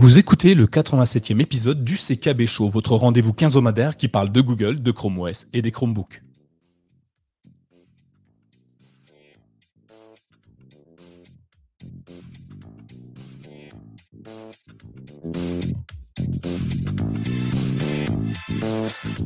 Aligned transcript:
Vous 0.00 0.18
écoutez 0.18 0.54
le 0.54 0.64
87e 0.64 1.42
épisode 1.42 1.84
du 1.84 1.94
CKB 1.94 2.46
Show, 2.46 2.70
votre 2.70 2.94
rendez-vous 2.94 3.34
quinzomadaire 3.34 3.96
qui 3.96 4.08
parle 4.08 4.32
de 4.32 4.40
Google, 4.40 4.82
de 4.82 4.90
Chrome 4.92 5.18
OS 5.18 5.46
et 5.52 5.60
des 5.60 5.70
Chromebooks. 5.70 6.22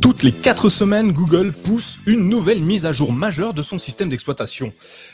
Toutes 0.00 0.22
les 0.22 0.32
4 0.32 0.68
semaines, 0.68 1.12
Google 1.12 1.52
pousse 1.52 1.98
une 2.06 2.28
nouvelle 2.28 2.60
mise 2.60 2.86
à 2.86 2.92
jour 2.92 3.12
majeure 3.12 3.54
de 3.54 3.62
son 3.62 3.78
système 3.78 4.08
d'exploitation. 4.08 4.72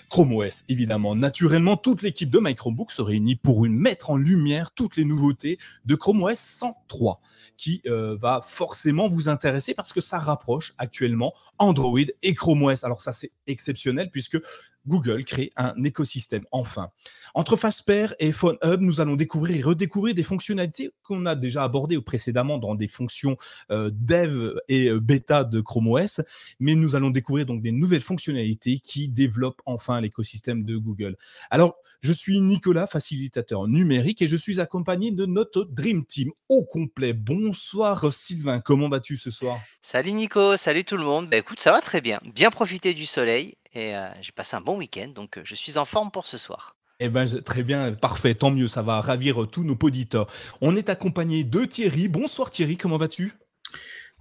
Chrome 0.08 0.32
OS, 0.34 0.64
évidemment. 0.68 1.14
Naturellement, 1.14 1.76
toute 1.76 2.02
l'équipe 2.02 2.30
de 2.30 2.38
My 2.40 2.54
Chromebook 2.54 2.90
se 2.90 3.02
réunit 3.02 3.36
pour 3.36 3.66
mettre 3.68 4.10
en 4.10 4.16
lumière 4.16 4.72
toutes 4.72 4.96
les 4.96 5.04
nouveautés 5.04 5.58
de 5.84 5.94
Chrome 5.94 6.22
OS 6.22 6.38
103, 6.38 7.20
qui 7.56 7.82
euh, 7.86 8.16
va 8.20 8.40
forcément 8.42 9.06
vous 9.06 9.28
intéresser 9.28 9.74
parce 9.74 9.92
que 9.92 10.00
ça 10.00 10.18
rapproche 10.18 10.74
actuellement 10.78 11.32
Android 11.58 12.00
et 12.22 12.34
Chrome 12.34 12.62
OS. 12.64 12.84
Alors 12.84 13.00
ça, 13.00 13.12
c'est 13.12 13.30
exceptionnel 13.46 14.10
puisque 14.10 14.38
Google 14.86 15.24
crée 15.24 15.52
un 15.56 15.74
écosystème 15.84 16.44
enfin. 16.52 16.90
Entre 17.34 17.56
Fastpair 17.56 18.14
et 18.18 18.32
Phone 18.32 18.56
Hub, 18.64 18.80
nous 18.80 19.00
allons 19.00 19.16
découvrir 19.16 19.56
et 19.56 19.62
redécouvrir 19.62 20.14
des 20.14 20.22
fonctionnalités 20.22 20.90
qu'on 21.02 21.26
a 21.26 21.34
déjà 21.34 21.64
abordées 21.64 22.00
précédemment 22.00 22.58
dans 22.58 22.74
des 22.74 22.88
fonctions 22.88 23.36
euh, 23.70 23.90
dev 23.92 24.54
et 24.68 24.88
euh, 24.88 25.00
bêta 25.00 25.44
de 25.44 25.60
Chrome 25.60 25.88
OS, 25.88 26.20
mais 26.58 26.74
nous 26.74 26.96
allons 26.96 27.10
découvrir 27.10 27.46
donc 27.46 27.62
des 27.62 27.72
nouvelles 27.72 28.00
fonctionnalités 28.00 28.78
qui 28.78 29.08
développent 29.08 29.62
enfin 29.66 30.00
l'écosystème 30.00 30.64
de 30.64 30.76
Google. 30.76 31.16
Alors, 31.50 31.76
je 32.00 32.12
suis 32.12 32.40
Nicolas, 32.40 32.86
facilitateur 32.86 33.68
numérique, 33.68 34.22
et 34.22 34.28
je 34.28 34.36
suis 34.36 34.60
accompagné 34.60 35.10
de 35.10 35.26
notre 35.26 35.64
Dream 35.64 36.04
Team 36.04 36.30
au 36.48 36.64
complet. 36.64 37.12
Bonsoir 37.12 38.12
Sylvain, 38.12 38.60
comment 38.60 38.88
vas-tu 38.88 39.16
ce 39.16 39.30
soir? 39.30 39.60
Salut 39.82 40.12
Nico, 40.12 40.56
salut 40.56 40.84
tout 40.84 40.96
le 40.96 41.04
monde. 41.04 41.28
Bah 41.30 41.36
écoute, 41.36 41.60
ça 41.60 41.72
va 41.72 41.80
très 41.80 42.00
bien. 42.00 42.20
Bien 42.34 42.50
profiter 42.50 42.94
du 42.94 43.06
soleil 43.06 43.54
et 43.72 43.94
euh, 43.94 44.08
j'ai 44.20 44.32
passé 44.32 44.56
un 44.56 44.60
bon 44.60 44.78
week-end, 44.78 45.08
donc 45.14 45.38
je 45.42 45.54
suis 45.54 45.78
en 45.78 45.84
forme 45.84 46.10
pour 46.10 46.26
ce 46.26 46.38
soir. 46.38 46.76
Eh 46.98 47.08
ben, 47.08 47.26
très 47.26 47.62
bien, 47.62 47.92
parfait, 47.92 48.34
tant 48.34 48.50
mieux, 48.50 48.68
ça 48.68 48.82
va 48.82 49.00
ravir 49.00 49.46
tous 49.50 49.64
nos 49.64 49.76
auditeurs. 49.82 50.26
On 50.60 50.76
est 50.76 50.90
accompagné 50.90 51.44
de 51.44 51.64
Thierry. 51.64 52.08
Bonsoir 52.08 52.50
Thierry, 52.50 52.76
comment 52.76 52.98
vas-tu? 52.98 53.32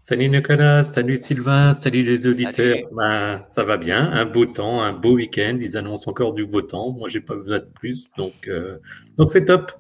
Salut 0.02 0.30
Nicolas, 0.30 0.84
salut 0.84 1.18
Sylvain, 1.18 1.74
salut 1.74 2.04
les 2.04 2.26
auditeurs. 2.26 2.78
Bah, 2.94 3.42
ça 3.42 3.66
va 3.66 3.76
bien, 3.76 4.10
un 4.14 4.26
beau 4.26 4.46
temps, 4.46 4.82
un 4.82 4.94
beau 4.94 5.16
week-end. 5.16 5.58
Ils 5.60 5.76
annoncent 5.76 6.10
encore 6.10 6.34
du 6.34 6.46
beau 6.46 6.62
temps. 6.62 6.92
Moi, 6.92 7.10
j'ai 7.10 7.20
pas 7.20 7.36
besoin 7.36 7.60
de 7.60 7.68
plus, 7.76 8.10
donc 8.16 8.48
euh, 8.48 8.78
donc 9.18 9.30
c'est 9.30 9.44
top. 9.44 9.74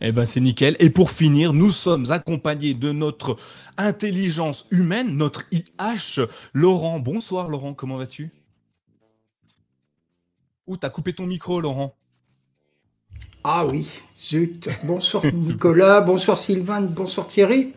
Eh 0.00 0.12
ben 0.12 0.24
c'est 0.24 0.38
nickel. 0.38 0.76
Et 0.78 0.88
pour 0.88 1.10
finir, 1.10 1.52
nous 1.52 1.70
sommes 1.70 2.12
accompagnés 2.12 2.74
de 2.74 2.92
notre 2.92 3.36
intelligence 3.76 4.68
humaine, 4.70 5.16
notre 5.16 5.42
IH, 5.50 6.20
Laurent. 6.54 7.00
Bonsoir 7.00 7.48
Laurent, 7.48 7.74
comment 7.74 7.96
vas-tu? 7.96 8.30
Ouh, 10.66 10.76
t'as 10.76 10.90
coupé 10.90 11.12
ton 11.12 11.26
micro, 11.26 11.60
Laurent. 11.60 11.94
Ah 13.44 13.64
oui, 13.64 13.86
zut. 14.18 14.68
Bonsoir 14.82 15.24
Nicolas, 15.32 16.00
bonsour 16.00 16.40
Sylvain, 16.40 16.80
bonsoir 16.80 17.28
Thierry. 17.28 17.72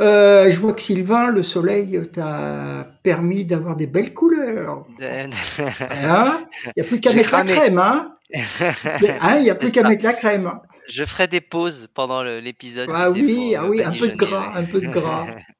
Euh, 0.00 0.50
je 0.50 0.58
vois 0.58 0.72
que 0.72 0.80
Sylvain, 0.80 1.30
le 1.30 1.42
soleil 1.42 2.00
t'a 2.10 2.90
permis 3.02 3.44
d'avoir 3.44 3.76
des 3.76 3.86
belles 3.86 4.14
couleurs. 4.14 4.86
Hein? 5.02 6.46
Il 6.64 6.72
n'y 6.78 6.82
a 6.82 6.88
plus 6.88 7.00
qu'à 7.00 7.12
mettre 7.12 7.32
la 7.32 7.44
crème, 7.44 7.78
hein, 7.78 8.16
hein 8.34 9.36
Il 9.36 9.42
n'y 9.42 9.50
a 9.50 9.54
plus 9.54 9.70
qu'à 9.70 9.86
mettre 9.86 10.04
la 10.04 10.14
crème. 10.14 10.50
Je 10.88 11.04
ferai 11.04 11.28
des 11.28 11.42
pauses 11.42 11.88
pendant 11.92 12.22
l'épisode. 12.22 12.88
Ah 12.94 13.10
oui, 13.10 13.54
ah 13.58 13.66
oui, 13.66 13.82
un 13.84 13.92
peu 13.92 14.08
de 14.08 14.16
gras, 14.16 14.52
un 14.54 14.64
peu 14.64 14.80
de 14.80 14.88
gras. 14.88 15.26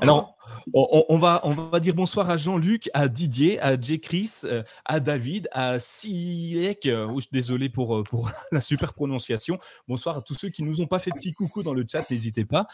Alors, 0.00 0.36
on, 0.74 1.18
va, 1.18 1.40
on 1.44 1.52
va 1.52 1.80
dire 1.80 1.94
bonsoir 1.94 2.30
à 2.30 2.36
Jean-Luc, 2.36 2.88
à 2.94 3.08
Didier, 3.08 3.60
à 3.60 3.80
J. 3.80 4.00
Chris, 4.00 4.32
euh, 4.44 4.62
à 4.84 5.00
David, 5.00 5.48
à 5.52 5.78
Siek. 5.78 6.86
Euh, 6.86 7.20
désolé 7.32 7.68
pour, 7.68 7.96
euh, 7.96 8.02
pour 8.02 8.30
la 8.52 8.60
super 8.60 8.92
prononciation. 8.92 9.58
Bonsoir 9.88 10.18
à 10.18 10.22
tous 10.22 10.34
ceux 10.34 10.48
qui 10.48 10.62
nous 10.62 10.80
ont 10.80 10.86
pas 10.86 10.98
fait 10.98 11.10
petit 11.10 11.32
coucou 11.32 11.62
dans 11.62 11.74
le 11.74 11.84
chat, 11.90 12.08
n'hésitez 12.10 12.44
pas. 12.44 12.66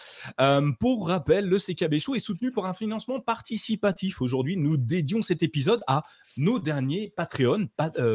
pour 0.81 1.09
rappel, 1.09 1.49
le 1.49 1.59
CKB 1.59 1.99
Show 1.99 2.15
est 2.15 2.21
soutenu 2.21 2.53
par 2.53 2.67
un 2.67 2.75
financement 2.75 3.21
participatif. 3.21 4.21
Aujourd'hui, 4.21 4.57
nous 4.57 4.77
dédions 4.77 5.23
cet 5.23 5.43
épisode 5.43 5.83
à 5.87 6.03
nos 6.37 6.59
derniers 6.59 7.13
Patreon, 7.17 7.69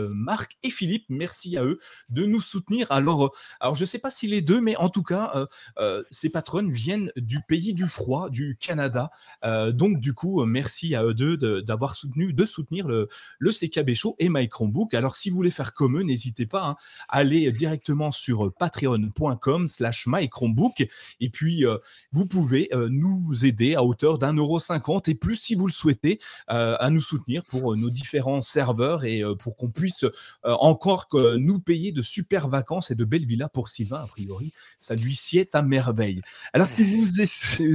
Marc 0.10 0.58
et 0.64 0.70
Philippe. 0.70 1.06
Merci 1.10 1.58
à 1.58 1.64
eux 1.64 1.80
de 2.10 2.26
nous 2.26 2.42
soutenir. 2.42 2.92
Alors, 2.92 3.36
alors 3.60 3.76
je 3.76 3.84
ne 3.84 3.88
sais 3.88 4.00
pas 4.00 4.10
si 4.10 4.28
les 4.28 4.42
deux, 4.42 4.62
mais 4.62 4.76
en 4.78 4.90
tout 4.90 5.04
cas, 5.04 5.48
ces 6.12 6.30
patrons 6.30 6.68
viennent 6.68 7.12
du 7.16 7.42
pays 7.48 7.74
du 7.74 7.86
froid, 7.86 8.30
du 8.30 8.47
Canada. 8.56 9.10
Euh, 9.44 9.72
donc, 9.72 10.00
du 10.00 10.14
coup, 10.14 10.44
merci 10.46 10.96
à 10.96 11.04
eux 11.04 11.14
deux 11.14 11.38
d'avoir 11.62 11.94
soutenu, 11.94 12.34
de 12.34 12.46
soutenir 12.46 12.88
le, 12.88 13.08
le 13.40 13.52
CKB 13.52 13.94
Show 13.94 14.16
et 14.20 14.30
My 14.30 14.48
Chromebook. 14.48 14.94
Alors, 14.94 15.16
si 15.16 15.30
vous 15.30 15.36
voulez 15.36 15.52
faire 15.52 15.74
comme 15.74 15.98
eux, 15.98 16.04
n'hésitez 16.04 16.46
pas 16.46 16.62
à 16.62 16.68
hein, 16.70 16.76
aller 17.10 17.52
directement 17.52 18.12
sur 18.12 18.54
patreon.com 18.54 19.68
slash 19.68 20.08
My. 20.08 20.30
Et 21.20 21.30
puis, 21.30 21.66
euh, 21.66 21.78
vous 22.12 22.26
pouvez 22.26 22.70
euh, 22.74 22.90
nous 22.90 23.46
aider 23.46 23.76
à 23.76 23.84
hauteur 23.84 24.20
d'un 24.20 24.34
euro 24.34 24.60
cinquante 24.60 25.08
et 25.08 25.16
plus 25.16 25.36
si 25.36 25.56
vous 25.56 25.68
le 25.68 25.74
souhaitez 25.74 26.20
à 26.48 26.90
nous 26.90 27.02
soutenir 27.02 27.44
pour 27.44 27.76
nos 27.76 27.90
différents 27.90 28.42
serveurs 28.42 29.04
et 29.06 29.24
pour 29.40 29.56
qu'on 29.56 29.70
puisse 29.70 30.06
encore 30.44 31.08
nous 31.38 31.60
payer 31.60 31.92
de 31.92 32.02
super 32.02 32.48
vacances 32.48 32.92
et 32.92 32.96
de 32.96 33.06
belles 33.06 33.26
villas 33.26 33.50
pour 33.50 33.70
Sylvain, 33.70 34.04
a 34.04 34.08
priori. 34.08 34.54
Ça 34.80 34.96
lui 34.96 35.16
sied 35.16 35.50
à 35.54 35.62
merveille. 35.62 36.22
Alors, 36.54 36.68
si 36.68 36.84
vous, 36.84 37.06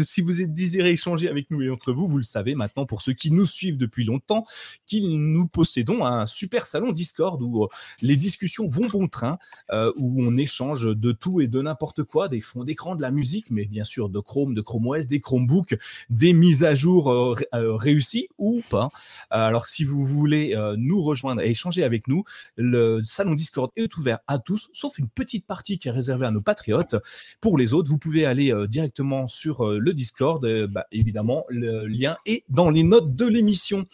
si 0.02 0.20
vous 0.20 0.42
êtes 0.42 0.52
désirez 0.62 0.92
échanger 0.92 1.28
avec 1.28 1.50
nous 1.50 1.62
et 1.62 1.70
entre 1.70 1.92
vous, 1.92 2.06
vous 2.06 2.18
le 2.18 2.24
savez 2.24 2.54
maintenant 2.54 2.86
pour 2.86 3.02
ceux 3.02 3.12
qui 3.12 3.30
nous 3.30 3.46
suivent 3.46 3.78
depuis 3.78 4.04
longtemps, 4.04 4.46
qu'il 4.86 5.18
nous 5.32 5.46
possédons 5.46 6.04
un 6.04 6.26
super 6.26 6.66
salon 6.66 6.92
Discord 6.92 7.42
où 7.42 7.64
euh, 7.64 7.68
les 8.00 8.16
discussions 8.16 8.68
vont 8.68 8.86
bon 8.86 9.08
train, 9.08 9.38
euh, 9.72 9.92
où 9.96 10.22
on 10.22 10.36
échange 10.36 10.84
de 10.84 11.12
tout 11.12 11.40
et 11.40 11.48
de 11.48 11.60
n'importe 11.60 12.04
quoi, 12.04 12.28
des 12.28 12.40
fonds 12.40 12.64
d'écran, 12.64 12.94
de 12.94 13.02
la 13.02 13.10
musique, 13.10 13.50
mais 13.50 13.64
bien 13.64 13.84
sûr 13.84 14.08
de 14.08 14.20
Chrome, 14.20 14.54
de 14.54 14.60
Chrome 14.60 14.86
OS, 14.86 15.08
des 15.08 15.20
Chromebooks, 15.20 15.76
des 16.10 16.32
mises 16.32 16.64
à 16.64 16.74
jour 16.74 17.10
euh, 17.10 17.34
réussies 17.52 18.28
ou 18.38 18.62
pas. 18.70 18.90
alors 19.30 19.66
si 19.66 19.84
vous 19.84 20.04
voulez 20.04 20.56
nous 20.76 21.02
rejoindre 21.02 21.42
et 21.42 21.50
échanger 21.50 21.82
avec 21.82 22.06
nous, 22.08 22.24
le 22.56 23.00
salon 23.02 23.34
Discord 23.34 23.70
est 23.76 23.96
ouvert 23.96 24.18
à 24.26 24.38
tous, 24.38 24.70
sauf 24.72 24.98
une 24.98 25.08
petite 25.08 25.46
partie 25.46 25.78
qui 25.78 25.88
est 25.88 25.92
réservée 25.92 26.26
à 26.26 26.30
nos 26.30 26.40
patriotes. 26.40 26.96
Pour 27.40 27.58
les 27.58 27.72
autres, 27.72 27.90
vous 27.90 27.98
pouvez 27.98 28.26
aller 28.26 28.52
directement 28.68 29.26
sur 29.26 29.64
le 29.64 29.94
Discord 29.94 30.44
euh, 30.52 30.66
bah, 30.66 30.86
évidemment, 30.92 31.44
le 31.48 31.86
lien 31.86 32.16
est 32.26 32.44
dans 32.48 32.70
les 32.70 32.82
notes 32.82 33.14
de 33.14 33.26
l'émission. 33.26 33.86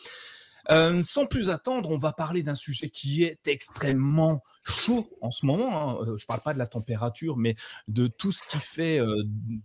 Euh, 0.70 1.02
sans 1.02 1.26
plus 1.26 1.48
attendre, 1.48 1.90
on 1.90 1.98
va 1.98 2.12
parler 2.12 2.42
d'un 2.42 2.54
sujet 2.54 2.90
qui 2.90 3.24
est 3.24 3.48
extrêmement 3.48 4.42
chaud 4.70 5.08
en 5.20 5.30
ce 5.30 5.46
moment. 5.46 5.90
Hein. 5.90 5.98
Euh, 6.02 6.16
je 6.16 6.24
ne 6.24 6.26
parle 6.26 6.40
pas 6.40 6.54
de 6.54 6.58
la 6.58 6.66
température, 6.66 7.36
mais 7.36 7.54
de 7.88 8.06
tout 8.06 8.32
ce 8.32 8.42
qui 8.48 8.58
fait 8.58 9.00
euh, 9.00 9.22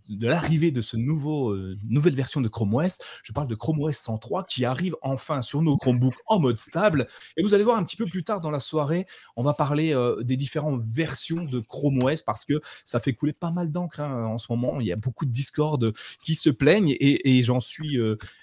de 0.08 0.26
l'arrivée 0.26 0.70
de 0.70 0.80
ce 0.80 0.96
nouveau 0.96 1.50
euh, 1.50 1.76
nouvelle 1.88 2.14
version 2.14 2.40
de 2.40 2.48
Chrome 2.48 2.74
OS. 2.74 2.98
Je 3.22 3.32
parle 3.32 3.48
de 3.48 3.54
Chrome 3.54 3.80
OS 3.80 3.96
103 3.96 4.44
qui 4.44 4.64
arrive 4.64 4.96
enfin 5.02 5.42
sur 5.42 5.62
nos 5.62 5.76
Chromebooks 5.76 6.16
en 6.26 6.38
mode 6.38 6.58
stable. 6.58 7.06
Et 7.36 7.42
vous 7.42 7.54
allez 7.54 7.64
voir 7.64 7.76
un 7.76 7.84
petit 7.84 7.96
peu 7.96 8.06
plus 8.06 8.24
tard 8.24 8.40
dans 8.40 8.50
la 8.50 8.60
soirée, 8.60 9.06
on 9.36 9.42
va 9.42 9.54
parler 9.54 9.94
des 10.22 10.36
différentes 10.36 10.82
versions 10.82 11.44
de 11.44 11.60
Chrome 11.60 12.02
OS 12.02 12.22
parce 12.22 12.44
que 12.44 12.60
ça 12.84 13.00
fait 13.00 13.12
couler 13.12 13.32
pas 13.32 13.50
mal 13.50 13.70
d'encre 13.70 14.00
hein, 14.00 14.24
en 14.24 14.38
ce 14.38 14.46
moment. 14.50 14.80
Il 14.80 14.86
y 14.86 14.92
a 14.92 14.96
beaucoup 14.96 15.24
de 15.24 15.30
Discord 15.30 15.92
qui 16.22 16.34
se 16.34 16.50
plaignent 16.50 16.94
et, 17.00 17.42
j'en 17.42 17.60
suis, 17.60 17.98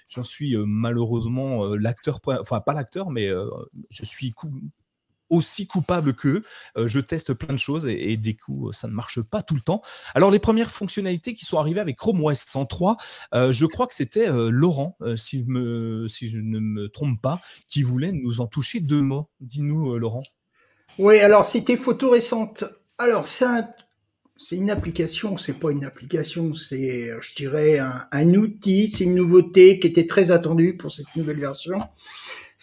j'en 0.08 0.22
suis 0.22 0.56
malheureusement 0.56 1.74
l'acteur, 1.74 2.20
enfin 2.26 2.60
pas 2.60 2.72
l'acteur, 2.72 3.10
mais 3.10 3.30
je 3.90 4.04
suis 4.04 4.32
aussi 5.32 5.66
coupable 5.66 6.12
qu'eux. 6.12 6.42
Euh, 6.76 6.86
je 6.86 7.00
teste 7.00 7.32
plein 7.32 7.54
de 7.54 7.58
choses 7.58 7.86
et, 7.88 8.16
des 8.16 8.34
coups, 8.34 8.76
ça 8.76 8.86
ne 8.86 8.92
marche 8.92 9.20
pas 9.22 9.42
tout 9.42 9.54
le 9.54 9.60
temps. 9.60 9.82
Alors, 10.14 10.30
les 10.30 10.38
premières 10.38 10.70
fonctionnalités 10.70 11.34
qui 11.34 11.44
sont 11.44 11.58
arrivées 11.58 11.80
avec 11.80 11.96
Chrome 11.96 12.22
OS 12.22 12.38
103, 12.38 12.96
euh, 13.34 13.52
je 13.52 13.66
crois 13.66 13.86
que 13.86 13.94
c'était 13.94 14.28
euh, 14.28 14.50
Laurent, 14.50 14.96
si, 15.16 15.40
je 15.40 16.38
ne 16.38 16.60
me 16.60 16.88
trompe 16.88 17.20
pas, 17.20 17.40
qui 17.66 17.82
voulait 17.82 18.12
nous 18.12 18.40
en 18.40 18.46
toucher 18.46 18.80
deux 18.80 19.00
mots. 19.00 19.28
Dis-nous, 19.40 19.98
Laurent. 19.98 20.22
Oui, 20.98 21.18
alors 21.20 21.46
c'était 21.46 21.78
photo 21.78 22.10
récente. 22.10 22.64
Alors, 22.98 23.26
c'est 23.26 24.56
une 24.56 24.70
application, 24.70 25.38
c'est 25.38 25.54
pas 25.54 25.70
une 25.70 25.84
application, 25.84 26.52
c'est, 26.52 27.10
je 27.20 27.34
dirais, 27.34 27.78
un 27.78 28.34
outil, 28.34 28.90
c'est 28.90 29.04
une 29.04 29.14
nouveauté 29.14 29.78
qui 29.78 29.86
était 29.86 30.06
très 30.06 30.30
attendue 30.30 30.76
pour 30.76 30.92
cette 30.92 31.16
nouvelle 31.16 31.40
version. 31.40 31.78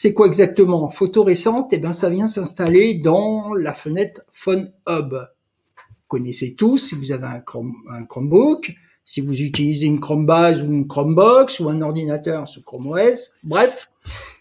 C'est 0.01 0.13
quoi 0.13 0.27
exactement? 0.27 0.87
Photo 0.87 1.23
récente, 1.23 1.73
eh 1.73 1.77
ben 1.77 1.91
ça 1.91 2.09
vient 2.09 2.29
s'installer 2.29 2.93
dans 2.93 3.53
la 3.53 3.73
fenêtre 3.73 4.21
Phone 4.31 4.71
Hub. 4.87 5.11
Vous 5.11 6.07
connaissez 6.07 6.55
tous 6.55 6.77
si 6.77 6.95
vous 6.95 7.11
avez 7.11 7.25
un, 7.25 7.43
un 7.89 8.05
Chromebook, 8.05 8.73
si 9.03 9.19
vous 9.19 9.41
utilisez 9.41 9.87
une 9.87 9.99
Chromebase 9.99 10.61
ou 10.61 10.71
une 10.71 10.87
Chromebox 10.87 11.59
ou 11.59 11.67
un 11.67 11.81
ordinateur 11.81 12.47
sous 12.47 12.63
Chrome 12.63 12.87
OS, 12.87 13.35
bref, 13.43 13.91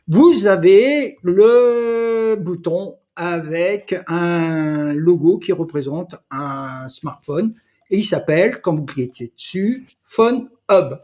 vous 0.06 0.46
avez 0.46 1.18
le 1.22 2.36
bouton 2.36 2.94
avec 3.16 3.96
un 4.06 4.92
logo 4.92 5.38
qui 5.38 5.50
représente 5.50 6.14
un 6.30 6.86
smartphone 6.86 7.52
et 7.90 7.98
il 7.98 8.04
s'appelle, 8.04 8.60
quand 8.60 8.76
vous 8.76 8.84
cliquez 8.84 9.32
dessus, 9.36 9.88
Phone 10.04 10.50
Hub. 10.70 11.00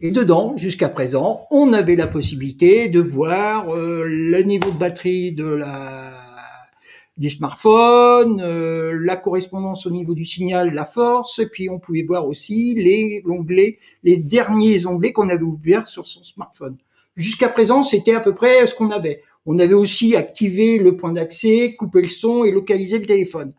Et 0.00 0.10
dedans, 0.10 0.54
jusqu'à 0.56 0.90
présent, 0.90 1.46
on 1.50 1.72
avait 1.72 1.96
la 1.96 2.06
possibilité 2.06 2.88
de 2.88 3.00
voir 3.00 3.74
euh, 3.74 4.04
le 4.06 4.42
niveau 4.42 4.70
de 4.70 4.76
batterie 4.76 5.32
de 5.32 5.46
la 5.46 6.12
du 7.16 7.30
smartphone, 7.30 8.42
euh, 8.42 8.98
la 9.00 9.16
correspondance 9.16 9.86
au 9.86 9.90
niveau 9.90 10.12
du 10.12 10.26
signal, 10.26 10.74
la 10.74 10.84
force, 10.84 11.38
et 11.38 11.46
puis 11.46 11.70
on 11.70 11.78
pouvait 11.78 12.02
voir 12.02 12.28
aussi 12.28 12.74
les 12.74 13.22
onglets, 13.26 13.78
les 14.02 14.18
derniers 14.18 14.84
onglets 14.84 15.12
qu'on 15.12 15.30
avait 15.30 15.42
ouverts 15.42 15.86
sur 15.86 16.06
son 16.06 16.22
smartphone. 16.24 16.76
Jusqu'à 17.16 17.48
présent, 17.48 17.82
c'était 17.82 18.14
à 18.14 18.20
peu 18.20 18.34
près 18.34 18.66
ce 18.66 18.74
qu'on 18.74 18.90
avait. 18.90 19.22
On 19.46 19.58
avait 19.58 19.72
aussi 19.72 20.14
activé 20.14 20.76
le 20.76 20.94
point 20.94 21.14
d'accès, 21.14 21.74
coupé 21.74 22.02
le 22.02 22.08
son 22.08 22.44
et 22.44 22.50
localisé 22.50 22.98
le 22.98 23.06
téléphone. 23.06 23.54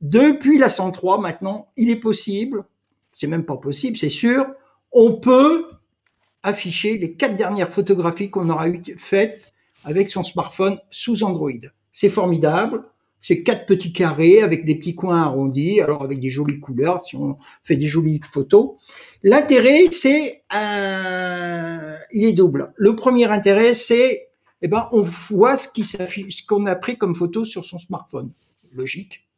Depuis 0.00 0.56
la 0.56 0.70
103, 0.70 1.20
maintenant, 1.20 1.68
il 1.76 1.90
est 1.90 1.96
possible, 1.96 2.64
c'est 3.12 3.26
même 3.26 3.44
pas 3.44 3.58
possible, 3.58 3.98
c'est 3.98 4.08
sûr, 4.08 4.46
on 4.92 5.14
peut 5.14 5.66
afficher 6.42 6.98
les 6.98 7.14
quatre 7.14 7.36
dernières 7.36 7.72
photographies 7.72 8.30
qu'on 8.30 8.48
aura 8.48 8.66
faites 8.96 9.52
avec 9.84 10.08
son 10.08 10.22
smartphone 10.22 10.78
sous 10.90 11.22
Android. 11.22 11.50
C'est 11.92 12.08
formidable. 12.08 12.84
C'est 13.22 13.42
quatre 13.42 13.66
petits 13.66 13.92
carrés 13.92 14.40
avec 14.40 14.64
des 14.64 14.74
petits 14.76 14.94
coins 14.94 15.22
arrondis, 15.22 15.82
alors 15.82 16.02
avec 16.02 16.20
des 16.20 16.30
jolies 16.30 16.58
couleurs 16.58 17.00
si 17.00 17.16
on 17.16 17.36
fait 17.62 17.76
des 17.76 17.86
jolies 17.86 18.20
photos. 18.32 18.76
L'intérêt, 19.22 19.88
c'est 19.90 20.42
euh, 20.54 21.96
il 22.12 22.24
est 22.24 22.32
double. 22.32 22.72
Le 22.76 22.96
premier 22.96 23.26
intérêt, 23.26 23.74
c'est 23.74 24.30
eh 24.62 24.68
ben 24.68 24.88
on 24.92 25.02
voit 25.02 25.58
ce 25.58 26.46
qu'on 26.46 26.64
a 26.66 26.74
pris 26.76 26.96
comme 26.96 27.14
photo 27.14 27.44
sur 27.44 27.62
son 27.62 27.76
smartphone, 27.76 28.32
logique, 28.72 29.28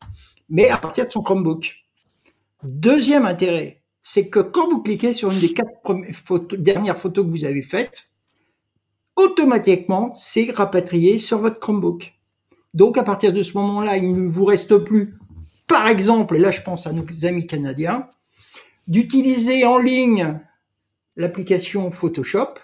mais 0.49 0.69
à 0.69 0.77
partir 0.77 1.07
de 1.09 1.13
son 1.13 1.23
Chromebook. 1.23 1.75
Deuxième 2.63 3.27
intérêt, 3.27 3.82
c'est 4.03 4.29
que 4.29 4.41
quand 4.41 4.69
vous 4.69 4.83
cliquez 4.83 5.15
sur 5.15 5.31
une 5.31 5.41
des 5.41 5.53
quatre 5.53 6.57
dernières 6.57 6.99
photos 6.99 7.25
que 7.25 7.31
vous 7.31 7.45
avez 7.45 7.63
faites, 7.63 8.09
automatiquement, 9.17 10.13
c'est 10.15 10.51
rapatrié 10.51 11.19
sur 11.19 11.39
votre 11.39 11.61
Chromebook. 11.61 12.13
Donc, 12.75 12.99
à 12.99 13.03
partir 13.03 13.33
de 13.33 13.43
ce 13.43 13.57
moment-là, 13.59 13.97
il 13.97 14.13
ne 14.13 14.29
vous 14.29 14.45
reste 14.45 14.77
plus, 14.79 15.15
par 15.69 15.89
exemple, 15.89 16.37
et 16.37 16.39
là, 16.39 16.51
je 16.51 16.63
pense 16.63 16.87
à 16.87 16.93
nos 16.93 17.05
amis 17.25 17.47
canadiens, 17.47 18.09
d'utiliser 18.89 19.65
en 19.65 19.79
ligne 19.79 20.41
l'application 21.17 21.91
Photoshop 21.91 22.55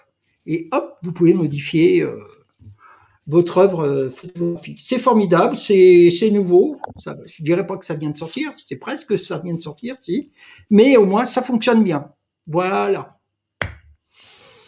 et 0.45 0.67
hop, 0.71 0.97
vous 1.03 1.11
pouvez 1.11 1.33
modifier 1.33 2.01
euh, 2.01 2.19
votre 3.29 3.59
œuvre 3.59 3.85
euh, 3.85 4.09
photographique. 4.09 4.79
C'est 4.81 4.97
formidable, 4.97 5.55
c'est 5.55 6.31
nouveau. 6.31 6.77
Je 7.25 7.43
dirais 7.43 7.65
pas 7.65 7.77
que 7.77 7.85
ça 7.85 7.93
vient 7.93 8.09
de 8.09 8.17
sortir, 8.17 8.51
c'est 8.57 8.79
presque 8.79 9.19
ça 9.19 9.37
vient 9.37 9.53
de 9.53 9.61
sortir, 9.61 9.95
si, 9.99 10.31
mais 10.71 10.97
au 10.97 11.05
moins 11.05 11.25
ça 11.25 11.43
fonctionne 11.43 11.83
bien. 11.83 12.11
Voilà. 12.47 13.18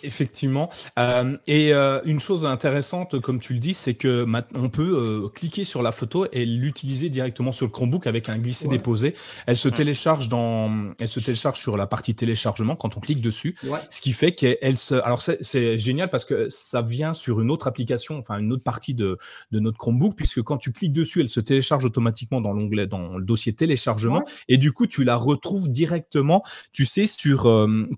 Effectivement. 0.03 0.69
Euh, 0.97 1.37
et 1.47 1.73
euh, 1.73 1.99
une 2.05 2.19
chose 2.19 2.45
intéressante, 2.45 3.19
comme 3.19 3.39
tu 3.39 3.53
le 3.53 3.59
dis, 3.59 3.73
c'est 3.73 3.93
que 3.93 4.25
on 4.55 4.69
peut 4.69 5.23
euh, 5.23 5.29
cliquer 5.29 5.63
sur 5.63 5.81
la 5.81 5.91
photo 5.91 6.25
et 6.31 6.45
l'utiliser 6.45 7.09
directement 7.09 7.51
sur 7.51 7.65
le 7.65 7.71
Chromebook 7.71 8.07
avec 8.07 8.29
un 8.29 8.37
glisser-déposer. 8.37 9.13
Elle 9.45 9.57
se 9.57 9.69
télécharge 9.69 10.29
dans, 10.29 10.93
elle 10.99 11.09
se 11.09 11.19
télécharge 11.19 11.59
sur 11.59 11.77
la 11.77 11.87
partie 11.87 12.15
téléchargement 12.15 12.75
quand 12.75 12.97
on 12.97 12.99
clique 12.99 13.21
dessus. 13.21 13.55
Ce 13.89 14.01
qui 14.01 14.13
fait 14.13 14.33
qu'elle 14.33 14.77
se, 14.77 14.95
alors 14.95 15.21
c'est 15.21 15.77
génial 15.77 16.09
parce 16.09 16.25
que 16.25 16.49
ça 16.49 16.81
vient 16.81 17.13
sur 17.13 17.41
une 17.41 17.51
autre 17.51 17.67
application, 17.67 18.17
enfin 18.17 18.37
une 18.39 18.51
autre 18.51 18.63
partie 18.63 18.93
de, 18.93 19.17
de 19.51 19.59
notre 19.59 19.77
Chromebook, 19.77 20.15
puisque 20.15 20.41
quand 20.41 20.57
tu 20.57 20.71
cliques 20.71 20.93
dessus, 20.93 21.21
elle 21.21 21.29
se 21.29 21.39
télécharge 21.39 21.85
automatiquement 21.85 22.41
dans 22.41 22.53
l'onglet, 22.53 22.87
dans 22.87 23.17
le 23.17 23.25
dossier 23.25 23.53
téléchargement, 23.53 24.23
et 24.47 24.57
du 24.57 24.71
coup 24.71 24.87
tu 24.87 25.03
la 25.03 25.15
retrouves 25.15 25.69
directement, 25.69 26.43
tu 26.73 26.85
sais, 26.85 27.05
sur 27.05 27.43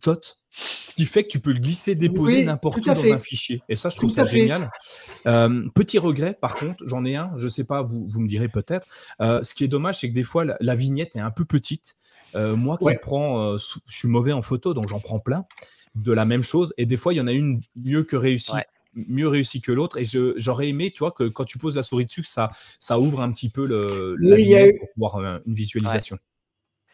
TOT 0.02 0.43
ce 0.54 0.94
qui 0.94 1.06
fait 1.06 1.24
que 1.24 1.30
tu 1.30 1.40
peux 1.40 1.52
le 1.52 1.60
glisser, 1.60 1.96
déposer 1.96 2.46
n'importe 2.46 2.78
où 2.78 2.94
dans 2.94 3.14
un 3.14 3.20
fichier. 3.20 3.62
Et 3.70 3.76
ça, 3.76 3.90
je 3.90 3.98
trouve 3.98 4.12
ça 4.12 4.24
génial. 4.24 4.70
Euh, 5.28 5.68
petit 5.74 5.98
regret, 5.98 6.38
par 6.40 6.56
contre, 6.56 6.84
j'en 6.86 7.06
ai 7.06 7.16
un, 7.16 7.32
je 7.36 7.46
ne 7.46 7.50
sais 7.50 7.64
pas, 7.64 7.82
vous, 7.82 8.06
vous 8.08 8.22
me 8.22 8.28
direz 8.28 8.50
peut-être. 8.50 8.88
Euh, 9.22 9.42
ce 9.44 9.54
qui 9.54 9.64
est 9.64 9.68
dommage, 9.68 10.00
c'est 10.00 10.10
que 10.10 10.14
des 10.14 10.24
fois, 10.24 10.46
la, 10.60 10.76
vignette 10.76 11.16
est 11.16 11.20
un 11.20 11.32
peu 11.32 11.46
petite. 11.46 11.96
Euh, 12.36 12.56
moi 12.56 12.78
qui 12.78 12.90
prends, 13.02 13.58
je 13.58 13.80
suis 13.88 14.08
mauvais 14.08 14.34
en 14.34 14.42
photo, 14.42 14.74
donc 14.74 14.90
j'en 14.90 15.00
prends 15.00 15.20
plein 15.20 15.46
de 15.96 16.12
la 16.12 16.26
même 16.26 16.44
chose. 16.44 16.74
Et 16.78 16.86
des 16.86 16.98
fois, 16.98 17.14
il 17.14 17.18
y 17.18 17.22
en 17.22 17.28
a 17.28 17.32
une 17.34 17.62
mieux 17.76 18.04
que 18.04 18.16
réussie. 18.16 18.54
mieux 18.96 19.28
réussie 19.28 19.62
que 19.62 19.72
l'autre 19.72 19.98
et 19.98 20.04
j'aurais 20.38 20.70
aimé 20.70 20.92
tu 20.92 21.00
vois 21.00 21.10
que 21.10 21.24
quand 21.24 21.46
tu 21.46 21.58
poses 21.58 21.76
la 21.76 21.82
souris 21.82 22.06
dessus 22.06 22.24
ça 22.24 22.52
ça 22.78 23.00
ouvre 23.00 23.22
un 23.22 23.32
petit 23.32 23.50
peu 23.50 23.66
le 23.66 24.16
la 24.20 24.36
vignette 24.36 24.76
pour 24.78 25.10
voir 25.10 25.42
une 25.48 25.54
visualisation 25.56 26.20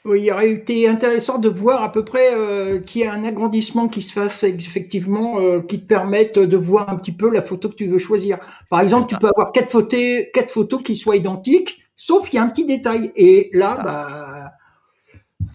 oui, 0.05 0.23
il 0.23 0.31
aurait 0.31 0.51
été 0.51 0.87
intéressant 0.87 1.39
de 1.39 1.49
voir 1.49 1.83
à 1.83 1.91
peu 1.91 2.05
près 2.05 2.33
euh, 2.33 2.79
qu'il 2.79 3.01
y 3.01 3.03
ait 3.03 3.07
un 3.07 3.23
agrandissement 3.25 3.89
qui 3.89 4.01
se 4.01 4.13
fasse 4.13 4.43
effectivement, 4.43 5.39
euh, 5.39 5.61
qui 5.61 5.81
te 5.81 5.87
permette 5.87 6.39
de 6.39 6.57
voir 6.57 6.89
un 6.89 6.95
petit 6.95 7.11
peu 7.11 7.29
la 7.29 7.41
photo 7.41 7.69
que 7.69 7.75
tu 7.75 7.85
veux 7.85 7.97
choisir. 7.97 8.39
Par 8.69 8.79
exemple, 8.79 9.07
tu 9.09 9.17
peux 9.17 9.27
avoir 9.27 9.51
quatre 9.51 9.69
photos, 9.69 10.23
quatre 10.33 10.51
photos 10.51 10.81
qui 10.83 10.95
soient 10.95 11.17
identiques, 11.17 11.83
sauf 11.97 12.29
qu'il 12.29 12.37
y 12.37 12.39
a 12.39 12.43
un 12.43 12.49
petit 12.49 12.65
détail. 12.65 13.11
Et 13.17 13.49
là, 13.53 13.81
bah, 13.83 14.51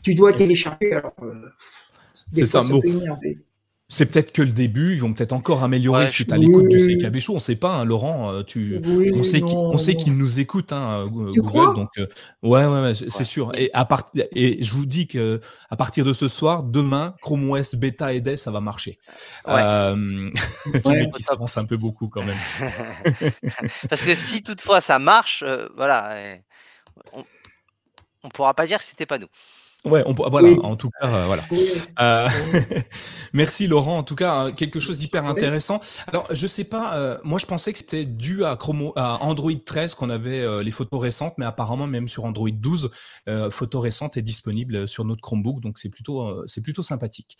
tu 0.02 0.14
dois 0.14 0.32
télécharger. 0.35 0.93
Alors, 0.93 1.14
euh, 1.23 1.32
c'est 2.31 2.44
ça, 2.44 2.62
ça 2.62 2.69
c'est 3.94 4.06
peut-être 4.06 4.32
que 4.32 4.43
le 4.43 4.52
début, 4.52 4.93
ils 4.94 5.00
vont 5.00 5.12
peut-être 5.12 5.32
encore 5.32 5.62
améliorer 5.62 6.08
suite 6.08 6.32
à 6.32 6.37
l'écoute 6.37 6.69
du 6.69 6.79
CKB 6.79 7.20
Show. 7.20 7.32
On 7.32 7.37
ne 7.37 7.41
sait 7.41 7.55
pas, 7.55 7.75
hein, 7.75 7.85
Laurent. 7.85 8.32
Euh, 8.32 8.43
tu, 8.43 8.81
on 9.14 9.23
sait 9.79 9.94
qu'ils 9.94 10.17
nous 10.17 10.41
écoutent, 10.41 10.73
hein, 10.73 11.06
Google. 11.06 11.76
Donc, 11.76 11.91
euh, 11.99 12.06
ouais, 12.43 12.64
ouais, 12.64 12.82
ouais 12.82 12.94
c'est 12.94 13.25
sûr. 13.25 13.52
Et, 13.55 13.70
à 13.73 13.85
part, 13.85 14.11
et 14.35 14.62
je 14.62 14.73
vous 14.73 14.87
dis 14.87 15.06
que 15.06 15.38
à 15.70 15.76
partir 15.76 16.05
de 16.05 16.12
ce 16.12 16.26
soir, 16.26 16.64
demain, 16.64 17.14
Chrome 17.23 17.49
OS 17.50 17.76
Beta 17.76 18.12
et 18.12 18.20
Day, 18.20 18.37
ça 18.37 18.50
va 18.50 18.61
marcher. 18.61 18.99
Ouais. 19.46 19.55
Euh, 19.62 20.31
qui 21.14 21.23
s'avance 21.23 21.56
un 21.56 21.64
peu 21.64 21.76
beaucoup 21.76 22.08
quand 22.08 22.25
même. 22.25 22.38
Parce 23.88 24.05
que 24.05 24.14
si 24.17 24.43
toutefois 24.43 24.81
ça 24.81 24.99
marche, 24.99 25.44
euh, 25.46 25.69
voilà, 25.76 26.17
on, 27.12 27.25
ne 28.25 28.31
pourra 28.31 28.55
pas 28.55 28.67
dire 28.67 28.79
que 28.79 28.85
c'était 28.85 29.06
pas 29.06 29.19
nous. 29.19 29.29
Ouais, 29.85 30.03
on, 30.07 30.15
voilà, 30.15 30.49
en 30.63 30.77
tout 30.77 30.89
cas, 30.99 31.07
euh, 31.07 31.27
voilà. 31.27 31.45
Euh, 32.01 32.29
merci 33.35 33.67
Laurent, 33.67 33.99
en 33.99 34.03
tout 34.03 34.15
cas, 34.15 34.35
hein, 34.35 34.53
quelque 34.53 34.81
chose 34.81 34.97
d'hyper 34.99 35.27
intéressant. 35.27 35.79
Alors, 36.07 36.27
je 36.31 36.47
sais 36.47 36.65
pas, 36.65 36.97
euh, 36.97 37.19
moi 37.23 37.39
je 37.39 37.45
pensais 37.45 37.71
que 37.71 37.79
c'était 37.79 38.07
dû 38.07 38.47
à, 38.47 38.57
Chromo, 38.57 38.95
à 38.97 39.23
Android 39.23 39.53
13 39.53 39.95
qu'on 39.95 40.09
avait 40.09 40.63
les 40.63 40.71
photos 40.71 41.03
récentes, 41.03 41.35
mais 41.37 41.45
apparemment 41.45 41.87
même 41.87 42.09
sur 42.09 42.25
Android 42.25 42.49
12, 42.51 42.91
photos 43.51 43.82
récentes 43.82 44.17
est 44.17 44.23
disponible 44.23 44.89
sur 44.89 45.05
notre 45.05 45.20
Chromebook, 45.20 45.61
donc 45.61 45.79
c'est 45.79 45.91
plutôt, 45.91 46.44
c'est 46.47 46.63
plutôt 46.63 46.82
sympathique. 46.82 47.37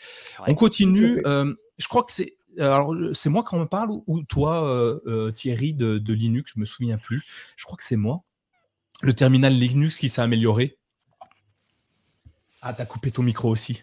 on 0.47 0.55
continue. 0.55 1.23
je 1.25 1.89
crois 1.89 2.03
que 2.03 2.13
c'est 2.13 2.37
alors, 2.57 2.95
c'est 3.15 3.31
moi 3.31 3.43
qui 3.43 3.57
en 3.57 3.67
parle 3.67 3.91
ou, 4.07 4.23
toi, 4.23 5.01
Thierry, 5.35 5.73
de, 5.73 5.99
de, 5.99 6.13
Linux, 6.13 6.53
je 6.55 6.61
me 6.61 6.67
souviens 6.67 6.99
plus. 6.99 7.23
Je 7.57 7.65
crois 7.65 7.77
que 7.77 7.85
c'est 7.85 7.97
moi. 7.97 8.23
Le 9.03 9.13
terminal 9.13 9.53
Linux 9.55 9.99
qui 9.99 10.09
s'est 10.09 10.23
amélioré. 10.23 10.79
Ah, 12.67 12.73
t'as 12.73 12.87
coupé 12.87 13.11
ton 13.11 13.23
micro 13.23 13.51
aussi. 13.51 13.83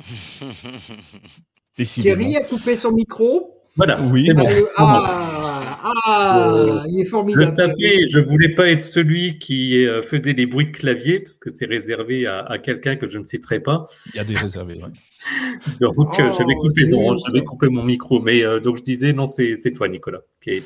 Thierry 1.76 2.36
a 2.36 2.40
coupé 2.40 2.76
son 2.76 2.90
micro. 2.90 3.56
Voilà. 3.76 4.00
Oui. 4.00 4.28
Ah, 4.76 5.88
ah, 6.04 6.82
il 6.88 7.00
est 7.00 7.04
formidable. 7.04 7.44
Le 7.44 7.54
tapis, 7.54 8.08
je 8.08 8.18
voulais 8.18 8.48
pas 8.48 8.68
être 8.68 8.82
celui 8.82 9.38
qui 9.38 9.86
euh, 9.86 10.02
faisait 10.02 10.34
des 10.34 10.46
bruits 10.46 10.66
de 10.66 10.72
clavier 10.72 11.20
parce 11.20 11.36
que 11.36 11.50
c'est 11.50 11.66
réservé 11.66 12.26
à, 12.26 12.58
quelqu'un 12.58 12.96
que 12.96 13.06
je 13.06 13.18
ne 13.18 13.22
citerai 13.22 13.60
pas. 13.60 13.86
Il 14.12 14.16
y 14.16 14.18
a 14.18 14.24
des 14.24 14.34
réservés. 14.34 14.82
Ouais. 14.82 14.90
donc 15.80 16.18
euh, 16.18 16.30
oh, 16.30 16.36
j'avais 16.36 16.54
coupé, 16.56 16.90
j'avais 17.24 17.44
coupé 17.44 17.68
mon 17.68 17.84
micro, 17.84 18.20
mais 18.20 18.42
euh, 18.44 18.58
donc 18.58 18.76
je 18.76 18.82
disais 18.82 19.12
non, 19.12 19.26
c'est 19.26 19.54
toi 19.72 19.86
Nicolas 19.86 20.22
qui 20.40 20.64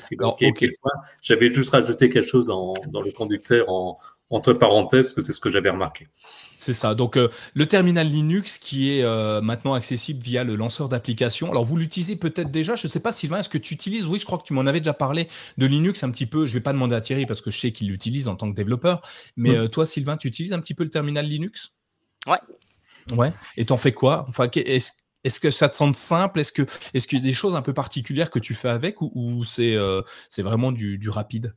J'avais 1.21 1.53
juste 1.53 1.71
rajouté 1.73 2.09
quelque 2.09 2.27
chose 2.27 2.47
dans 2.47 3.03
le 3.03 3.13
conducteur 3.13 3.69
en, 3.69 3.99
entre 4.31 4.53
parenthèses 4.55 5.13
que 5.13 5.21
c'est 5.21 5.33
ce 5.33 5.41
que 5.41 5.51
j'avais 5.51 5.71
remarqué. 5.71 6.09
C'est 6.59 6.73
ça. 6.73 6.95
Donc 6.95 7.17
euh, 7.17 7.29
le 7.55 7.67
terminal 7.67 8.09
Linux 8.09 8.59
qui 8.59 8.91
est 8.91 9.03
euh, 9.03 9.41
maintenant 9.41 9.75
accessible 9.75 10.23
via 10.23 10.43
le 10.43 10.57
lanceur 10.57 10.89
d'application. 10.89 11.51
Alors 11.51 11.65
vous 11.65 11.77
l'utilisez 11.77 12.17
peut-être 12.17 12.51
déjà. 12.51 12.77
Je 12.77 12.87
ne 12.87 12.91
sais 12.91 13.01
pas 13.01 13.13
Sylvain, 13.13 13.39
est-ce 13.39 13.49
que 13.49 13.59
tu 13.59 13.75
utilises? 13.75 14.07
Oui, 14.07 14.19
je 14.19 14.25
crois 14.25 14.39
que 14.39 14.45
tu 14.45 14.53
m'en 14.53 14.63
avais 14.63 14.81
déjà 14.81 14.95
parlé 14.95 15.29
de 15.59 15.67
Linux 15.67 16.03
un 16.03 16.11
petit 16.11 16.27
peu. 16.27 16.47
Je 16.47 16.53
ne 16.53 16.59
vais 16.59 16.63
pas 16.63 16.73
demander 16.73 16.97
à 16.97 17.01
Thierry 17.01 17.27
parce 17.27 17.41
que 17.41 17.51
je 17.51 17.61
sais 17.61 17.73
qu'il 17.73 17.89
l'utilise 17.89 18.27
en 18.29 18.37
tant 18.37 18.51
que 18.51 18.57
développeur. 18.57 19.03
Mais 19.37 19.55
euh, 19.55 19.69
toi, 19.69 19.85
Sylvain, 19.87 20.17
tu 20.17 20.29
utilises 20.29 20.53
un 20.53 20.61
petit 20.61 20.75
peu 20.75 20.83
le 20.83 20.91
terminal 20.91 21.27
Linux? 21.27 21.73
Ouais. 22.27 22.39
Ouais. 23.13 23.33
Et 23.57 23.67
t'en 23.67 23.77
fais 23.77 23.93
quoi? 23.93 24.25
Enfin, 24.29 24.49
est-ce 24.55 24.93
est 25.25 25.41
que 25.41 25.51
ça 25.51 25.69
te 25.69 25.77
semble 25.77 25.95
simple? 25.95 26.41
Est-ce 26.41 26.53
que 26.53 26.63
est-ce 26.95 27.07
qu'il 27.07 27.19
y 27.19 27.23
a 27.23 27.25
des 27.25 27.35
choses 27.35 27.55
un 27.55 27.63
peu 27.63 27.75
particulières 27.75 28.31
que 28.31 28.39
tu 28.39 28.55
fais 28.55 28.71
avec 28.71 29.01
ou, 29.03 29.45
c'est 29.45 29.77
c'est 30.29 30.43
vraiment 30.43 30.73
du, 30.73 30.99
du 30.99 31.11
rapide? 31.11 31.55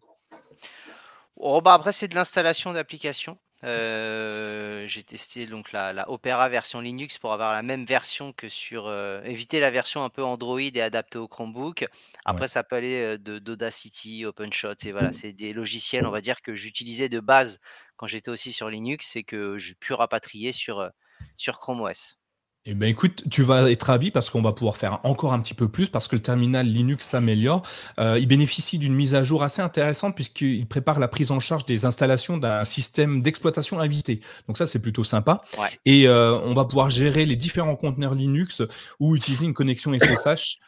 Oh, 1.37 1.61
bah 1.61 1.73
après, 1.73 1.93
c'est 1.93 2.09
de 2.09 2.15
l'installation 2.15 2.73
d'applications. 2.73 3.37
Euh, 3.65 4.87
j'ai 4.87 5.03
testé 5.03 5.45
donc 5.45 5.73
la, 5.73 5.91
la, 5.91 6.09
Opera 6.09 6.47
version 6.47 6.79
Linux 6.79 7.17
pour 7.17 7.33
avoir 7.33 7.51
la 7.51 7.61
même 7.61 7.85
version 7.85 8.31
que 8.31 8.47
sur 8.47 8.87
euh, 8.87 9.21
éviter 9.23 9.59
la 9.59 9.69
version 9.69 10.03
un 10.03 10.09
peu 10.09 10.23
Android 10.23 10.59
et 10.61 10.81
adaptée 10.81 11.17
au 11.17 11.27
Chromebook. 11.27 11.85
Après, 12.23 12.47
ça 12.47 12.63
peut 12.63 12.77
aller 12.77 13.01
euh, 13.01 13.17
de 13.17 13.39
d'Audacity, 13.39 14.25
OpenShot, 14.25 14.75
et 14.85 14.91
voilà, 14.91 15.11
c'est 15.11 15.33
des 15.33 15.51
logiciels, 15.51 16.05
on 16.05 16.11
va 16.11 16.21
dire 16.21 16.41
que 16.41 16.55
j'utilisais 16.55 17.09
de 17.09 17.19
base 17.19 17.59
quand 17.97 18.07
j'étais 18.07 18.31
aussi 18.31 18.53
sur 18.53 18.69
Linux 18.69 19.15
et 19.15 19.23
que 19.23 19.57
j'ai 19.57 19.75
pu 19.75 19.93
rapatrier 19.93 20.53
sur, 20.53 20.89
sur 21.35 21.59
Chrome 21.59 21.81
OS. 21.81 22.18
Eh 22.65 22.73
ben 22.73 22.89
écoute, 22.89 23.23
tu 23.31 23.41
vas 23.41 23.71
être 23.71 23.83
ravi 23.83 24.11
parce 24.11 24.29
qu'on 24.29 24.41
va 24.41 24.51
pouvoir 24.51 24.75
faire 24.75 24.99
encore 25.03 25.31
un 25.31 25.39
petit 25.39 25.53
peu 25.53 25.69
plus 25.69 25.87
parce 25.87 26.09
que 26.09 26.17
le 26.17 26.21
terminal 26.21 26.67
Linux 26.67 27.05
s'améliore. 27.05 27.61
Euh, 27.99 28.19
il 28.19 28.27
bénéficie 28.27 28.77
d'une 28.77 28.93
mise 28.93 29.15
à 29.15 29.23
jour 29.23 29.43
assez 29.43 29.61
intéressante 29.61 30.13
puisqu'il 30.13 30.67
prépare 30.67 30.99
la 30.99 31.07
prise 31.07 31.31
en 31.31 31.39
charge 31.39 31.65
des 31.65 31.85
installations 31.85 32.37
d'un 32.37 32.65
système 32.65 33.21
d'exploitation 33.21 33.79
invité. 33.79 34.19
Donc 34.47 34.57
ça, 34.57 34.67
c'est 34.67 34.79
plutôt 34.79 35.05
sympa. 35.05 35.41
Et 35.85 36.07
euh, 36.07 36.37
on 36.39 36.53
va 36.53 36.65
pouvoir 36.65 36.89
gérer 36.89 37.25
les 37.25 37.37
différents 37.37 37.77
conteneurs 37.77 38.13
Linux 38.13 38.61
ou 38.99 39.15
utiliser 39.15 39.45
une 39.45 39.53
connexion 39.53 39.93
SSH 39.97 40.59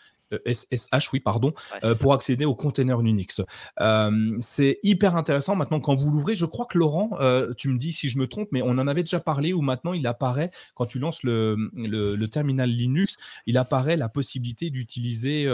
SSH, 0.45 0.93
euh, 0.93 0.99
oui, 1.13 1.19
pardon, 1.19 1.53
euh, 1.83 1.95
pour 1.95 2.13
accéder 2.13 2.45
au 2.45 2.55
container 2.55 2.99
Unix. 3.01 3.41
Euh, 3.79 4.35
c'est 4.39 4.79
hyper 4.83 5.15
intéressant 5.15 5.55
maintenant 5.55 5.79
quand 5.79 5.95
vous 5.95 6.11
l'ouvrez. 6.11 6.35
Je 6.35 6.45
crois 6.45 6.65
que 6.65 6.77
Laurent, 6.77 7.11
tu 7.57 7.69
me 7.69 7.77
dis 7.77 7.93
si 7.93 8.09
je 8.09 8.17
me 8.17 8.27
trompe, 8.27 8.49
mais 8.51 8.61
on 8.61 8.71
en 8.71 8.87
avait 8.87 9.03
déjà 9.03 9.19
parlé 9.19 9.53
où 9.53 9.61
maintenant 9.61 9.93
il 9.93 10.07
apparaît, 10.07 10.51
quand 10.75 10.85
tu 10.85 10.99
lances 10.99 11.23
le, 11.23 11.55
le, 11.75 12.27
terminal 12.27 12.69
Linux, 12.69 13.17
il 13.45 13.57
apparaît 13.57 13.97
la 13.97 14.09
possibilité 14.09 14.69
d'utiliser 14.69 15.47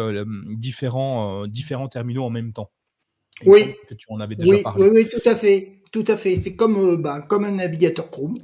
différents, 0.48 1.48
différents 1.48 1.88
terminaux 1.88 2.24
en 2.24 2.29
même 2.29 2.53
temps. 2.53 2.72
oui, 3.46 3.75
que 3.88 3.96
tu 3.96 4.05
en 4.10 4.19
avais 4.19 4.36
déjà 4.36 4.62
parlé. 4.62 4.84
Oui, 4.84 4.89
oui, 4.93 5.10
tout 5.10 5.27
à 5.27 5.36
fait. 5.36 5.74
Tout 5.91 6.03
à 6.07 6.17
fait. 6.17 6.36
C'est 6.36 6.55
comme, 6.55 6.98
bah, 6.98 7.22
comme 7.22 7.46
un 7.46 7.51
navigateur 7.51 8.12
Chrome. 8.12 8.38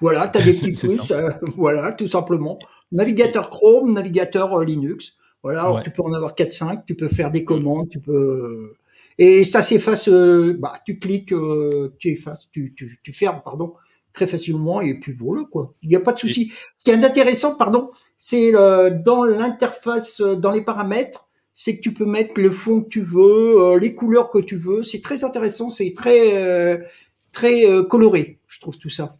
Voilà, 0.00 0.28
tu 0.28 0.38
as 0.38 0.42
des 0.42 0.52
petits 0.72 0.72
pouces. 0.72 1.12
voilà, 1.56 1.92
tout 1.92 2.06
simplement. 2.06 2.58
Navigateur 2.92 3.50
Chrome, 3.50 3.92
navigateur 3.92 4.62
Linux. 4.62 5.16
Voilà, 5.46 5.62
alors 5.62 5.80
tu 5.80 5.90
peux 5.90 6.02
en 6.02 6.12
avoir 6.12 6.34
4-5, 6.34 6.82
tu 6.84 6.96
peux 6.96 7.06
faire 7.06 7.30
des 7.30 7.44
commandes, 7.44 7.88
tu 7.88 8.00
peux 8.00 8.74
et 9.16 9.44
ça 9.44 9.62
s'efface. 9.62 10.08
Euh, 10.08 10.56
bah, 10.58 10.80
tu 10.84 10.98
cliques, 10.98 11.32
euh, 11.32 11.94
tu 12.00 12.08
effaces, 12.08 12.48
tu, 12.50 12.74
tu, 12.76 12.98
tu, 13.00 13.12
fermes, 13.12 13.42
pardon, 13.44 13.74
très 14.12 14.26
facilement 14.26 14.80
et 14.80 14.98
puis 14.98 15.12
voilà 15.12 15.44
quoi. 15.48 15.72
Il 15.82 15.88
n'y 15.88 15.94
a 15.94 16.00
pas 16.00 16.12
de 16.12 16.18
souci. 16.18 16.50
Ce 16.78 16.82
qui 16.82 16.90
est 16.90 17.04
intéressant, 17.04 17.54
pardon, 17.54 17.92
c'est 18.18 18.56
euh, 18.56 18.90
dans 18.90 19.24
l'interface, 19.24 20.20
dans 20.20 20.50
les 20.50 20.62
paramètres, 20.62 21.28
c'est 21.54 21.76
que 21.76 21.80
tu 21.80 21.94
peux 21.94 22.06
mettre 22.06 22.40
le 22.40 22.50
fond 22.50 22.82
que 22.82 22.88
tu 22.88 23.02
veux, 23.02 23.78
les 23.78 23.94
couleurs 23.94 24.30
que 24.30 24.40
tu 24.40 24.56
veux. 24.56 24.82
C'est 24.82 25.00
très 25.00 25.22
intéressant, 25.22 25.70
c'est 25.70 25.94
très 25.96 26.82
très 27.30 27.66
coloré, 27.88 28.40
je 28.48 28.58
trouve 28.58 28.78
tout 28.78 28.90
ça. 28.90 29.16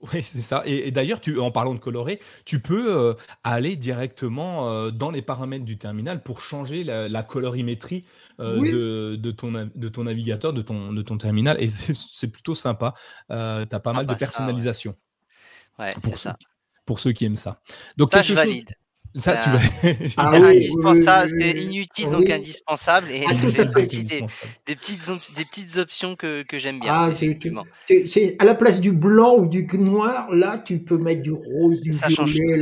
Oui, 0.00 0.22
c'est 0.22 0.40
ça. 0.40 0.62
Et, 0.64 0.90
d'ailleurs, 0.92 1.20
en 1.40 1.50
parlant 1.50 1.74
de 1.74 1.80
colorer, 1.80 2.20
tu 2.44 2.60
peux 2.60 2.96
euh, 2.96 3.14
aller 3.42 3.74
directement 3.74 4.70
euh, 4.70 4.90
dans 4.90 5.10
les 5.10 5.22
paramètres 5.22 5.64
du 5.64 5.76
terminal 5.76 6.22
pour 6.22 6.40
changer 6.40 6.84
la, 6.84 7.22
colorimétrie 7.24 8.04
euh, 8.38 9.16
de, 9.16 9.30
ton, 9.32 9.70
de 9.74 9.88
ton 9.88 10.04
navigateur, 10.04 10.52
de 10.52 10.62
ton, 10.62 10.92
de 10.92 11.02
ton 11.02 11.18
terminal. 11.18 11.60
Et 11.60 11.68
c'est 11.68 12.28
plutôt 12.28 12.54
sympa. 12.54 12.94
tu 13.28 13.34
as 13.34 13.66
pas 13.66 13.90
ah 13.90 13.92
mal 13.92 14.06
de 14.06 14.12
bah 14.12 14.16
personnalisation. 14.16 14.94
ouais, 15.78 15.90
c'est 16.04 16.16
ça. 16.16 16.36
Pour 16.86 17.00
ceux 17.00 17.12
qui 17.12 17.24
aiment 17.24 17.36
ça. 17.36 17.60
Donc, 17.96 18.10
ça, 18.12 18.22
je 18.22 18.34
valide. 18.34 18.70
Ça, 19.14 19.36
tu 19.36 19.48
vas. 19.50 19.58
Ah 20.16 20.34
indispensable, 20.34 21.30
c'est 21.38 21.50
inutile 21.50 22.10
donc 22.10 22.28
indispensable 22.30 23.10
et 23.10 23.24
ah, 23.26 23.34
des, 23.34 23.64
petites, 23.64 24.08
des 24.66 25.44
petites 25.44 25.76
options 25.78 26.14
que, 26.14 26.42
que 26.42 26.58
j'aime 26.58 26.78
bien. 26.78 26.92
Ah, 26.92 27.10
c'est 28.06 28.36
à 28.38 28.44
la 28.44 28.54
place 28.54 28.80
du 28.80 28.92
blanc 28.92 29.36
ou 29.36 29.46
du 29.46 29.66
noir, 29.78 30.30
là 30.30 30.62
tu 30.64 30.78
peux 30.78 30.98
mettre 30.98 31.22
du 31.22 31.32
rose, 31.32 31.80
du 31.80 31.90
violet, 31.90 32.56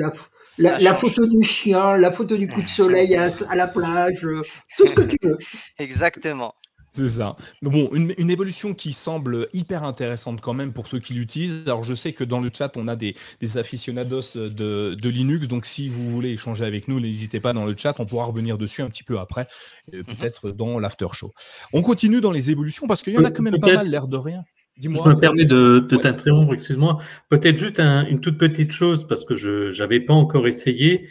la, 0.59 0.79
la, 0.79 0.95
photo 0.95 1.27
du 1.27 1.43
chien, 1.43 1.97
la 1.97 2.13
photo 2.13 2.37
du 2.37 2.49
coup 2.49 2.63
de 2.63 2.69
soleil 2.69 3.15
à, 3.17 3.29
à 3.49 3.57
la 3.57 3.67
plage, 3.67 4.25
euh, 4.25 4.43
tout 4.77 4.87
ce 4.87 4.93
que 4.93 5.03
tu 5.03 5.19
veux. 5.23 5.39
Exactement. 5.79 6.55
C'est 6.97 7.09
ça. 7.09 7.37
Mais 7.61 7.71
bon, 7.71 7.91
une, 7.93 8.31
évolution 8.31 8.73
qui 8.73 8.93
semble 8.93 9.49
hyper 9.53 9.85
intéressante 9.85 10.41
quand 10.41 10.55
même 10.55 10.73
pour 10.73 10.87
ceux 10.87 10.99
qui 10.99 11.13
l'utilisent. 11.13 11.63
Alors, 11.67 11.85
je 11.85 11.93
sais 11.93 12.13
que 12.13 12.25
dans 12.25 12.41
le 12.41 12.51
chat, 12.53 12.77
on 12.77 12.89
a 12.89 12.97
des, 12.97 13.15
des 13.41 13.59
aficionados 13.59 14.35
de, 14.35 15.09
Linux. 15.09 15.47
Donc, 15.47 15.67
si 15.67 15.89
vous 15.89 16.11
voulez 16.11 16.31
échanger 16.31 16.65
avec 16.65 16.89
nous, 16.89 16.99
n'hésitez 16.99 17.39
pas 17.39 17.53
dans 17.53 17.67
le 17.67 17.75
chat. 17.77 18.01
On 18.01 18.07
pourra 18.07 18.25
revenir 18.25 18.57
dessus 18.57 18.81
un 18.83 18.89
petit 18.89 19.05
peu 19.05 19.19
après, 19.19 19.47
euh, 19.93 19.99
mhm. 19.99 20.05
peut-être 20.05 20.51
dans 20.53 20.79
l'after 20.79 21.09
show. 21.13 21.33
On 21.73 21.83
continue 21.83 22.21
dans 22.21 22.33
les 22.33 22.51
évolutions 22.51 22.87
parce 22.87 23.03
qu'il 23.03 23.13
y 23.13 23.19
en 23.19 23.25
a 23.25 23.31
quand 23.31 23.43
même 23.43 23.61
pas 23.61 23.75
mal, 23.75 23.89
l'air 23.89 24.09
de 24.09 24.17
rien. 24.17 24.43
Dis-moi. 24.79 25.03
Je 25.05 25.11
me 25.11 25.17
permets 25.17 25.45
de, 25.45 25.87
t'interrompre, 26.01 26.55
excuse-moi. 26.55 26.99
Peut-être 27.29 27.57
juste 27.57 27.79
une 27.81 28.21
toute 28.21 28.39
petite 28.39 28.73
chose 28.73 29.07
parce 29.07 29.25
que 29.25 29.37
je 29.37 29.77
n'avais 29.79 30.01
pas 30.01 30.15
encore 30.15 30.47
essayé. 30.47 31.09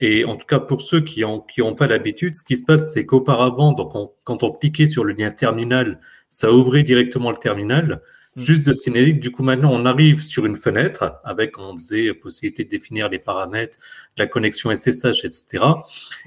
Et 0.00 0.24
en 0.24 0.36
tout 0.36 0.46
cas, 0.46 0.58
pour 0.58 0.82
ceux 0.82 1.00
qui 1.00 1.20
n'ont 1.20 1.40
qui 1.40 1.62
ont 1.62 1.74
pas 1.74 1.86
l'habitude, 1.86 2.34
ce 2.34 2.42
qui 2.42 2.56
se 2.56 2.64
passe, 2.64 2.92
c'est 2.92 3.06
qu'auparavant, 3.06 3.72
donc 3.72 3.92
quand 4.24 4.42
on 4.42 4.50
cliquait 4.52 4.86
sur 4.86 5.04
le 5.04 5.12
lien 5.12 5.30
terminal, 5.30 6.00
ça 6.28 6.52
ouvrait 6.52 6.82
directement 6.82 7.30
le 7.30 7.36
terminal. 7.36 8.02
Hmm. 8.36 8.40
Juste 8.40 8.66
de 8.66 8.72
signaler 8.72 9.12
du 9.12 9.30
coup, 9.30 9.44
maintenant, 9.44 9.70
on 9.72 9.86
arrive 9.86 10.20
sur 10.20 10.46
une 10.46 10.56
fenêtre 10.56 11.20
avec, 11.24 11.58
on 11.58 11.74
disait, 11.74 12.12
possibilité 12.14 12.64
de 12.64 12.68
définir 12.68 13.08
les 13.08 13.20
paramètres, 13.20 13.78
la 14.16 14.26
connexion 14.26 14.74
SSH, 14.74 15.24
etc. 15.24 15.64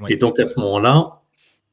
Et 0.07 0.15
donc, 0.15 0.39
à 0.39 0.45
ce 0.45 0.59
moment-là, 0.59 1.21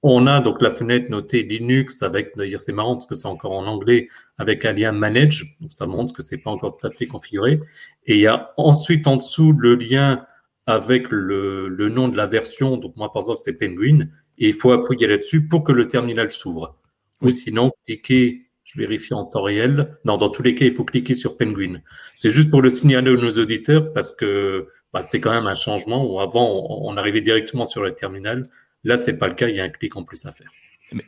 on 0.02 0.26
a 0.26 0.40
donc 0.40 0.60
la 0.60 0.70
fenêtre 0.70 1.08
notée 1.08 1.42
Linux 1.44 2.02
avec, 2.02 2.36
d'ailleurs, 2.36 2.60
c'est 2.60 2.72
marrant 2.72 2.94
parce 2.94 3.06
que 3.06 3.14
c'est 3.14 3.28
encore 3.28 3.52
en 3.52 3.66
anglais, 3.66 4.08
avec 4.36 4.64
un 4.66 4.72
lien 4.72 4.92
manage. 4.92 5.56
Donc, 5.60 5.72
ça 5.72 5.86
montre 5.86 6.12
que 6.12 6.22
c'est 6.22 6.38
pas 6.38 6.50
encore 6.50 6.76
tout 6.76 6.86
à 6.86 6.90
fait 6.90 7.06
configuré. 7.06 7.60
Et 8.06 8.16
il 8.16 8.20
y 8.20 8.26
a 8.26 8.52
ensuite 8.56 9.06
en 9.06 9.16
dessous 9.16 9.52
le 9.52 9.76
lien 9.76 10.26
avec 10.66 11.10
le, 11.10 11.68
le, 11.68 11.88
nom 11.88 12.08
de 12.08 12.16
la 12.16 12.26
version. 12.26 12.76
Donc 12.76 12.96
moi, 12.96 13.12
par 13.12 13.22
exemple, 13.22 13.40
c'est 13.40 13.58
Penguin. 13.58 14.08
Et 14.38 14.48
il 14.48 14.54
faut 14.54 14.72
appuyer 14.72 15.06
là-dessus 15.06 15.46
pour 15.46 15.62
que 15.62 15.72
le 15.72 15.86
terminal 15.86 16.30
s'ouvre. 16.30 16.76
Ou 17.22 17.30
sinon, 17.30 17.72
cliquer, 17.86 18.48
je 18.64 18.78
vérifie 18.78 19.14
en 19.14 19.24
temps 19.24 19.42
réel. 19.42 19.98
Non, 20.04 20.16
dans 20.16 20.28
tous 20.28 20.42
les 20.42 20.54
cas, 20.54 20.64
il 20.64 20.72
faut 20.72 20.84
cliquer 20.84 21.14
sur 21.14 21.36
Penguin. 21.36 21.80
C'est 22.14 22.30
juste 22.30 22.50
pour 22.50 22.62
le 22.62 22.70
signaler 22.70 23.12
à 23.12 23.14
nos 23.14 23.30
auditeurs 23.30 23.92
parce 23.92 24.12
que 24.12 24.68
bah, 24.92 25.02
c'est 25.02 25.20
quand 25.20 25.30
même 25.30 25.46
un 25.46 25.54
changement 25.54 26.04
où 26.04 26.20
avant, 26.20 26.66
on, 26.68 26.96
arrivait 26.96 27.20
directement 27.20 27.64
sur 27.64 27.82
le 27.82 27.94
terminal. 27.94 28.44
Là, 28.84 28.98
c'est 28.98 29.18
pas 29.18 29.28
le 29.28 29.34
cas. 29.34 29.48
Il 29.48 29.56
y 29.56 29.60
a 29.60 29.64
un 29.64 29.68
clic 29.68 29.96
en 29.96 30.04
plus 30.04 30.24
à 30.26 30.32
faire. 30.32 30.50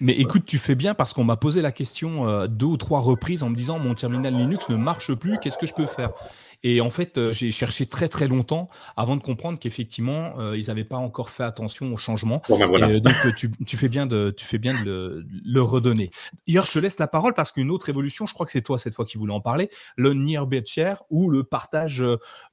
Mais, 0.00 0.14
écoute, 0.14 0.44
tu 0.46 0.58
fais 0.58 0.75
bien 0.75 0.94
parce 0.94 1.12
qu'on 1.12 1.25
m'a 1.25 1.36
posé 1.36 1.62
la 1.62 1.70
question 1.70 2.26
euh, 2.28 2.46
deux 2.46 2.66
ou 2.66 2.76
trois 2.76 3.00
reprises 3.00 3.42
en 3.42 3.50
me 3.50 3.54
disant 3.54 3.78
mon 3.78 3.94
terminal 3.94 4.34
Linux 4.34 4.68
ne 4.68 4.76
marche 4.76 5.14
plus, 5.14 5.38
qu'est-ce 5.38 5.58
que 5.58 5.66
je 5.66 5.75
peux 5.75 5.86
faire? 5.86 6.12
Et 6.62 6.80
en 6.80 6.90
fait, 6.90 7.18
euh, 7.18 7.32
j'ai 7.32 7.52
cherché 7.52 7.86
très 7.86 8.08
très 8.08 8.28
longtemps 8.28 8.68
avant 8.96 9.16
de 9.16 9.22
comprendre 9.22 9.58
qu'effectivement, 9.58 10.38
euh, 10.38 10.56
ils 10.56 10.66
n'avaient 10.66 10.84
pas 10.84 10.96
encore 10.96 11.30
fait 11.30 11.44
attention 11.44 11.92
au 11.92 11.96
changement. 11.96 12.42
Ben 12.48 12.90
et, 12.90 13.00
donc, 13.00 13.14
tu, 13.36 13.50
tu, 13.66 13.76
fais 13.76 13.88
bien 13.88 14.06
de, 14.06 14.34
tu 14.36 14.44
fais 14.44 14.58
bien 14.58 14.82
de 14.82 15.25
le, 15.44 15.62
redonner. 15.62 16.10
D'ailleurs, 16.46 16.66
je 16.66 16.72
te 16.72 16.78
laisse 16.78 16.98
la 16.98 17.08
parole 17.08 17.34
parce 17.34 17.52
qu'une 17.52 17.70
autre 17.70 17.88
évolution, 17.88 18.26
je 18.26 18.34
crois 18.34 18.46
que 18.46 18.52
c'est 18.52 18.62
toi 18.62 18.78
cette 18.78 18.94
fois 18.94 19.04
qui 19.04 19.18
voulais 19.18 19.34
en 19.34 19.40
parler, 19.40 19.68
le 19.96 20.14
Nearby 20.14 20.62
Share 20.64 21.02
ou 21.10 21.30
le 21.30 21.44
partage. 21.44 22.04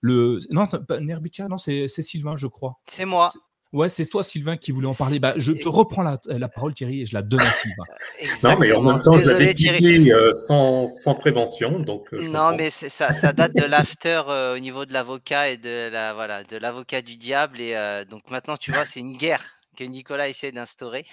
Le... 0.01 0.39
Non, 0.51 0.67
Nearby 1.01 1.31
Share, 1.33 1.50
non, 1.50 1.57
c'est 1.57 1.88
Sylvain, 1.88 2.36
je 2.36 2.48
crois. 2.48 2.79
C'est 2.88 3.05
moi. 3.05 3.31
Ouais, 3.74 3.89
c'est 3.89 4.06
toi, 4.06 4.24
Sylvain, 4.24 4.56
qui 4.56 4.72
voulait 4.72 4.88
en 4.88 4.94
parler. 4.94 5.18
Bah, 5.18 5.34
je 5.36 5.51
te 5.51 5.68
reprends 5.68 6.03
la, 6.03 6.20
la, 6.27 6.48
parole, 6.48 6.75
Thierry, 6.75 7.01
et 7.01 7.06
je 7.08 7.15
la 7.15 7.24
donne 7.24 7.42
à 7.42 7.51
Sylvain. 7.51 7.84
non, 8.44 8.58
mais 8.60 8.72
en 8.72 8.82
même 8.84 9.01
temps, 9.01 9.18
je 9.18 9.27
l'avais 9.27 9.56
dit 9.56 10.12
euh, 10.12 10.32
sans, 10.32 10.86
sans, 10.86 11.15
prévention. 11.15 11.80
Donc, 11.80 12.13
euh, 12.13 12.27
non, 12.30 12.56
mais 12.56 12.70
ça, 12.70 13.12
ça, 13.12 13.34
date 13.34 13.56
de 13.56 13.63
l'after 13.65 14.22
euh, 14.27 14.56
au 14.56 14.60
niveau 14.60 14.86
de 14.86 14.94
l'avocat 14.94 15.50
et 15.50 15.58
de 15.58 15.89
la 15.92 16.13
voilà 16.13 16.44
de 16.44 16.58
l'avocat 16.58 17.01
du 17.01 17.18
diable. 17.18 17.60
Et 17.62 17.75
donc 18.10 18.22
maintenant, 18.30 18.58
tu 18.58 18.72
vois, 18.72 18.86
c'est 18.86 19.00
une 19.00 19.18
guerre 19.18 19.42
que 19.75 19.84
Nicolas 19.84 20.30
essaie 20.30 20.51
d'instaurer. 20.51 21.06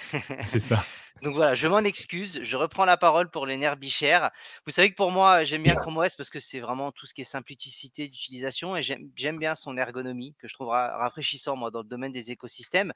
C'est 0.47 0.61
ça. 0.61 0.85
Donc 1.23 1.35
voilà, 1.35 1.55
je 1.55 1.69
m'en 1.69 1.81
excuse. 1.81 2.40
Je 2.43 2.57
reprends 2.57 2.87
la 2.87 2.97
parole 2.97 3.31
pour 3.31 3.45
les 3.45 3.57
nerfs 3.57 3.76
bichères. 3.76 4.31
Vous 4.67 4.73
savez 4.73 4.90
que 4.90 4.97
pour 4.97 5.11
moi, 5.11 5.45
j'aime 5.45 5.62
bien 5.62 5.75
Chrome 5.75 5.99
OS 5.99 6.14
parce 6.17 6.31
que 6.31 6.40
c'est 6.40 6.61
vraiment 6.61 6.93
tout 6.93 7.05
ce 7.05 7.12
qui 7.12 7.21
est 7.21 7.25
simplicité 7.25 8.09
d'utilisation 8.09 8.76
et 8.76 8.83
j'aime 8.83 9.38
bien 9.38 9.55
son 9.55 9.76
ergonomie 9.76 10.35
que 10.38 10.49
je 10.49 10.55
trouve 10.55 10.69
rafraîchissant 10.69 11.57
moi 11.57 11.71
dans 11.71 11.81
le 11.83 11.88
domaine 11.88 12.12
des 12.12 12.31
écosystèmes. 12.31 12.93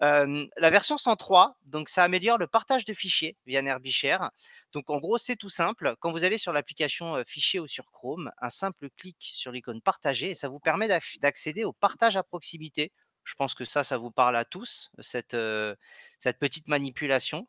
la 0.00 0.70
version 0.70 0.98
103, 0.98 1.56
donc 1.64 1.88
ça 1.88 2.04
améliore 2.04 2.36
le 2.36 2.46
partage 2.46 2.84
de 2.84 2.92
fichiers 2.92 3.36
via 3.46 3.62
NerbShare. 3.62 4.30
Donc 4.72 4.90
en 4.90 4.98
gros, 4.98 5.16
c'est 5.16 5.36
tout 5.36 5.48
simple. 5.48 5.94
Quand 6.00 6.12
vous 6.12 6.24
allez 6.24 6.36
sur 6.36 6.52
l'application 6.52 7.22
fichier 7.24 7.60
ou 7.60 7.66
sur 7.66 7.90
Chrome, 7.92 8.30
un 8.42 8.50
simple 8.50 8.90
clic 8.98 9.16
sur 9.20 9.52
l'icône 9.52 9.80
partager 9.80 10.30
et 10.30 10.34
ça 10.34 10.48
vous 10.48 10.58
permet 10.58 10.88
d'accéder 11.20 11.64
au 11.64 11.72
partage 11.72 12.16
à 12.16 12.22
proximité 12.22 12.92
je 13.24 13.34
pense 13.34 13.54
que 13.54 13.64
ça, 13.64 13.84
ça 13.84 13.96
vous 13.96 14.10
parle 14.10 14.36
à 14.36 14.44
tous, 14.44 14.90
cette, 15.00 15.36
cette 16.18 16.38
petite 16.38 16.68
manipulation. 16.68 17.48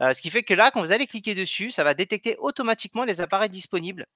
ce 0.00 0.20
qui 0.20 0.30
fait 0.30 0.42
que 0.42 0.54
là, 0.54 0.70
quand 0.70 0.80
vous 0.80 0.92
allez 0.92 1.06
cliquer 1.06 1.34
dessus, 1.34 1.70
ça 1.70 1.84
va 1.84 1.94
détecter 1.94 2.36
automatiquement 2.38 3.04
les 3.04 3.20
appareils 3.20 3.50
disponibles. 3.50 4.06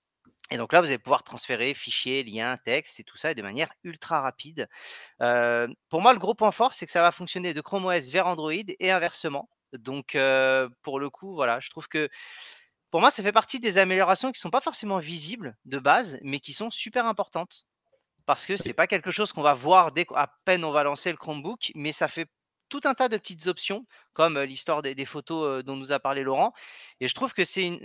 Et 0.51 0.57
donc 0.57 0.73
là, 0.73 0.81
vous 0.81 0.89
allez 0.89 0.99
pouvoir 0.99 1.23
transférer 1.23 1.73
fichiers, 1.73 2.23
liens, 2.23 2.59
textes 2.65 3.01
et 3.01 3.05
tout 3.05 3.17
ça 3.17 3.33
de 3.33 3.43
manière 3.43 3.73
ultra 3.83 4.21
rapide. 4.21 4.69
pour 5.19 6.01
moi, 6.01 6.13
le 6.13 6.19
gros 6.19 6.35
point 6.35 6.53
fort, 6.53 6.75
c'est 6.75 6.87
que 6.87 6.93
ça 6.93 7.03
va 7.03 7.13
fonctionner 7.13 7.55
de 7.55 7.61
Chrome 7.61 7.87
OS 7.87 8.11
vers 8.11 8.27
Android 8.27 8.53
et 8.53 8.91
inversement. 8.91 9.49
Donc, 9.73 10.17
pour 10.83 11.01
le 11.01 11.11
coup, 11.11 11.35
voilà, 11.35 11.61
je 11.61 11.71
trouve 11.71 11.89
que 11.89 12.09
pour 12.91 13.01
moi, 13.01 13.11
ça 13.11 13.25
fait 13.25 13.33
partie 13.33 13.59
des 13.59 13.79
améliorations 13.79 14.31
qui 14.31 14.39
ne 14.39 14.43
sont 14.43 14.51
pas 14.51 14.61
forcément 14.61 15.01
visibles 15.01 15.57
de 15.65 15.79
base, 15.79 16.19
mais 16.23 16.39
qui 16.39 16.53
sont 16.53 16.71
super 16.71 17.07
importantes 17.07 17.67
parce 18.27 18.47
que 18.47 18.57
c'est 18.57 18.73
pas 18.73 18.87
quelque 18.87 19.11
chose 19.11 19.33
qu'on 19.33 19.43
va 19.43 19.55
voir 19.55 19.93
dès 19.93 20.05
qu'à 20.05 20.35
peine 20.45 20.65
on 20.65 20.73
va 20.73 20.83
lancer 20.83 21.11
le 21.11 21.17
Chromebook, 21.17 21.73
mais 21.75 21.93
ça 21.93 22.09
fait 22.09 22.29
tout 22.69 22.81
un 22.85 22.95
tas 22.95 23.09
de 23.09 23.17
petites 23.17 23.47
options, 23.47 23.87
comme 24.15 24.41
l'histoire 24.41 24.83
des, 24.83 25.05
photos 25.05 25.63
dont 25.65 25.77
nous 25.77 25.93
a 25.93 26.01
parlé 26.01 26.23
Laurent. 26.23 26.53
Et 27.01 27.09
je 27.09 27.15
trouve 27.15 27.33
que 27.33 27.45
c'est 27.45 27.79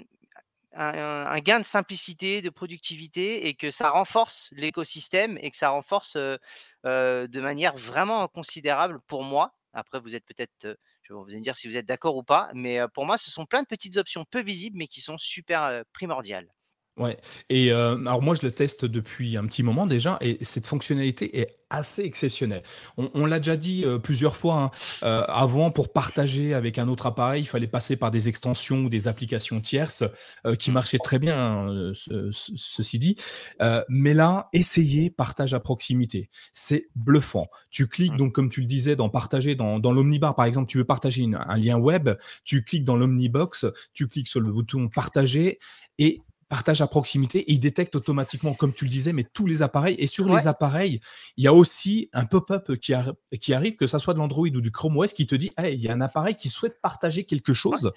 un, 0.73 1.39
gain 1.39 1.59
de 1.59 1.65
simplicité, 1.65 2.41
de 2.41 2.49
productivité 2.49 3.47
et 3.47 3.53
que 3.53 3.71
ça 3.71 3.89
renforce 3.91 4.49
l'écosystème 4.53 5.37
et 5.41 5.51
que 5.51 5.57
ça 5.57 5.69
renforce 5.69 6.15
de 6.15 7.39
manière 7.39 7.75
vraiment 7.75 8.27
considérable 8.27 8.99
pour 9.07 9.23
moi. 9.23 9.53
Après, 9.73 9.99
vous 9.99 10.15
êtes 10.15 10.25
peut-être, 10.25 10.77
je 11.03 11.13
vais 11.13 11.19
vous 11.19 11.25
dire 11.25 11.55
si 11.55 11.67
vous 11.67 11.77
êtes 11.77 11.85
d'accord 11.85 12.15
ou 12.15 12.23
pas, 12.23 12.49
mais 12.55 12.79
pour 12.93 13.05
moi, 13.05 13.17
ce 13.17 13.29
sont 13.29 13.45
plein 13.45 13.61
de 13.61 13.67
petites 13.67 13.97
options 13.97 14.25
peu 14.25 14.41
visibles 14.41 14.77
mais 14.77 14.87
qui 14.87 15.01
sont 15.01 15.17
super 15.17 15.83
primordiales. 15.93 16.49
Ouais. 16.99 17.17
Et 17.49 17.71
euh, 17.71 17.95
alors 17.99 18.21
moi, 18.21 18.35
je 18.35 18.45
le 18.45 18.51
teste 18.51 18.83
depuis 18.83 19.37
un 19.37 19.45
petit 19.45 19.63
moment 19.63 19.87
déjà, 19.87 20.17
et 20.19 20.37
cette 20.41 20.67
fonctionnalité 20.67 21.39
est 21.39 21.55
assez 21.69 22.01
exceptionnelle. 22.01 22.63
On, 22.97 23.25
l'a 23.25 23.37
déjà 23.37 23.55
dit 23.55 23.85
euh, 23.85 23.99
plusieurs 23.99 24.35
fois. 24.35 24.55
Hein, 24.55 24.71
euh, 25.03 25.23
avant, 25.27 25.71
pour 25.71 25.93
partager 25.93 26.53
avec 26.53 26.77
un 26.77 26.89
autre 26.89 27.05
appareil, 27.05 27.43
il 27.43 27.45
fallait 27.45 27.67
passer 27.67 27.95
par 27.95 28.11
des 28.11 28.27
extensions 28.27 28.79
ou 28.79 28.89
des 28.89 29.07
applications 29.07 29.61
tierces 29.61 30.03
qui 30.57 30.71
marchaient 30.71 30.97
très 30.97 31.19
bien, 31.19 31.37
hein, 31.37 31.91
ceci 32.33 32.99
dit. 32.99 33.15
mais 33.87 34.13
là, 34.13 34.49
essayez 34.51 35.09
partage 35.09 35.53
à 35.53 35.59
proximité. 35.59 36.29
C'est 36.51 36.89
bluffant. 36.95 37.47
Tu 37.69 37.87
cliques 37.87 38.17
donc, 38.17 38.33
comme 38.33 38.49
tu 38.49 38.61
le 38.61 38.67
disais, 38.67 38.95
dans 38.95 39.09
partager 39.09 39.55
dans, 39.55 39.79
dans 39.79 39.93
l'omnibar, 39.93 40.35
par 40.35 40.45
exemple, 40.45 40.67
tu 40.67 40.79
veux 40.79 40.85
partager 40.85 41.25
un 41.33 41.57
lien 41.57 41.77
web, 41.77 42.09
tu 42.43 42.63
cliques 42.63 42.83
dans 42.83 42.97
l'omnibox, 42.97 43.67
tu 43.93 44.07
cliques 44.07 44.27
sur 44.27 44.41
le 44.41 44.51
bouton 44.51 44.89
partager 44.89 45.59
et 45.99 46.21
partage 46.49 46.81
à 46.81 46.87
proximité 46.87 47.39
et 47.39 47.53
il 47.53 47.59
détecte 47.59 47.95
automatiquement, 47.95 48.53
comme 48.53 48.73
tu 48.73 48.83
le 48.83 48.89
disais, 48.89 49.13
mais 49.13 49.23
tous 49.23 49.45
les 49.45 49.61
appareils. 49.61 49.95
Et 49.99 50.07
sur 50.07 50.33
les 50.35 50.47
appareils, 50.47 50.99
il 51.37 51.43
y 51.43 51.47
a 51.47 51.53
aussi 51.53 52.09
un 52.11 52.25
pop-up 52.25 52.75
qui, 52.75 52.93
qui, 53.39 53.53
arrive, 53.53 53.75
que 53.75 53.87
ça 53.87 53.99
soit 53.99 54.15
de 54.15 54.19
l'Android 54.19 54.47
ou 54.47 54.61
du 54.61 54.71
Chrome 54.71 54.97
OS, 54.97 55.13
qui 55.13 55.27
te 55.27 55.35
dit 55.35 55.51
hey, 55.57 55.75
il 55.75 55.81
y 55.81 55.87
a 55.87 55.93
un 55.93 56.01
appareil 56.01 56.35
qui 56.35 56.49
souhaite 56.49 56.81
partager 56.81 57.23
quelque 57.23 57.53
chose 57.53 57.91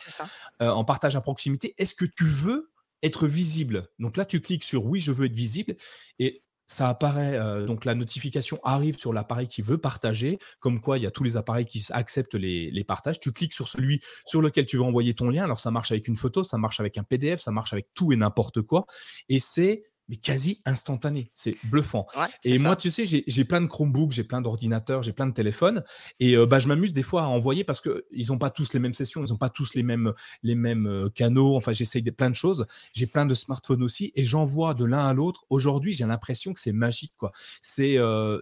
euh, 0.60 0.68
en 0.68 0.84
partage 0.84 1.16
à 1.16 1.22
proximité. 1.22 1.74
Est-ce 1.78 1.94
que 1.94 2.04
tu 2.04 2.24
veux 2.24 2.70
être 3.02 3.26
visible? 3.26 3.88
Donc 3.98 4.16
là, 4.18 4.26
tu 4.26 4.40
cliques 4.40 4.64
sur 4.64 4.84
oui, 4.84 5.00
je 5.00 5.12
veux 5.12 5.26
être 5.26 5.32
visible. 5.32 5.74
Et 6.18 6.42
ça 6.72 6.88
apparaît, 6.88 7.36
euh, 7.36 7.66
donc 7.66 7.84
la 7.84 7.94
notification 7.94 8.58
arrive 8.64 8.98
sur 8.98 9.12
l'appareil 9.12 9.46
qui 9.46 9.62
veut 9.62 9.78
partager, 9.78 10.38
comme 10.58 10.80
quoi 10.80 10.98
il 10.98 11.04
y 11.04 11.06
a 11.06 11.10
tous 11.10 11.22
les 11.22 11.36
appareils 11.36 11.66
qui 11.66 11.86
acceptent 11.90 12.34
les, 12.34 12.70
les, 12.70 12.84
partages. 12.84 13.20
Tu 13.20 13.32
cliques 13.32 13.52
sur 13.52 13.68
celui 13.68 14.00
sur 14.24 14.40
lequel 14.40 14.66
tu 14.66 14.78
veux 14.78 14.82
envoyer 14.82 15.14
ton 15.14 15.28
lien. 15.28 15.44
Alors 15.44 15.60
ça 15.60 15.70
marche 15.70 15.92
avec 15.92 16.08
une 16.08 16.16
photo, 16.16 16.42
ça 16.42 16.58
marche 16.58 16.80
avec 16.80 16.98
un 16.98 17.02
PDF, 17.02 17.40
ça 17.40 17.50
marche 17.50 17.72
avec 17.72 17.88
tout 17.94 18.12
et 18.12 18.16
n'importe 18.16 18.62
quoi. 18.62 18.86
Et 19.28 19.38
c'est 19.38 19.82
mais 20.08 20.16
quasi 20.16 20.60
instantané. 20.64 21.30
C'est 21.34 21.56
bluffant. 21.64 22.06
et 22.44 22.58
moi, 22.58 22.76
tu 22.76 22.90
sais, 22.90 23.04
j'ai 23.06 23.44
plein 23.44 23.60
de 23.60 23.66
Chromebooks, 23.66 24.12
j'ai 24.12 24.24
plein 24.24 24.40
d'ordinateurs, 24.40 25.02
j'ai 25.02 25.12
plein 25.12 25.26
de 25.26 25.32
téléphones. 25.32 25.82
Et 26.20 26.36
euh, 26.36 26.46
bah, 26.46 26.60
je 26.60 26.68
m'amuse 26.68 26.92
des 26.92 27.02
fois 27.02 27.22
à 27.22 27.26
envoyer 27.26 27.64
parce 27.64 27.80
qu'ils 27.80 28.26
n'ont 28.28 28.38
pas 28.38 28.50
tous 28.50 28.72
les 28.72 28.80
mêmes 28.80 28.94
sessions, 28.94 29.24
ils 29.24 29.30
n'ont 29.30 29.38
pas 29.38 29.50
tous 29.50 29.74
les 29.74 29.82
mêmes, 29.82 30.12
les 30.42 30.54
mêmes 30.54 30.86
euh, 30.86 31.08
canaux. 31.08 31.56
Enfin, 31.56 31.72
j'essaye 31.72 32.02
plein 32.02 32.30
de 32.30 32.34
choses. 32.34 32.66
J'ai 32.92 33.06
plein 33.06 33.26
de 33.26 33.34
smartphones 33.34 33.82
aussi 33.82 34.12
et 34.14 34.24
j'envoie 34.24 34.74
de 34.74 34.84
l'un 34.84 35.06
à 35.06 35.14
l'autre. 35.14 35.44
Aujourd'hui, 35.50 35.92
j'ai 35.92 36.04
l'impression 36.04 36.52
que 36.52 36.60
c'est 36.60 36.72
magique. 36.72 37.14
quoi. 37.16 37.32
C'est 37.60 37.96
euh, 37.96 38.40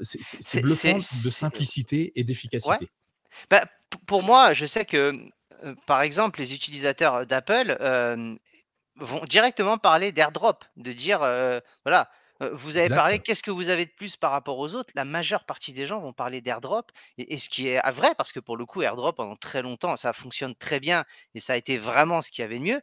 bluffant 0.55 0.97
de 0.97 1.31
simplicité 1.31 2.13
et 2.17 2.25
d'efficacité. 2.25 2.89
Bah, 3.49 3.65
pour 4.07 4.23
moi, 4.23 4.55
je 4.55 4.67
sais 4.67 4.85
que 4.85 5.15
par 5.87 6.01
exemple, 6.01 6.41
les 6.41 6.55
utilisateurs 6.55 7.27
d'Apple, 7.27 7.77
vont 9.01 9.25
directement 9.25 9.79
parler 9.79 10.13
d'airdrop, 10.13 10.65
de 10.77 10.93
dire 10.93 11.23
euh, 11.23 11.61
voilà, 11.85 12.11
euh, 12.43 12.51
vous 12.55 12.79
avez 12.79 12.89
parlé, 12.89 13.19
qu'est-ce 13.19 13.43
que 13.43 13.51
vous 13.51 13.69
avez 13.69 13.85
de 13.87 13.91
plus 13.91 14.17
par 14.17 14.31
rapport 14.31 14.59
aux 14.59 14.75
autres? 14.75 14.91
La 14.95 15.05
majeure 15.05 15.45
partie 15.45 15.73
des 15.73 15.87
gens 15.87 16.01
vont 16.01 16.13
parler 16.13 16.41
d'airdrop, 16.41 16.91
et, 17.19 17.37
ce 17.37 17.49
qui 17.49 17.69
est 17.69 17.91
vrai, 17.91 18.15
parce 18.17 18.33
que 18.33 18.41
pour 18.41 18.57
le 18.57 18.65
coup, 18.65 18.83
airdrop, 18.83 19.17
pendant 19.17 19.37
très 19.37 19.63
longtemps, 19.63 19.97
ça 19.97 20.13
fonctionne 20.13 20.55
très 20.55 20.81
bien, 20.81 21.05
et 21.35 21.41
ça 21.41 21.53
a 21.55 21.57
été 21.57 21.77
vraiment 21.77 22.23
ce 22.23 22.31
qu'il 22.31 22.43
y 22.43 22.45
avait 22.45 22.59
de 22.59 22.65
mieux. 22.65 22.81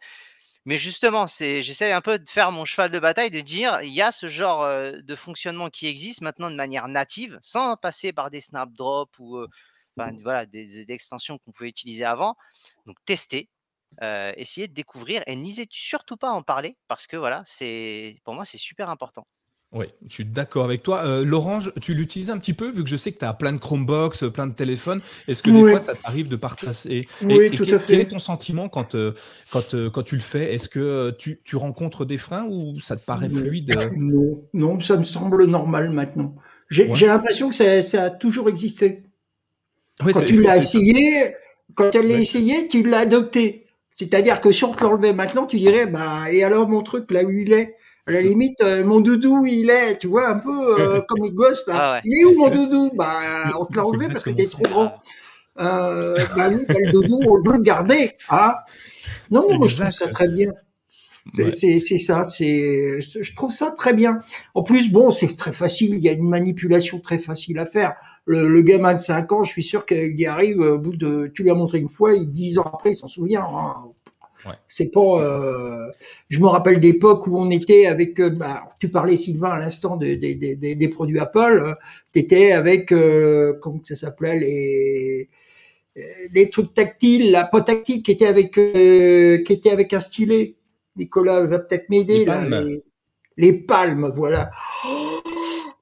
Mais 0.66 0.78
justement, 0.78 1.28
c'est, 1.28 1.62
j'essaie 1.62 1.94
un 1.94 2.02
peu 2.02 2.20
de 2.20 2.30
faire 2.30 2.52
mon 2.52 2.66
cheval 2.66 2.92
de 2.92 3.00
bataille, 3.00 3.32
de 3.32 3.40
dire, 3.40 3.80
il 3.82 3.94
y 3.94 4.02
a 4.02 4.12
ce 4.12 4.28
genre 4.28 4.64
euh, 4.64 4.92
de 5.02 5.16
fonctionnement 5.16 5.70
qui 5.70 5.88
existe 5.88 6.22
maintenant 6.22 6.52
de 6.52 6.56
manière 6.56 6.88
native, 6.88 7.39
sans 7.41 7.78
passer 7.78 8.12
par 8.12 8.30
des 8.30 8.41
snapdrop 8.41 9.18
ou 9.20 9.46
voilà, 9.96 10.46
des, 10.46 10.65
des 10.65 10.94
extensions 10.94 11.39
qu'on 11.39 11.52
pouvait 11.52 11.70
utiliser 11.70 12.06
avant. 12.06 12.36
Donc, 12.86 12.98
tester, 13.06 13.50
euh, 14.02 14.32
essayez 14.38 14.67
de 14.67 14.73
découvrir 14.73 15.23
et 15.28 15.36
n'hésitez 15.36 15.67
surtout 15.71 16.17
pas 16.17 16.30
à 16.30 16.34
en 16.34 16.43
parler 16.43 16.78
parce 16.88 17.08
que 17.08 17.17
voilà, 17.17 17.41
c'est 17.45 18.15
pour 18.23 18.34
moi 18.34 18.45
c'est 18.45 18.58
super 18.58 18.89
important. 18.89 19.26
Oui, 19.73 19.86
je 20.06 20.13
suis 20.13 20.26
d'accord 20.26 20.63
avec 20.63 20.82
toi. 20.82 21.04
Euh, 21.06 21.26
L'orange, 21.26 21.73
tu 21.82 21.93
l'utilises 21.93 22.30
un 22.30 22.38
petit 22.38 22.54
peu 22.54 22.69
vu 22.69 22.84
que 22.84 22.89
je 22.89 22.95
sais 22.95 23.12
que 23.12 23.19
tu 23.19 23.26
as 23.26 23.34
plein 23.34 23.52
de 23.52 23.58
Chromebox, 23.58 24.23
plein 24.34 24.47
de 24.47 24.54
téléphones. 24.54 25.02
Est-ce 25.28 25.43
que 25.43 25.50
des 25.50 25.60
fois 25.60 25.80
ça 25.80 25.93
t'arrive 25.93 26.30
de 26.30 26.38
partager 26.38 27.06
Oui, 27.21 27.52
tout 27.52 27.63
à 27.63 27.80
fait. 27.80 27.86
Quel 27.86 28.00
est 28.00 28.12
ton 28.12 28.19
sentiment 28.19 28.69
quand, 28.69 28.95
euh, 28.95 29.13
quand, 29.52 29.76
quand 29.89 30.04
tu 30.04 30.15
le 30.15 30.21
fais? 30.21 30.54
Est-ce 30.54 30.69
que 30.69 31.12
tu, 31.19 31.41
tu, 31.43 31.58
rencontres 31.58 32.06
des 32.06 32.17
freins 32.17 32.45
ou 32.50 32.80
ça 32.80 32.95
te 32.95 33.04
paraît 33.04 33.30
fluide 33.30 33.76
Non, 33.97 34.41
non, 34.54 34.80
ça 34.80 34.95
me 34.95 35.04
semble 35.04 35.45
normal 35.45 35.89
maintenant. 35.89 36.36
J'ai 36.69 37.08
l'impression 37.08 37.50
que 37.50 37.56
ça, 37.56 37.82
ça, 37.82 38.04
a 38.06 38.10
toujours 38.10 38.47
existé. 38.50 39.04
quand 40.00 40.23
tu 40.23 40.41
l'as 40.41 40.58
essayé, 40.58 41.36
quand 41.76 41.91
tu 41.91 42.02
l'as 42.02 42.19
essayé, 42.19 42.67
tu 42.67 42.84
l'as 42.84 43.00
adopté. 43.00 43.66
C'est-à-dire 43.98 44.42
que 44.42 44.52
si 44.52 44.64
on 44.64 44.74
te 44.74 44.84
l'enlevait 44.84 45.12
maintenant, 45.12 45.48
tu 45.48 45.58
dirais, 45.58 45.88
bah, 45.88 46.32
et 46.32 46.44
alors 46.44 46.70
mon 46.70 46.84
truc 46.84 47.10
là 47.12 47.24
où 47.24 47.32
il 47.32 47.52
est? 47.52 47.76
À 48.06 48.12
la 48.12 48.22
limite, 48.22 48.62
euh, 48.62 48.86
mon 48.86 49.02
doudou, 49.02 49.46
il 49.46 49.70
est, 49.70 49.98
tu 49.98 50.08
vois, 50.08 50.30
un 50.30 50.38
peu 50.38 50.80
euh, 50.80 51.02
comme 51.08 51.24
les 51.24 51.32
gosses 51.32 51.68
là. 51.68 51.74
Ah 51.78 52.02
il 52.06 52.22
est 52.22 52.24
où 52.24 52.38
mon 52.38 52.50
doudou? 52.50 52.92
Bah, 52.94 53.20
on 53.60 53.66
te 53.66 53.76
l'a 53.76 53.86
enlevé 53.86 54.08
parce 54.08 54.24
qu'il 54.24 54.40
est 54.40 54.52
trop 54.52 54.62
grand. 54.62 54.94
Euh, 55.60 56.16
bah 56.36 56.50
oui, 56.50 56.64
le 56.70 56.92
doudou, 56.92 57.20
on 57.28 57.42
veut 57.42 57.58
le 57.58 57.64
garder. 57.64 58.12
Hein 58.30 58.54
non, 59.32 59.58
moi 59.58 59.68
je 59.68 59.82
trouve 59.82 59.92
ça 59.92 60.08
très 60.08 60.28
bien. 60.28 60.52
C'est 61.34 61.80
ça, 61.80 62.24
c'est, 62.24 63.02
je 63.02 63.36
trouve 63.36 63.52
ça 63.52 63.72
très 63.72 63.94
bien. 63.94 64.20
En 64.54 64.62
plus, 64.62 64.92
bon, 64.92 65.10
c'est 65.10 65.36
très 65.36 65.52
facile. 65.52 65.96
Il 65.96 66.00
y 66.00 66.08
a 66.08 66.14
une 66.14 66.30
manipulation 66.30 67.00
très 67.00 67.18
facile 67.18 67.58
à 67.58 67.66
faire 67.66 67.96
le, 68.28 68.62
gamin 68.62 68.94
de 68.94 69.00
5 69.00 69.32
ans, 69.32 69.44
je 69.44 69.52
suis 69.52 69.63
sûr 69.63 69.86
qu'il 69.86 70.28
arrive 70.28 70.60
au 70.60 70.78
bout 70.78 70.96
de, 70.96 71.32
tu 71.34 71.44
lui 71.44 71.50
as 71.50 71.56
montré 71.56 71.80
une 71.80 71.90
fois, 71.90 72.13
il 72.13 72.30
10 72.30 72.60
ans 72.60 72.70
après, 72.74 72.92
il 72.92 72.96
s'en 72.96 73.08
souvient. 73.08 73.44
Hein. 73.44 73.92
C'est 74.68 74.92
pas. 74.92 75.22
Euh, 75.22 75.92
je 76.30 76.40
me 76.40 76.48
rappelle 76.48 76.80
d'époque 76.80 77.28
où 77.28 77.38
on 77.38 77.50
était 77.50 77.88
avec. 77.88 78.20
Euh, 78.20 78.30
bah, 78.30 78.63
tu 78.80 78.90
parlais 78.90 79.18
Sylvain 79.18 79.50
à 79.50 79.58
l'instant 79.58 79.98
des, 79.98 80.16
des, 80.16 80.36
des, 80.36 80.56
des, 80.56 80.88
produits 80.88 81.20
Apple. 81.20 81.60
Euh, 81.62 81.74
tu 82.13 82.20
étais 82.20 82.52
avec 82.52 82.92
euh, 82.92 83.54
comment 83.62 83.80
ça 83.84 83.96
s'appelait 83.96 84.40
les 84.40 85.30
des 86.32 86.52
trucs 86.52 86.76
tactiles, 86.76 87.32
la 87.32 87.44
pas 87.44 87.62
tactile 87.62 88.04
qui 88.04 88.12
était 88.12 88.28
avec 88.28 88.52
qui 88.54 89.54
était 89.54 89.72
avec 89.72 89.94
un 89.94 90.00
stylet. 90.00 90.56
Nicolas 90.96 91.42
va 91.42 91.60
peut-être 91.60 91.90
m'aider 91.90 92.26
là. 92.26 92.62
Les, 92.62 92.84
les 93.38 93.54
palmes, 93.54 94.12
voilà. 94.13 94.52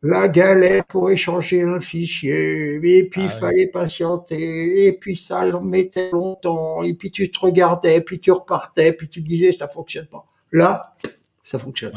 La 0.06 0.28
galère 0.28 0.86
pour 0.86 1.10
échanger 1.10 1.64
un 1.64 1.80
fichier, 1.80 2.76
et 2.76 3.10
puis 3.10 3.22
il 3.22 3.28
ah 3.28 3.40
fallait 3.40 3.68
patienter, 3.68 4.86
et 4.86 4.94
puis 4.94 5.18
ça 5.18 5.44
mettait 5.62 6.12
longtemps, 6.12 6.84
et 6.84 6.94
puis 6.94 7.10
tu 7.10 7.32
te 7.32 7.40
regardais, 7.40 8.02
puis 8.02 8.20
tu 8.20 8.32
repartais, 8.32 8.94
puis 8.94 9.10
tu 9.10 9.24
te 9.24 9.28
disais 9.28 9.52
ça 9.52 9.68
fonctionne 9.68 10.06
pas. 10.06 10.26
Là, 10.52 10.96
ça 11.44 11.58
fonctionne. 11.58 11.94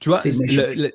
Tu 0.00 0.10
vois, 0.10 0.22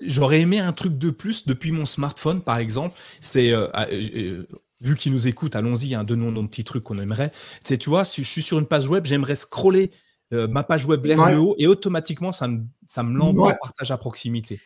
j'aurais 0.02 0.42
aimé 0.42 0.60
un 0.60 0.74
truc 0.74 0.98
de 0.98 1.10
plus 1.10 1.48
depuis 1.48 1.72
mon 1.72 1.88
smartphone, 1.88 2.42
par 2.42 2.58
exemple. 2.58 2.96
C'est 3.20 3.52
euh, 3.52 3.68
ah, 3.74 3.88
euh, 3.92 4.04
euh, 4.16 4.48
vu 4.82 4.96
qu'ils 4.96 5.12
nous 5.12 5.28
écoutent, 5.28 5.56
allons-y, 5.56 5.96
hein, 5.96 6.04
donnons 6.04 6.32
nos 6.32 6.46
petits 6.48 6.64
trucs 6.64 6.84
qu'on 6.84 7.00
aimerait. 7.00 7.32
C'est, 7.64 7.80
tu 7.80 7.90
vois, 7.90 8.06
si 8.06 8.24
je 8.24 8.30
suis 8.30 8.44
sur 8.44 8.60
une 8.60 8.68
page 8.68 8.88
web, 8.88 9.06
j'aimerais 9.06 9.36
scroller 9.36 9.92
ma 10.34 10.64
page 10.64 10.86
web 10.86 11.06
vers 11.06 11.30
le 11.30 11.40
haut 11.40 11.56
et 11.58 11.68
automatiquement 11.68 12.32
ça 12.32 12.48
me, 12.48 12.62
ça 12.86 13.04
me 13.04 13.18
l'envoie 13.18 13.52
en 13.52 13.58
partage 13.62 13.92
à 13.92 13.98
proximité. 13.98 14.62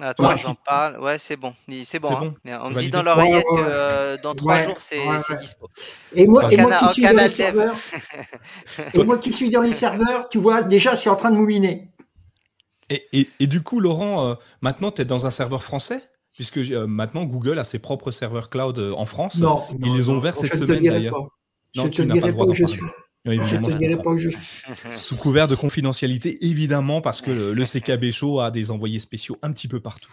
Attends, 0.00 0.36
j'en 0.36 0.54
parle. 0.54 1.00
Ouais, 1.00 1.18
c'est 1.18 1.36
bon. 1.36 1.54
C'est 1.84 2.00
bon. 2.00 2.34
Hein. 2.46 2.60
On 2.62 2.70
me 2.70 2.80
dit 2.80 2.90
dans 2.90 3.02
l'oreillette 3.02 3.44
que 3.44 3.56
euh, 3.56 4.16
dans 4.22 4.34
trois 4.34 4.62
jours, 4.62 4.78
c'est 4.80 5.00
dispo. 5.38 5.68
Et 6.14 6.26
moi, 6.26 6.52
et 6.52 6.56
moi 6.56 6.76
qui 6.78 6.88
suis 6.88 7.02
dans 7.02 7.16
les 7.16 7.28
serveurs, 7.28 7.76
et 8.94 9.04
moi 9.04 9.18
qui 9.18 9.32
suis 9.32 9.50
dans 9.50 9.62
les 9.62 9.74
serveurs, 9.74 10.28
tu 10.28 10.38
vois, 10.38 10.62
déjà, 10.62 10.96
c'est 10.96 11.10
en 11.10 11.16
train 11.16 11.30
de 11.30 11.36
mouliner. 11.36 11.88
Et, 12.90 13.06
et, 13.12 13.30
et, 13.40 13.46
du 13.46 13.62
coup, 13.62 13.80
Laurent, 13.80 14.28
euh, 14.28 14.34
maintenant, 14.60 14.90
tu 14.90 15.02
es 15.02 15.04
dans 15.04 15.26
un 15.26 15.30
serveur 15.30 15.62
français? 15.62 16.02
Puisque 16.34 16.58
euh, 16.58 16.86
maintenant, 16.86 17.24
Google 17.24 17.60
a 17.60 17.64
ses 17.64 17.78
propres 17.78 18.10
serveurs 18.10 18.50
cloud 18.50 18.78
en 18.78 19.06
France. 19.06 19.36
Non, 19.36 19.62
Ils 19.80 19.94
les 19.94 20.08
ont 20.08 20.16
ouverts 20.16 20.36
cette 20.36 20.56
semaine 20.56 20.82
d'ailleurs. 20.82 21.28
Non, 21.76 21.88
tu 21.88 22.04
n'as 22.04 22.20
pas 22.20 22.26
le 22.26 22.32
droit 22.32 22.46
d'en 22.46 22.52
parler. 22.52 22.78
Évidemment, 23.26 23.70
Sous 24.92 25.16
couvert 25.16 25.48
de 25.48 25.54
confidentialité, 25.54 26.44
évidemment, 26.44 27.00
parce 27.00 27.22
que 27.22 27.30
le, 27.30 27.64
CKB 27.64 28.10
Show 28.10 28.40
a 28.40 28.50
des 28.50 28.70
envoyés 28.70 28.98
spéciaux 28.98 29.38
un 29.40 29.50
petit 29.50 29.66
peu 29.66 29.80
partout 29.80 30.12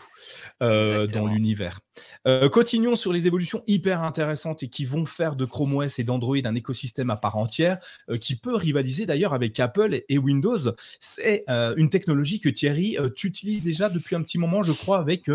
euh, 0.64 1.08
dans 1.08 1.28
l'univers. 1.28 1.82
Euh, 2.26 2.48
continuons 2.48 2.96
sur 2.96 3.12
les 3.12 3.28
évolutions 3.28 3.64
hyper 3.68 4.02
intéressantes 4.02 4.64
et 4.64 4.70
qui 4.70 4.86
vont 4.86 5.06
faire 5.06 5.36
de 5.36 5.44
Chrome 5.44 5.76
OS 5.76 6.00
et 6.00 6.06
d'Android 6.06 6.38
un 6.46 6.56
écosystème 6.56 7.10
à 7.10 7.18
part 7.18 7.36
entière, 7.36 7.80
euh, 8.10 8.16
qui 8.16 8.38
peut 8.38 8.56
rivaliser 8.56 9.06
d'ailleurs 9.06 9.34
avec 9.34 9.60
Apple 9.60 10.00
et 10.08 10.18
Windows. 10.18 10.72
C'est 11.02 11.44
une 11.50 11.90
technologie 11.90 12.40
que 12.40 12.48
Thierry, 12.48 12.98
tu 13.16 13.28
utilises 13.28 13.62
déjà 13.62 13.90
depuis 13.90 14.16
un 14.16 14.22
petit 14.22 14.38
moment, 14.38 14.64
je 14.64 14.72
crois, 14.72 15.00
avec 15.00 15.30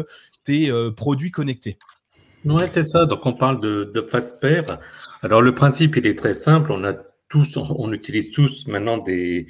tes 0.44 0.72
produits 0.96 1.30
connectés. 1.30 1.76
Oui, 2.46 2.62
c'est 2.66 2.84
ça. 2.84 3.04
Donc, 3.04 3.26
on 3.26 3.34
parle 3.34 3.60
de, 3.60 3.90
de 3.92 4.00
pair. 4.40 4.78
Alors, 5.22 5.42
le 5.42 5.54
principe, 5.54 5.96
il 5.96 6.06
est 6.06 6.16
très 6.16 6.32
simple. 6.32 6.72
On 6.72 6.84
a 6.84 6.94
tous, 7.28 7.56
on 7.56 7.92
utilise 7.92 8.30
tous 8.30 8.68
maintenant 8.68 8.98
des, 8.98 9.46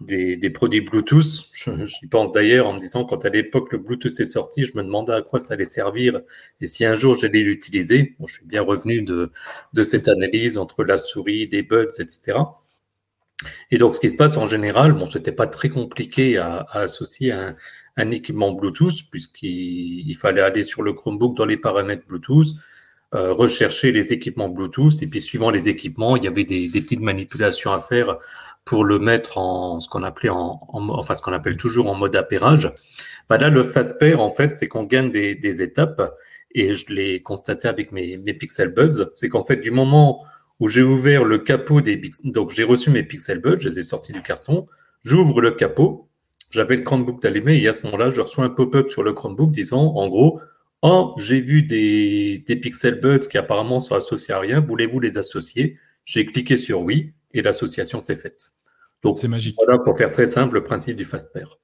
des, 0.00 0.50
produits 0.50 0.80
Bluetooth. 0.80 1.50
J'y 1.54 2.06
pense 2.08 2.30
d'ailleurs 2.32 2.66
en 2.66 2.74
me 2.74 2.80
disant, 2.80 3.04
quand 3.04 3.24
à 3.24 3.28
l'époque 3.28 3.72
le 3.72 3.78
Bluetooth 3.78 4.20
est 4.20 4.24
sorti, 4.24 4.64
je 4.64 4.76
me 4.76 4.82
demandais 4.82 5.12
à 5.12 5.22
quoi 5.22 5.38
ça 5.38 5.54
allait 5.54 5.64
servir 5.64 6.20
et 6.60 6.66
si 6.66 6.84
un 6.84 6.94
jour 6.94 7.16
j'allais 7.16 7.40
l'utiliser. 7.40 8.14
Bon, 8.18 8.26
je 8.26 8.36
suis 8.36 8.46
bien 8.46 8.62
revenu 8.62 9.02
de, 9.02 9.32
de 9.72 9.82
cette 9.82 10.08
analyse 10.08 10.58
entre 10.58 10.84
la 10.84 10.96
souris, 10.96 11.48
les 11.48 11.62
buds, 11.62 11.88
etc. 11.98 12.38
Et 13.70 13.78
donc, 13.78 13.94
ce 13.94 14.00
qui 14.00 14.10
se 14.10 14.16
passe 14.16 14.36
en 14.36 14.46
général, 14.46 14.92
bon, 14.92 15.06
c'était 15.06 15.32
pas 15.32 15.46
très 15.46 15.68
compliqué 15.68 16.38
à, 16.38 16.66
associer 16.70 17.32
un, 17.32 17.56
un, 17.96 18.10
équipement 18.10 18.52
Bluetooth, 18.52 19.10
puisqu'il 19.10 20.14
fallait 20.16 20.40
aller 20.40 20.62
sur 20.62 20.82
le 20.82 20.92
Chromebook 20.92 21.36
dans 21.36 21.44
les 21.44 21.56
paramètres 21.56 22.06
Bluetooth, 22.06 22.46
euh, 23.16 23.32
rechercher 23.32 23.92
les 23.92 24.12
équipements 24.12 24.48
Bluetooth, 24.48 25.02
et 25.02 25.06
puis 25.06 25.20
suivant 25.20 25.50
les 25.50 25.68
équipements, 25.68 26.16
il 26.16 26.24
y 26.24 26.28
avait 26.28 26.44
des, 26.44 26.68
des 26.68 26.80
petites 26.80 27.00
manipulations 27.00 27.72
à 27.72 27.80
faire 27.80 28.18
pour 28.64 28.84
le 28.84 28.98
mettre 28.98 29.38
en 29.38 29.80
ce 29.80 29.88
qu'on 29.88 30.02
appelait 30.02 30.28
en, 30.28 30.60
enfin 30.70 31.14
ce 31.14 31.22
qu'on 31.22 31.32
appelle 31.32 31.56
toujours 31.56 31.88
en 31.88 31.94
mode 31.94 32.14
appairage. 32.14 32.72
Bah 33.30 33.38
là, 33.38 33.48
le 33.48 33.62
fast 33.62 33.98
pair, 33.98 34.20
en 34.20 34.30
fait, 34.30 34.52
c'est 34.54 34.68
qu'on 34.68 34.82
gagne 34.82 35.10
des, 35.10 35.34
des, 35.34 35.62
étapes, 35.62 36.14
et 36.54 36.74
je 36.74 36.92
l'ai 36.92 37.22
constaté 37.22 37.68
avec 37.68 37.90
mes, 37.92 38.18
mes 38.18 38.34
Pixel 38.34 38.74
Buds, 38.74 39.10
c'est 39.14 39.28
qu'en 39.28 39.44
fait, 39.44 39.56
du 39.56 39.70
moment 39.70 40.24
où 40.60 40.68
j'ai 40.68 40.82
ouvert 40.82 41.24
le 41.24 41.38
capot 41.38 41.80
des 41.80 42.00
donc 42.24 42.50
j'ai 42.50 42.64
reçu 42.64 42.90
mes 42.90 43.02
Pixel 43.02 43.40
Buds, 43.40 43.58
je 43.58 43.68
les 43.68 43.78
ai 43.78 43.82
sortis 43.82 44.12
du 44.12 44.22
carton, 44.22 44.66
j'ouvre 45.02 45.40
le 45.40 45.52
capot, 45.52 46.08
j'avais 46.50 46.76
le 46.76 46.82
Chromebook 46.82 47.24
allumé. 47.24 47.58
Et 47.62 47.68
à 47.68 47.72
ce 47.72 47.84
moment-là, 47.86 48.10
je 48.10 48.20
reçois 48.20 48.44
un 48.44 48.50
pop-up 48.50 48.90
sur 48.90 49.02
le 49.02 49.12
Chromebook 49.12 49.50
disant 49.50 49.94
en 49.94 50.08
gros 50.08 50.40
Oh, 50.82 51.14
j'ai 51.18 51.40
vu 51.40 51.62
des, 51.62 52.44
des 52.46 52.56
Pixel 52.56 53.00
Buds 53.00 53.28
qui 53.30 53.38
apparemment 53.38 53.80
sont 53.80 53.94
associés 53.94 54.34
à 54.34 54.38
rien, 54.38 54.60
voulez-vous 54.60 55.00
les 55.00 55.18
associer? 55.18 55.78
J'ai 56.04 56.26
cliqué 56.26 56.56
sur 56.56 56.82
oui 56.82 57.14
et 57.32 57.42
l'association 57.42 57.98
s'est 58.00 58.16
faite. 58.16 58.46
Donc, 59.02 59.18
c'est 59.18 59.28
magique. 59.28 59.56
Voilà 59.56 59.78
pour 59.78 59.96
faire 59.96 60.10
très 60.10 60.26
simple 60.26 60.54
le 60.54 60.64
principe 60.64 60.96
du 60.96 61.04
fast 61.04 61.32
pair. 61.32 61.58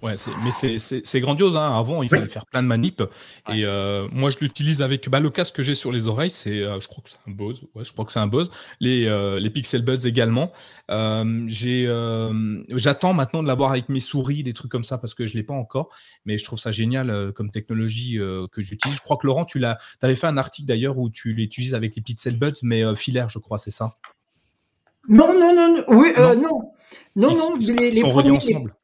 Ouais, 0.00 0.14
mais 0.44 0.50
c'est 0.80 1.20
grandiose. 1.20 1.56
Hein. 1.56 1.76
Avant, 1.76 2.02
il 2.02 2.08
fallait 2.08 2.28
faire 2.28 2.46
plein 2.46 2.62
de 2.62 2.68
manips. 2.68 3.02
Et 3.48 3.64
euh, 3.64 4.06
moi, 4.12 4.30
je 4.30 4.38
l'utilise 4.40 4.80
avec 4.80 5.08
bah, 5.08 5.18
le 5.18 5.30
casque 5.30 5.56
que 5.56 5.62
j'ai 5.62 5.74
sur 5.74 5.90
les 5.90 6.06
oreilles. 6.06 6.30
C'est, 6.30 6.62
euh, 6.62 6.78
je 6.78 6.86
crois 6.86 7.02
que 7.02 7.10
c'est 7.10 7.18
un 7.26 7.32
Bose. 7.32 7.62
Ouais, 7.74 7.84
je 7.84 7.92
crois 7.92 8.04
que 8.04 8.12
c'est 8.12 8.20
un 8.20 8.28
Bose. 8.28 8.50
Les, 8.80 9.06
euh, 9.06 9.40
les 9.40 9.50
Pixel 9.50 9.82
Buds 9.82 10.06
également. 10.06 10.52
j'ai, 10.88 11.86
j'attends 12.70 13.12
maintenant 13.12 13.42
de 13.42 13.48
l'avoir 13.48 13.70
avec 13.70 13.88
mes 13.88 14.00
souris, 14.00 14.42
des 14.42 14.52
trucs 14.52 14.70
comme 14.70 14.84
ça, 14.84 14.98
parce 14.98 15.14
que 15.14 15.26
je 15.26 15.36
l'ai 15.36 15.42
pas 15.42 15.54
encore. 15.54 15.88
Mais 16.24 16.38
je 16.38 16.44
trouve 16.44 16.58
ça 16.58 16.70
génial 16.70 17.32
comme 17.32 17.50
technologie 17.50 18.18
que 18.52 18.62
j'utilise. 18.62 18.96
Je 18.96 19.02
crois 19.02 19.16
que 19.16 19.26
Laurent, 19.26 19.44
tu 19.44 19.58
l'as, 19.58 19.78
avais 20.02 20.16
fait 20.16 20.28
un 20.28 20.36
article 20.36 20.68
d'ailleurs 20.68 20.98
où 20.98 21.10
tu 21.10 21.32
l'utilises 21.32 21.74
avec 21.74 21.96
les 21.96 22.02
Pixel 22.02 22.38
Buds, 22.38 22.60
mais 22.62 22.84
filaires, 22.94 23.30
je 23.30 23.38
crois, 23.38 23.58
c'est 23.58 23.70
ça? 23.72 23.96
Non, 25.08 25.32
non, 25.32 25.54
non, 25.54 25.84
oui, 25.88 26.12
non, 26.16 26.34
non, 26.36 26.72
non, 27.16 27.30
non, 27.30 27.56
les, 27.56 27.96
sont 27.96 28.12
reliés 28.12 28.30
ensemble. 28.30 28.74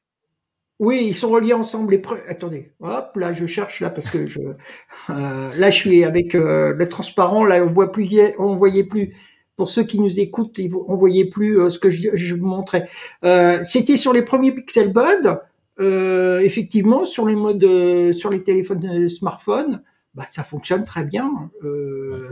Oui, 0.81 1.05
ils 1.09 1.15
sont 1.15 1.31
reliés 1.31 1.53
ensemble. 1.53 1.93
Les 1.95 2.03
Attendez, 2.29 2.73
hop, 2.81 3.13
là 3.17 3.33
je 3.33 3.47
cherche 3.47 3.81
là 3.81 3.91
parce 3.91 4.11
que 4.11 4.27
je 4.27 4.41
euh, 4.41 5.51
là 5.57 5.71
je 5.71 5.77
suis 5.77 6.05
avec 6.05 6.35
euh, 6.35 6.75
le 6.75 6.89
transparent. 6.89 7.45
Là 7.45 7.65
on 7.65 7.73
voit 7.73 7.93
plus, 7.93 8.09
on 8.39 8.57
voyait 8.57 8.85
plus. 8.85 9.15
Pour 9.57 9.69
ceux 9.69 9.85
qui 9.85 10.01
nous 10.01 10.19
écoutent, 10.19 10.59
on 10.89 10.97
voyait 10.97 11.27
plus 11.27 11.61
euh, 11.61 11.71
ce 11.71 11.79
que 11.79 11.89
je, 11.89 12.09
je 12.15 12.35
vous 12.35 12.47
montrais. 12.47 12.89
C'était 13.63 13.97
sur 13.97 14.13
les 14.13 14.23
premiers 14.23 14.53
Pixel 14.53 14.93
Bud. 14.93 15.39
effectivement, 16.45 17.05
sur 17.05 17.25
les 17.27 17.37
modes, 17.37 18.13
sur 18.13 18.31
les 18.31 18.43
téléphones 18.43 19.09
smartphones, 19.09 19.81
bah, 20.15 20.25
ça 20.29 20.43
fonctionne 20.43 20.83
très 20.83 21.05
bien. 21.05 21.31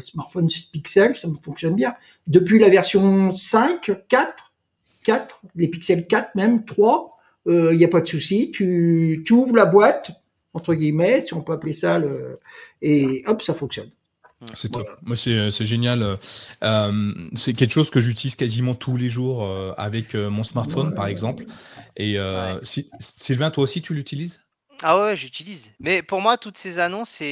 smartphone 0.01 0.49
Pixel, 0.73 1.15
ça 1.15 1.29
fonctionne 1.45 1.77
bien. 1.77 1.95
Depuis 2.27 2.59
la 2.59 2.71
version 2.71 3.37
5, 3.37 4.05
4, 4.09 4.53
4, 5.05 5.43
les 5.55 5.69
Pixel 5.69 6.09
4 6.09 6.35
même, 6.35 6.65
3, 6.65 7.12
il 7.47 7.53
euh, 7.53 7.75
n'y 7.75 7.85
a 7.85 7.89
pas 7.89 8.01
de 8.01 8.07
souci, 8.07 8.51
tu, 8.53 9.23
tu 9.27 9.33
ouvres 9.33 9.57
la 9.57 9.65
boîte, 9.65 10.13
entre 10.55 10.75
guillemets, 10.75 11.21
si 11.21 11.35
on 11.35 11.43
peut 11.43 11.53
appeler 11.53 11.73
ça, 11.73 11.99
le, 11.99 12.39
et 12.81 13.23
hop, 13.27 13.43
ça 13.43 13.55
fonctionne. 13.55 13.91
C'est 14.55 14.73
top. 14.73 14.89
Moi, 15.03 15.17
c'est 15.17 15.53
génial. 15.65 16.19
Euh, 16.65 17.13
c'est 17.37 17.55
quelque 17.55 17.71
chose 17.71 17.91
que 17.91 18.01
j'utilise 18.01 18.35
quasiment 18.35 18.75
tous 18.75 18.97
les 18.97 19.09
jours 19.09 19.45
euh, 19.45 19.73
avec 19.77 20.15
mon 20.15 20.43
smartphone, 20.43 20.95
par 20.95 21.07
exemple. 21.07 21.45
Et 21.97 22.17
si, 22.65 22.91
Sylvain, 22.99 23.51
toi 23.51 23.65
aussi, 23.65 23.83
tu 23.83 23.95
l'utilises? 23.95 24.41
Ah 24.85 25.01
ouais, 25.01 25.17
j'utilise. 25.17 25.75
Mais 25.79 26.03
pour 26.03 26.21
moi, 26.21 26.37
toutes 26.39 26.59
ces 26.59 26.81
annonces, 26.81 27.23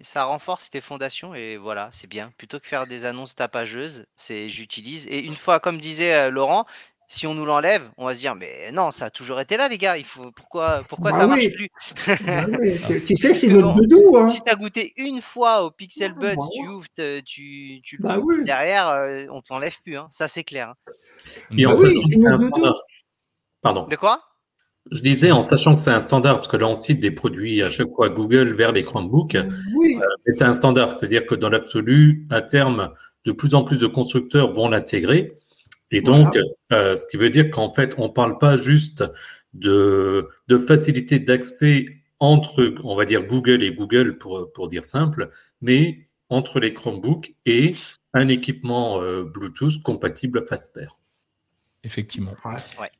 ça 0.00 0.24
renforce 0.24 0.70
les 0.72 0.80
fondations 0.80 1.34
et 1.34 1.58
voilà, 1.58 1.90
c'est 1.92 2.06
bien. 2.06 2.32
Plutôt 2.38 2.58
que 2.58 2.66
faire 2.66 2.86
des 2.86 3.04
annonces 3.04 3.34
tapageuses, 3.34 4.06
c'est 4.16 4.48
j'utilise. 4.48 5.06
Et 5.08 5.22
une 5.22 5.36
fois, 5.36 5.60
comme 5.60 5.78
disait 5.78 6.30
Laurent, 6.30 6.64
si 7.10 7.26
on 7.26 7.34
nous 7.34 7.44
l'enlève, 7.44 7.90
on 7.96 8.06
va 8.06 8.14
se 8.14 8.20
dire 8.20 8.36
mais 8.36 8.70
non, 8.72 8.92
ça 8.92 9.06
a 9.06 9.10
toujours 9.10 9.40
été 9.40 9.56
là, 9.56 9.68
les 9.68 9.78
gars. 9.78 9.98
Il 9.98 10.04
faut 10.04 10.30
pourquoi 10.30 10.84
pourquoi 10.88 11.10
bah 11.10 11.18
ça 11.18 11.26
marche 11.26 11.50
plus? 11.50 11.68
Bah 12.06 12.44
Tu 13.04 13.16
sais, 13.16 13.34
c'est 13.34 13.48
notre 13.48 13.74
doudou. 13.74 14.16
Hein. 14.16 14.28
Si 14.28 14.40
t'as 14.42 14.54
goûté 14.54 14.92
une 14.96 15.20
fois 15.20 15.64
au 15.64 15.72
Pixel 15.72 16.14
Buds, 16.14 16.36
bah 16.36 16.44
tu 16.54 16.68
ouvres, 16.68 16.86
tu, 17.26 17.80
tu 17.82 17.98
le 18.00 18.44
derrière, 18.44 18.88
euh, 18.90 19.26
on 19.30 19.40
t'enlève 19.40 19.74
plus. 19.82 19.96
Hein. 19.96 20.06
Ça 20.10 20.28
c'est 20.28 20.44
clair. 20.44 20.68
Hein. 20.68 20.92
Et 21.58 21.66
en 21.66 21.74
oui, 21.74 22.00
c'est 22.00 22.24
un 22.24 22.38
standard. 22.38 22.78
Pardon. 23.60 23.88
De 23.88 23.96
quoi? 23.96 24.22
Je 24.92 25.00
disais 25.00 25.32
en 25.32 25.42
sachant 25.42 25.74
que 25.74 25.80
c'est 25.80 25.90
un 25.90 26.00
standard, 26.00 26.36
parce 26.36 26.48
que 26.48 26.56
là 26.56 26.68
on 26.68 26.74
cite 26.74 27.00
des 27.00 27.10
produits 27.10 27.60
à 27.60 27.70
chaque 27.70 27.92
fois 27.92 28.08
Google 28.08 28.54
vers 28.54 28.70
les 28.70 28.82
Chromebooks, 28.82 29.36
oui. 29.76 29.98
Euh, 30.00 30.06
mais 30.24 30.32
c'est 30.32 30.44
un 30.44 30.52
standard, 30.52 30.92
c'est-à-dire 30.92 31.26
que 31.26 31.34
dans 31.34 31.50
l'absolu, 31.50 32.28
à 32.30 32.40
terme, 32.40 32.94
de 33.24 33.32
plus 33.32 33.56
en 33.56 33.64
plus 33.64 33.80
de 33.80 33.88
constructeurs 33.88 34.52
vont 34.52 34.68
l'intégrer. 34.68 35.39
Et 35.90 36.02
donc, 36.02 36.36
euh, 36.72 36.94
ce 36.94 37.06
qui 37.06 37.16
veut 37.16 37.30
dire 37.30 37.50
qu'en 37.50 37.70
fait, 37.70 37.94
on 37.98 38.04
ne 38.04 38.12
parle 38.12 38.38
pas 38.38 38.56
juste 38.56 39.04
de, 39.54 40.28
de 40.48 40.58
facilité 40.58 41.18
d'accès 41.18 41.86
entre, 42.20 42.74
on 42.84 42.94
va 42.94 43.04
dire, 43.04 43.26
Google 43.26 43.62
et 43.62 43.72
Google, 43.72 44.18
pour, 44.18 44.52
pour 44.52 44.68
dire 44.68 44.84
simple, 44.84 45.30
mais 45.60 46.08
entre 46.28 46.60
les 46.60 46.74
Chromebooks 46.74 47.34
et 47.46 47.74
un 48.12 48.28
équipement 48.28 49.00
euh, 49.00 49.24
Bluetooth 49.24 49.82
compatible 49.82 50.46
FastPair. 50.46 50.98
Effectivement. 51.82 52.34
Ouais. 52.44 52.90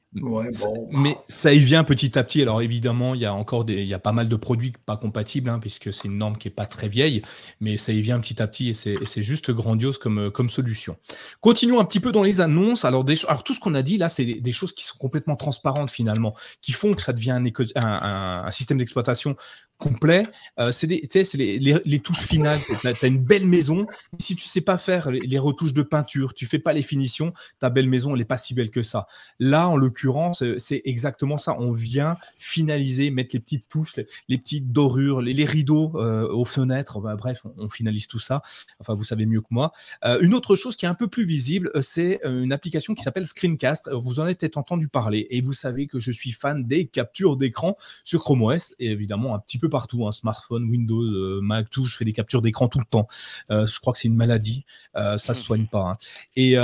Mais 0.90 1.16
ça 1.28 1.52
y 1.52 1.60
vient 1.60 1.84
petit 1.84 2.18
à 2.18 2.24
petit. 2.24 2.42
Alors 2.42 2.62
évidemment, 2.62 3.14
il 3.14 3.20
y 3.20 3.26
a 3.26 3.32
encore 3.32 3.64
des, 3.64 3.82
il 3.82 3.86
y 3.86 3.94
a 3.94 4.00
pas 4.00 4.12
mal 4.12 4.28
de 4.28 4.36
produits 4.36 4.72
pas 4.84 4.96
compatibles, 4.96 5.48
hein, 5.48 5.58
puisque 5.60 5.92
c'est 5.92 6.08
une 6.08 6.18
norme 6.18 6.36
qui 6.36 6.48
est 6.48 6.52
pas 6.52 6.64
très 6.64 6.88
vieille, 6.88 7.22
mais 7.60 7.76
ça 7.76 7.92
y 7.92 8.02
vient 8.02 8.18
petit 8.18 8.42
à 8.42 8.48
petit 8.48 8.70
et 8.70 8.74
c'est 8.74 9.22
juste 9.22 9.52
grandiose 9.52 9.98
comme, 9.98 10.30
comme 10.30 10.48
solution. 10.48 10.96
Continuons 11.40 11.78
un 11.78 11.84
petit 11.84 12.00
peu 12.00 12.10
dans 12.10 12.24
les 12.24 12.40
annonces. 12.40 12.84
Alors, 12.84 13.04
des, 13.04 13.24
alors 13.26 13.44
tout 13.44 13.54
ce 13.54 13.60
qu'on 13.60 13.74
a 13.74 13.82
dit 13.82 13.98
là, 13.98 14.08
c'est 14.08 14.24
des, 14.24 14.52
choses 14.52 14.72
qui 14.72 14.84
sont 14.84 14.98
complètement 14.98 15.36
transparentes 15.36 15.90
finalement, 15.90 16.34
qui 16.60 16.72
font 16.72 16.92
que 16.94 17.02
ça 17.02 17.12
devient 17.12 17.30
un, 17.30 17.44
un, 17.76 18.44
un 18.46 18.50
système 18.50 18.78
d'exploitation 18.78 19.36
complet. 19.80 20.22
Euh, 20.58 20.70
c'est 20.70 20.86
les, 20.86 22.00
touches 22.00 22.26
finales. 22.26 22.60
Tu 22.80 22.86
as, 22.86 23.06
une 23.06 23.18
belle 23.18 23.46
maison. 23.46 23.86
Si 24.18 24.36
tu 24.36 24.46
sais 24.46 24.60
pas 24.60 24.78
faire 24.78 25.10
les, 25.10 25.38
retouches 25.38 25.74
de 25.74 25.82
peinture, 25.82 26.34
tu 26.34 26.46
fais 26.46 26.58
pas 26.58 26.72
les 26.72 26.82
finitions, 26.82 27.32
ta 27.58 27.70
belle 27.70 27.88
maison, 27.88 28.14
elle 28.14 28.20
est 28.20 28.26
pas 28.26 28.36
si 28.36 28.54
belle 28.54 28.70
que 28.70 28.82
ça. 28.82 29.06
Là, 29.38 29.68
en 29.68 29.76
l'occurrence, 29.76 30.44
c'est 30.58 30.82
exactement 30.84 31.38
ça. 31.38 31.56
On 31.58 31.72
vient 31.72 32.16
finaliser, 32.38 33.10
mettre 33.10 33.34
les 33.34 33.40
petites 33.40 33.68
touches, 33.68 33.96
les, 34.28 34.38
petites 34.38 34.70
dorures, 34.70 35.22
les, 35.22 35.44
rideaux 35.44 35.92
euh, 35.96 36.28
aux 36.28 36.44
fenêtres. 36.44 37.00
Bah, 37.00 37.16
bref, 37.16 37.46
on, 37.56 37.68
finalise 37.70 38.06
tout 38.06 38.18
ça. 38.18 38.42
Enfin, 38.78 38.94
vous 38.94 39.04
savez 39.04 39.26
mieux 39.26 39.40
que 39.40 39.46
moi. 39.50 39.72
Euh, 40.04 40.18
une 40.20 40.34
autre 40.34 40.54
chose 40.56 40.76
qui 40.76 40.84
est 40.84 40.88
un 40.88 40.94
peu 40.94 41.08
plus 41.08 41.24
visible, 41.24 41.70
euh, 41.74 41.80
c'est 41.80 42.20
euh, 42.24 42.42
une 42.42 42.52
application 42.52 42.94
qui 42.94 43.02
s'appelle 43.02 43.26
Screencast. 43.26 43.90
Vous 43.92 44.20
en 44.20 44.24
avez 44.24 44.34
peut-être 44.34 44.58
entendu 44.58 44.88
parler 44.88 45.26
et 45.30 45.40
vous 45.40 45.52
savez 45.52 45.86
que 45.86 45.98
je 45.98 46.10
suis 46.10 46.32
fan 46.32 46.64
des 46.64 46.86
captures 46.86 47.36
d'écran 47.36 47.76
sur 48.04 48.22
Chrome 48.22 48.42
OS 48.42 48.74
et 48.78 48.90
évidemment 48.90 49.34
un 49.34 49.38
petit 49.38 49.58
peu 49.58 49.69
partout, 49.70 50.06
hein, 50.06 50.12
smartphone, 50.12 50.64
Windows, 50.68 51.02
euh, 51.02 51.40
Mac, 51.42 51.70
tout. 51.70 51.86
Je 51.86 51.96
fais 51.96 52.04
des 52.04 52.12
captures 52.12 52.42
d'écran 52.42 52.68
tout 52.68 52.78
le 52.78 52.84
temps. 52.84 53.08
Euh, 53.50 53.66
je 53.66 53.80
crois 53.80 53.92
que 53.92 53.98
c'est 53.98 54.08
une 54.08 54.16
maladie. 54.16 54.64
Euh, 54.96 55.16
ça 55.16 55.34
se 55.34 55.42
soigne 55.42 55.66
pas. 55.66 55.92
Hein. 55.92 55.96
Et 56.36 56.56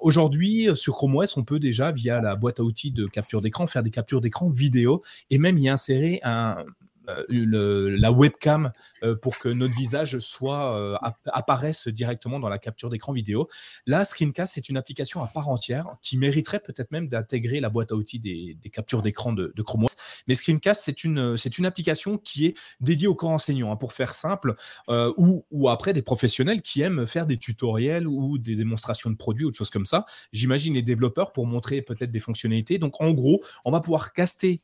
aujourd'hui, 0.00 0.68
sur 0.74 0.94
Chrome 0.94 1.16
OS, 1.16 1.36
on 1.36 1.44
peut 1.44 1.58
déjà, 1.58 1.92
via 1.92 2.20
la 2.20 2.36
boîte 2.36 2.60
à 2.60 2.62
outils 2.62 2.90
de 2.90 3.06
capture 3.06 3.40
d'écran, 3.40 3.66
faire 3.66 3.82
des 3.82 3.90
captures 3.90 4.20
d'écran 4.20 4.50
vidéo 4.50 5.02
et 5.30 5.38
même 5.38 5.58
y 5.58 5.68
insérer 5.68 6.20
un, 6.22 6.64
euh, 7.08 7.96
la 7.98 8.12
webcam 8.12 8.72
euh, 9.02 9.16
pour 9.16 9.38
que 9.38 9.48
notre 9.48 9.74
visage 9.76 10.18
euh, 10.42 10.96
apparaisse 11.26 11.88
directement 11.88 12.38
dans 12.40 12.48
la 12.48 12.58
capture 12.58 12.90
d'écran 12.90 13.12
vidéo. 13.12 13.48
Là, 13.86 14.04
Screencast, 14.04 14.54
c'est 14.54 14.68
une 14.68 14.76
application 14.76 15.22
à 15.22 15.26
part 15.26 15.48
entière 15.48 15.86
qui 16.02 16.18
mériterait 16.18 16.60
peut-être 16.60 16.90
même 16.90 17.08
d'intégrer 17.08 17.60
la 17.60 17.70
boîte 17.70 17.92
à 17.92 17.94
outils 17.94 18.20
des, 18.20 18.56
captures 18.70 19.02
d'écran 19.02 19.32
de, 19.32 19.52
Chrome 19.62 19.84
OS. 19.84 19.96
Mais 20.26 20.34
Screencast, 20.34 20.82
c'est 20.84 21.04
une, 21.04 21.38
application 21.64 22.18
qui 22.18 22.46
est 22.46 22.58
dédiée 22.80 23.08
aux 23.08 23.14
corps 23.14 23.30
enseignants, 23.30 23.72
hein, 23.72 23.76
pour 23.76 23.92
faire 23.92 24.14
simple, 24.14 24.54
ou, 24.88 25.44
ou 25.50 25.68
après 25.68 25.92
des 25.92 26.02
professionnels 26.02 26.62
qui 26.62 26.82
aiment 26.82 27.06
faire 27.06 27.26
des 27.26 27.36
tutoriels 27.36 28.06
ou 28.06 28.38
des 28.38 28.54
démonstrations 28.54 29.10
de 29.10 29.16
produits 29.16 29.44
ou 29.44 29.50
de 29.50 29.54
choses 29.54 29.70
comme 29.70 29.86
ça. 29.86 30.04
J'imagine 30.32 30.74
les 30.74 30.82
développeurs 30.82 31.32
pour 31.32 31.46
montrer 31.46 31.82
peut-être 31.82 32.10
des 32.10 32.20
fonctionnalités. 32.20 32.78
Donc, 32.78 33.00
en 33.00 33.12
gros, 33.12 33.42
on 33.64 33.70
va 33.70 33.80
pouvoir 33.80 34.12
caster 34.12 34.60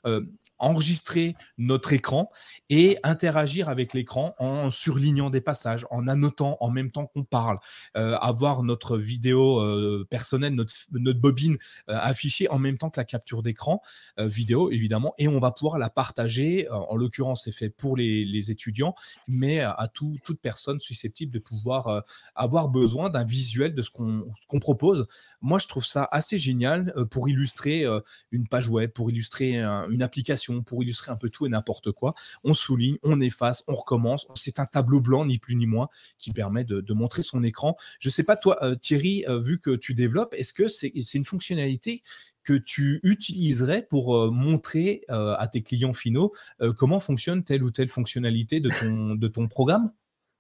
enregistrer 0.65 1.37
notre 1.59 1.93
écran 1.93 2.31
et 2.71 2.99
interagir 3.03 3.69
avec 3.69 3.93
l'écran 3.93 4.35
en 4.39 4.71
surlignant 4.71 5.31
des 5.31 5.41
passages, 5.41 5.87
en 5.91 6.09
annotant 6.09 6.57
en 6.61 6.71
même 6.71 6.91
temps 6.91 7.07
qu'on 7.07 7.25
parle, 7.25 7.59
euh, 7.97 8.17
avoir 8.17 8.63
notre 8.63 8.97
vidéo 8.97 9.61
euh, 9.61 10.07
personnelle, 10.09 10.55
notre, 10.55 10.73
notre 10.93 11.21
bobine 11.21 11.57
euh, 11.89 11.99
affichée 12.01 12.49
en 12.49 12.59
même 12.59 12.79
temps 12.79 12.91
que 12.91 12.99
la 13.01 13.05
capture 13.05 13.43
d'écran 13.43 13.81
vidéo, 14.19 14.71
évidemment, 14.71 15.15
et 15.19 15.29
on 15.29 15.39
va 15.41 15.51
pouvoir 15.51 15.79
la 15.79 15.91
partager. 15.91 16.67
en 16.71 16.97
l'occurrence, 16.97 17.45
c'est 17.45 17.53
fait 17.53 17.69
pour 17.69 17.97
les, 17.97 18.25
les, 18.25 18.51
étudiants, 18.51 18.95
mais 19.29 19.61
à 19.61 19.89
tout, 19.93 20.17
toute 20.25 20.41
personne 20.41 20.81
susceptible 20.81 21.33
de 21.33 21.39
pouvoir 21.39 22.05
avoir 22.35 22.69
besoin 22.69 23.11
d'un 23.11 23.25
visuel 23.25 23.75
de 23.75 23.83
ce 23.83 23.91
qu'on 23.91 24.61
propose. 24.61 25.07
Moi, 25.41 25.59
je 25.59 25.67
trouve 25.67 25.85
ça 25.85 26.09
assez 26.11 26.39
génial 26.39 26.95
pour 27.11 27.29
illustrer 27.29 27.85
une 28.31 28.47
page 28.49 28.69
web, 28.69 28.91
pour 28.91 29.11
illustrer 29.11 29.57
une 29.57 30.03
application, 30.03 30.54
pour 30.63 30.83
illustrer 30.83 31.13
un 31.13 31.17
peu 31.17 31.31
tout 31.31 31.47
et 31.47 31.49
n'importe 31.49 31.93
quoi. 31.93 32.15
On 32.45 32.55
souligne, 32.55 32.97
on 33.03 33.21
efface, 33.21 33.65
on 33.69 33.75
recommence. 33.75 34.27
C'est 34.35 34.59
un 34.59 34.67
tableau 34.67 35.01
blanc, 35.01 35.25
ni 35.25 35.39
plus 35.39 35.57
ni 35.57 35.67
moins, 35.67 35.89
qui 36.19 36.33
permet 36.33 36.65
de, 36.65 36.95
montrer 36.95 37.23
son 37.23 37.43
écran. 37.43 37.77
Je 37.99 38.09
ne 38.09 38.13
sais 38.13 38.23
pas, 38.23 38.37
toi, 38.37 38.59
euh, 38.63 38.77
Thierry, 38.77 39.25
euh, 39.29 39.41
vu 39.41 39.59
que 39.59 39.75
tu 39.75 39.95
développes, 39.95 40.33
est-ce 40.35 40.53
que 40.53 40.69
c'est 40.69 40.93
une 41.15 41.25
fonctionnalité 41.25 42.03
que 42.45 42.55
tu 42.55 43.01
utiliserais 43.03 43.83
pour 43.83 44.17
euh, 44.17 44.31
montrer 44.31 45.03
à 45.09 45.49
tes 45.49 45.63
clients 45.63 45.95
finaux 45.95 46.33
comment 46.77 47.01
fonctionne 47.01 47.43
telle 47.43 47.63
ou 47.63 47.71
telle 47.71 47.89
fonctionnalité 47.89 48.61
de 48.61 49.29
ton, 49.29 49.49
programme? 49.49 49.91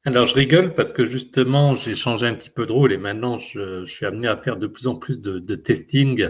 Alors 0.04 0.26
je 0.26 0.34
rigole 0.34 0.74
parce 0.74 0.92
que 0.92 1.06
justement 1.06 1.74
j'ai 1.74 1.96
changé 1.96 2.26
un 2.26 2.34
petit 2.34 2.50
peu 2.50 2.66
de 2.66 2.72
rôle 2.72 2.92
et 2.92 2.98
maintenant 2.98 3.38
je, 3.38 3.84
suis 3.86 4.04
amené 4.04 4.28
à 4.28 4.36
faire 4.36 4.58
de 4.58 4.66
plus 4.66 4.86
en 4.86 4.96
plus 4.96 5.20
de 5.20 5.54
testing 5.54 6.28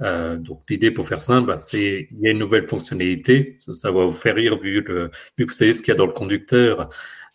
euh, 0.00 0.36
donc 0.36 0.62
l'idée 0.68 0.90
pour 0.90 1.06
faire 1.06 1.22
simple, 1.22 1.46
bah, 1.46 1.56
c'est 1.56 2.08
il 2.10 2.20
y 2.20 2.28
a 2.28 2.30
une 2.32 2.38
nouvelle 2.38 2.66
fonctionnalité, 2.66 3.58
ça, 3.60 3.92
va 3.92 4.06
vous 4.06 4.12
faire 4.12 4.34
rire 4.34 4.56
vu, 4.56 4.80
le, 4.82 5.10
vu 5.38 5.46
que 5.46 5.52
vous 5.52 5.56
savez 5.56 5.72
ce 5.72 5.82
qu'il 5.82 5.92
y 5.92 5.94
a 5.94 5.96
dans 5.96 6.06
le 6.06 6.12
conducteur. 6.12 6.90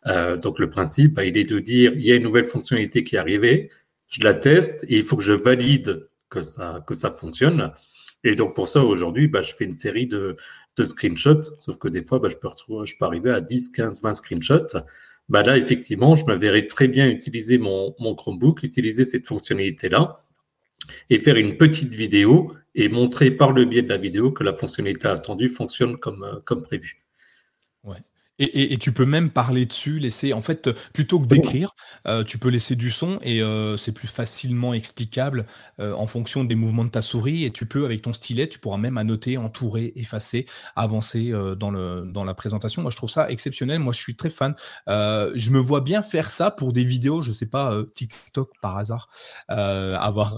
Euh, 0.07 0.37
donc 0.37 0.59
le 0.59 0.69
principe, 0.69 1.13
bah, 1.15 1.25
il 1.25 1.37
est 1.37 1.49
de 1.49 1.59
dire 1.59 1.93
il 1.95 2.05
y 2.05 2.11
a 2.11 2.15
une 2.15 2.23
nouvelle 2.23 2.45
fonctionnalité 2.45 3.03
qui 3.03 3.15
est 3.15 3.19
arrivée, 3.19 3.69
je 4.07 4.23
la 4.23 4.33
teste 4.33 4.83
et 4.85 4.97
il 4.97 5.03
faut 5.03 5.17
que 5.17 5.23
je 5.23 5.33
valide 5.33 6.07
que 6.29 6.41
ça 6.41 6.83
que 6.85 6.93
ça 6.93 7.11
fonctionne. 7.11 7.71
Et 8.23 8.35
donc 8.35 8.55
pour 8.55 8.67
ça 8.67 8.83
aujourd'hui, 8.83 9.27
bah, 9.27 9.41
je 9.41 9.53
fais 9.53 9.65
une 9.65 9.73
série 9.73 10.07
de, 10.07 10.35
de 10.77 10.83
screenshots, 10.83 11.41
sauf 11.59 11.77
que 11.77 11.87
des 11.87 12.03
fois, 12.05 12.19
bah, 12.19 12.29
je 12.29 12.37
peux 12.37 12.47
retrouver, 12.49 12.85
je 12.85 12.97
peux 12.97 13.05
arriver 13.05 13.31
à 13.31 13.41
10, 13.41 13.69
15, 13.69 14.01
20 14.01 14.13
screenshots. 14.13 14.79
Bah 15.29 15.43
là, 15.43 15.57
effectivement, 15.57 16.15
je 16.15 16.25
me 16.25 16.35
verrais 16.35 16.65
très 16.65 16.87
bien 16.87 17.07
utiliser 17.07 17.57
mon, 17.59 17.95
mon 17.99 18.15
Chromebook, 18.15 18.63
utiliser 18.63 19.05
cette 19.05 19.27
fonctionnalité-là 19.27 20.17
et 21.09 21.19
faire 21.19 21.35
une 21.35 21.57
petite 21.57 21.93
vidéo 21.95 22.53
et 22.75 22.89
montrer 22.89 23.31
par 23.31 23.51
le 23.51 23.65
biais 23.65 23.81
de 23.81 23.89
la 23.89 23.97
vidéo 23.97 24.31
que 24.31 24.43
la 24.43 24.55
fonctionnalité 24.55 25.07
attendue 25.07 25.49
fonctionne 25.49 25.97
comme, 25.97 26.23
euh, 26.23 26.55
prévu. 26.61 26.97
Et, 28.39 28.77
tu 28.77 28.93
peux 28.93 29.05
même 29.05 29.29
parler 29.29 29.65
dessus, 29.65 29.99
laisser, 29.99 30.31
en 30.31 30.39
fait, 30.39 30.71
plutôt 30.93 31.19
que 31.19 31.27
d'écrire, 31.27 31.75
euh, 32.07 32.23
tu 32.23 32.37
peux 32.37 32.47
laisser 32.47 32.77
du 32.77 32.89
son 32.89 33.19
et 33.21 33.43
euh, 33.43 33.75
c'est 33.75 33.91
plus 33.91 34.07
facilement 34.07 34.73
explicable 34.73 35.45
euh, 35.81 35.93
en 35.93 36.07
fonction 36.07 36.45
des 36.45 36.55
mouvements 36.55 36.85
de 36.85 36.89
ta 36.89 37.01
souris. 37.01 37.43
Et 37.43 37.51
tu 37.51 37.65
peux, 37.65 37.83
avec 37.83 38.01
ton 38.01 38.13
stylet, 38.13 38.47
tu 38.47 38.57
pourras 38.57 38.77
même 38.77 38.97
annoter, 38.97 39.37
entourer, 39.37 39.91
effacer, 39.95 40.45
avancer 40.77 41.33
dans, 41.57 41.69
le, 41.69 42.05
dans 42.05 42.23
la 42.23 42.33
présentation. 42.33 42.81
Moi, 42.81 42.91
je 42.91 42.95
trouve 42.95 43.09
ça 43.09 43.29
exceptionnel. 43.29 43.79
Moi, 43.79 43.91
je 43.91 43.99
suis 43.99 44.15
très 44.15 44.29
fan. 44.29 44.55
je 44.87 45.49
me 45.51 45.59
vois 45.59 45.81
bien 45.81 46.01
faire 46.01 46.29
ça 46.29 46.49
pour 46.49 46.71
des 46.71 46.85
vidéos, 46.85 47.21
je 47.21 47.31
sais 47.31 47.45
pas, 47.45 47.75
TikTok 47.93 48.51
par 48.61 48.77
hasard, 48.77 49.09
avoir 49.49 50.37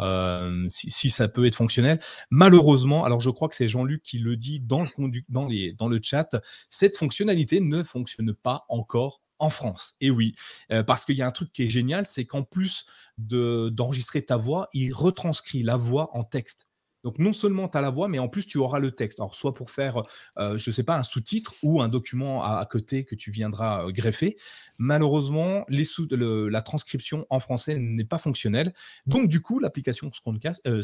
si, 0.69 0.89
si, 0.89 1.09
ça 1.11 1.27
peut 1.27 1.45
être 1.45 1.55
fonctionnel. 1.55 1.99
Malheureusement, 2.31 3.05
alors 3.05 3.21
je 3.21 3.29
crois 3.29 3.47
que 3.47 3.55
c'est 3.55 3.67
Jean-Luc 3.67 4.01
qui 4.01 4.17
le 4.17 4.37
dit 4.37 4.59
dans 4.59 4.81
le, 4.81 4.89
dans, 5.29 5.45
les, 5.45 5.73
dans 5.73 5.87
le 5.87 5.99
chat, 6.01 6.35
cette 6.69 6.97
fonctionnalité 6.97 7.59
ne 7.59 7.83
fonctionne 7.91 8.33
pas 8.33 8.65
encore 8.69 9.21
en 9.39 9.49
France. 9.49 9.95
Et 9.99 10.11
oui, 10.11 10.35
euh, 10.71 10.83
parce 10.83 11.03
qu'il 11.03 11.15
y 11.15 11.21
a 11.21 11.27
un 11.27 11.31
truc 11.31 11.51
qui 11.51 11.63
est 11.63 11.69
génial, 11.69 12.05
c'est 12.05 12.25
qu'en 12.25 12.43
plus 12.43 12.85
d'enregistrer 13.17 14.23
ta 14.23 14.37
voix, 14.37 14.69
il 14.73 14.93
retranscrit 14.93 15.63
la 15.63 15.77
voix 15.77 16.15
en 16.15 16.23
texte. 16.23 16.67
Donc 17.03 17.17
non 17.19 17.33
seulement 17.33 17.67
tu 17.67 17.77
as 17.77 17.81
la 17.81 17.89
voix, 17.89 18.07
mais 18.07 18.19
en 18.19 18.27
plus 18.27 18.45
tu 18.45 18.57
auras 18.57 18.79
le 18.79 18.91
texte. 18.91 19.19
Alors 19.19 19.35
soit 19.35 19.53
pour 19.53 19.71
faire, 19.71 20.03
euh, 20.37 20.57
je 20.57 20.69
ne 20.69 20.73
sais 20.73 20.83
pas, 20.83 20.97
un 20.97 21.03
sous-titre 21.03 21.55
ou 21.63 21.81
un 21.81 21.87
document 21.87 22.43
à, 22.43 22.65
côté 22.69 23.03
que 23.05 23.15
tu 23.15 23.31
viendras 23.31 23.85
euh, 23.85 23.91
greffer. 23.91 24.37
Malheureusement, 24.77 25.65
la 25.69 26.61
transcription 26.61 27.25
en 27.29 27.39
français 27.39 27.77
n'est 27.77 28.05
pas 28.05 28.17
fonctionnelle. 28.17 28.73
Donc 29.05 29.27
du 29.29 29.41
coup, 29.41 29.59
l'application 29.59 30.09
Screencast, 30.11 30.61
euh, 30.67 30.81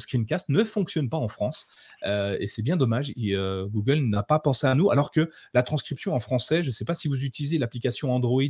ne 0.50 0.64
fonctionne 0.64 1.10
pas 1.10 1.18
en 1.18 1.28
France. 1.28 1.68
et 2.04 2.48
c'est 2.48 2.62
bien 2.62 2.78
dommage. 2.78 3.14
Google 3.16 4.02
n'a 4.10 4.24
pas 4.24 4.40
pensé 4.40 4.68
à 4.68 4.76
nous. 4.76 4.92
Alors 4.92 5.12
que 5.12 5.30
la 5.54 5.64
transcription 5.64 6.14
en 6.14 6.20
français, 6.20 6.62
je 6.62 6.68
ne 6.68 6.74
sais 6.74 6.86
pas 6.86 6.94
si 6.94 7.08
vous 7.08 7.24
utilisez 7.24 7.58
l'application 7.58 8.12
Android 8.12 8.42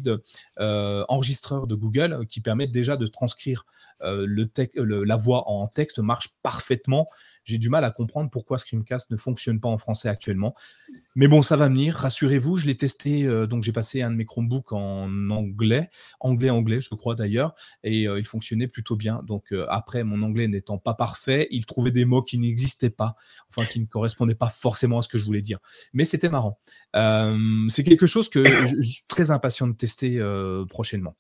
enregistreur 0.58 1.68
de 1.68 1.76
Google 1.76 2.26
qui 2.28 2.42
permet 2.42 2.68
déjà 2.68 2.98
de 2.98 3.08
transcrire 3.08 3.66
la 4.02 5.18
voix 5.18 5.50
en 5.50 5.68
texte, 5.68 6.00
marche 6.00 6.30
parfaitement 6.44 7.10
j'ai 7.48 7.58
du 7.58 7.70
mal 7.70 7.86
à 7.86 7.92
comprendre 7.92 8.30
pourquoi 8.30 8.58
Screamcast 8.58 9.10
ne 9.10 9.16
fonctionne 9.16 9.60
pas 9.60 9.70
en 9.70 9.78
français 9.78 10.10
actuellement. 10.10 10.54
Mais 11.16 11.28
bon, 11.28 11.42
ça 11.42 11.56
va 11.56 11.70
venir, 11.70 11.96
rassurez-vous, 11.96 12.58
je 12.58 12.68
l'ai 12.68 12.76
testé, 12.76 13.24
euh, 13.24 13.48
donc 13.48 13.64
j'ai 13.64 13.72
passé 13.72 14.02
un 14.02 14.12
de 14.12 14.16
mes 14.18 14.26
Chromebooks 14.26 14.74
en 14.74 15.30
anglais, 15.30 15.90
anglais-anglais, 16.20 16.82
je 16.82 16.90
crois 16.90 17.16
d'ailleurs, 17.16 17.56
et 17.84 18.08
euh, 18.08 18.20
il 18.20 18.26
fonctionnait 18.26 18.68
plutôt 18.68 18.98
bien. 18.98 19.24
Donc 19.26 19.54
euh, 19.54 19.66
après, 19.70 20.04
mon 20.04 20.22
anglais 20.22 20.48
n'étant 20.48 20.78
pas 20.78 20.94
parfait, 20.94 21.48
il 21.50 21.66
trouvait 21.66 21.92
des 21.92 22.06
mots 22.06 22.22
qui 22.22 22.38
n'existaient 22.38 22.90
pas, 22.90 23.16
enfin 23.50 23.66
qui 23.66 23.80
ne 23.80 23.86
correspondaient 23.86 24.36
pas 24.36 24.50
forcément 24.50 25.00
à 25.00 25.02
ce 25.02 25.08
que 25.08 25.18
je 25.18 25.24
voulais 25.24 25.42
dire. 25.42 25.60
Mais 25.94 26.04
c'était 26.04 26.30
marrant. 26.30 26.60
c'est 26.94 27.84
quelque 27.84 28.08
chose 28.08 28.30
que 28.30 28.46
je, 28.46 28.82
suis 28.82 29.06
très 29.08 29.32
impatient 29.32 29.68
de 29.68 29.74
tester 29.74 30.22
prochainement. 30.70 31.16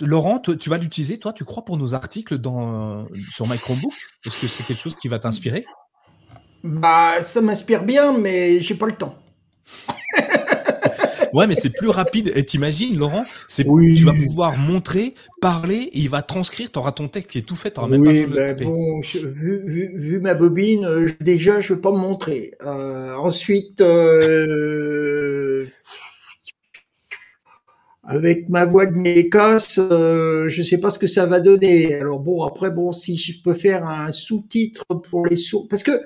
Laurent, 0.00 0.38
tu 0.38 0.68
vas 0.68 0.78
l'utiliser, 0.78 1.18
toi, 1.18 1.32
tu 1.32 1.44
crois, 1.44 1.64
pour 1.64 1.76
nos 1.76 1.94
articles 1.94 2.38
dans, 2.38 3.06
sur 3.30 3.48
My 3.48 3.58
Chromebook? 3.58 3.94
Est-ce 4.26 4.40
que 4.40 4.46
c'est 4.46 4.64
quelque 4.64 4.80
chose 4.80 4.96
qui 4.96 5.08
va 5.08 5.18
t'inspirer? 5.18 5.64
Bah, 6.62 7.22
ça 7.22 7.40
m'inspire 7.40 7.84
bien, 7.84 8.16
mais 8.16 8.60
j'ai 8.60 8.74
pas 8.74 8.86
le 8.86 8.92
temps. 8.92 9.16
ouais, 11.32 11.46
mais 11.46 11.54
c'est 11.54 11.72
plus 11.72 11.88
rapide. 11.88 12.32
Et 12.34 12.44
t'imagines, 12.44 12.96
Laurent, 12.96 13.24
c'est 13.48 13.64
tu 13.64 14.04
vas 14.04 14.12
pouvoir 14.12 14.58
montrer, 14.58 15.14
parler, 15.40 15.90
et 15.92 16.00
il 16.00 16.10
va 16.10 16.22
transcrire. 16.22 16.70
Tu 16.70 16.78
auras 16.78 16.92
ton 16.92 17.08
texte 17.08 17.30
qui 17.30 17.38
est 17.38 17.42
tout 17.42 17.56
fait. 17.56 17.72
Tu 17.72 17.80
même 17.88 18.02
oui, 18.02 18.26
pas 18.26 18.54
ben 18.54 18.64
bon, 18.64 19.00
vu, 19.00 20.20
ma 20.20 20.34
bobine, 20.34 20.84
euh, 20.84 21.08
déjà, 21.20 21.60
je 21.60 21.74
vais 21.74 21.80
pas 21.80 21.92
me 21.92 21.98
montrer. 21.98 22.54
Euh, 22.64 23.14
ensuite. 23.14 23.80
Euh, 23.80 25.66
avec 28.06 28.48
ma 28.48 28.64
voix 28.64 28.86
de 28.86 28.96
m'écosse, 28.96 29.78
euh, 29.78 30.48
je 30.48 30.62
sais 30.62 30.78
pas 30.78 30.90
ce 30.90 30.98
que 30.98 31.08
ça 31.08 31.26
va 31.26 31.40
donner. 31.40 31.94
Alors 31.94 32.20
bon, 32.20 32.44
après 32.44 32.70
bon, 32.70 32.92
si 32.92 33.16
je 33.16 33.42
peux 33.42 33.54
faire 33.54 33.86
un 33.86 34.12
sous-titre 34.12 34.84
pour 35.10 35.26
les 35.26 35.36
sourds, 35.36 35.66
parce 35.68 35.82
que 35.82 36.04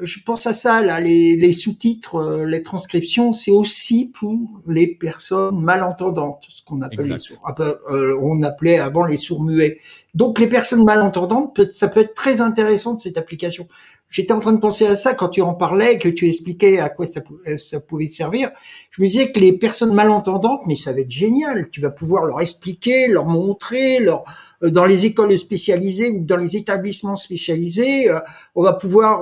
je 0.00 0.18
pense 0.24 0.46
à 0.46 0.52
ça 0.52 0.82
là, 0.82 0.98
les, 1.00 1.52
sous-titres, 1.52 2.16
euh, 2.16 2.46
les 2.46 2.62
transcriptions, 2.62 3.32
c'est 3.32 3.50
aussi 3.50 4.10
pour 4.10 4.38
les 4.66 4.86
personnes 4.86 5.60
malentendantes, 5.60 6.44
ce 6.48 6.62
qu'on 6.64 6.80
appelle 6.80 7.06
les 7.06 7.18
sourds. 7.18 7.42
Euh, 7.60 8.16
on 8.22 8.42
appelait 8.42 8.78
avant 8.78 9.04
les 9.04 9.16
sourds 9.16 9.42
muets. 9.42 9.78
Donc 10.14 10.38
les 10.38 10.46
personnes 10.46 10.84
malentendantes, 10.84 11.70
ça 11.70 11.88
peut 11.88 12.00
être 12.00 12.14
très 12.14 12.40
intéressant 12.40 12.98
cette 12.98 13.18
application. 13.18 13.68
J'étais 14.10 14.32
en 14.32 14.40
train 14.40 14.52
de 14.52 14.58
penser 14.58 14.86
à 14.86 14.96
ça 14.96 15.14
quand 15.14 15.28
tu 15.28 15.40
en 15.40 15.54
parlais, 15.54 15.96
que 15.96 16.08
tu 16.08 16.28
expliquais 16.28 16.80
à 16.80 16.88
quoi 16.88 17.06
ça, 17.06 17.20
euh, 17.46 17.80
pouvait 17.86 18.08
servir. 18.08 18.50
Je 18.90 19.00
me 19.02 19.06
disais 19.06 19.30
que 19.30 19.38
les 19.38 19.52
personnes 19.52 19.94
malentendantes, 19.94 20.62
mais 20.66 20.74
ça 20.74 20.92
va 20.92 21.00
être 21.00 21.10
génial. 21.10 21.70
Tu 21.70 21.80
vas 21.80 21.90
pouvoir 21.90 22.24
leur 22.24 22.40
expliquer, 22.40 23.06
leur 23.06 23.26
montrer, 23.26 24.00
leur 24.00 24.24
euh, 24.64 24.70
dans 24.70 24.84
les 24.84 25.06
écoles 25.06 25.38
spécialisées 25.38 26.10
ou 26.10 26.24
dans 26.24 26.36
les 26.36 26.56
établissements 26.56 27.14
spécialisés, 27.14 28.10
euh, 28.10 28.18
on 28.56 28.62
va 28.62 28.72
pouvoir 28.72 29.20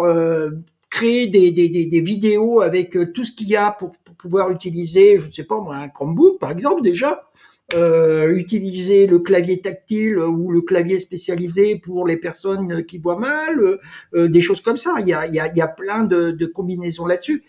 créer 0.88 1.27
des, 1.27 1.51
des, 1.51 1.68
des, 1.68 2.01
vidéos 2.01 2.62
avec 2.62 2.96
tout 3.12 3.24
ce 3.24 3.33
qu'il 3.33 3.48
y 3.48 3.57
a 3.57 3.70
pour, 3.72 3.92
pouvoir 4.16 4.51
utiliser, 4.51 5.18
je 5.18 5.29
ne 5.29 5.33
sais 5.33 5.44
pas 5.44 5.57
un 5.70 5.88
Chromebook 5.88 6.38
par 6.40 6.51
exemple 6.51 6.83
déjà 6.83 7.29
euh, 7.74 8.35
utiliser 8.35 9.07
le 9.07 9.18
clavier 9.18 9.61
tactile 9.61 10.18
ou 10.18 10.50
le 10.50 10.62
clavier 10.62 10.98
spécialisé 10.98 11.76
pour 11.78 12.07
les 12.07 12.16
personnes 12.16 12.87
qui 12.87 12.96
voient 12.96 13.18
mal, 13.18 13.78
euh, 14.14 14.26
des 14.28 14.40
choses 14.40 14.62
comme 14.62 14.78
ça. 14.78 14.94
Il 15.00 15.09
y 15.09 15.12
a, 15.12 15.26
il 15.26 15.35
y 15.35 15.40
a, 15.40 15.48
il 15.48 15.57
y 15.57 15.61
a 15.61 15.68
plein 15.68 16.04
de, 16.04 16.31
de 16.31 16.46
combinaisons 16.46 17.07
là-dessus. 17.07 17.44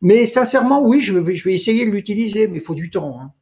Mais 0.00 0.26
sincèrement, 0.26 0.80
oui, 0.80 1.00
je 1.00 1.18
vais, 1.18 1.34
je 1.34 1.44
vais 1.44 1.54
essayer 1.54 1.86
de 1.86 1.90
l'utiliser, 1.90 2.46
mais 2.46 2.58
il 2.58 2.62
faut 2.62 2.76
du 2.76 2.88
temps. 2.88 3.18
Hein. 3.20 3.32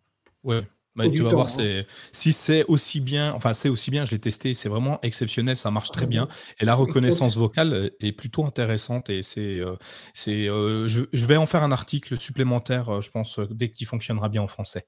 Ouais. 0.42 0.62
Bah, 0.96 1.08
tu 1.08 1.22
vas 1.22 1.30
voir, 1.30 1.48
hein. 1.58 1.82
si 2.12 2.32
c'est 2.32 2.64
aussi 2.64 3.00
bien, 3.00 3.32
enfin 3.32 3.54
c'est 3.54 3.70
aussi 3.70 3.90
bien, 3.90 4.04
je 4.04 4.10
l'ai 4.10 4.18
testé, 4.18 4.52
c'est 4.52 4.68
vraiment 4.68 4.98
exceptionnel, 5.00 5.56
ça 5.56 5.70
marche 5.70 5.90
très 5.90 6.06
bien. 6.06 6.28
Et 6.60 6.66
la 6.66 6.74
reconnaissance 6.74 7.36
vocale 7.36 7.92
est 8.00 8.12
plutôt 8.12 8.44
intéressante 8.44 9.08
et 9.08 9.22
c'est, 9.22 9.58
euh, 9.58 9.76
c'est, 10.12 10.44
je, 10.46 11.04
je, 11.10 11.26
vais 11.26 11.38
en 11.38 11.46
faire 11.46 11.62
un 11.62 11.72
article 11.72 12.20
supplémentaire, 12.20 13.00
je 13.00 13.10
pense, 13.10 13.40
dès 13.50 13.70
qu'il 13.70 13.86
fonctionnera 13.86 14.28
bien 14.28 14.42
en 14.42 14.48
français. 14.48 14.86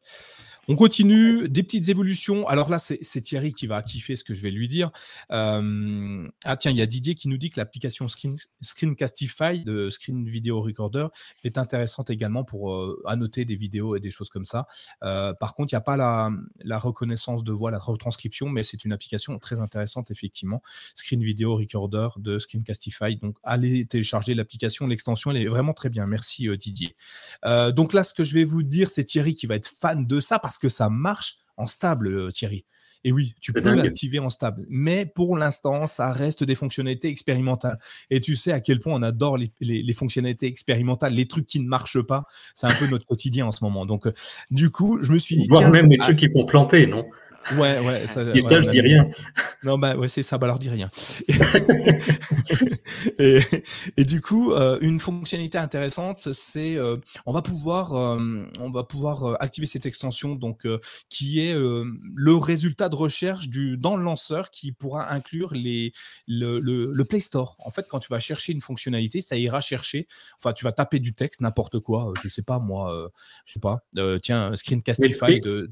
On 0.66 0.76
continue, 0.76 1.48
des 1.48 1.62
petites 1.62 1.90
évolutions. 1.90 2.48
Alors 2.48 2.70
là, 2.70 2.78
c'est 2.78 3.20
Thierry 3.20 3.52
qui 3.52 3.66
va 3.66 3.82
kiffer 3.82 4.16
ce 4.16 4.24
que 4.24 4.32
je 4.32 4.40
vais 4.40 4.50
lui 4.50 4.66
dire. 4.66 4.90
Euh, 5.30 6.26
ah 6.44 6.56
tiens, 6.56 6.70
il 6.70 6.78
y 6.78 6.82
a 6.82 6.86
Didier 6.86 7.14
qui 7.14 7.28
nous 7.28 7.36
dit 7.36 7.50
que 7.50 7.60
l'application 7.60 8.08
Screen, 8.08 8.34
Screencastify 8.62 9.62
de 9.64 9.90
Screen 9.90 10.26
Video 10.26 10.62
Recorder 10.62 11.08
est 11.44 11.58
intéressante 11.58 12.08
également 12.08 12.44
pour 12.44 12.72
euh, 12.72 13.02
annoter 13.06 13.44
des 13.44 13.56
vidéos 13.56 13.94
et 13.94 14.00
des 14.00 14.10
choses 14.10 14.30
comme 14.30 14.46
ça. 14.46 14.66
Euh, 15.02 15.34
par 15.34 15.52
contre, 15.52 15.72
il 15.72 15.76
n'y 15.76 15.78
a 15.78 15.82
pas 15.82 15.98
la, 15.98 16.78
reconnaissance 16.78 17.44
de 17.44 17.52
voix, 17.52 17.70
la 17.70 17.78
retranscription, 17.78 18.48
mais 18.48 18.62
c'est 18.62 18.84
une 18.84 18.92
application 18.92 19.38
très 19.38 19.60
intéressante 19.60 20.10
effectivement. 20.10 20.62
Screen 20.94 21.22
Video 21.22 21.56
Recorder 21.56 22.08
de 22.16 22.38
Screencastify. 22.38 23.16
Donc 23.16 23.36
allez 23.42 23.84
télécharger 23.84 24.34
l'application, 24.34 24.86
l'extension, 24.86 25.30
elle 25.30 25.36
est 25.36 25.46
vraiment 25.46 25.74
très 25.74 25.90
bien. 25.90 26.06
Merci 26.06 26.48
Didier. 26.56 26.96
donc 27.72 27.92
là, 27.92 28.02
ce 28.02 28.14
que 28.14 28.24
je 28.24 28.34
vais 28.34 28.44
vous 28.44 28.62
dire, 28.62 28.88
c'est 28.88 29.04
Thierry 29.04 29.34
qui 29.34 29.46
va 29.46 29.56
être 29.56 29.68
fan 29.68 30.06
de 30.06 30.20
ça 30.20 30.38
parce 30.38 30.53
parce 30.54 30.60
que 30.60 30.68
ça 30.68 30.88
marche 30.88 31.38
en 31.56 31.66
stable, 31.66 32.06
euh, 32.06 32.30
Thierry. 32.30 32.64
Et 33.02 33.10
oui, 33.10 33.34
tu 33.40 33.52
peux 33.52 33.74
l'activer 33.74 34.20
en 34.20 34.30
stable. 34.30 34.64
Mais 34.70 35.04
pour 35.04 35.36
l'instant, 35.36 35.86
ça 35.86 36.12
reste 36.12 36.42
des 36.44 36.54
fonctionnalités 36.54 37.08
expérimentales. 37.08 37.78
Et 38.08 38.20
tu 38.20 38.34
sais 38.34 38.52
à 38.52 38.60
quel 38.60 38.78
point 38.78 38.94
on 38.94 39.02
adore 39.02 39.36
les, 39.36 39.94
fonctionnalités 39.94 40.46
expérimentales, 40.46 41.12
les 41.12 41.26
trucs 41.26 41.46
qui 41.46 41.60
ne 41.60 41.68
marchent 41.68 42.00
pas. 42.00 42.24
C'est 42.54 42.66
un 42.66 42.72
peu 42.72 42.86
notre 42.86 43.04
quotidien 43.04 43.46
en 43.46 43.50
ce 43.50 43.62
moment. 43.62 43.84
Donc, 43.84 44.06
euh, 44.06 44.14
du 44.50 44.70
coup, 44.70 45.02
je 45.02 45.12
me 45.12 45.18
suis 45.18 45.36
dit. 45.36 45.46
Voire 45.48 45.70
même 45.70 45.90
les 45.90 45.98
trucs 45.98 46.18
qui 46.18 46.30
font 46.30 46.46
planter, 46.46 46.86
non? 46.86 47.04
Ouais, 47.52 47.78
ouais. 47.78 48.06
Ça, 48.06 48.22
et 48.34 48.40
ça, 48.40 48.60
je 48.60 48.70
dis 48.70 48.80
rien. 48.80 49.08
Non, 49.62 49.78
bah 49.78 49.96
ouais, 49.96 50.08
c'est 50.08 50.22
ça, 50.22 50.38
bah 50.38 50.46
alors 50.46 50.58
dis 50.58 50.68
rien. 50.68 50.90
et, 53.18 53.40
et, 53.96 54.04
du 54.04 54.20
coup, 54.20 54.52
euh, 54.52 54.78
une 54.80 54.98
fonctionnalité 54.98 55.58
intéressante, 55.58 56.32
c'est 56.32 56.76
euh, 56.76 56.96
on 57.26 57.32
va 57.32 57.42
pouvoir, 57.42 57.94
euh, 57.94 58.46
on 58.60 58.70
va 58.70 58.84
pouvoir 58.84 59.36
activer 59.40 59.66
cette 59.66 59.86
extension, 59.86 60.34
donc 60.34 60.66
qui 61.08 61.40
est 61.40 61.54
le 61.54 62.36
résultat 62.36 62.88
de 62.88 62.96
recherche 62.96 63.48
du 63.48 63.76
dans 63.76 63.96
le 63.96 64.02
lanceur 64.02 64.50
qui 64.50 64.72
pourra 64.72 65.12
inclure 65.12 65.52
les 65.54 65.92
le, 66.26 66.60
le, 66.60 66.92
le, 66.92 67.04
Play 67.04 67.20
Store. 67.20 67.56
En 67.58 67.70
fait, 67.70 67.86
quand 67.88 67.98
tu 67.98 68.08
vas 68.10 68.20
chercher 68.20 68.52
une 68.52 68.60
fonctionnalité, 68.60 69.20
ça 69.20 69.36
ira 69.36 69.60
chercher. 69.60 70.06
Enfin, 70.38 70.52
tu 70.52 70.64
vas 70.64 70.72
taper 70.72 70.98
du 70.98 71.14
texte, 71.14 71.40
n'importe 71.40 71.78
quoi. 71.80 72.12
je 72.22 72.28
sais 72.28 72.42
pas 72.42 72.58
moi, 72.58 73.10
je 73.44 73.52
sais 73.52 73.60
pas. 73.60 73.84
tiens, 74.22 74.56
Screencastify 74.56 75.40
de 75.40 75.70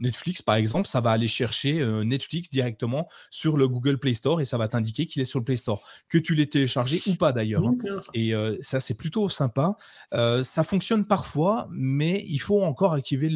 Netflix, 0.00 0.42
par 0.42 0.56
exemple, 0.56 0.86
ça 0.86 1.00
va 1.00 1.10
aller 1.10 1.28
chercher 1.28 1.80
euh, 1.80 2.04
Netflix 2.04 2.50
directement 2.50 3.08
sur 3.30 3.56
le 3.56 3.68
Google 3.68 3.98
Play 3.98 4.14
Store 4.14 4.40
et 4.40 4.44
ça 4.44 4.58
va 4.58 4.68
t'indiquer 4.68 5.06
qu'il 5.06 5.20
est 5.22 5.24
sur 5.24 5.40
le 5.40 5.44
Play 5.44 5.56
Store, 5.56 5.82
que 6.08 6.18
tu 6.18 6.34
l'aies 6.34 6.46
téléchargé 6.46 7.02
ou 7.06 7.14
pas 7.14 7.32
d'ailleurs. 7.32 7.66
Hein. 7.66 7.76
Et 8.14 8.34
euh, 8.34 8.56
ça, 8.60 8.80
c'est 8.80 8.94
plutôt 8.94 9.28
sympa. 9.28 9.76
Euh, 10.14 10.44
ça 10.44 10.64
fonctionne 10.64 11.04
parfois, 11.04 11.68
mais 11.70 12.24
il 12.28 12.38
faut 12.38 12.62
encore 12.62 12.92
activer 12.92 13.28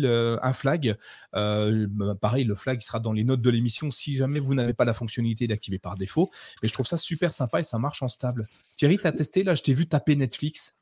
un 0.42 0.52
flag. 0.52 0.96
Bah, 1.32 2.14
pareil, 2.20 2.44
le 2.44 2.54
flag 2.54 2.80
sera 2.80 3.00
dans 3.00 3.12
les 3.12 3.24
notes 3.24 3.42
de 3.42 3.50
l'émission 3.50 3.90
si 3.90 4.14
jamais 4.14 4.40
vous 4.40 4.54
n'avez 4.54 4.74
pas 4.74 4.84
la 4.84 4.94
fonctionnalité 4.94 5.46
d'activer 5.46 5.78
par 5.78 5.96
défaut. 5.96 6.30
Mais 6.62 6.68
je 6.68 6.74
trouve 6.74 6.86
ça 6.86 6.98
super 6.98 7.32
sympa 7.32 7.60
et 7.60 7.62
ça 7.62 7.78
marche 7.78 8.02
en 8.02 8.08
stable. 8.08 8.48
Thierry, 8.76 8.98
tu 8.98 9.06
as 9.06 9.12
testé? 9.12 9.42
Là, 9.42 9.54
je 9.54 9.62
t'ai 9.62 9.74
vu 9.74 9.86
taper 9.86 10.16
Netflix. 10.16 10.74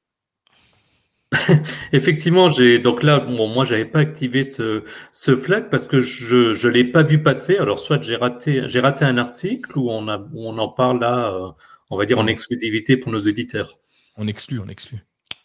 Effectivement, 1.92 2.50
j'ai 2.50 2.78
donc 2.80 3.02
là, 3.02 3.20
bon, 3.20 3.46
moi, 3.48 3.64
j'avais 3.64 3.84
pas 3.84 4.00
activé 4.00 4.42
ce, 4.42 4.82
ce 5.12 5.36
flag 5.36 5.70
parce 5.70 5.86
que 5.86 6.00
je 6.00 6.54
je 6.54 6.68
l'ai 6.68 6.84
pas 6.84 7.04
vu 7.04 7.22
passer. 7.22 7.56
Alors, 7.58 7.78
soit 7.78 8.02
j'ai 8.02 8.16
raté 8.16 8.62
j'ai 8.66 8.80
raté 8.80 9.04
un 9.04 9.16
article 9.16 9.78
ou 9.78 9.90
on 9.90 10.08
a 10.08 10.20
on 10.34 10.58
en 10.58 10.68
parle 10.68 11.00
là, 11.00 11.32
euh, 11.32 11.48
on 11.90 11.96
va 11.96 12.04
dire 12.04 12.18
en 12.18 12.26
exclusivité 12.26 12.96
pour 12.96 13.12
nos 13.12 13.20
auditeurs. 13.20 13.78
On 14.16 14.26
exclut, 14.26 14.58
on 14.58 14.68
exclut. 14.68 14.98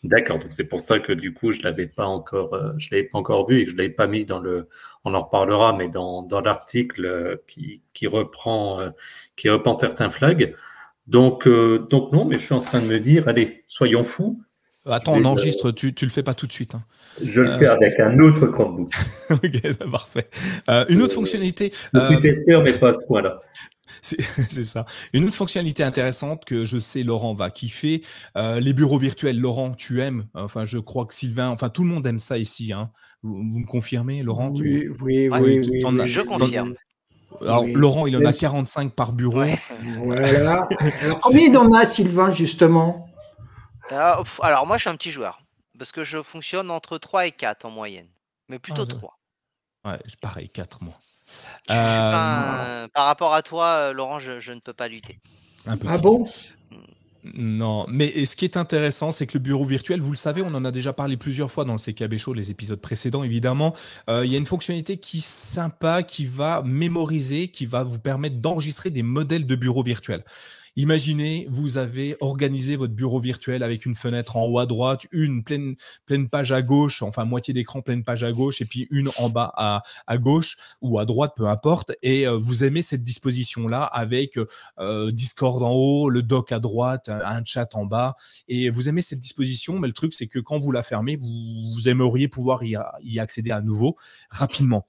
D'accord, 0.04 0.40
donc 0.40 0.52
c'est 0.52 0.66
pour 0.66 0.80
ça 0.80 1.00
que 1.00 1.14
du 1.14 1.34
coup 1.34 1.52
je 1.52 1.62
l'avais 1.62 1.88
pas 1.88 2.06
encore, 2.06 2.54
euh, 2.54 2.74
je 2.78 2.90
l'avais 2.92 3.06
pas 3.06 3.18
encore 3.20 3.48
vu 3.48 3.62
et 3.62 3.66
que 3.66 3.72
je 3.72 3.76
l'avais 3.76 3.90
pas 3.90 4.08
mis 4.08 4.26
dans 4.26 4.40
le, 4.40 4.68
on 5.04 5.14
en 5.14 5.20
reparlera, 5.22 5.74
mais 5.74 5.88
dans, 5.90 6.22
dans 6.24 6.42
l'article 6.42 7.06
euh, 7.06 7.36
qui, 7.48 7.82
qui 7.94 8.08
reprend 8.08 8.80
qui 9.36 9.50
reprend 9.50 9.78
certains 9.78 10.10
flags. 10.10 10.56
Donc 11.08 11.48
donc 11.48 12.12
non, 12.12 12.26
mais 12.26 12.40
je 12.40 12.46
suis 12.46 12.54
en 12.56 12.62
train 12.62 12.82
de 12.82 12.88
me 12.88 13.00
dire, 13.00 13.28
allez, 13.28 13.64
soyons 13.68 14.04
fous. 14.04 14.42
Attends, 14.88 15.14
on 15.14 15.26
enregistre, 15.26 15.72
tu, 15.72 15.94
tu 15.94 16.06
le 16.06 16.12
fais 16.12 16.22
pas 16.22 16.36
tout 16.36 16.46
de 16.46 16.52
suite. 16.52 16.76
Hein. 16.76 16.84
Je 17.24 17.42
le 17.42 17.58
fais 17.58 17.68
euh, 17.68 17.74
avec 17.74 18.00
un 18.00 18.20
autre 18.20 18.46
compte 18.48 18.94
ok, 19.32 19.74
parfait. 19.92 20.30
Euh, 20.70 20.86
une 20.90 21.02
autre 21.02 21.14
euh, 21.14 21.16
fonctionnalité. 21.16 21.72
Je 21.94 22.00
suis 22.08 22.22
testeur, 22.22 22.62
mais 22.62 22.74
pas 22.74 22.90
à 22.90 22.94
ce 22.94 23.00
point-là. 23.08 23.40
C'est 24.02 24.64
ça. 24.64 24.86
Une 25.14 25.26
autre 25.26 25.34
fonctionnalité 25.34 25.82
intéressante 25.82 26.46
que 26.46 26.66
je 26.66 26.78
sais 26.78 27.02
Laurent 27.02 27.34
va 27.34 27.50
kiffer, 27.50 28.04
les 28.36 28.74
bureaux 28.74 29.00
virtuels. 29.00 29.40
Laurent, 29.40 29.72
tu 29.72 30.02
aimes? 30.02 30.26
Enfin, 30.36 30.64
je 30.64 30.78
crois 30.78 31.08
que 31.08 31.14
Sylvain, 31.16 31.50
enfin 31.50 31.70
tout 31.70 31.84
le 31.84 31.90
monde 31.90 32.06
aime 32.06 32.20
ça 32.20 32.38
ici. 32.38 32.72
Hein. 32.72 32.92
Vous, 33.24 33.42
me 33.42 33.66
confirmez, 33.66 34.22
Laurent 34.22 34.52
Oui, 34.54 34.88
oui, 35.02 35.30
oui, 35.30 35.64
Je 36.06 36.22
confirme. 36.22 36.76
Alors, 37.42 37.66
Laurent, 37.66 38.06
il 38.06 38.16
en 38.16 38.26
a 38.26 38.32
45 38.34 38.94
par 38.94 39.12
bureau. 39.12 39.44
Voilà. 40.04 40.68
Alors, 41.02 41.20
combien 41.20 41.50
il 41.50 41.58
en 41.58 41.72
a, 41.74 41.86
Sylvain, 41.86 42.30
justement? 42.30 43.08
Ah, 43.92 44.22
alors, 44.42 44.68
moi, 44.68 44.78
je 44.78 44.82
suis 44.82 44.90
un 44.90 44.96
petit 44.96 45.12
joueur. 45.12 45.42
Parce 45.78 45.92
que 45.92 46.04
je 46.04 46.22
fonctionne 46.22 46.72
entre 46.72 46.98
3 46.98 47.28
et 47.28 47.32
4 47.32 47.66
en 47.66 47.72
moyenne. 47.72 48.08
Mais 48.48 48.60
plutôt 48.60 48.86
3. 48.86 49.18
Ah, 49.84 49.92
ouais, 49.92 50.00
pareil, 50.22 50.50
4 50.50 50.84
moi. 50.84 50.94
Euh, 51.72 52.88
par 52.94 53.06
rapport 53.06 53.34
à 53.34 53.42
toi, 53.42 53.66
euh, 53.66 53.94
Laurent, 53.94 54.20
je, 54.20 54.52
ne 54.52 54.60
peux 54.60 54.74
pas 54.74 54.88
lutter. 54.88 55.16
ah 55.66 55.98
bon? 55.98 56.26
Non, 57.34 57.88
mais 57.90 58.26
ce 58.26 58.36
qui 58.36 58.46
est 58.46 58.56
intéressant, 58.56 59.12
c'est 59.12 59.26
que 59.26 59.34
le 59.34 59.40
bureau 59.40 59.66
virtuel, 59.66 60.00
vous 60.00 60.12
le 60.12 60.18
savez, 60.18 60.44
on 60.44 60.54
en 60.54 60.64
a 60.64 60.72
déjà 60.72 60.94
parlé 60.94 61.18
plusieurs 61.18 61.52
fois 61.52 61.66
dans 61.66 61.74
le 61.74 61.80
CKB 61.80 62.18
Show, 62.18 62.34
les 62.34 62.52
épisodes 62.52 62.80
précédents, 62.80 63.24
évidemment. 63.24 63.74
Euh, 64.10 64.24
il 64.24 64.32
y 64.32 64.36
a 64.36 64.38
une 64.38 64.46
fonctionnalité 64.46 64.98
qui 64.98 65.18
est 65.18 65.26
sympa, 65.26 66.04
qui 66.04 66.26
va 66.26 66.62
mémoriser, 66.64 67.48
qui 67.48 67.66
va 67.66 67.82
vous 67.82 67.98
permettre 67.98 68.36
d'enregistrer 68.38 68.92
des 68.92 69.02
modèles 69.02 69.48
de 69.48 69.56
bureau 69.56 69.82
virtuel. 69.82 70.24
Imaginez, 70.78 71.48
vous 71.50 71.78
avez 71.78 72.18
organisé 72.20 72.76
votre 72.76 72.94
bureau 72.94 73.20
virtuel 73.20 73.64
avec 73.64 73.86
une 73.86 73.96
fenêtre 73.96 74.36
en 74.36 74.46
haut 74.46 74.60
à 74.60 74.66
droite, 74.66 75.06
une 75.14 75.42
pleine, 75.42 75.76
pleine 76.06 76.28
page 76.28 76.52
à 76.52 76.62
gauche, 76.62 77.02
enfin 77.02 77.24
moitié 77.24 77.54
d'écran 77.54 77.82
pleine 77.82 78.04
page 78.04 78.26
à 78.26 78.34
gauche, 78.34 78.60
et 78.60 78.66
puis 78.66 78.86
une 78.92 79.10
en 79.18 79.30
bas 79.30 79.54
à, 79.56 79.84
à 80.06 80.18
gauche 80.18 80.58
ou 80.82 81.00
à 81.00 81.06
droite, 81.06 81.32
peu 81.38 81.48
importe. 81.48 81.94
Et 82.04 82.28
euh, 82.28 82.38
vous 82.38 82.66
aimez 82.66 82.82
cette 82.82 83.04
disposition-là 83.04 83.84
avec 83.84 84.38
euh, 84.80 85.12
Discord 85.12 85.64
en 85.64 85.72
haut, 85.72 86.10
le 86.10 86.22
doc 86.24 86.52
à 86.52 86.60
droite, 86.60 87.08
un 87.08 87.42
chat 87.46 87.74
en 87.74 87.86
bas. 87.86 88.16
Et 88.50 88.70
vous 88.70 88.90
aimez 88.90 89.02
cette 89.02 89.22
disposition, 89.22 89.80
mais 89.80 89.88
le 89.88 89.94
truc, 89.94 90.14
c'est 90.14 90.28
que 90.28 90.40
quand 90.40 90.58
vous 90.58 90.74
la 90.74 90.84
fermez, 90.84 91.16
vous, 91.16 91.88
aimeriez 91.88 92.28
pouvoir 92.28 92.64
y, 92.64 92.76
y, 93.02 93.20
accéder 93.20 93.52
à 93.52 93.62
nouveau 93.62 93.96
rapidement. 94.30 94.88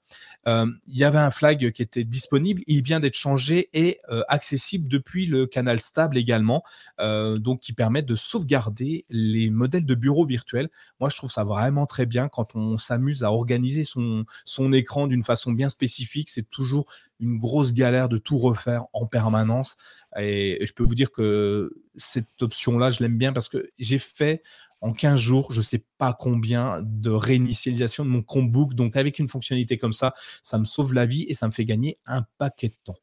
Euh, 0.48 0.66
il 0.88 0.98
y 0.98 1.04
avait 1.04 1.18
un 1.18 1.30
flag 1.30 1.70
qui 1.70 1.82
était 1.82 2.04
disponible, 2.04 2.62
il 2.66 2.82
vient 2.82 2.98
d'être 2.98 3.16
changé 3.16 3.68
et 3.72 3.98
accessible 4.28 4.88
depuis 4.88 5.26
le 5.26 5.46
canal 5.46 5.75
stable 5.80 6.16
également, 6.16 6.62
euh, 7.00 7.38
donc 7.38 7.60
qui 7.60 7.72
permettent 7.72 8.06
de 8.06 8.14
sauvegarder 8.14 9.04
les 9.08 9.50
modèles 9.50 9.86
de 9.86 9.94
bureaux 9.94 10.26
virtuels. 10.26 10.68
Moi, 11.00 11.08
je 11.08 11.16
trouve 11.16 11.30
ça 11.30 11.44
vraiment 11.44 11.86
très 11.86 12.06
bien 12.06 12.28
quand 12.28 12.54
on 12.54 12.76
s'amuse 12.76 13.24
à 13.24 13.32
organiser 13.32 13.84
son, 13.84 14.24
écran 14.72 15.06
d'une 15.06 15.22
façon 15.22 15.52
bien 15.52 15.68
spécifique. 15.68 16.28
C'est 16.28 16.48
toujours 16.48 16.86
une 17.20 17.38
grosse 17.38 17.72
galère 17.72 18.08
de 18.08 18.18
tout 18.18 18.38
refaire 18.38 18.84
en 18.92 19.06
permanence. 19.06 19.76
Et 20.18 20.58
je 20.64 20.72
peux 20.72 20.84
vous 20.84 20.94
dire 20.94 21.10
que 21.10 21.72
cette 21.94 22.42
option-là, 22.42 22.90
je 22.90 23.00
l'aime 23.00 23.16
bien 23.16 23.32
parce 23.32 23.48
que 23.48 23.70
j'ai 23.78 23.98
fait 23.98 24.42
en 24.80 24.92
15 24.92 25.18
jours, 25.18 25.52
je 25.52 25.58
ne 25.58 25.64
sais 25.64 25.84
pas 25.98 26.12
combien 26.12 26.80
de 26.82 27.10
réinitialisation 27.10 28.04
de 28.04 28.10
mon 28.10 28.22
Chromebook. 28.22 28.74
Donc, 28.74 28.96
avec 28.96 29.18
une 29.18 29.28
fonctionnalité 29.28 29.78
comme 29.78 29.92
ça, 29.92 30.12
ça 30.42 30.58
me 30.58 30.64
sauve 30.64 30.94
la 30.94 31.06
vie 31.06 31.24
et 31.28 31.34
ça 31.34 31.46
me 31.46 31.52
fait 31.52 31.64
gagner 31.64 31.96
un 32.06 32.22
paquet 32.38 32.68
de 32.68 32.76
temps. 32.84 32.98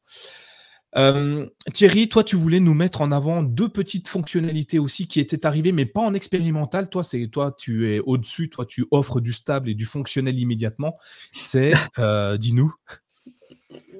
Euh, 0.96 1.46
Thierry, 1.72 2.08
toi, 2.08 2.22
tu 2.24 2.36
voulais 2.36 2.60
nous 2.60 2.74
mettre 2.74 3.02
en 3.02 3.10
avant 3.12 3.42
deux 3.42 3.68
petites 3.68 4.08
fonctionnalités 4.08 4.78
aussi 4.78 5.08
qui 5.08 5.20
étaient 5.20 5.46
arrivées, 5.46 5.72
mais 5.72 5.86
pas 5.86 6.00
en 6.00 6.14
expérimental. 6.14 6.88
Toi, 6.88 7.02
c'est 7.02 7.26
toi, 7.28 7.54
tu 7.56 7.90
es 7.90 8.00
au-dessus. 8.00 8.48
Toi, 8.48 8.64
tu 8.64 8.86
offres 8.90 9.20
du 9.20 9.32
stable 9.32 9.68
et 9.70 9.74
du 9.74 9.84
fonctionnel 9.84 10.38
immédiatement. 10.38 10.96
C'est, 11.34 11.72
euh, 11.98 12.36
dis-nous. 12.36 12.72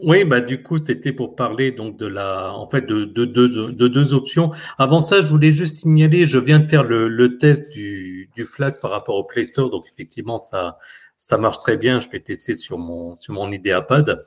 Oui, 0.02 0.24
bah 0.24 0.40
du 0.40 0.62
coup, 0.62 0.76
c'était 0.76 1.12
pour 1.12 1.34
parler 1.34 1.72
donc 1.72 1.96
de 1.96 2.06
la, 2.06 2.52
en 2.52 2.68
fait, 2.68 2.82
de, 2.82 3.04
de, 3.04 3.24
de, 3.24 3.88
deux 3.88 4.12
options. 4.12 4.52
Avant 4.76 5.00
ça, 5.00 5.20
je 5.20 5.28
voulais 5.28 5.52
juste 5.52 5.80
signaler, 5.80 6.26
je 6.26 6.38
viens 6.38 6.58
de 6.58 6.66
faire 6.66 6.84
le, 6.84 7.08
le 7.08 7.38
test 7.38 7.70
du, 7.70 8.28
du 8.34 8.44
flag 8.44 8.80
par 8.80 8.90
rapport 8.90 9.14
au 9.16 9.24
Play 9.24 9.44
Store, 9.44 9.70
donc 9.70 9.86
effectivement, 9.90 10.36
ça, 10.36 10.78
ça 11.16 11.38
marche 11.38 11.58
très 11.58 11.76
bien. 11.76 12.00
Je 12.00 12.08
vais 12.10 12.20
tester 12.20 12.54
sur 12.54 12.78
mon, 12.78 13.16
sur 13.16 13.32
mon 13.32 13.50
IdeaPad. 13.50 14.26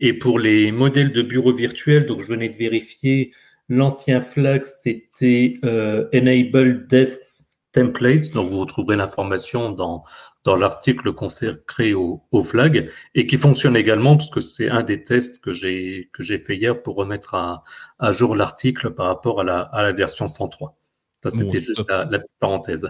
Et 0.00 0.12
pour 0.12 0.38
les 0.38 0.72
modèles 0.72 1.12
de 1.12 1.22
bureaux 1.22 1.54
virtuels, 1.54 2.06
donc 2.06 2.20
je 2.22 2.28
venais 2.28 2.48
de 2.48 2.56
vérifier, 2.56 3.32
l'ancien 3.68 4.20
flag, 4.20 4.64
c'était 4.64 5.58
euh, 5.64 6.08
Enable 6.14 6.86
Desks 6.86 7.52
Templates. 7.72 8.32
Donc 8.32 8.50
vous 8.50 8.60
retrouverez 8.60 8.96
l'information 8.96 9.70
dans, 9.70 10.04
dans 10.44 10.56
l'article 10.56 11.12
consacré 11.12 11.94
au, 11.94 12.22
au 12.30 12.42
flag 12.42 12.90
et 13.14 13.26
qui 13.26 13.36
fonctionne 13.36 13.76
également 13.76 14.16
parce 14.16 14.30
que 14.30 14.40
c'est 14.40 14.68
un 14.70 14.82
des 14.82 15.02
tests 15.02 15.42
que 15.42 15.52
j'ai 15.52 16.08
que 16.12 16.22
j'ai 16.22 16.38
fait 16.38 16.56
hier 16.56 16.82
pour 16.82 16.96
remettre 16.96 17.34
à, 17.34 17.64
à 17.98 18.12
jour 18.12 18.36
l'article 18.36 18.90
par 18.90 19.06
rapport 19.06 19.40
à 19.40 19.44
la, 19.44 19.60
à 19.60 19.82
la 19.82 19.92
version 19.92 20.26
103. 20.26 20.76
Ça, 21.22 21.30
c'était 21.30 21.60
juste 21.60 21.84
la, 21.88 22.06
petite 22.06 22.36
parenthèse. 22.38 22.88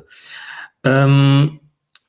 Euh, 0.86 1.46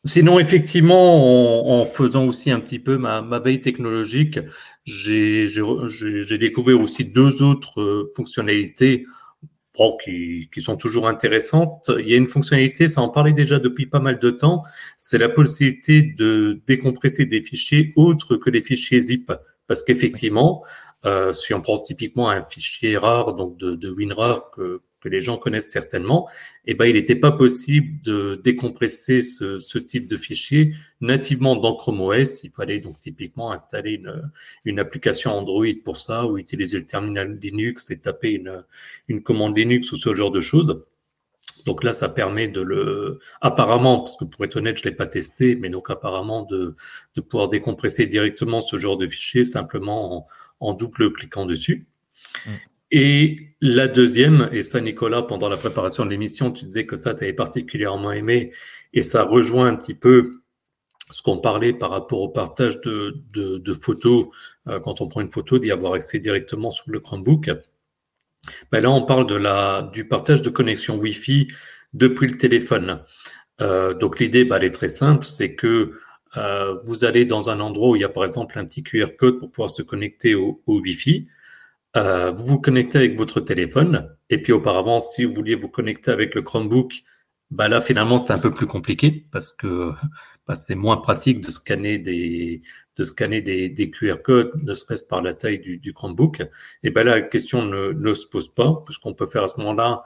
Sinon, 0.05 0.39
effectivement, 0.39 1.81
en, 1.81 1.85
faisant 1.85 2.25
aussi 2.25 2.51
un 2.51 2.59
petit 2.59 2.79
peu 2.79 2.97
ma, 2.97 3.21
veille 3.39 3.61
technologique, 3.61 4.39
j'ai 4.85 5.47
découvert 6.39 6.79
aussi 6.79 7.03
deux 7.05 7.43
autres 7.43 7.81
euh, 7.81 8.11
fonctionnalités 8.15 9.05
qui, 10.03 10.49
sont 10.61 10.77
toujours 10.77 11.07
intéressantes. 11.07 11.91
Il 11.99 12.07
y 12.09 12.13
a 12.13 12.17
une 12.17 12.27
fonctionnalité, 12.27 12.87
ça 12.87 13.01
en 13.01 13.09
parlait 13.09 13.33
déjà 13.33 13.59
depuis 13.59 13.85
pas 13.85 13.99
mal 13.99 14.19
de 14.19 14.31
temps, 14.31 14.63
c'est 14.97 15.17
la 15.17 15.29
possibilité 15.29 16.01
de 16.01 16.61
décompresser 16.67 17.25
des 17.25 17.41
fichiers 17.41 17.93
autres 17.95 18.37
que 18.37 18.49
les 18.49 18.61
fichiers 18.61 18.99
zip. 18.99 19.31
Parce 19.67 19.83
qu'effectivement, 19.83 20.63
euh, 21.05 21.33
si 21.33 21.53
on 21.53 21.61
prend 21.61 21.79
typiquement 21.79 22.29
un 22.29 22.41
fichier 22.41 22.97
rare, 22.97 23.33
donc 23.33 23.57
de, 23.57 23.75
de 23.75 23.91
WinRAR 23.91 24.49
que, 24.51 24.81
que 24.99 25.09
les 25.09 25.21
gens 25.21 25.37
connaissent 25.37 25.71
certainement, 25.71 26.27
eh 26.65 26.73
ben, 26.73 26.85
il 26.85 26.93
n'était 26.93 27.15
pas 27.15 27.31
possible 27.31 28.01
de 28.01 28.39
décompresser 28.43 29.21
ce, 29.21 29.59
ce, 29.59 29.77
type 29.77 30.07
de 30.07 30.17
fichier 30.17 30.73
nativement 31.01 31.55
dans 31.55 31.75
Chrome 31.75 32.01
OS. 32.01 32.43
Il 32.43 32.51
fallait 32.51 32.79
donc 32.79 32.99
typiquement 32.99 33.51
installer 33.51 33.93
une, 33.93 34.29
une, 34.65 34.79
application 34.79 35.31
Android 35.31 35.65
pour 35.85 35.97
ça, 35.97 36.25
ou 36.25 36.37
utiliser 36.37 36.79
le 36.79 36.85
terminal 36.85 37.37
Linux 37.41 37.91
et 37.91 37.99
taper 37.99 38.31
une, 38.31 38.63
une 39.07 39.21
commande 39.21 39.55
Linux 39.57 39.91
ou 39.91 39.95
ce 39.95 40.13
genre 40.13 40.31
de 40.31 40.39
choses. 40.39 40.83
Donc 41.65 41.83
là, 41.83 41.91
ça 41.91 42.09
permet 42.09 42.47
de 42.47 42.61
le, 42.61 43.19
apparemment, 43.41 43.99
parce 43.99 44.15
que 44.15 44.25
pour 44.25 44.45
être 44.45 44.55
honnête, 44.55 44.77
je 44.77 44.83
l'ai 44.83 44.95
pas 44.95 45.05
testé, 45.05 45.55
mais 45.55 45.69
donc 45.69 45.89
apparemment 45.89 46.43
de, 46.43 46.75
de 47.15 47.21
pouvoir 47.21 47.49
décompresser 47.49 48.07
directement 48.07 48.61
ce 48.61 48.77
genre 48.77 48.97
de 48.97 49.05
fichier 49.05 49.43
simplement 49.43 50.17
en, 50.17 50.27
en 50.59 50.73
double 50.73 51.11
cliquant 51.13 51.45
dessus. 51.45 51.87
Et 52.91 53.47
la 53.59 53.87
deuxième, 53.87 54.49
et 54.51 54.61
ça 54.61 54.79
Nicolas, 54.79 55.23
pendant 55.23 55.49
la 55.49 55.57
préparation 55.57 56.05
de 56.05 56.09
l'émission, 56.11 56.51
tu 56.51 56.65
disais 56.65 56.85
que 56.85 56.95
ça, 56.95 57.13
tu 57.13 57.23
avais 57.23 57.33
particulièrement 57.33 58.11
aimé, 58.11 58.51
et 58.93 59.03
ça 59.03 59.23
rejoint 59.23 59.67
un 59.67 59.75
petit 59.75 59.95
peu 59.95 60.41
ce 61.11 61.21
qu'on 61.21 61.37
parlait 61.37 61.73
par 61.73 61.89
rapport 61.89 62.19
au 62.19 62.29
partage 62.29 62.81
de, 62.81 63.23
de, 63.33 63.57
de 63.57 63.73
photos, 63.73 64.27
euh, 64.67 64.79
quand 64.79 65.01
on 65.01 65.07
prend 65.07 65.21
une 65.21 65.31
photo, 65.31 65.57
d'y 65.59 65.71
avoir 65.71 65.93
accès 65.93 66.19
directement 66.19 66.71
sur 66.71 66.91
le 66.91 66.99
Chromebook. 66.99 67.49
Ben 68.71 68.81
là, 68.81 68.91
on 68.91 69.03
parle 69.03 69.27
de 69.27 69.35
la, 69.35 69.89
du 69.93 70.07
partage 70.07 70.41
de 70.41 70.49
connexion 70.49 70.97
Wi-Fi 70.97 71.47
depuis 71.93 72.27
le 72.27 72.37
téléphone. 72.37 73.03
Euh, 73.61 73.93
donc 73.93 74.19
l'idée, 74.19 74.45
ben, 74.45 74.57
elle 74.57 74.65
est 74.65 74.71
très 74.71 74.87
simple, 74.87 75.25
c'est 75.25 75.55
que 75.55 75.93
euh, 76.35 76.75
vous 76.83 77.05
allez 77.05 77.25
dans 77.25 77.49
un 77.49 77.59
endroit 77.59 77.89
où 77.89 77.95
il 77.95 78.01
y 78.01 78.05
a 78.05 78.09
par 78.09 78.23
exemple 78.23 78.59
un 78.59 78.65
petit 78.65 78.83
QR 78.83 79.15
code 79.17 79.39
pour 79.39 79.49
pouvoir 79.49 79.69
se 79.69 79.81
connecter 79.81 80.35
au, 80.35 80.61
au 80.67 80.79
Wi-Fi. 80.79 81.27
Euh, 81.97 82.31
vous 82.31 82.45
vous 82.45 82.59
connectez 82.61 82.99
avec 82.99 83.17
votre 83.17 83.41
téléphone. 83.41 84.15
Et 84.29 84.41
puis 84.41 84.53
auparavant, 84.53 84.99
si 84.99 85.25
vous 85.25 85.33
vouliez 85.33 85.55
vous 85.55 85.69
connecter 85.69 86.11
avec 86.11 86.35
le 86.35 86.41
Chromebook, 86.43 87.03
bah 87.49 87.67
là 87.67 87.81
finalement 87.81 88.17
c'est 88.17 88.31
un 88.33 88.39
peu 88.39 88.51
plus 88.53 88.67
compliqué 88.67 89.25
parce 89.31 89.53
que 89.53 89.91
bah, 90.47 90.55
c'est 90.55 90.75
moins 90.75 90.97
pratique 90.97 91.41
de 91.41 91.49
scanner 91.49 91.97
des 91.97 93.91
QR 93.91 94.17
codes, 94.23 94.51
ne 94.63 94.73
serait-ce 94.73 95.05
par 95.05 95.21
la 95.21 95.33
taille 95.33 95.59
du, 95.59 95.93
Chromebook. 95.93 96.43
Et 96.83 96.91
ben 96.91 97.03
là 97.03 97.15
la 97.15 97.21
question 97.21 97.65
ne, 97.65 97.93
ne 97.93 98.13
se 98.13 98.27
pose 98.27 98.53
pas 98.53 98.83
puisqu'on 98.85 99.13
peut 99.13 99.27
faire 99.27 99.43
à 99.43 99.47
ce 99.47 99.59
moment-là 99.59 100.03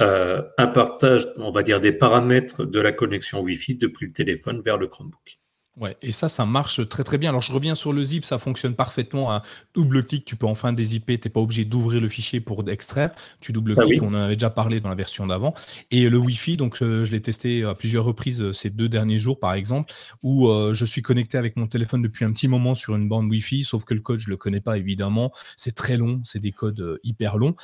euh, 0.00 0.42
un 0.58 0.68
partage, 0.68 1.26
on 1.36 1.50
va 1.50 1.62
dire 1.62 1.80
des 1.80 1.92
paramètres 1.92 2.64
de 2.64 2.80
la 2.80 2.92
connexion 2.92 3.40
Wi-Fi 3.42 3.76
depuis 3.76 4.06
le 4.06 4.12
téléphone 4.12 4.62
vers 4.62 4.78
le 4.78 4.86
Chromebook. 4.88 5.38
Ouais, 5.80 5.96
et 6.02 6.10
ça, 6.10 6.28
ça 6.28 6.44
marche 6.44 6.86
très 6.88 7.04
très 7.04 7.18
bien. 7.18 7.30
Alors 7.30 7.42
je 7.42 7.52
reviens 7.52 7.76
sur 7.76 7.92
le 7.92 8.02
zip, 8.02 8.24
ça 8.24 8.38
fonctionne 8.38 8.74
parfaitement. 8.74 9.32
Un 9.32 9.42
double 9.74 10.04
clic, 10.04 10.24
tu 10.24 10.34
peux 10.34 10.46
enfin 10.46 10.72
dézipper, 10.72 11.18
tu 11.18 11.28
n'es 11.28 11.32
pas 11.32 11.38
obligé 11.38 11.64
d'ouvrir 11.64 12.00
le 12.00 12.08
fichier 12.08 12.40
pour 12.40 12.68
extraire. 12.68 13.12
Tu 13.40 13.52
double 13.52 13.76
cliques, 13.76 14.02
on 14.02 14.08
en 14.08 14.14
avait 14.14 14.34
déjà 14.34 14.50
parlé 14.50 14.80
dans 14.80 14.88
la 14.88 14.96
version 14.96 15.24
d'avant. 15.28 15.54
Et 15.92 16.08
le 16.08 16.18
Wi-Fi, 16.18 16.56
donc 16.56 16.82
euh, 16.82 17.04
je 17.04 17.12
l'ai 17.12 17.20
testé 17.20 17.62
à 17.62 17.76
plusieurs 17.76 18.04
reprises 18.04 18.40
euh, 18.42 18.52
ces 18.52 18.70
deux 18.70 18.88
derniers 18.88 19.18
jours 19.18 19.38
par 19.38 19.52
exemple, 19.54 19.92
où 20.24 20.48
euh, 20.48 20.74
je 20.74 20.84
suis 20.84 21.02
connecté 21.02 21.38
avec 21.38 21.56
mon 21.56 21.68
téléphone 21.68 22.02
depuis 22.02 22.24
un 22.24 22.32
petit 22.32 22.48
moment 22.48 22.74
sur 22.74 22.96
une 22.96 23.08
bande 23.08 23.30
Wi-Fi, 23.30 23.62
sauf 23.62 23.84
que 23.84 23.94
le 23.94 24.00
code, 24.00 24.18
je 24.18 24.30
le 24.30 24.36
connais 24.36 24.60
pas 24.60 24.78
évidemment. 24.78 25.30
C'est 25.56 25.76
très 25.76 25.96
long, 25.96 26.20
c'est 26.24 26.40
des 26.40 26.52
codes 26.52 26.98
hyper 27.04 27.36
longs. 27.36 27.54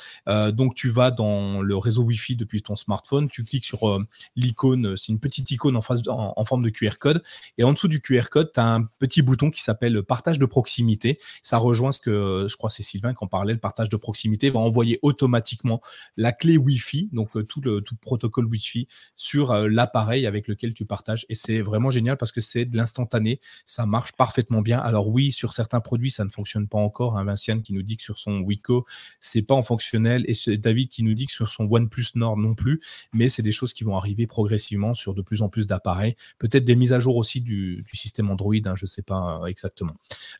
donc 0.53 0.75
tu 0.75 0.87
vas 0.87 1.11
dans 1.11 1.61
le 1.61 1.75
réseau 1.75 2.03
Wi-Fi 2.03 2.37
depuis 2.37 2.61
ton 2.61 2.75
smartphone, 2.75 3.27
tu 3.29 3.43
cliques 3.43 3.65
sur 3.65 3.99
l'icône, 4.35 4.95
c'est 4.95 5.11
une 5.11 5.19
petite 5.19 5.51
icône 5.51 5.75
en, 5.75 5.81
face, 5.81 6.01
en 6.07 6.45
forme 6.45 6.63
de 6.63 6.69
QR 6.69 6.97
code, 6.99 7.21
et 7.57 7.63
en 7.63 7.73
dessous 7.73 7.87
du 7.87 8.01
QR 8.05 8.29
code, 8.29 8.51
tu 8.53 8.59
as 8.59 8.67
un 8.67 8.83
petit 8.99 9.21
bouton 9.23 9.49
qui 9.49 9.61
s'appelle 9.61 10.03
partage 10.03 10.37
de 10.37 10.45
proximité. 10.45 11.17
Ça 11.41 11.57
rejoint 11.57 11.91
ce 11.91 11.99
que 11.99 12.45
je 12.47 12.55
crois 12.55 12.69
c'est 12.69 12.83
Sylvain 12.83 13.13
qui 13.13 13.23
en 13.23 13.27
parlait, 13.27 13.53
le 13.53 13.59
partage 13.59 13.89
de 13.89 13.97
proximité 13.97 14.49
va 14.49 14.59
envoyer 14.59 14.99
automatiquement 15.01 15.81
la 16.17 16.31
clé 16.31 16.57
Wi-Fi, 16.57 17.09
donc 17.13 17.35
euh, 17.35 17.43
tout 17.43 17.61
le, 17.61 17.81
tout 17.81 17.95
protocole 17.95 18.45
Wi-Fi 18.45 18.87
sur 19.15 19.51
euh, 19.51 19.67
l'appareil 19.67 20.27
avec 20.27 20.47
lequel 20.47 20.73
tu 20.73 20.85
partages. 20.85 21.25
Et 21.29 21.35
c'est 21.35 21.61
vraiment 21.61 21.89
génial 21.89 22.17
parce 22.17 22.31
que 22.31 22.41
c'est 22.41 22.65
de 22.65 22.77
l'instantané, 22.77 23.39
ça 23.65 23.85
marche 23.85 24.11
parfaitement 24.13 24.61
bien. 24.61 24.79
Alors 24.79 25.07
oui, 25.07 25.31
sur 25.31 25.53
certains 25.53 25.79
produits, 25.79 26.11
ça 26.11 26.25
ne 26.25 26.29
fonctionne 26.29 26.67
pas 26.67 26.77
encore. 26.77 27.17
Un 27.17 27.23
Vinciane 27.23 27.61
qui 27.61 27.73
nous 27.73 27.83
dit 27.83 27.97
que 27.97 28.03
sur 28.03 28.19
son 28.19 28.39
Wico, 28.39 28.85
c'est 29.19 29.41
pas 29.41 29.55
en 29.55 29.63
fonctionnel 29.63 30.25
et 30.27 30.33
c'est 30.33 30.57
David 30.57 30.89
qui 30.89 31.03
nous 31.03 31.13
dit 31.13 31.25
que 31.25 31.33
sur 31.33 31.49
son 31.49 31.67
OnePlus 31.69 32.05
Nord 32.15 32.37
non 32.37 32.53
plus, 32.53 32.81
mais 33.13 33.29
c'est 33.29 33.41
des 33.41 33.51
choses 33.51 33.73
qui 33.73 33.83
vont 33.83 33.97
arriver 33.97 34.27
progressivement 34.27 34.93
sur 34.93 35.13
de 35.13 35.21
plus 35.21 35.41
en 35.41 35.49
plus 35.49 35.67
d'appareils. 35.67 36.15
Peut-être 36.37 36.65
des 36.65 36.75
mises 36.75 36.93
à 36.93 36.99
jour 36.99 37.15
aussi 37.15 37.41
du 37.41 37.83
système 37.95 38.29
Android, 38.29 38.53
hein, 38.65 38.73
je 38.75 38.83
ne 38.83 38.87
sais 38.87 39.01
pas 39.01 39.39
euh, 39.41 39.45
exactement. 39.45 39.95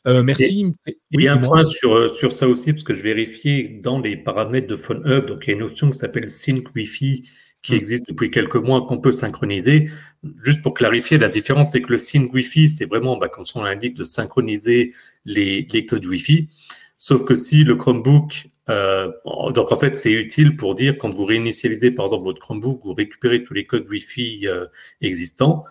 Euh, 0.06 0.22
merci. 0.22 0.72
il 1.10 1.20
y 1.20 1.28
a 1.28 1.34
un 1.34 1.38
point 1.38 1.64
sur, 1.64 1.94
euh, 1.94 2.08
sur 2.08 2.32
ça 2.32 2.48
aussi, 2.48 2.72
parce 2.72 2.84
que 2.84 2.94
je 2.94 3.02
vérifiais 3.02 3.80
dans 3.82 3.98
les 3.98 4.16
paramètres 4.16 4.66
de 4.66 4.76
Phone 4.76 5.02
Hub, 5.04 5.26
donc 5.26 5.44
il 5.46 5.50
y 5.50 5.52
a 5.52 5.56
une 5.56 5.62
option 5.62 5.90
qui 5.90 5.98
s'appelle 5.98 6.28
Sync 6.28 6.74
Wi-Fi 6.74 7.28
qui 7.62 7.72
hmm. 7.72 7.76
existe 7.76 8.08
depuis 8.08 8.30
quelques 8.30 8.56
mois, 8.56 8.86
qu'on 8.86 8.98
peut 8.98 9.12
synchroniser. 9.12 9.90
Juste 10.42 10.62
pour 10.62 10.74
clarifier, 10.74 11.18
la 11.18 11.28
différence, 11.28 11.72
c'est 11.72 11.82
que 11.82 11.90
le 11.90 11.98
Sync 11.98 12.32
Wi-Fi, 12.32 12.68
c'est 12.68 12.84
vraiment, 12.84 13.16
bah, 13.16 13.28
comme 13.28 13.44
son 13.44 13.62
l'indique, 13.62 13.94
de 13.94 14.04
synchroniser 14.04 14.92
les, 15.24 15.66
les 15.72 15.86
codes 15.86 16.06
Wi-Fi. 16.06 16.48
Sauf 16.98 17.24
que 17.24 17.34
si 17.34 17.64
le 17.64 17.76
Chromebook, 17.76 18.48
euh, 18.68 19.12
donc 19.54 19.70
en 19.70 19.78
fait 19.78 19.96
c'est 19.96 20.10
utile 20.10 20.56
pour 20.56 20.74
dire 20.74 20.96
quand 20.98 21.14
vous 21.14 21.24
réinitialisez 21.24 21.92
par 21.92 22.06
exemple 22.06 22.24
votre 22.24 22.40
Chromebook, 22.40 22.80
vous 22.84 22.94
récupérez 22.94 23.42
tous 23.42 23.54
les 23.54 23.66
codes 23.66 23.86
Wi-Fi 23.88 24.48
euh, 24.48 24.66
existants. 25.00 25.64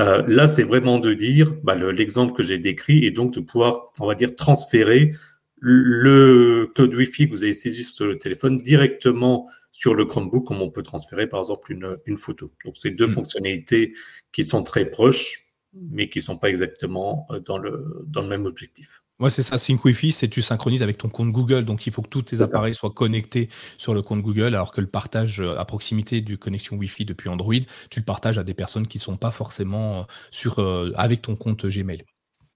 Euh, 0.00 0.24
là, 0.26 0.48
c'est 0.48 0.62
vraiment 0.62 0.98
de 0.98 1.12
dire 1.12 1.54
bah, 1.62 1.74
l'exemple 1.74 2.32
que 2.32 2.42
j'ai 2.42 2.58
décrit 2.58 3.04
et 3.04 3.10
donc 3.10 3.34
de 3.34 3.40
pouvoir, 3.40 3.92
on 4.00 4.06
va 4.06 4.14
dire, 4.14 4.34
transférer 4.34 5.14
le 5.58 6.72
code 6.74 6.94
Wi-Fi 6.94 7.26
que 7.26 7.32
vous 7.32 7.44
avez 7.44 7.52
saisi 7.52 7.84
sur 7.84 8.06
le 8.06 8.16
téléphone 8.16 8.56
directement 8.58 9.48
sur 9.72 9.94
le 9.94 10.06
Chromebook, 10.06 10.46
comme 10.46 10.62
on 10.62 10.70
peut 10.70 10.82
transférer 10.82 11.28
par 11.28 11.40
exemple 11.40 11.70
une, 11.72 11.98
une 12.06 12.16
photo. 12.16 12.50
Donc, 12.64 12.76
c'est 12.76 12.90
deux 12.90 13.06
mmh. 13.06 13.10
fonctionnalités 13.10 13.92
qui 14.32 14.42
sont 14.42 14.62
très 14.62 14.86
proches, 14.86 15.52
mais 15.74 16.08
qui 16.08 16.18
ne 16.18 16.24
sont 16.24 16.38
pas 16.38 16.48
exactement 16.48 17.26
euh, 17.30 17.40
dans 17.40 17.58
le, 17.58 17.84
dans 18.06 18.22
le 18.22 18.28
même 18.28 18.46
objectif. 18.46 19.02
Ouais, 19.20 19.28
c'est 19.30 19.42
ça. 19.42 19.58
Sync 19.58 19.84
Wi-Fi, 19.84 20.12
c'est 20.12 20.28
tu 20.28 20.40
synchronises 20.40 20.82
avec 20.82 20.96
ton 20.96 21.08
compte 21.10 21.30
Google. 21.30 21.64
Donc, 21.66 21.86
il 21.86 21.92
faut 21.92 22.00
que 22.02 22.08
tous 22.08 22.22
tes 22.22 22.40
appareils 22.40 22.74
soient 22.74 22.90
connectés 22.90 23.48
sur 23.76 23.92
le 23.94 24.00
compte 24.02 24.22
Google, 24.22 24.46
alors 24.46 24.72
que 24.72 24.80
le 24.80 24.86
partage 24.88 25.40
euh, 25.40 25.58
à 25.58 25.64
proximité 25.66 26.22
du 26.22 26.38
connexion 26.38 26.76
Wi-Fi 26.76 27.04
depuis 27.04 27.28
Android, 27.28 27.54
tu 27.90 28.00
le 28.00 28.04
partages 28.06 28.38
à 28.38 28.44
des 28.44 28.54
personnes 28.54 28.86
qui 28.86 28.96
ne 28.98 29.02
sont 29.02 29.16
pas 29.18 29.30
forcément 29.30 30.00
euh, 30.00 30.02
sur, 30.30 30.58
euh, 30.58 30.90
avec 30.96 31.20
ton 31.22 31.36
compte 31.36 31.66
Gmail. 31.66 32.04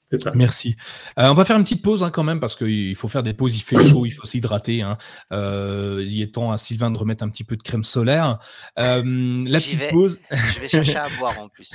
C'est 0.06 0.18
ça. 0.18 0.32
Merci. 0.34 0.76
Euh, 1.18 1.28
on 1.28 1.34
va 1.34 1.44
faire 1.44 1.56
une 1.56 1.62
petite 1.62 1.82
pause 1.82 2.02
hein, 2.02 2.10
quand 2.10 2.24
même 2.24 2.38
parce 2.38 2.56
qu'il 2.56 2.94
faut 2.94 3.08
faire 3.08 3.22
des 3.22 3.32
pauses. 3.32 3.56
Il 3.56 3.62
fait 3.62 3.82
chaud, 3.82 4.04
il 4.04 4.10
faut 4.10 4.26
s'hydrater. 4.26 4.82
Hein. 4.82 4.98
Euh, 5.32 6.04
il 6.06 6.20
est 6.20 6.34
temps 6.34 6.52
à 6.52 6.58
Sylvain 6.58 6.90
de 6.90 6.98
remettre 6.98 7.24
un 7.24 7.30
petit 7.30 7.44
peu 7.44 7.56
de 7.56 7.62
crème 7.62 7.84
solaire. 7.84 8.38
Euh, 8.78 9.44
la 9.46 9.60
petite 9.60 9.88
pause. 9.88 10.20
Je 10.30 10.60
vais 10.60 10.68
chercher 10.68 10.96
à 10.96 11.08
boire 11.18 11.38
en 11.40 11.48
plus. 11.48 11.70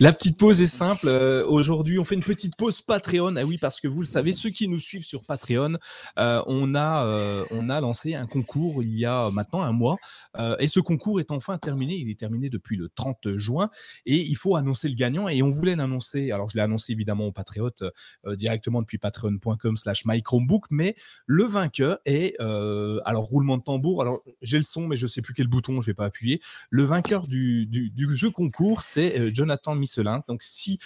la 0.00 0.12
petite 0.12 0.38
pause 0.38 0.62
est 0.62 0.66
simple. 0.66 1.08
Euh, 1.08 1.44
aujourd'hui, 1.46 1.98
on 1.98 2.04
fait 2.04 2.14
une 2.14 2.24
petite 2.24 2.56
pause 2.56 2.80
Patreon. 2.80 3.36
Ah 3.36 3.44
oui, 3.44 3.58
parce 3.58 3.80
que 3.80 3.88
vous 3.88 4.00
le 4.00 4.06
savez, 4.06 4.32
ceux 4.32 4.50
qui 4.50 4.66
nous 4.66 4.80
suivent 4.80 5.04
sur 5.04 5.24
Patreon, 5.24 5.74
euh, 6.18 6.42
on 6.46 6.74
a 6.74 7.04
euh, 7.04 7.44
on 7.50 7.68
a 7.68 7.80
lancé 7.82 8.14
un 8.14 8.26
concours 8.26 8.82
il 8.82 8.98
y 8.98 9.04
a 9.04 9.30
maintenant 9.30 9.62
un 9.62 9.72
mois 9.72 9.96
et 10.58 10.68
ce 10.68 10.80
concours 10.80 11.20
est 11.20 11.32
enfin 11.32 11.58
terminé. 11.58 11.94
Il 11.94 12.10
est 12.10 12.18
terminé 12.18 12.48
depuis 12.48 12.76
le 12.76 12.88
30 12.88 13.36
juin 13.36 13.68
et 14.06 14.16
il 14.16 14.36
faut 14.36 14.56
annoncer 14.56 14.88
le 14.88 14.94
gagnant 14.94 15.28
et 15.28 15.42
on 15.42 15.50
voulait 15.50 15.76
l'annoncer. 15.76 16.32
Alors 16.32 16.48
je 16.48 16.56
l'ai 16.56 16.62
annoncé 16.62 16.77
évidemment 16.88 17.26
aux 17.26 17.32
patriotes 17.32 17.82
euh, 18.26 18.36
directement 18.36 18.80
depuis 18.80 18.98
patreon.com 18.98 19.76
slash 19.76 20.04
mychromebook, 20.04 20.66
mais 20.70 20.94
le 21.26 21.44
vainqueur 21.44 21.98
est, 22.04 22.34
euh, 22.40 23.00
alors 23.04 23.24
roulement 23.24 23.56
de 23.56 23.62
tambour, 23.62 24.02
alors 24.02 24.22
j'ai 24.42 24.58
le 24.58 24.64
son, 24.64 24.86
mais 24.86 24.96
je 24.96 25.06
sais 25.06 25.22
plus 25.22 25.34
quel 25.34 25.46
bouton, 25.46 25.80
je 25.80 25.86
vais 25.86 25.94
pas 25.94 26.06
appuyer. 26.06 26.40
Le 26.70 26.84
vainqueur 26.84 27.26
du, 27.26 27.66
du, 27.66 28.16
jeu 28.16 28.30
concours, 28.30 28.82
c'est 28.82 29.18
euh, 29.18 29.30
Jonathan 29.32 29.74
Misselin. 29.74 30.22
Donc 30.26 30.42
si 30.42 30.78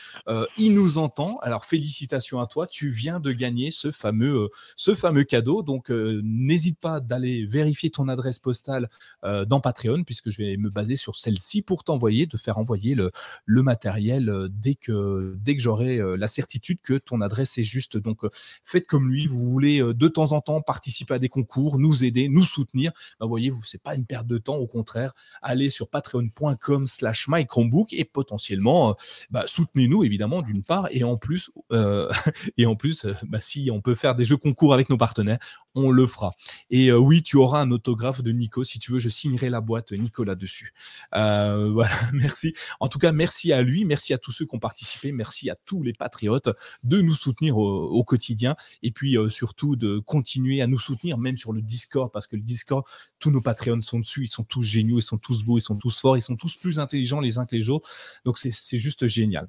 il 0.57 0.75
nous 0.75 0.99
entend, 0.99 1.39
alors 1.39 1.65
félicitations 1.65 2.41
à 2.41 2.47
toi, 2.47 2.67
tu 2.67 2.89
viens 2.89 3.21
de 3.21 3.33
gagner 3.33 3.71
ce 3.71 3.91
fameux, 3.91 4.49
ce 4.77 4.95
fameux 4.95 5.25
cadeau. 5.25 5.63
Donc 5.63 5.91
n'hésite 5.91 6.81
pas 6.81 7.01
d'aller 7.01 7.47
vérifier 7.47 7.91
ton 7.91 8.09
adresse 8.09 8.39
postale 8.39 8.89
dans 9.23 9.61
Patreon, 9.61 10.05
puisque 10.05 10.31
je 10.31 10.43
vais 10.43 10.57
me 10.57 10.71
baser 10.71 10.97
sur 10.97 11.17
celle-ci 11.17 11.63
pour 11.63 11.85
t'envoyer, 11.85 12.27
de 12.27 12.37
faire 12.37 12.59
envoyer 12.59 12.95
le, 12.95 13.11
le 13.45 13.63
matériel 13.63 14.49
dès 14.51 14.75
que, 14.75 15.37
dès 15.39 15.57
que 15.57 15.63
j'aurai 15.63 15.82
aurez 15.83 16.17
la 16.17 16.29
certitude 16.29 16.79
que 16.83 16.95
ton 16.95 17.21
adresse 17.21 17.59
est 17.59 17.65
juste. 17.65 17.97
Donc, 17.97 18.21
faites 18.65 18.87
comme 18.87 19.11
lui. 19.11 19.27
Vous 19.27 19.51
voulez 19.51 19.81
de 19.81 20.09
temps 20.09 20.33
en 20.33 20.41
temps 20.41 20.61
participer 20.61 21.15
à 21.15 21.19
des 21.19 21.29
concours, 21.29 21.79
nous 21.79 22.05
aider, 22.05 22.29
nous 22.29 22.45
soutenir. 22.45 22.93
Bah, 23.21 23.27
voyez, 23.27 23.51
vous, 23.51 23.63
c'est 23.65 23.83
pas 23.83 23.95
une 23.95 24.07
perte 24.07 24.27
de 24.27 24.39
temps. 24.39 24.57
Au 24.57 24.67
contraire, 24.67 25.13
allez 25.43 25.71
sur 25.71 25.89
patreon.com 25.89 26.87
slash 26.87 27.29
mychromebook 27.29 27.93
et 27.93 28.05
potentiellement, 28.05 28.97
bah, 29.31 29.45
soutenez-nous 29.47 30.05
évidemment 30.05 30.43
d'une 30.43 30.63
part 30.63 30.89
et 30.91 31.05
en 31.05 31.17
plus, 31.17 31.51
et 32.57 32.67
en 32.67 32.77
plus, 32.77 33.07
bah, 33.27 33.41
si 33.41 33.71
on 33.71 33.81
peut 33.81 33.95
faire 33.95 34.15
des 34.15 34.25
jeux 34.25 34.37
concours 34.37 34.75
avec 34.75 34.89
nos 34.91 34.97
partenaires, 34.97 35.39
on 35.75 35.91
le 35.91 36.07
fera. 36.07 36.33
Et 36.71 36.93
oui, 36.93 37.23
tu 37.23 37.37
auras 37.37 37.61
un 37.61 37.71
autographe 37.71 38.23
de 38.23 38.33
Nico. 38.33 38.65
Si 38.65 38.79
tu 38.79 38.93
veux, 38.93 38.99
je 38.99 39.09
signerai 39.09 39.51
la 39.51 39.61
boîte 39.61 39.93
Nicolas 39.93 40.35
dessus. 40.35 40.75
voilà, 41.13 41.95
merci. 42.13 42.55
En 42.81 42.89
tout 42.89 42.99
cas, 42.99 43.13
merci 43.13 43.53
à 43.53 43.63
lui, 43.63 43.85
merci 43.85 44.13
à 44.13 44.19
tous 44.19 44.33
ceux 44.33 44.47
qui 44.47 44.55
ont 44.55 44.61
participé, 44.61 45.13
merci 45.13 45.51
à 45.51 45.57
tous 45.65 45.83
les 45.83 45.93
patriotes 45.93 46.51
de 46.83 47.01
nous 47.01 47.15
soutenir 47.15 47.57
au, 47.57 48.05
quotidien 48.05 48.57
et 48.83 48.91
puis 48.91 49.17
euh, 49.17 49.29
surtout 49.29 49.77
de 49.77 49.99
continuer 49.99 50.61
à 50.61 50.67
nous 50.67 50.79
soutenir 50.79 51.19
même 51.19 51.37
sur 51.37 51.53
le 51.53 51.63
Discord 51.63 52.11
parce 52.13 52.27
que 52.27 52.37
le 52.37 52.43
Discord, 52.43 52.85
tous 53.19 53.31
nos 53.31 53.41
Patreons 53.41 53.81
sont 53.81 54.01
dessus, 54.01 54.25
ils 54.25 54.29
sont 54.29 54.45
tous 54.45 54.63
géniaux, 54.63 54.99
ils 54.99 55.03
sont 55.03 55.19
tous 55.19 55.45
beaux, 55.45 55.59
ils 55.59 55.63
sont 55.63 55.77
tous 55.77 55.99
forts, 55.99 56.17
ils 56.17 56.23
sont 56.23 56.37
tous 56.37 56.57
plus 56.57 56.81
intelligents 56.81 57.21
les 57.21 57.39
uns 57.39 57.47
que 57.47 57.55
les 57.55 57.69
autres. 57.69 57.89
Donc 58.25 58.39
c'est 58.39 58.79
juste 58.79 59.07
génial. 59.07 59.49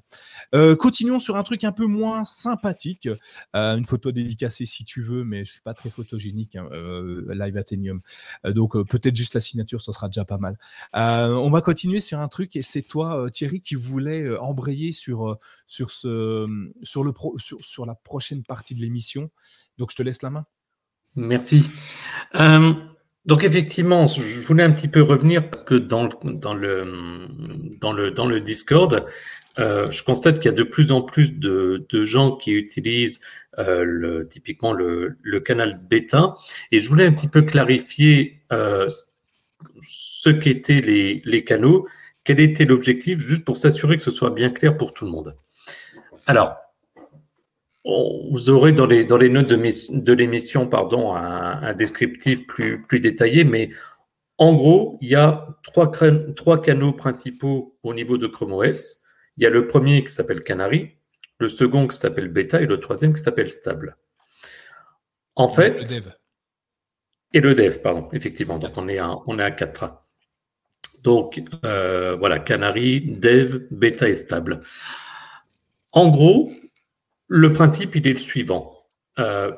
Euh, 0.54 0.76
continuons 0.76 1.18
sur 1.18 1.36
un 1.36 1.42
truc 1.42 1.64
un 1.64 1.72
peu 1.72 1.86
moins 1.86 2.24
sympathique. 2.24 3.08
Euh, 3.56 3.76
une 3.76 3.84
photo 3.84 4.12
dédicacée 4.12 4.66
si 4.66 4.84
tu 4.84 5.02
veux, 5.02 5.24
mais 5.24 5.44
je 5.44 5.54
suis 5.54 5.62
pas 5.62 5.74
très 5.74 5.90
photogénique, 6.14 6.56
hein, 6.56 6.68
Live 7.28 7.56
Athenium. 7.56 8.00
donc 8.44 8.72
peut-être 8.88 9.16
juste 9.16 9.34
la 9.34 9.40
signature, 9.40 9.80
ça 9.80 9.92
sera 9.92 10.08
déjà 10.08 10.24
pas 10.24 10.38
mal. 10.38 10.56
on 10.94 11.50
va 11.50 11.60
continuer 11.60 12.00
sur 12.00 12.20
un 12.20 12.28
truc 12.28 12.56
et 12.56 12.62
c'est 12.62 12.82
toi 12.82 13.26
Thierry 13.32 13.60
qui 13.60 13.74
voulait 13.74 14.36
embrayer 14.38 14.92
sur, 14.92 15.38
sur, 15.66 15.90
ce, 15.90 16.46
sur, 16.82 17.04
le 17.04 17.12
sur, 17.38 17.64
sur 17.64 17.86
la 17.86 17.94
prochaine 17.94 18.42
partie 18.42 18.74
de 18.74 18.80
l'émission. 18.80 19.30
Donc, 19.78 19.90
je 19.90 19.96
te 19.96 20.02
laisse 20.02 20.22
la 20.22 20.30
main. 20.30 20.46
Merci. 21.16 21.70
Euh, 22.34 22.74
donc, 23.24 23.44
effectivement, 23.44 24.06
je 24.06 24.42
voulais 24.42 24.64
un 24.64 24.72
petit 24.72 24.88
peu 24.88 25.02
revenir 25.02 25.48
parce 25.48 25.62
que 25.62 25.74
dans, 25.74 26.08
dans, 26.24 26.54
le, 26.54 27.28
dans, 27.80 27.92
le, 27.92 28.10
dans 28.10 28.26
le 28.26 28.40
Discord, 28.40 29.06
euh, 29.58 29.90
je 29.90 30.02
constate 30.02 30.40
qu'il 30.40 30.50
y 30.50 30.54
a 30.54 30.56
de 30.56 30.62
plus 30.62 30.92
en 30.92 31.02
plus 31.02 31.38
de, 31.38 31.86
gens 32.04 32.36
qui 32.36 32.52
utilisent 32.52 33.20
euh, 33.58 34.24
typiquement 34.24 34.72
le, 34.72 35.16
canal 35.44 35.80
bêta. 35.88 36.34
Et 36.72 36.82
je 36.82 36.88
voulais 36.88 37.06
un 37.06 37.12
petit 37.12 37.28
peu 37.28 37.42
clarifier 37.42 38.40
euh, 38.52 38.88
ce 39.82 40.30
qu'étaient 40.30 40.80
les, 40.80 41.44
canaux, 41.44 41.86
quel 42.24 42.40
était 42.40 42.64
l'objectif, 42.64 43.18
juste 43.18 43.44
pour 43.44 43.56
s'assurer 43.56 43.96
que 43.96 44.02
ce 44.02 44.10
soit 44.10 44.30
bien 44.30 44.50
clair 44.50 44.76
pour 44.76 44.92
tout 44.92 45.04
le 45.04 45.10
monde. 45.10 45.36
Alors, 46.26 46.56
vous 47.84 48.48
aurez 48.48 48.72
dans 48.72 48.86
les, 48.86 49.04
dans 49.04 49.18
les 49.18 49.28
notes 49.28 49.50
de, 49.50 50.12
l'émission 50.14 50.66
pardon, 50.66 51.14
un, 51.14 51.74
descriptif 51.74 52.46
plus, 52.46 52.80
plus 52.80 52.98
détaillé, 52.98 53.44
mais 53.44 53.70
en 54.38 54.54
gros, 54.54 54.98
il 55.02 55.10
y 55.10 55.14
a 55.14 55.46
trois, 55.62 55.92
trois 56.34 56.60
canaux 56.62 56.92
principaux 56.92 57.76
au 57.82 57.94
niveau 57.94 58.16
de 58.16 58.26
Chrome 58.26 58.52
OS. 58.52 59.03
Il 59.36 59.44
y 59.44 59.46
a 59.46 59.50
le 59.50 59.66
premier 59.66 60.04
qui 60.04 60.12
s'appelle 60.12 60.42
Canary, 60.42 60.96
le 61.38 61.48
second 61.48 61.86
qui 61.86 61.96
s'appelle 61.96 62.28
Beta 62.28 62.60
et 62.60 62.66
le 62.66 62.78
troisième 62.78 63.14
qui 63.14 63.22
s'appelle 63.22 63.50
Stable. 63.50 63.96
En 65.34 65.48
fait. 65.48 65.70
Le 65.70 65.84
dev. 65.84 66.12
Et 67.32 67.40
le 67.40 67.54
dev, 67.54 67.78
pardon, 67.78 68.08
effectivement. 68.12 68.58
Donc 68.58 68.72
on 68.76 68.88
est 68.88 68.98
à, 68.98 69.16
on 69.26 69.38
est 69.38 69.42
à 69.42 69.50
4. 69.50 70.00
Donc 71.02 71.42
euh, 71.64 72.16
voilà, 72.16 72.38
Canary, 72.38 73.00
Dev, 73.00 73.66
Beta 73.70 74.08
et 74.08 74.14
Stable. 74.14 74.60
En 75.92 76.08
gros, 76.08 76.50
le 77.26 77.52
principe, 77.52 77.96
il 77.96 78.06
est 78.06 78.12
le 78.12 78.18
suivant. 78.18 78.72
Euh, 79.18 79.52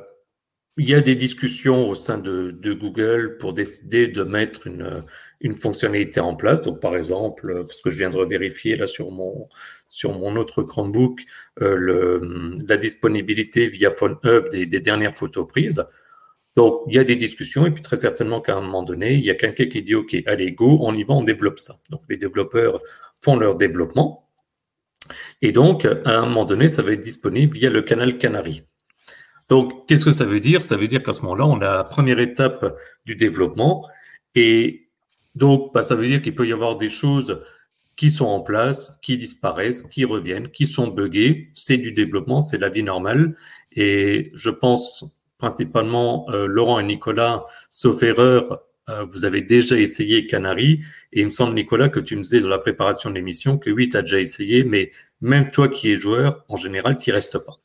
il 0.78 0.88
y 0.88 0.94
a 0.94 1.00
des 1.00 1.14
discussions 1.14 1.88
au 1.88 1.94
sein 1.94 2.18
de, 2.18 2.50
Google 2.74 3.38
pour 3.38 3.54
décider 3.54 4.08
de 4.08 4.22
mettre 4.22 4.66
une, 4.66 5.02
fonctionnalité 5.54 6.20
en 6.20 6.34
place. 6.34 6.60
Donc, 6.62 6.80
par 6.80 6.96
exemple, 6.96 7.64
parce 7.66 7.80
que 7.80 7.90
je 7.90 7.98
viens 7.98 8.10
de 8.10 8.20
vérifier 8.24 8.76
là 8.76 8.86
sur 8.86 9.10
mon, 9.10 10.36
autre 10.36 10.62
Chromebook, 10.62 11.20
euh, 11.62 12.58
la 12.68 12.76
disponibilité 12.76 13.68
via 13.68 13.90
Phone 13.90 14.16
Hub 14.24 14.48
des, 14.50 14.66
des, 14.66 14.80
dernières 14.80 15.14
photos 15.14 15.46
prises. 15.46 15.82
Donc, 16.56 16.82
il 16.88 16.94
y 16.94 16.98
a 16.98 17.04
des 17.04 17.16
discussions 17.16 17.66
et 17.66 17.70
puis 17.70 17.82
très 17.82 17.96
certainement 17.96 18.40
qu'à 18.40 18.56
un 18.56 18.60
moment 18.60 18.82
donné, 18.82 19.14
il 19.14 19.24
y 19.24 19.30
a 19.30 19.34
quelqu'un 19.34 19.66
qui 19.66 19.82
dit, 19.82 19.94
OK, 19.94 20.16
allez, 20.26 20.52
go, 20.52 20.78
on 20.82 20.94
y 20.94 21.04
va, 21.04 21.14
on 21.14 21.22
développe 21.22 21.58
ça. 21.58 21.78
Donc, 21.90 22.02
les 22.08 22.16
développeurs 22.16 22.80
font 23.22 23.36
leur 23.36 23.56
développement. 23.56 24.28
Et 25.42 25.52
donc, 25.52 25.84
à 25.84 26.18
un 26.18 26.26
moment 26.26 26.44
donné, 26.44 26.68
ça 26.68 26.82
va 26.82 26.92
être 26.92 27.00
disponible 27.00 27.56
via 27.56 27.70
le 27.70 27.82
canal 27.82 28.18
Canary. 28.18 28.64
Donc, 29.49 29.86
qu'est-ce 29.86 30.05
que 30.05 30.12
ça 30.12 30.24
veut 30.24 30.40
dire? 30.40 30.62
Ça 30.62 30.76
veut 30.76 30.88
dire 30.88 31.03
qu'à 31.03 31.12
ce 31.12 31.22
moment-là, 31.22 31.47
on 31.47 31.61
a 31.61 31.76
la 31.76 31.84
première 31.84 32.18
étape 32.18 32.76
du 33.05 33.14
développement. 33.16 33.88
Et 34.34 34.88
donc, 35.34 35.72
bah, 35.72 35.82
ça 35.82 35.94
veut 35.94 36.07
dire 36.07 36.22
qu'il 36.22 36.34
peut 36.34 36.47
y 36.47 36.53
avoir 36.53 36.76
des 36.76 36.90
choses 36.90 37.42
qui 37.97 38.11
sont 38.11 38.26
en 38.26 38.40
place, 38.40 38.99
qui 39.03 39.16
disparaissent, 39.16 39.82
qui 39.84 40.05
reviennent, 40.05 40.51
qui 40.51 40.66
sont 40.66 40.88
buggées. 40.88 41.51
C'est 41.55 41.78
du 41.78 41.92
développement, 41.92 42.40
c'est 42.40 42.59
la 42.59 42.68
vie 42.68 42.82
normale. 42.82 43.36
Et 43.72 44.30
je 44.34 44.51
pense 44.51 45.20
principalement, 45.38 46.26
euh, 46.30 46.47
Laurent 46.47 46.80
et 46.80 46.84
Nicolas, 46.84 47.44
sauf 47.68 48.03
erreur, 48.03 48.62
euh, 48.88 49.05
vous 49.05 49.24
avez 49.24 49.42
déjà 49.42 49.78
essayé 49.78 50.26
Canary. 50.26 50.80
Et 51.12 51.20
il 51.20 51.26
me 51.26 51.30
semble, 51.30 51.55
Nicolas, 51.55 51.88
que 51.88 52.01
tu 52.01 52.16
me 52.16 52.22
disais 52.22 52.40
dans 52.40 52.49
la 52.49 52.59
préparation 52.59 53.11
de 53.11 53.14
l'émission 53.14 53.59
que 53.59 53.70
oui, 53.70 53.88
tu 53.88 53.97
as 53.97 54.03
déjà 54.03 54.20
essayé, 54.20 54.64
mais 54.64 54.92
même 55.20 55.51
toi 55.51 55.68
qui 55.68 55.90
es 55.90 55.97
joueur, 55.97 56.44
en 56.49 56.57
général, 56.57 56.97
tu 56.97 57.11
restes 57.12 57.38
pas. 57.38 57.57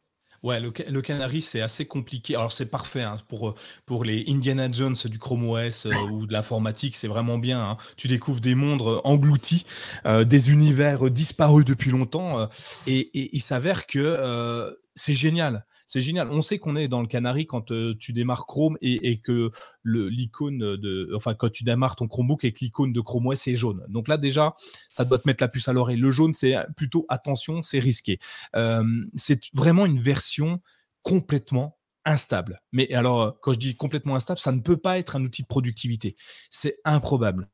Ouais, 0.43 0.59
le, 0.59 1.01
Canary, 1.01 1.41
c'est 1.41 1.61
assez 1.61 1.85
compliqué. 1.85 2.35
Alors, 2.35 2.51
c'est 2.51 2.65
parfait 2.65 3.03
hein, 3.03 3.17
pour, 3.27 3.53
pour 3.85 4.03
les 4.03 4.25
Indiana 4.27 4.69
Jones 4.71 4.95
du 5.05 5.19
Chrome 5.19 5.47
OS 5.47 5.85
euh, 5.85 5.91
ou 6.11 6.25
de 6.25 6.33
l'informatique, 6.33 6.95
c'est 6.95 7.07
vraiment 7.07 7.37
bien. 7.37 7.61
Hein. 7.61 7.77
Tu 7.95 8.07
découvres 8.07 8.41
des 8.41 8.55
mondes 8.55 9.01
engloutis, 9.03 9.65
euh, 10.05 10.23
des 10.23 10.51
univers 10.51 11.09
disparus 11.09 11.65
depuis 11.65 11.91
longtemps, 11.91 12.47
et, 12.87 12.99
et, 12.99 13.35
il 13.35 13.41
s'avère 13.41 13.85
que 13.85 14.77
c'est 15.01 15.15
génial 15.15 15.65
c'est 15.91 16.01
génial. 16.01 16.29
On 16.31 16.41
sait 16.41 16.57
qu'on 16.57 16.77
est 16.77 16.87
dans 16.87 17.01
le 17.01 17.07
Canary 17.07 17.45
quand 17.45 17.71
euh, 17.71 17.93
tu 17.99 18.13
démarres 18.13 18.45
Chrome 18.47 18.77
et, 18.81 19.19
que 19.19 19.51
l'icône 19.83 20.77
de, 20.77 21.11
enfin 21.13 21.33
quand 21.33 21.51
tu 21.51 21.65
démarres 21.65 21.97
ton 21.97 22.07
Chromebook 22.07 22.45
et 22.45 22.53
que 22.53 22.59
l'icône 22.61 22.93
de 22.93 23.01
Chrome 23.01 23.27
OS 23.27 23.45
est 23.47 23.57
jaune. 23.57 23.85
Donc 23.89 24.07
là 24.07 24.15
déjà, 24.15 24.55
ça 24.89 25.03
doit 25.03 25.19
te 25.19 25.27
mettre 25.27 25.43
la 25.43 25.49
puce 25.49 25.67
à 25.67 25.73
l'oreille. 25.73 25.97
Le 25.97 26.09
jaune, 26.09 26.31
c'est 26.31 26.55
plutôt 26.77 27.05
attention, 27.09 27.61
c'est 27.61 27.79
risqué. 27.79 28.19
Euh, 28.55 28.85
c'est 29.15 29.53
vraiment 29.53 29.85
une 29.85 29.99
version 29.99 30.61
complètement 31.03 31.77
instable. 32.05 32.61
Mais 32.71 32.89
alors, 32.93 33.37
quand 33.41 33.51
je 33.51 33.59
dis 33.59 33.75
complètement 33.75 34.15
instable, 34.15 34.39
ça 34.39 34.53
ne 34.53 34.61
peut 34.61 34.77
pas 34.77 34.97
être 34.97 35.17
un 35.17 35.23
outil 35.25 35.41
de 35.41 35.47
productivité. 35.47 36.15
C'est 36.49 36.77
improbable 36.85 37.49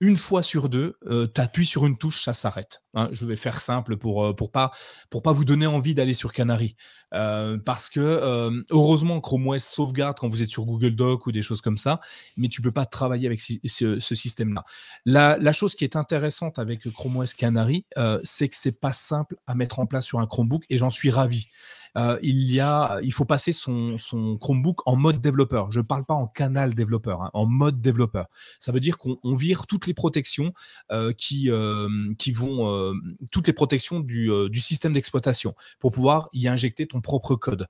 une 0.00 0.16
fois 0.16 0.42
sur 0.42 0.68
deux, 0.68 0.96
euh, 1.06 1.26
tu 1.32 1.40
appuies 1.40 1.66
sur 1.66 1.84
une 1.84 1.98
touche, 1.98 2.22
ça 2.22 2.32
s'arrête. 2.32 2.82
Hein. 2.94 3.08
je 3.12 3.26
vais 3.26 3.36
faire 3.36 3.60
simple 3.60 3.96
pour 3.96 4.24
euh, 4.24 4.32
pour 4.32 4.50
pas 4.50 4.70
vous 5.10 5.44
donner 5.44 5.66
envie 5.66 5.94
d'aller 5.94 6.14
sur 6.14 6.32
Canary, 6.32 6.76
euh, 7.14 7.58
parce 7.58 7.90
que 7.90 8.62
heureusement 8.70 9.20
Chrome 9.20 9.48
OS 9.48 9.64
sauvegarde 9.64 10.16
quand 10.18 10.28
vous 10.28 10.42
êtes 10.42 10.48
sur 10.48 10.64
Google 10.64 10.94
Doc 10.94 11.26
ou 11.26 11.32
des 11.32 11.42
choses 11.42 11.60
comme 11.60 11.78
ça, 11.78 12.00
mais 12.36 12.48
tu 12.48 12.62
peux 12.62 12.72
pas 12.72 12.86
travailler 12.86 13.26
avec 13.26 13.40
ce, 13.40 13.98
système-là. 13.98 14.64
La, 15.04 15.36
la, 15.36 15.52
chose 15.52 15.74
qui 15.74 15.84
est 15.84 15.96
intéressante 15.96 16.58
avec 16.58 16.88
Chrome 16.92 17.16
OS 17.16 17.34
Canary, 17.34 17.84
c'est 18.22 18.48
que 18.48 18.56
c'est 18.56 18.80
pas 18.80 18.92
simple 18.92 19.36
à 19.46 19.54
mettre 19.54 19.80
en 19.80 19.86
place 19.86 20.04
sur 20.04 20.20
un 20.20 20.26
Chromebook, 20.26 20.64
et 20.70 20.78
j'en 20.78 20.90
suis 20.90 21.10
ravi. 21.10 21.48
Euh, 21.96 22.18
il 22.22 22.50
y 22.50 22.60
a, 22.60 22.98
il 23.02 23.12
faut 23.12 23.24
passer 23.24 23.52
son, 23.52 23.96
Chromebook 24.40 24.86
en 24.86 24.96
mode 24.96 25.20
développeur. 25.20 25.72
Je 25.72 25.80
ne 25.80 25.84
parle 25.84 26.04
pas 26.04 26.14
en 26.14 26.26
canal 26.26 26.74
développeur, 26.74 27.22
hein, 27.22 27.30
en 27.34 27.46
mode 27.46 27.80
développeur. 27.80 28.26
Ça 28.60 28.72
veut 28.72 28.80
dire 28.80 28.98
qu'on 28.98 29.34
vire 29.34 29.66
toutes 29.66 29.86
les 29.86 29.94
protections 29.94 30.52
euh, 30.92 31.12
qui, 31.12 31.50
euh, 31.50 31.88
qui 32.18 32.32
vont, 32.32 32.92
toutes 33.30 33.46
les 33.46 33.52
protections 33.52 34.00
du, 34.00 34.30
système 34.58 34.92
d'exploitation 34.92 35.54
pour 35.78 35.92
pouvoir 35.92 36.28
y 36.32 36.48
injecter 36.48 36.86
ton 36.86 37.00
propre 37.00 37.36
code. 37.36 37.66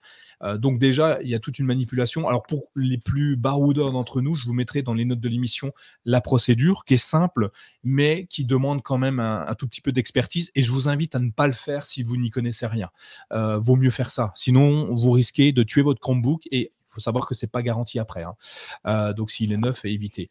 donc 0.56 0.78
déjà, 0.78 1.20
il 1.22 1.28
y 1.28 1.34
a 1.34 1.38
toute 1.38 1.58
une 1.58 1.66
manipulation. 1.66 2.26
Alors 2.26 2.42
pour 2.42 2.68
les 2.74 2.98
plus 2.98 3.36
baroudeurs 3.36 3.92
d'entre 3.92 4.20
nous, 4.20 4.34
je 4.34 4.44
vous 4.46 4.54
mettrai 4.54 4.82
dans 4.82 4.94
les 4.94 5.04
notes 5.04 5.20
de 5.20 5.28
l'émission 5.28 5.72
la 6.04 6.20
procédure 6.20 6.84
qui 6.84 6.94
est 6.94 6.96
simple, 6.96 7.50
mais 7.84 8.26
qui 8.26 8.44
demande 8.44 8.82
quand 8.82 8.98
même 8.98 9.20
un, 9.20 9.46
un 9.46 9.54
tout 9.54 9.68
petit 9.68 9.80
peu 9.80 9.92
d'expertise. 9.92 10.50
Et 10.54 10.62
je 10.62 10.72
vous 10.72 10.88
invite 10.88 11.14
à 11.14 11.18
ne 11.18 11.30
pas 11.30 11.46
le 11.46 11.52
faire 11.52 11.84
si 11.84 12.02
vous 12.02 12.16
n'y 12.16 12.30
connaissez 12.30 12.66
rien. 12.66 12.88
vaut 13.30 13.76
mieux 13.76 13.90
faire 13.90 14.07
ça. 14.10 14.32
Sinon, 14.34 14.94
vous 14.94 15.10
risquez 15.10 15.52
de 15.52 15.62
tuer 15.62 15.82
votre 15.82 16.00
Chromebook 16.00 16.42
et 16.50 16.72
il 16.88 16.92
faut 16.92 17.00
savoir 17.00 17.26
que 17.26 17.34
c'est 17.34 17.50
pas 17.50 17.62
garanti 17.62 17.98
après. 17.98 18.22
Hein. 18.22 18.34
Euh, 18.86 19.12
donc, 19.12 19.30
s'il 19.30 19.52
est 19.52 19.56
neuf, 19.56 19.84
évitez. 19.84 20.30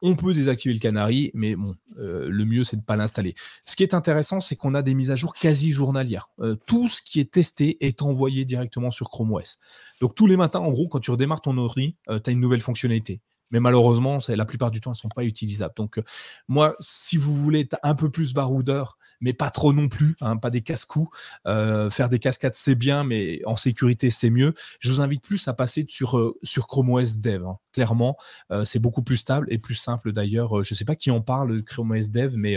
On 0.00 0.14
peut 0.14 0.32
désactiver 0.32 0.72
le 0.74 0.80
Canary, 0.80 1.32
mais 1.34 1.56
bon, 1.56 1.74
euh, 1.98 2.28
le 2.28 2.44
mieux, 2.44 2.62
c'est 2.62 2.76
de 2.76 2.82
ne 2.82 2.86
pas 2.86 2.96
l'installer. 2.96 3.34
Ce 3.64 3.74
qui 3.74 3.82
est 3.82 3.94
intéressant, 3.94 4.40
c'est 4.40 4.54
qu'on 4.54 4.74
a 4.74 4.82
des 4.82 4.94
mises 4.94 5.10
à 5.10 5.16
jour 5.16 5.34
quasi 5.34 5.72
journalières. 5.72 6.28
Euh, 6.38 6.54
tout 6.66 6.86
ce 6.86 7.02
qui 7.02 7.18
est 7.18 7.32
testé 7.32 7.84
est 7.84 8.00
envoyé 8.00 8.44
directement 8.44 8.90
sur 8.90 9.10
Chrome 9.10 9.32
OS. 9.32 9.58
Donc, 10.00 10.14
tous 10.14 10.28
les 10.28 10.36
matins, 10.36 10.60
en 10.60 10.70
gros, 10.70 10.86
quand 10.86 11.00
tu 11.00 11.10
redémarres 11.10 11.40
ton 11.40 11.58
ordi, 11.58 11.96
tu 12.06 12.30
as 12.30 12.32
une 12.32 12.40
nouvelle 12.40 12.60
fonctionnalité. 12.60 13.20
Mais 13.50 13.60
malheureusement, 13.60 14.18
la 14.28 14.44
plupart 14.44 14.70
du 14.70 14.80
temps, 14.80 14.90
elles 14.90 14.98
ne 14.98 15.00
sont 15.00 15.08
pas 15.08 15.24
utilisables. 15.24 15.74
Donc, 15.76 15.98
euh, 15.98 16.02
moi, 16.48 16.76
si 16.80 17.16
vous 17.16 17.34
voulez 17.34 17.60
être 17.60 17.76
un 17.82 17.94
peu 17.94 18.10
plus 18.10 18.34
baroudeur, 18.34 18.98
mais 19.20 19.32
pas 19.32 19.50
trop 19.50 19.72
non 19.72 19.88
plus, 19.88 20.16
hein, 20.20 20.36
pas 20.36 20.50
des 20.50 20.62
casse-coups, 20.62 21.08
euh, 21.46 21.90
faire 21.90 22.08
des 22.08 22.18
cascades, 22.18 22.54
c'est 22.54 22.74
bien, 22.74 23.04
mais 23.04 23.40
en 23.44 23.56
sécurité, 23.56 24.10
c'est 24.10 24.30
mieux. 24.30 24.54
Je 24.80 24.90
vous 24.90 25.00
invite 25.00 25.22
plus 25.22 25.48
à 25.48 25.54
passer 25.54 25.86
sur, 25.88 26.18
euh, 26.18 26.34
sur 26.42 26.66
Chrome 26.66 26.90
OS 26.90 27.18
Dev. 27.18 27.44
Hein. 27.44 27.58
Clairement, 27.72 28.16
c'est 28.64 28.80
beaucoup 28.80 29.02
plus 29.02 29.18
stable 29.18 29.46
et 29.50 29.58
plus 29.58 29.76
simple 29.76 30.12
d'ailleurs. 30.12 30.64
Je 30.64 30.74
ne 30.74 30.76
sais 30.76 30.84
pas 30.84 30.96
qui 30.96 31.12
en 31.12 31.20
parle 31.20 31.62
Chrome 31.62 31.92
OS 31.92 32.10
Dev, 32.10 32.34
mais 32.36 32.56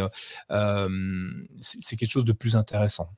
c'est 1.59 1.95
quelque 1.95 2.11
chose 2.11 2.25
de 2.25 2.31
plus 2.31 2.55
intéressant. 2.55 3.09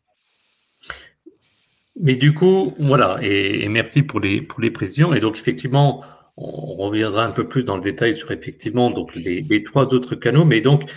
Mais 2.00 2.16
du 2.16 2.34
coup, 2.34 2.74
voilà, 2.80 3.20
et, 3.22 3.68
merci 3.70 4.02
pour 4.02 4.20
les, 4.20 4.42
pour 4.42 4.62
les 4.62 4.72
précisions. 4.72 5.14
Et 5.14 5.20
donc, 5.20 5.38
effectivement, 5.38 6.04
on 6.38 6.76
reviendra 6.76 7.26
un 7.26 7.32
peu 7.32 7.48
plus 7.48 7.64
dans 7.64 7.76
le 7.76 7.82
détail 7.82 8.14
sur 8.14 8.32
effectivement 8.32 8.94
les, 9.16 9.64
trois 9.64 9.94
autres 9.94 10.16
canaux. 10.16 10.46
Mais 10.46 10.62
donc, 10.62 10.92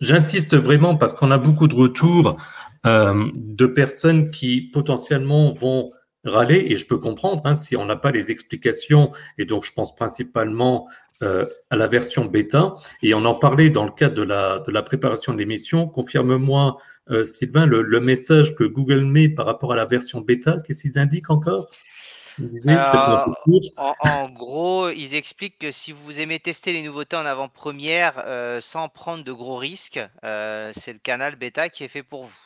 j'insiste 0.00 0.56
vraiment 0.56 0.96
parce 0.96 1.12
qu'on 1.12 1.30
a 1.30 1.38
beaucoup 1.38 1.68
de 1.68 1.74
retours 1.74 2.36
euh, 2.86 3.30
de 3.36 3.66
personnes 3.66 4.30
qui 4.30 4.62
potentiellement 4.72 5.52
vont 5.52 5.92
râler, 6.24 6.66
et 6.68 6.76
je 6.76 6.86
peux 6.86 6.98
comprendre 6.98 7.42
hein, 7.46 7.54
si 7.54 7.76
on 7.76 7.84
n'a 7.84 7.96
pas 7.96 8.10
les 8.10 8.30
explications, 8.30 9.10
et 9.38 9.44
donc 9.44 9.64
je 9.64 9.72
pense 9.72 9.94
principalement 9.94 10.88
euh, 11.22 11.46
à 11.70 11.76
la 11.76 11.86
version 11.86 12.24
bêta, 12.24 12.74
et 13.02 13.14
on 13.14 13.24
en 13.24 13.34
parlait 13.34 13.70
dans 13.70 13.84
le 13.84 13.90
cadre 13.92 14.14
de 14.14 14.22
la, 14.72 14.82
préparation 14.82 15.32
de 15.32 15.38
l'émission. 15.38 15.86
Confirme-moi, 15.88 16.78
euh, 17.10 17.24
Sylvain, 17.24 17.66
le, 17.66 18.00
message 18.00 18.54
que 18.54 18.64
Google 18.64 19.04
met 19.04 19.28
par 19.28 19.46
rapport 19.46 19.72
à 19.72 19.76
la 19.76 19.84
version 19.84 20.20
bêta, 20.20 20.58
qu'est-ce 20.64 20.82
qu'ils 20.82 20.98
indiquent 20.98 21.30
encore? 21.30 21.68
Euh, 22.40 23.26
en, 24.00 24.28
gros, 24.30 24.90
ils 24.90 25.14
expliquent 25.14 25.58
que 25.58 25.70
si 25.70 25.92
vous 25.92 26.20
aimez 26.20 26.38
tester 26.40 26.72
les 26.72 26.82
nouveautés 26.82 27.16
en 27.16 27.26
avant-première 27.26 28.22
euh, 28.26 28.60
sans 28.60 28.88
prendre 28.88 29.24
de 29.24 29.32
gros 29.32 29.56
risques, 29.56 30.00
euh, 30.24 30.70
c'est 30.72 30.92
le 30.92 30.98
canal 30.98 31.36
bêta 31.36 31.68
qui 31.68 31.84
est 31.84 31.88
fait 31.88 32.02
pour 32.02 32.24
vous. 32.24 32.38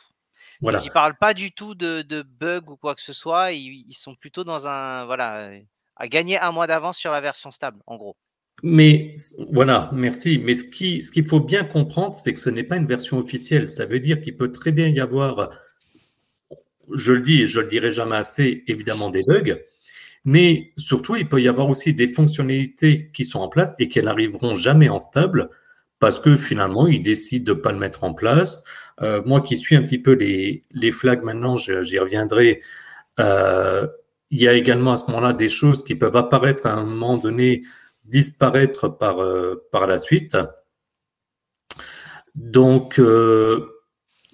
Voilà. 0.61 0.79
Ils 0.81 0.87
ne 0.87 0.91
parlent 0.91 1.17
pas 1.17 1.33
du 1.33 1.51
tout 1.51 1.75
de, 1.75 2.25
bugs 2.39 2.63
ou 2.67 2.75
quoi 2.75 2.95
que 2.95 3.01
ce 3.01 3.13
soit. 3.13 3.51
Ils, 3.51 3.93
sont 3.93 4.15
plutôt 4.15 4.43
dans 4.43 4.67
un 4.67 5.05
voilà 5.05 5.49
à 5.95 6.07
gagner 6.07 6.39
un 6.39 6.51
mois 6.51 6.67
d'avance 6.67 6.97
sur 6.97 7.11
la 7.11 7.21
version 7.21 7.51
stable, 7.51 7.79
en 7.85 7.95
gros. 7.95 8.15
Mais 8.63 9.13
voilà, 9.51 9.89
merci. 9.93 10.39
Mais 10.39 10.55
ce 10.55 10.63
qui 10.63 11.03
ce 11.03 11.11
qu'il 11.11 11.25
faut 11.25 11.39
bien 11.39 11.63
comprendre, 11.63 12.15
c'est 12.15 12.33
que 12.33 12.39
ce 12.39 12.49
n'est 12.49 12.63
pas 12.63 12.77
une 12.77 12.87
version 12.87 13.19
officielle. 13.19 13.69
Ça 13.69 13.85
veut 13.85 13.99
dire 13.99 14.19
qu'il 14.19 14.35
peut 14.35 14.51
très 14.51 14.71
bien 14.71 14.87
y 14.87 14.99
avoir, 14.99 15.51
je 16.91 17.13
le 17.13 17.21
dis 17.21 17.43
et 17.43 17.47
je 17.47 17.59
le 17.61 17.67
dirai 17.67 17.91
jamais 17.91 18.15
assez, 18.15 18.63
évidemment 18.67 19.11
des 19.11 19.23
bugs. 19.23 19.57
Mais 20.27 20.73
surtout, 20.75 21.15
il 21.15 21.29
peut 21.29 21.41
y 21.41 21.47
avoir 21.47 21.69
aussi 21.69 21.93
des 21.93 22.07
fonctionnalités 22.07 23.09
qui 23.13 23.23
sont 23.23 23.39
en 23.39 23.47
place 23.47 23.73
et 23.79 23.87
qui 23.87 24.03
n'arriveront 24.03 24.55
jamais 24.55 24.89
en 24.89 24.99
stable 24.99 25.49
parce 25.99 26.19
que 26.19 26.35
finalement, 26.35 26.85
ils 26.85 27.01
décident 27.01 27.53
de 27.53 27.57
ne 27.57 27.61
pas 27.63 27.71
le 27.71 27.79
mettre 27.79 28.03
en 28.03 28.13
place. 28.13 28.65
Euh, 29.01 29.21
moi 29.25 29.39
qui 29.39 29.55
suis 29.55 29.77
un 29.77 29.83
petit 29.83 29.99
peu 29.99 30.11
les, 30.11 30.65
les 30.71 30.91
flags 30.91 31.23
maintenant, 31.23 31.55
j'y 31.55 31.97
reviendrai. 31.97 32.61
Euh, 33.21 33.87
il 34.29 34.41
y 34.41 34.49
a 34.49 34.53
également 34.53 34.91
à 34.91 34.97
ce 34.97 35.05
moment-là 35.05 35.31
des 35.31 35.47
choses 35.47 35.81
qui 35.81 35.95
peuvent 35.95 36.17
apparaître 36.17 36.65
à 36.65 36.73
un 36.73 36.83
moment 36.83 37.15
donné, 37.15 37.63
disparaître 38.03 38.89
par, 38.89 39.19
euh, 39.19 39.65
par 39.71 39.87
la 39.87 39.97
suite. 39.97 40.35
Donc, 42.35 42.99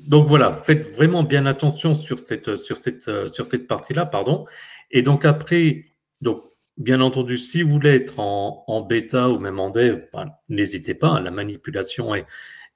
donc 0.08 0.28
voilà, 0.28 0.52
faites 0.52 0.94
vraiment 0.96 1.24
bien 1.24 1.46
attention 1.46 1.94
sur 1.94 2.20
cette, 2.20 2.58
sur 2.58 2.78
cette, 2.78 3.28
sur 3.28 3.46
cette 3.46 3.68
partie-là, 3.68 4.06
pardon. 4.06 4.46
Et 4.92 5.02
donc 5.02 5.26
après, 5.26 5.86
donc 6.22 6.44
bien 6.78 7.02
entendu, 7.02 7.38
si 7.38 7.62
vous 7.62 7.70
voulez 7.70 7.92
être 7.92 8.20
en, 8.20 8.82
bêta 8.82 9.30
ou 9.30 9.40
même 9.40 9.60
en 9.60 9.70
dev, 9.70 10.02
ben, 10.14 10.32
n'hésitez 10.50 10.96
pas. 10.96 11.10
Hein, 11.10 11.22
la 11.22 11.32
manipulation 11.32 12.16
est, 12.16 12.26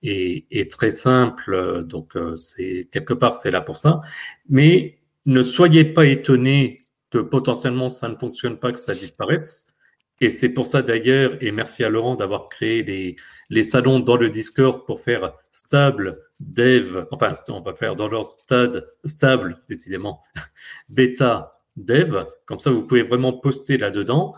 est, 0.03 0.71
très 0.71 0.89
simple, 0.91 1.83
donc 1.83 2.15
euh, 2.15 2.35
c'est 2.35 2.87
quelque 2.91 3.13
part 3.13 3.33
c'est 3.33 3.51
là 3.51 3.61
pour 3.61 3.77
ça. 3.77 4.01
Mais 4.49 4.99
ne 5.25 5.41
soyez 5.41 5.85
pas 5.85 6.05
étonnés 6.05 6.87
que 7.09 7.19
potentiellement 7.19 7.89
ça 7.89 8.09
ne 8.09 8.15
fonctionne 8.15 8.57
pas, 8.59 8.71
que 8.71 8.79
ça 8.79 8.93
disparaisse. 8.93 9.75
Et 10.19 10.29
c'est 10.29 10.49
pour 10.49 10.65
ça 10.65 10.81
d'ailleurs, 10.81 11.37
et 11.41 11.51
merci 11.51 11.83
à 11.83 11.89
Laurent 11.89 12.15
d'avoir 12.15 12.49
créé 12.49 12.83
les, 12.83 13.15
les 13.49 13.63
salons 13.63 13.99
dans 13.99 14.17
le 14.17 14.29
Discord 14.29 14.85
pour 14.85 14.99
faire 14.99 15.33
stable, 15.51 16.19
dev, 16.39 17.05
enfin 17.11 17.31
on 17.49 17.61
va 17.61 17.73
faire 17.73 17.95
dans 17.95 18.07
l'ordre 18.07 18.29
stade, 18.29 18.87
stable, 19.03 19.61
décidément, 19.67 20.23
bêta, 20.89 21.61
dev. 21.75 22.25
Comme 22.45 22.59
ça, 22.59 22.71
vous 22.71 22.85
pouvez 22.85 23.03
vraiment 23.03 23.33
poster 23.33 23.77
là-dedans. 23.77 24.35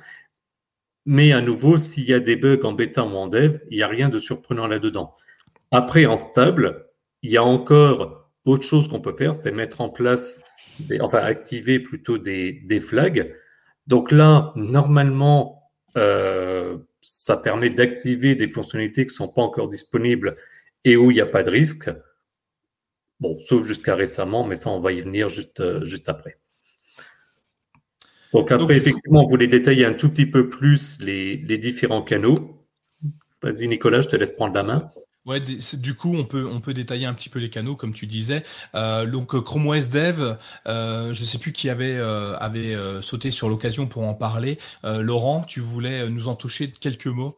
Mais 1.06 1.32
à 1.32 1.42
nouveau, 1.42 1.78
s'il 1.78 2.04
y 2.06 2.14
a 2.14 2.20
des 2.20 2.36
bugs 2.36 2.64
en 2.64 2.74
bêta 2.74 3.04
ou 3.04 3.16
en 3.16 3.28
dev, 3.28 3.60
il 3.70 3.78
n'y 3.78 3.84
a 3.84 3.88
rien 3.88 4.10
de 4.10 4.20
surprenant 4.20 4.68
là-dedans. 4.68 5.16
Après, 5.72 6.06
en 6.06 6.16
stable, 6.16 6.88
il 7.22 7.32
y 7.32 7.38
a 7.38 7.44
encore 7.44 8.32
autre 8.46 8.64
chose 8.64 8.88
qu'on 8.88 9.02
peut 9.02 9.16
faire, 9.18 9.34
c'est 9.34 9.52
mettre 9.52 9.82
en 9.82 9.90
place, 9.90 10.44
enfin 11.02 11.20
activer 11.20 11.80
plutôt 11.80 12.18
des, 12.18 12.80
flags. 12.80 13.36
Donc 13.88 14.12
là, 14.12 14.52
normalement, 14.56 15.72
euh, 15.98 16.78
ça 17.02 17.38
permet 17.38 17.70
d'activer 17.70 18.36
des 18.36 18.48
fonctionnalités 18.48 19.06
qui 19.06 19.12
ne 19.12 19.16
sont 19.16 19.28
pas 19.28 19.42
encore 19.42 19.68
disponibles 19.68 20.38
et 20.86 20.98
où 20.98 21.12
il 21.12 21.16
n'y 21.16 21.22
a 21.22 21.26
pas 21.26 21.44
de 21.44 21.50
risque. 21.50 21.90
Bon, 23.20 23.38
sauf 23.40 23.68
jusqu'à 23.68 23.96
récemment, 23.96 24.46
mais 24.46 24.56
ça, 24.56 24.70
on 24.70 24.80
va 24.80 24.92
y 24.92 25.02
venir 25.02 25.28
juste, 25.28 25.60
euh, 25.60 25.84
juste 25.84 26.08
après. 26.08 26.40
Donc 28.34 28.52
après, 28.52 28.78
effectivement, 28.78 29.24
on 29.24 29.28
voulait 29.28 29.48
détailler 29.48 29.86
un 29.86 29.94
tout 29.94 30.10
petit 30.10 30.26
peu 30.26 30.50
plus 30.50 31.00
les, 31.02 31.58
différents 31.58 32.04
canaux. 32.04 32.66
Vas-y, 33.42 33.68
Nicolas, 33.68 34.02
je 34.02 34.10
te 34.10 34.16
laisse 34.16 34.32
prendre 34.32 34.54
la 34.54 34.64
main. 34.64 34.92
Ouais, 35.26 35.40
du 35.40 35.96
coup, 35.96 36.16
on 36.16 36.24
peut, 36.24 36.48
on 36.52 36.60
peut 36.60 36.74
détailler 36.74 37.06
un 37.06 37.14
petit 37.14 37.30
peu 37.30 37.40
les 37.40 37.50
canaux, 37.50 37.76
comme 37.76 37.94
tu 37.94 38.08
disais. 38.08 38.44
Euh, 38.74 39.06
donc, 39.06 39.40
Chrome 39.44 39.68
OS 39.68 39.90
Dev, 39.90 40.38
euh, 40.68 41.14
je 41.14 41.22
ne 41.22 41.26
sais 41.26 41.38
plus 41.38 41.52
qui 41.52 41.70
avait, 41.70 41.98
euh, 41.98 42.38
avait 42.38 42.76
sauté 43.02 43.32
sur 43.32 43.50
l'occasion 43.50 43.88
pour 43.88 44.04
en 44.04 44.14
parler. 44.14 44.58
Laurent, 44.84 45.42
tu 45.42 45.60
voulais 45.60 46.10
nous 46.10 46.28
en 46.28 46.36
toucher 46.36 46.72
quelques 46.72 47.08
mots 47.08 47.36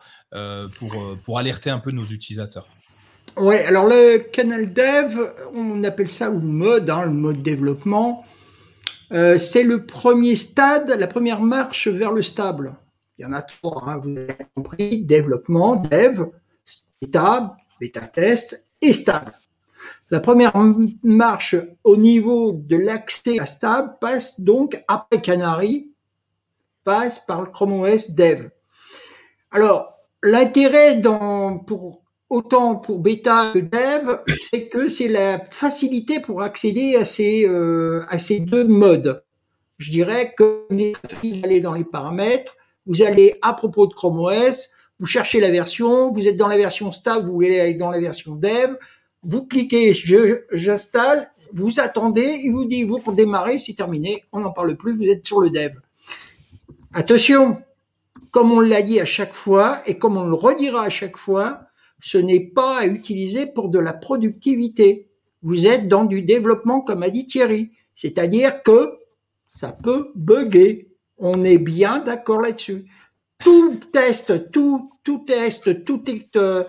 pour, 0.77 1.17
pour 1.23 1.39
alerter 1.39 1.69
un 1.69 1.79
peu 1.79 1.91
nos 1.91 2.05
utilisateurs. 2.05 2.67
Ouais, 3.37 3.63
alors 3.65 3.85
le 3.87 4.17
canal 4.17 4.73
Dev, 4.73 5.17
on 5.53 5.83
appelle 5.85 6.09
ça 6.09 6.29
le 6.29 6.39
mode, 6.39 6.89
hein, 6.89 7.03
le 7.03 7.11
mode 7.11 7.41
développement. 7.41 8.25
Euh, 9.13 9.37
c'est 9.37 9.63
le 9.63 9.85
premier 9.85 10.35
stade, 10.35 10.89
la 10.89 11.07
première 11.07 11.39
marche 11.39 11.87
vers 11.87 12.11
le 12.11 12.21
stable. 12.21 12.75
Il 13.17 13.23
y 13.23 13.25
en 13.25 13.31
a 13.31 13.41
trois, 13.41 13.83
hein, 13.87 13.97
vous 13.97 14.09
avez 14.09 14.35
compris, 14.53 15.05
développement, 15.05 15.77
dev, 15.77 16.25
bêta, 17.01 17.55
bêta 17.79 18.01
test 18.01 18.67
et 18.81 18.91
stable. 18.91 19.31
La 20.09 20.19
première 20.19 20.51
marche 21.01 21.55
au 21.85 21.95
niveau 21.95 22.51
de 22.51 22.75
l'accès 22.75 23.39
à 23.39 23.45
stable 23.45 23.95
passe 24.01 24.41
donc 24.41 24.83
après 24.89 25.21
Canary, 25.21 25.93
passe 26.83 27.19
par 27.19 27.41
le 27.41 27.47
Chrome 27.47 27.79
OS 27.79 28.11
Dev. 28.11 28.49
Alors, 29.51 29.93
l'intérêt 30.21 30.95
dans, 30.95 31.59
pour 31.59 32.00
autant 32.31 32.77
pour 32.77 32.99
bêta 32.99 33.51
que 33.53 33.59
dev, 33.59 34.19
c'est 34.39 34.69
que 34.69 34.87
c'est 34.87 35.09
la 35.09 35.43
facilité 35.43 36.21
pour 36.21 36.41
accéder 36.41 36.95
à 36.95 37.03
ces, 37.03 37.45
euh, 37.45 38.03
à 38.07 38.17
ces 38.17 38.39
deux 38.39 38.63
modes. 38.63 39.23
Je 39.77 39.91
dirais 39.91 40.33
que 40.37 40.65
vous 40.69 41.41
allez 41.43 41.59
dans 41.59 41.73
les 41.73 41.83
paramètres, 41.83 42.55
vous 42.85 43.03
allez 43.03 43.35
à 43.41 43.53
propos 43.53 43.85
de 43.85 43.93
Chrome 43.93 44.19
OS, 44.19 44.69
vous 44.99 45.05
cherchez 45.05 45.41
la 45.41 45.51
version, 45.51 46.11
vous 46.11 46.25
êtes 46.25 46.37
dans 46.37 46.47
la 46.47 46.57
version 46.57 46.91
stable, 46.93 47.27
vous 47.27 47.33
voulez 47.33 47.59
aller 47.59 47.73
dans 47.73 47.91
la 47.91 47.99
version 47.99 48.35
dev, 48.35 48.77
vous 49.23 49.45
cliquez 49.45 49.93
j'installe, 50.51 51.31
vous 51.53 51.81
attendez, 51.81 52.39
il 52.43 52.51
vous 52.53 52.65
dit 52.65 52.85
vous 52.85 52.99
pour 52.99 53.13
démarrer, 53.13 53.57
c'est 53.57 53.73
terminé, 53.73 54.23
on 54.31 54.39
n'en 54.39 54.51
parle 54.51 54.77
plus, 54.77 54.95
vous 54.95 55.09
êtes 55.09 55.25
sur 55.25 55.41
le 55.41 55.49
dev. 55.49 55.73
Attention, 56.93 57.61
comme 58.31 58.53
on 58.53 58.61
l'a 58.61 58.81
dit 58.81 59.01
à 59.01 59.05
chaque 59.05 59.33
fois 59.33 59.81
et 59.85 59.97
comme 59.97 60.15
on 60.15 60.23
le 60.23 60.35
redira 60.35 60.83
à 60.83 60.89
chaque 60.89 61.17
fois, 61.17 61.67
ce 62.01 62.17
n'est 62.17 62.47
pas 62.47 62.79
à 62.79 62.85
utiliser 62.87 63.45
pour 63.45 63.69
de 63.69 63.79
la 63.79 63.93
productivité. 63.93 65.07
Vous 65.41 65.67
êtes 65.67 65.87
dans 65.87 66.05
du 66.05 66.21
développement, 66.21 66.81
comme 66.81 67.03
a 67.03 67.09
dit 67.09 67.27
Thierry. 67.27 67.71
C'est-à-dire 67.95 68.63
que 68.63 68.97
ça 69.49 69.71
peut 69.71 70.11
bugger. 70.15 70.89
On 71.17 71.43
est 71.43 71.57
bien 71.57 71.99
d'accord 71.99 72.41
là-dessus. 72.41 72.85
Tout 73.37 73.79
test, 73.91 74.51
tout, 74.51 74.91
tout 75.03 75.23
test, 75.25 75.83
tout, 75.83 76.03
euh, 76.35 76.63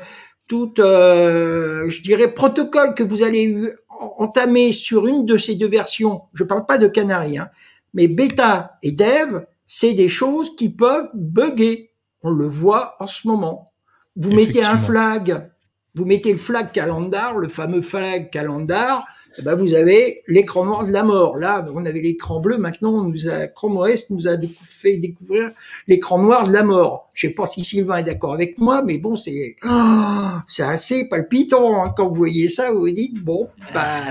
tout, 0.46 0.74
euh, 0.78 1.88
je 1.88 2.02
dirais, 2.02 2.32
protocole 2.32 2.94
que 2.94 3.02
vous 3.02 3.22
allez 3.22 3.70
entamer 4.18 4.72
sur 4.72 5.06
une 5.06 5.24
de 5.24 5.36
ces 5.36 5.54
deux 5.54 5.68
versions, 5.68 6.22
je 6.34 6.44
parle 6.44 6.66
pas 6.66 6.78
de 6.78 6.88
Canary, 6.88 7.38
hein, 7.38 7.50
mais 7.94 8.08
bêta 8.08 8.78
et 8.82 8.92
dev, 8.92 9.44
c'est 9.66 9.94
des 9.94 10.08
choses 10.08 10.54
qui 10.56 10.68
peuvent 10.68 11.10
bugger. 11.14 11.92
On 12.22 12.30
le 12.30 12.46
voit 12.46 12.96
en 13.00 13.06
ce 13.06 13.26
moment. 13.26 13.71
Vous 14.16 14.30
mettez 14.30 14.62
un 14.62 14.78
flag, 14.78 15.50
vous 15.94 16.04
mettez 16.04 16.32
le 16.32 16.38
flag 16.38 16.72
calendar, 16.72 17.36
le 17.38 17.48
fameux 17.48 17.82
flag 17.82 18.30
calendar, 18.30 19.06
eh 19.38 19.42
ben 19.42 19.54
vous 19.54 19.72
avez 19.72 20.22
l'écran 20.28 20.66
noir 20.66 20.84
de 20.84 20.92
la 20.92 21.02
mort. 21.02 21.36
Là, 21.38 21.64
on 21.74 21.86
avait 21.86 22.00
l'écran 22.00 22.40
bleu. 22.40 22.58
Maintenant, 22.58 22.90
on 22.90 23.04
nous 23.04 23.28
a, 23.28 23.46
Chrome 23.46 23.78
OS 23.78 24.10
nous 24.10 24.28
a 24.28 24.36
fait 24.62 24.98
découvrir 24.98 25.52
l'écran 25.88 26.18
noir 26.18 26.46
de 26.46 26.52
la 26.52 26.62
mort. 26.62 27.10
Je 27.14 27.28
sais 27.28 27.32
pas 27.32 27.46
si 27.46 27.64
Sylvain 27.64 27.96
est 27.96 28.02
d'accord 28.02 28.34
avec 28.34 28.58
moi, 28.58 28.82
mais 28.82 28.98
bon, 28.98 29.16
c'est, 29.16 29.56
oh, 29.64 30.28
c'est 30.46 30.64
assez 30.64 31.08
palpitant. 31.08 31.82
Hein. 31.82 31.94
Quand 31.96 32.08
vous 32.08 32.14
voyez 32.14 32.48
ça, 32.48 32.70
vous 32.70 32.80
vous 32.80 32.90
dites, 32.90 33.22
bon, 33.24 33.48
bah, 33.72 34.02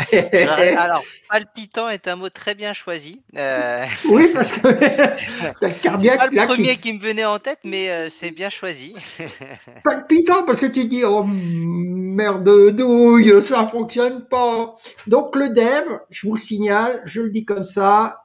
alors, 0.78 1.02
palpitant 1.28 1.88
est 1.88 2.08
un 2.08 2.16
mot 2.16 2.28
très 2.28 2.54
bien 2.54 2.72
choisi. 2.72 3.22
Euh, 3.36 3.84
oui, 4.08 4.30
parce 4.32 4.52
que 4.52 4.68
cardiaque. 5.82 6.18
pas 6.18 6.26
le 6.28 6.46
premier 6.46 6.76
qui... 6.76 6.92
me 6.92 6.98
venait 6.98 7.24
en 7.24 7.38
tête, 7.38 7.60
mais 7.64 7.90
euh, 7.90 8.08
c'est 8.08 8.30
bien 8.30 8.50
choisi. 8.50 8.94
palpitant 9.84 10.44
parce 10.44 10.60
que 10.60 10.66
tu 10.66 10.84
dis 10.84 11.04
oh 11.04 11.24
merde 11.26 12.74
douille, 12.74 13.42
ça 13.42 13.66
fonctionne 13.66 14.24
pas. 14.26 14.76
Donc 15.06 15.36
le 15.36 15.50
dev, 15.50 15.98
je 16.10 16.26
vous 16.26 16.34
le 16.34 16.40
signale, 16.40 17.02
je 17.04 17.22
le 17.22 17.30
dis 17.30 17.44
comme 17.44 17.64
ça. 17.64 18.18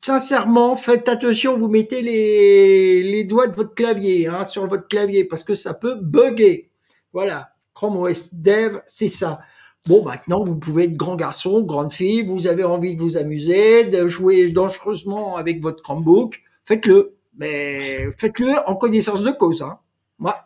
Sincèrement, 0.00 0.76
faites 0.76 1.08
attention, 1.08 1.58
vous 1.58 1.68
mettez 1.68 2.00
les, 2.00 3.02
les 3.02 3.24
doigts 3.24 3.48
de 3.48 3.56
votre 3.56 3.74
clavier 3.74 4.28
hein, 4.28 4.44
sur 4.44 4.66
votre 4.66 4.86
clavier 4.86 5.24
parce 5.24 5.44
que 5.44 5.54
ça 5.54 5.74
peut 5.74 5.96
bugger. 5.96 6.70
Voilà, 7.12 7.50
Chrome 7.74 7.96
OS 7.96 8.32
Dev, 8.34 8.80
c'est 8.86 9.08
ça. 9.08 9.40
Bon, 9.86 10.04
maintenant, 10.04 10.42
vous 10.44 10.56
pouvez 10.56 10.84
être 10.84 10.96
grand 10.96 11.16
garçon, 11.16 11.62
grande 11.62 11.92
fille, 11.92 12.24
vous 12.24 12.46
avez 12.46 12.64
envie 12.64 12.96
de 12.96 13.00
vous 13.00 13.16
amuser, 13.16 13.84
de 13.84 14.08
jouer 14.08 14.50
dangereusement 14.50 15.36
avec 15.36 15.62
votre 15.62 15.82
Chromebook, 15.82 16.42
faites-le. 16.64 17.16
Mais 17.38 18.10
faites-le 18.18 18.54
en 18.66 18.76
connaissance 18.76 19.22
de 19.22 19.30
cause. 19.30 19.62
Hein. 19.62 19.78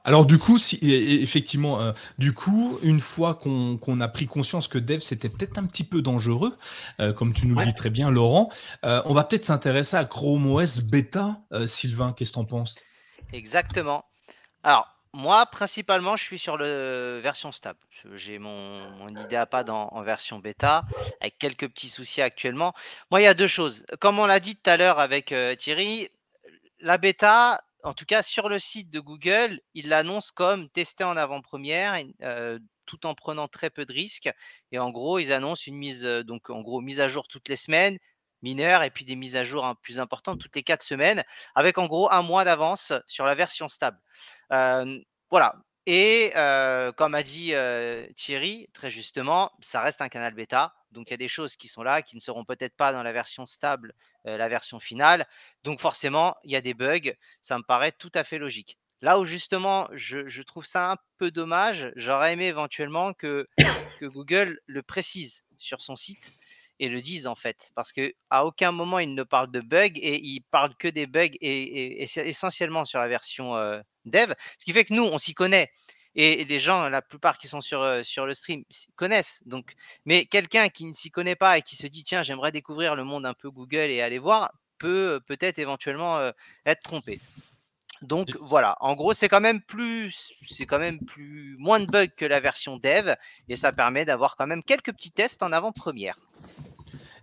Alors 0.04 0.26
du 0.26 0.38
coup, 0.38 0.58
si, 0.58 0.78
effectivement, 0.82 1.80
euh, 1.80 1.92
du 2.18 2.32
coup, 2.32 2.78
une 2.82 3.00
fois 3.00 3.34
qu'on 3.34 4.00
a 4.00 4.08
pris 4.08 4.26
conscience 4.26 4.66
que 4.66 4.78
Dev 4.78 4.98
c'était 5.00 5.28
peut-être 5.28 5.58
un 5.58 5.64
petit 5.64 5.84
peu 5.84 6.02
dangereux, 6.02 6.56
euh, 7.00 7.12
comme 7.12 7.32
tu 7.32 7.46
nous 7.46 7.54
le 7.54 7.64
dis 7.64 7.74
très 7.74 7.90
bien, 7.90 8.10
Laurent, 8.10 8.50
euh, 8.84 9.00
on 9.04 9.14
va 9.14 9.22
peut-être 9.24 9.44
s'intéresser 9.44 9.96
à 9.96 10.04
Chrome 10.04 10.50
OS 10.50 10.80
bêta. 10.80 11.40
Sylvain, 11.66 12.12
qu'est-ce 12.12 12.30
que 12.30 12.34
t'en 12.34 12.44
penses? 12.44 12.80
Exactement. 13.32 14.04
Alors, 14.64 14.88
moi, 15.12 15.46
principalement, 15.46 16.16
je 16.16 16.22
suis 16.22 16.38
sur 16.38 16.56
la 16.56 17.20
version 17.20 17.50
stable. 17.50 17.80
J'ai 18.14 18.38
mon, 18.38 18.90
mon 18.90 19.08
IdeaPad 19.08 19.68
en, 19.68 19.88
en 19.88 20.02
version 20.02 20.38
bêta, 20.38 20.84
avec 21.20 21.36
quelques 21.38 21.68
petits 21.68 21.88
soucis 21.88 22.22
actuellement. 22.22 22.72
Moi, 23.10 23.20
il 23.20 23.24
y 23.24 23.26
a 23.26 23.34
deux 23.34 23.48
choses. 23.48 23.84
Comme 23.98 24.18
on 24.20 24.26
l'a 24.26 24.38
dit 24.38 24.54
tout 24.54 24.70
à 24.70 24.76
l'heure 24.76 25.00
avec 25.00 25.32
euh, 25.32 25.56
Thierry, 25.56 26.08
la 26.78 26.96
bêta, 26.96 27.60
en 27.82 27.92
tout 27.92 28.04
cas 28.04 28.22
sur 28.22 28.48
le 28.48 28.58
site 28.58 28.90
de 28.90 29.00
Google, 29.00 29.60
il 29.74 29.88
l'annonce 29.88 30.30
comme 30.30 30.68
testé 30.68 31.02
en 31.02 31.16
avant-première, 31.16 32.00
euh, 32.22 32.58
tout 32.86 33.04
en 33.04 33.14
prenant 33.14 33.48
très 33.48 33.70
peu 33.70 33.84
de 33.84 33.92
risques. 33.92 34.30
Et 34.70 34.78
en 34.78 34.90
gros, 34.90 35.18
ils 35.18 35.32
annoncent 35.32 35.64
une 35.66 35.76
mise, 35.76 36.06
euh, 36.06 36.22
donc 36.22 36.50
en 36.50 36.60
gros, 36.60 36.80
mise 36.80 37.00
à 37.00 37.08
jour 37.08 37.26
toutes 37.26 37.48
les 37.48 37.56
semaines, 37.56 37.98
mineures, 38.42 38.84
et 38.84 38.90
puis 38.90 39.04
des 39.04 39.16
mises 39.16 39.36
à 39.36 39.42
jour 39.42 39.66
hein, 39.66 39.74
plus 39.82 39.98
importantes 39.98 40.40
toutes 40.40 40.54
les 40.54 40.62
quatre 40.62 40.84
semaines, 40.84 41.24
avec 41.56 41.78
en 41.78 41.86
gros 41.86 42.10
un 42.12 42.22
mois 42.22 42.44
d'avance 42.44 42.92
sur 43.06 43.26
la 43.26 43.34
version 43.34 43.68
stable 43.68 43.98
voilà. 44.50 45.54
Et 45.86 46.30
comme 46.96 47.14
a 47.14 47.22
dit 47.22 47.52
Thierry, 48.16 48.68
très 48.72 48.90
justement, 48.90 49.50
ça 49.60 49.80
reste 49.82 50.02
un 50.02 50.08
canal 50.08 50.34
bêta. 50.34 50.74
Donc 50.92 51.08
il 51.08 51.12
y 51.12 51.14
a 51.14 51.18
des 51.18 51.28
choses 51.28 51.56
qui 51.56 51.68
sont 51.68 51.82
là, 51.82 52.02
qui 52.02 52.16
ne 52.16 52.20
seront 52.20 52.44
peut-être 52.44 52.76
pas 52.76 52.92
dans 52.92 53.02
la 53.02 53.12
version 53.12 53.46
stable, 53.46 53.94
la 54.24 54.48
version 54.48 54.80
finale. 54.80 55.26
Donc 55.64 55.80
forcément, 55.80 56.34
il 56.44 56.50
y 56.50 56.56
a 56.56 56.60
des 56.60 56.74
bugs. 56.74 57.12
Ça 57.40 57.58
me 57.58 57.62
paraît 57.62 57.92
tout 57.92 58.12
à 58.14 58.24
fait 58.24 58.38
logique. 58.38 58.78
Là 59.02 59.18
où 59.18 59.24
justement, 59.24 59.88
je, 59.92 60.42
trouve 60.42 60.66
ça 60.66 60.92
un 60.92 60.96
peu 61.16 61.30
dommage, 61.30 61.90
j'aurais 61.96 62.34
aimé 62.34 62.46
éventuellement 62.46 63.14
que, 63.14 63.48
Google 64.02 64.60
le 64.66 64.82
précise 64.82 65.44
sur 65.58 65.82
son 65.82 65.94
site 65.94 66.32
et 66.80 66.88
le 66.88 67.00
disent 67.02 67.26
en 67.26 67.36
fait, 67.36 67.70
parce 67.76 67.92
que 67.92 68.14
à 68.30 68.44
aucun 68.44 68.72
moment 68.72 68.98
ils 68.98 69.14
ne 69.14 69.22
parlent 69.22 69.50
de 69.50 69.60
bugs 69.60 69.96
et 69.96 70.18
ils 70.18 70.40
parlent 70.50 70.74
que 70.76 70.88
des 70.88 71.06
bugs 71.06 71.36
et, 71.40 72.02
essentiellement 72.02 72.84
sur 72.86 73.00
la 73.00 73.06
version 73.06 73.54
euh, 73.54 73.80
dev, 74.06 74.32
ce 74.58 74.64
qui 74.64 74.72
fait 74.72 74.86
que 74.86 74.94
nous 74.94 75.04
on 75.04 75.18
s'y 75.18 75.34
connaît 75.34 75.70
et 76.16 76.44
les 76.44 76.58
gens, 76.58 76.88
la 76.88 77.02
plupart 77.02 77.38
qui 77.38 77.46
sont 77.46 77.60
sur, 77.60 77.82
euh, 77.82 78.02
sur 78.02 78.26
le 78.26 78.34
stream 78.34 78.64
connaissent. 78.96 79.42
Donc, 79.46 79.76
mais 80.06 80.24
quelqu'un 80.24 80.68
qui 80.68 80.86
ne 80.86 80.92
s'y 80.92 81.12
connaît 81.12 81.36
pas 81.36 81.56
et 81.58 81.62
qui 81.62 81.76
se 81.76 81.86
dit 81.86 82.02
tiens 82.02 82.22
j'aimerais 82.22 82.50
découvrir 82.50 82.96
le 82.96 83.04
monde 83.04 83.26
un 83.26 83.34
peu 83.34 83.50
Google 83.50 83.90
et 83.90 84.00
aller 84.00 84.18
voir 84.18 84.50
peut 84.78 85.10
euh, 85.16 85.20
peut-être 85.20 85.58
éventuellement 85.58 86.32
être 86.64 86.82
trompé. 86.82 87.20
Donc 88.00 88.34
voilà, 88.40 88.78
en 88.80 88.94
gros 88.94 89.12
c'est 89.12 89.28
quand 89.28 89.42
même 89.42 89.60
plus, 89.60 90.32
c'est 90.40 90.64
quand 90.64 90.78
même 90.78 90.98
plus 90.98 91.56
moins 91.58 91.80
de 91.80 91.84
bugs 91.84 92.06
que 92.06 92.24
la 92.24 92.40
version 92.40 92.78
dev 92.78 93.14
et 93.48 93.56
ça 93.56 93.72
permet 93.72 94.06
d'avoir 94.06 94.36
quand 94.36 94.46
même 94.46 94.62
quelques 94.62 94.94
petits 94.94 95.12
tests 95.12 95.42
en 95.42 95.52
avant-première. 95.52 96.16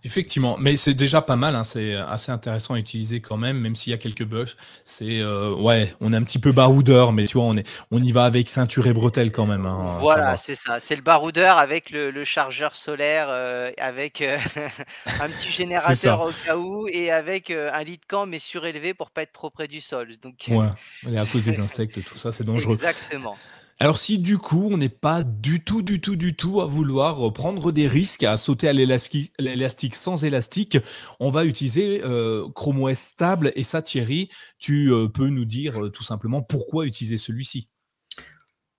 Effectivement, 0.08 0.56
mais 0.58 0.78
c'est 0.78 0.94
déjà 0.94 1.22
pas 1.22 1.36
mal, 1.36 1.54
hein, 1.54 1.66
c'est 1.66 1.94
assez 1.94 2.32
intéressant 2.32 2.76
à 2.76 2.80
utiliser 2.80 3.20
quand 3.20 3.36
même, 3.36 3.60
même 3.60 3.76
s'il 3.76 3.92
y 3.92 3.94
a 3.94 3.98
quelques 3.98 4.24
bugs. 4.24 4.46
C'est 4.86 5.20
euh, 5.20 5.54
ouais, 5.54 5.94
on 6.00 6.14
est 6.14 6.16
un 6.16 6.24
petit 6.24 6.40
peu 6.40 6.54
baroudeur, 6.54 7.12
mais 7.12 7.26
tu 7.26 7.34
vois, 7.34 7.46
on 7.46 7.58
est, 7.58 7.68
on 7.92 8.02
y 8.02 8.14
va 8.14 8.24
avec 8.24 8.48
ceinture 8.48 8.88
et 8.88 8.94
bretelles 8.94 9.34
quand 9.34 9.46
même. 9.46 9.66
Hein, 9.66 9.98
voilà, 10.00 10.38
c'est 10.38 10.56
ça, 10.56 10.80
c'est 10.80 10.96
le 10.96 11.02
baroudeur 11.02 11.58
avec 11.58 11.90
le, 11.90 12.24
chargeur 12.24 12.74
solaire, 12.74 13.28
euh, 13.30 13.70
avec 13.78 14.22
euh, 14.22 14.38
un 15.20 15.28
petit 15.28 15.52
générateur 15.52 16.22
au 16.22 16.32
cas 16.32 16.56
où 16.56 16.88
et 16.88 17.12
avec 17.12 17.52
un 17.52 17.84
lit 17.84 17.98
de 17.98 18.06
camp 18.08 18.26
mais 18.26 18.40
surélevé 18.40 18.94
pour 18.94 19.12
pas 19.12 19.24
être 19.24 19.34
trop 19.34 19.50
près 19.50 19.68
du 19.68 19.82
sol. 19.82 20.16
Donc 20.22 20.46
ouais, 20.48 21.18
à 21.18 21.26
cause 21.26 21.44
des 21.44 21.60
insectes, 21.60 22.02
tout 22.06 22.18
ça, 22.18 22.32
c'est 22.32 22.46
dangereux. 22.46 22.76
Exactement. 22.76 23.36
Alors 23.80 24.00
si 24.00 24.18
du 24.18 24.40
coup 24.40 24.70
on 24.72 24.78
n'est 24.78 24.90
pas 24.90 25.22
du 25.22 25.64
tout, 25.64 25.84
du 25.84 26.02
tout, 26.02 26.16
du 26.16 26.36
tout 26.36 26.62
à 26.62 26.66
vouloir 26.66 27.32
prendre 27.32 27.72
des 27.72 27.88
risques, 27.88 28.24
à 28.24 28.36
sauter 28.36 28.68
à 28.68 28.74
l'élastique 28.74 29.96
sans 29.96 30.24
élastique, 30.24 30.80
on 31.20 31.30
va 31.30 31.46
utiliser 31.46 32.02
euh, 32.04 32.48
Chrome 32.56 32.82
OS 32.82 32.98
stable. 32.98 33.52
Et 33.56 33.64
ça 33.64 33.84
Thierry, 33.84 34.30
tu 34.58 34.92
euh, 34.92 35.08
peux 35.08 35.28
nous 35.28 35.46
dire 35.46 35.86
euh, 35.86 35.90
tout 35.92 36.04
simplement 36.04 36.42
pourquoi 36.42 36.88
utiliser 36.88 37.18
celui-ci? 37.18 37.68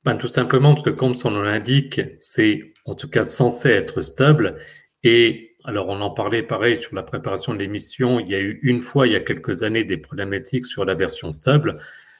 Ben, 0.05 0.17
Tout 0.17 0.27
simplement 0.27 0.75
parce 0.75 0.85
que 0.85 0.91
comme 0.91 1.15
son 1.15 1.31
nom 1.31 1.43
l'indique, 1.43 2.01
c'est 2.17 2.73
en 2.85 2.97
tout 2.97 3.09
cas 3.09 3.23
censé 3.23 3.69
être 3.69 4.01
stable. 4.01 4.59
Et 5.05 5.57
alors 5.63 5.91
on 5.91 6.01
en 6.01 6.11
parlait 6.11 6.43
pareil 6.43 6.77
sur 6.77 6.97
la 6.97 7.05
préparation 7.05 7.55
de 7.55 7.59
l'émission, 7.59 8.19
il 8.19 8.29
y 8.29 8.35
a 8.35 8.41
eu 8.41 8.59
une 8.65 8.81
fois 8.81 9.07
il 9.07 9.13
y 9.13 9.17
a 9.17 9.21
quelques 9.21 9.63
années 9.63 9.85
des 9.85 9.97
problématiques 9.97 10.67
sur 10.67 10.85
la 10.85 10.97
version 10.97 11.31
stable. 11.31 11.79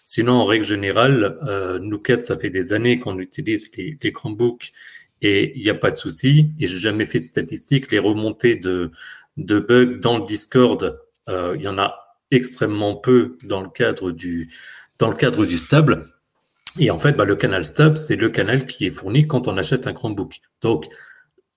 Sinon, 0.09 0.33
en 0.37 0.47
règle 0.47 0.65
générale, 0.65 1.39
euh, 1.47 1.79
nous 1.79 1.99
quatre, 1.99 2.23
ça 2.23 2.39
fait 2.39 2.49
des 2.49 2.73
années 2.73 2.99
qu'on 2.99 3.19
utilise 3.19 3.71
les, 3.77 3.99
les 4.03 4.11
Chromebooks 4.11 4.73
et 5.21 5.53
il 5.55 5.63
n'y 5.63 5.69
a 5.69 5.75
pas 5.75 5.91
de 5.91 5.97
souci. 5.97 6.51
Et 6.59 6.67
j'ai 6.67 6.79
jamais 6.79 7.05
fait 7.05 7.19
de 7.19 7.25
statistiques. 7.25 7.91
Les 7.93 7.99
remontées 7.99 8.57
de, 8.57 8.91
de 9.37 9.59
bugs 9.59 9.99
dans 10.01 10.17
le 10.17 10.25
Discord, 10.25 10.99
euh, 11.29 11.55
il 11.59 11.63
y 11.63 11.69
en 11.69 11.77
a 11.77 12.17
extrêmement 12.31 12.97
peu 12.97 13.37
dans 13.45 13.61
le 13.61 13.69
cadre 13.69 14.11
du, 14.11 14.51
dans 14.99 15.11
le 15.11 15.15
cadre 15.15 15.45
du 15.45 15.59
stable. 15.59 16.07
Et 16.81 16.91
en 16.91 16.99
fait, 16.99 17.13
bah, 17.13 17.27
le 17.27 17.37
canal 17.37 17.63
stable, 17.63 17.99
c'est 17.99 18.17
le 18.17 18.31
canal 18.31 18.65
qui 18.65 18.87
est 18.87 18.91
fourni 18.91 19.27
quand 19.27 19.47
on 19.47 19.59
achète 19.59 19.87
un 19.87 19.93
Chromebook. 19.93 20.39
Donc, 20.63 20.87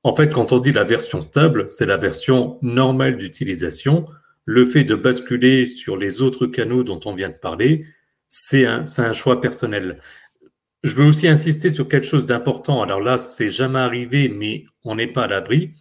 en 0.03 0.13
fait, 0.13 0.27
quand 0.27 0.51
on 0.51 0.59
dit 0.59 0.73
la 0.73 0.83
version 0.83 1.21
stable, 1.21 1.69
c'est 1.69 1.85
la 1.85 1.95
version 1.95 2.59
normale 2.61 3.15
d'utilisation. 3.15 4.07
Le 4.43 4.65
fait 4.65 4.83
de 4.83 4.95
basculer 4.95 5.65
sur 5.65 5.95
les 5.95 6.21
autres 6.21 6.47
canaux 6.47 6.83
dont 6.83 6.99
on 7.05 7.15
vient 7.15 7.29
de 7.29 7.33
parler, 7.33 7.85
c'est 8.33 8.65
un, 8.65 8.83
un, 8.97 9.11
choix 9.11 9.41
personnel. 9.41 9.99
Je 10.83 10.95
veux 10.95 11.03
aussi 11.03 11.27
insister 11.27 11.69
sur 11.69 11.89
quelque 11.89 12.05
chose 12.05 12.25
d'important. 12.25 12.81
Alors 12.81 13.01
là, 13.01 13.17
c'est 13.17 13.51
jamais 13.51 13.79
arrivé, 13.79 14.29
mais 14.29 14.63
on 14.85 14.95
n'est 14.95 15.11
pas 15.11 15.23
à 15.23 15.27
l'abri. 15.27 15.71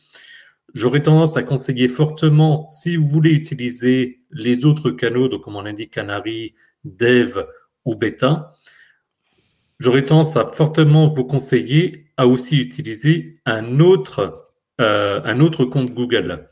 J'aurais 0.74 1.00
tendance 1.00 1.36
à 1.36 1.44
conseiller 1.44 1.86
fortement, 1.86 2.68
si 2.68 2.96
vous 2.96 3.06
voulez 3.06 3.30
utiliser 3.30 4.22
les 4.32 4.64
autres 4.64 4.90
canaux, 4.90 5.28
donc 5.28 5.44
comme 5.44 5.54
on 5.54 5.62
l'indique 5.62 5.92
Canary, 5.92 6.56
Dev 6.82 7.38
ou 7.84 7.94
Beta, 7.94 8.50
j'aurais 9.78 10.04
tendance 10.04 10.36
à 10.36 10.44
fortement 10.48 11.14
vous 11.14 11.24
conseiller 11.24 12.06
à 12.16 12.26
aussi 12.26 12.58
utiliser 12.58 13.38
un 13.46 13.78
autre, 13.78 14.48
euh, 14.80 15.20
un 15.24 15.38
autre 15.38 15.64
compte 15.64 15.94
Google. 15.94 16.48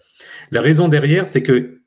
La 0.53 0.61
raison 0.61 0.87
derrière, 0.87 1.27
c'est 1.27 1.43
que 1.43 1.81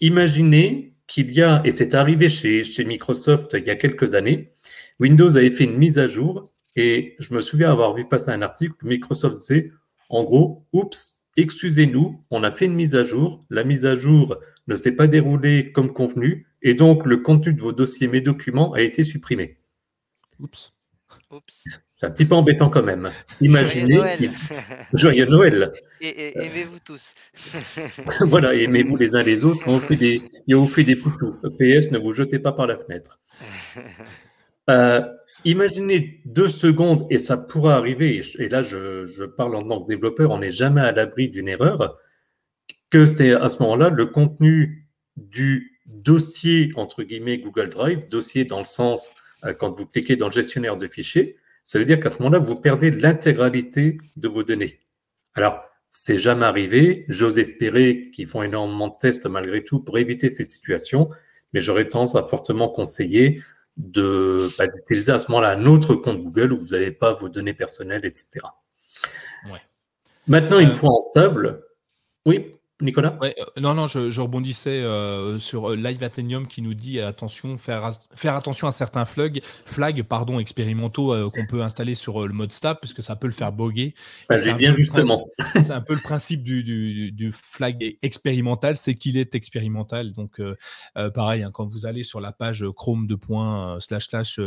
imaginez 0.00 0.94
qu'il 1.08 1.32
y 1.32 1.42
a, 1.42 1.60
et 1.64 1.72
c'est 1.72 1.94
arrivé 1.94 2.28
chez, 2.28 2.62
chez 2.62 2.84
Microsoft 2.84 3.56
il 3.58 3.66
y 3.66 3.70
a 3.70 3.76
quelques 3.76 4.14
années, 4.14 4.52
Windows 5.00 5.36
avait 5.36 5.50
fait 5.50 5.64
une 5.64 5.76
mise 5.76 5.98
à 5.98 6.06
jour 6.06 6.52
et 6.76 7.16
je 7.18 7.34
me 7.34 7.40
souviens 7.40 7.72
avoir 7.72 7.94
vu 7.94 8.06
passer 8.06 8.30
un 8.30 8.42
article 8.42 8.74
où 8.84 8.86
Microsoft 8.86 9.38
disait, 9.38 9.72
en 10.10 10.22
gros, 10.22 10.66
oups, 10.72 11.24
excusez-nous, 11.36 12.24
on 12.30 12.44
a 12.44 12.52
fait 12.52 12.66
une 12.66 12.74
mise 12.74 12.94
à 12.94 13.02
jour, 13.02 13.40
la 13.50 13.64
mise 13.64 13.84
à 13.86 13.94
jour 13.94 14.36
ne 14.68 14.76
s'est 14.76 14.94
pas 14.94 15.06
déroulée 15.06 15.72
comme 15.72 15.92
convenu 15.92 16.46
et 16.62 16.74
donc 16.74 17.06
le 17.06 17.18
contenu 17.18 17.54
de 17.54 17.60
vos 17.60 17.72
dossiers, 17.72 18.06
mes 18.06 18.20
documents 18.20 18.72
a 18.74 18.82
été 18.82 19.02
supprimé. 19.02 19.58
Oups. 20.38 20.74
C'est 21.98 22.06
un 22.06 22.10
petit 22.10 22.24
peu 22.24 22.36
embêtant 22.36 22.70
quand 22.70 22.82
même. 22.82 23.10
Imaginez 23.40 24.06
si. 24.06 24.30
Joyeux 24.94 25.26
Noël. 25.26 25.72
Et, 26.00 26.38
aimez-vous 26.38 26.78
tous. 26.84 27.14
voilà, 28.20 28.54
aimez-vous 28.54 28.96
les 28.96 29.14
uns 29.14 29.22
les 29.22 29.44
autres. 29.44 29.66
On 29.66 29.80
fait 29.80 29.96
des... 29.96 30.22
Et 30.46 30.54
on 30.54 30.66
fait 30.66 30.84
des 30.84 30.96
poutous. 30.96 31.34
PS, 31.58 31.90
ne 31.90 31.98
vous 31.98 32.12
jetez 32.12 32.38
pas 32.38 32.52
par 32.52 32.66
la 32.66 32.76
fenêtre. 32.76 33.20
Euh, 34.70 35.00
Imaginez 35.44 36.20
deux 36.24 36.48
secondes, 36.48 37.06
et 37.10 37.18
ça 37.18 37.36
pourra 37.36 37.76
arriver, 37.76 38.20
et 38.38 38.48
là 38.48 38.62
je, 38.62 39.06
je 39.06 39.24
parle 39.24 39.54
en 39.54 39.62
tant 39.62 39.82
que 39.82 39.88
développeur, 39.88 40.32
on 40.32 40.38
n'est 40.38 40.50
jamais 40.50 40.80
à 40.80 40.90
l'abri 40.90 41.28
d'une 41.28 41.48
erreur, 41.48 41.96
que 42.90 43.06
c'est 43.06 43.32
à 43.32 43.48
ce 43.48 43.62
moment-là 43.62 43.90
le 43.90 44.06
contenu 44.06 44.88
du 45.16 45.80
dossier, 45.86 46.70
entre 46.74 47.04
guillemets, 47.04 47.38
Google 47.38 47.68
Drive, 47.68 48.08
dossier 48.08 48.44
dans 48.44 48.58
le 48.58 48.64
sens, 48.64 49.14
euh, 49.44 49.54
quand 49.54 49.70
vous 49.70 49.86
cliquez 49.86 50.16
dans 50.16 50.26
le 50.26 50.32
gestionnaire 50.32 50.76
de 50.76 50.88
fichiers, 50.88 51.36
ça 51.68 51.78
veut 51.78 51.84
dire 51.84 52.00
qu'à 52.00 52.08
ce 52.08 52.16
moment-là, 52.20 52.38
vous 52.38 52.56
perdez 52.56 52.90
l'intégralité 52.90 53.98
de 54.16 54.26
vos 54.26 54.42
données. 54.42 54.80
Alors, 55.34 55.60
c'est 55.90 56.16
jamais 56.16 56.46
arrivé. 56.46 57.04
J'ose 57.08 57.38
espérer 57.38 58.08
qu'ils 58.10 58.26
font 58.26 58.42
énormément 58.42 58.88
de 58.88 58.94
tests 58.98 59.26
malgré 59.26 59.62
tout 59.62 59.80
pour 59.80 59.98
éviter 59.98 60.30
cette 60.30 60.50
situation, 60.50 61.10
mais 61.52 61.60
j'aurais 61.60 61.86
tendance 61.86 62.14
à 62.14 62.22
fortement 62.22 62.70
conseiller 62.70 63.42
de 63.76 64.48
bah, 64.56 64.66
d'utiliser 64.66 65.12
à 65.12 65.18
ce 65.18 65.30
moment-là 65.30 65.50
un 65.50 65.66
autre 65.66 65.94
compte 65.94 66.22
Google 66.22 66.54
où 66.54 66.58
vous 66.58 66.68
n'avez 66.68 66.90
pas 66.90 67.12
vos 67.12 67.28
données 67.28 67.52
personnelles, 67.52 68.06
etc. 68.06 68.46
Maintenant, 70.26 70.60
une 70.60 70.70
euh, 70.70 70.72
fois 70.72 70.88
en 70.88 71.00
stable, 71.00 71.66
oui. 72.24 72.54
Nicolas 72.80 73.18
euh, 73.22 73.32
Non, 73.60 73.74
non, 73.74 73.86
je, 73.86 74.20
rebondissais 74.20 74.82
euh, 74.82 75.38
sur 75.38 75.70
euh, 75.70 75.76
Live 75.76 76.02
Athenium 76.02 76.46
qui 76.46 76.62
nous 76.62 76.74
dit 76.74 77.00
attention, 77.00 77.56
faire, 77.56 77.90
faire 78.14 78.36
attention 78.36 78.68
à 78.68 78.70
certains 78.70 79.04
flags, 79.04 79.40
flags 79.42 80.02
pardon, 80.04 80.38
expérimentaux 80.38 81.30
qu'on 81.30 81.46
peut 81.46 81.62
installer 81.62 81.94
sur 81.94 82.26
le 82.26 82.32
mode 82.32 82.52
stab, 82.52 82.78
puisque 82.80 83.02
ça 83.02 83.16
peut 83.16 83.26
le 83.26 83.32
faire 83.32 83.52
boguer. 83.52 83.94
Bah, 84.28 84.36
bien 84.54 84.72
justement. 84.74 85.26
C'est 85.54 85.72
un 85.72 85.80
peu 85.80 85.94
le 85.94 86.00
principe 86.00 86.42
du, 86.42 87.30
flag 87.32 87.96
expérimental, 88.02 88.76
c'est 88.76 88.94
qu'il 88.94 89.16
est 89.16 89.34
expérimental. 89.34 90.12
Donc, 90.12 90.40
pareil, 91.14 91.42
hein, 91.42 91.50
quand 91.52 91.66
vous 91.66 91.86
allez 91.86 92.02
sur 92.02 92.20
la 92.20 92.32
page 92.32 92.64
Chrome 92.76 93.06
de 93.06 93.14
points 93.16 93.80
slash 93.80 94.08
slash 94.08 94.38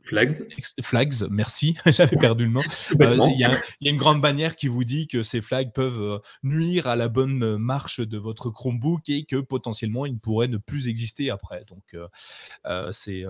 Flags. 0.00 0.44
Flags, 0.80 1.28
merci, 1.30 1.76
j'avais 1.86 2.16
perdu 2.16 2.44
le 2.44 2.50
nom. 2.50 2.60
Euh, 3.00 3.16
il 3.32 3.38
y, 3.38 3.44
a 3.44 3.90
une 3.90 3.96
grande 3.96 4.20
bannière 4.20 4.56
qui 4.56 4.66
vous 4.66 4.82
dit 4.82 5.06
que 5.06 5.22
ces 5.22 5.40
flags 5.40 5.72
peuvent 5.72 6.00
euh, 6.00 6.18
nuire 6.42 6.86
à 6.86 6.96
la 6.96 7.08
bonne 7.08 7.56
marche 7.58 8.00
de 8.00 8.18
votre 8.18 8.50
Chromebook 8.50 9.08
et 9.08 9.24
que 9.24 9.36
potentiellement 9.36 10.06
ils 10.06 10.18
pourraient 10.18 10.48
ne 10.48 10.56
plus 10.56 10.88
exister 10.88 11.30
après. 11.30 11.62
Donc 11.68 11.94
euh, 11.94 12.90
c'est 12.92 13.24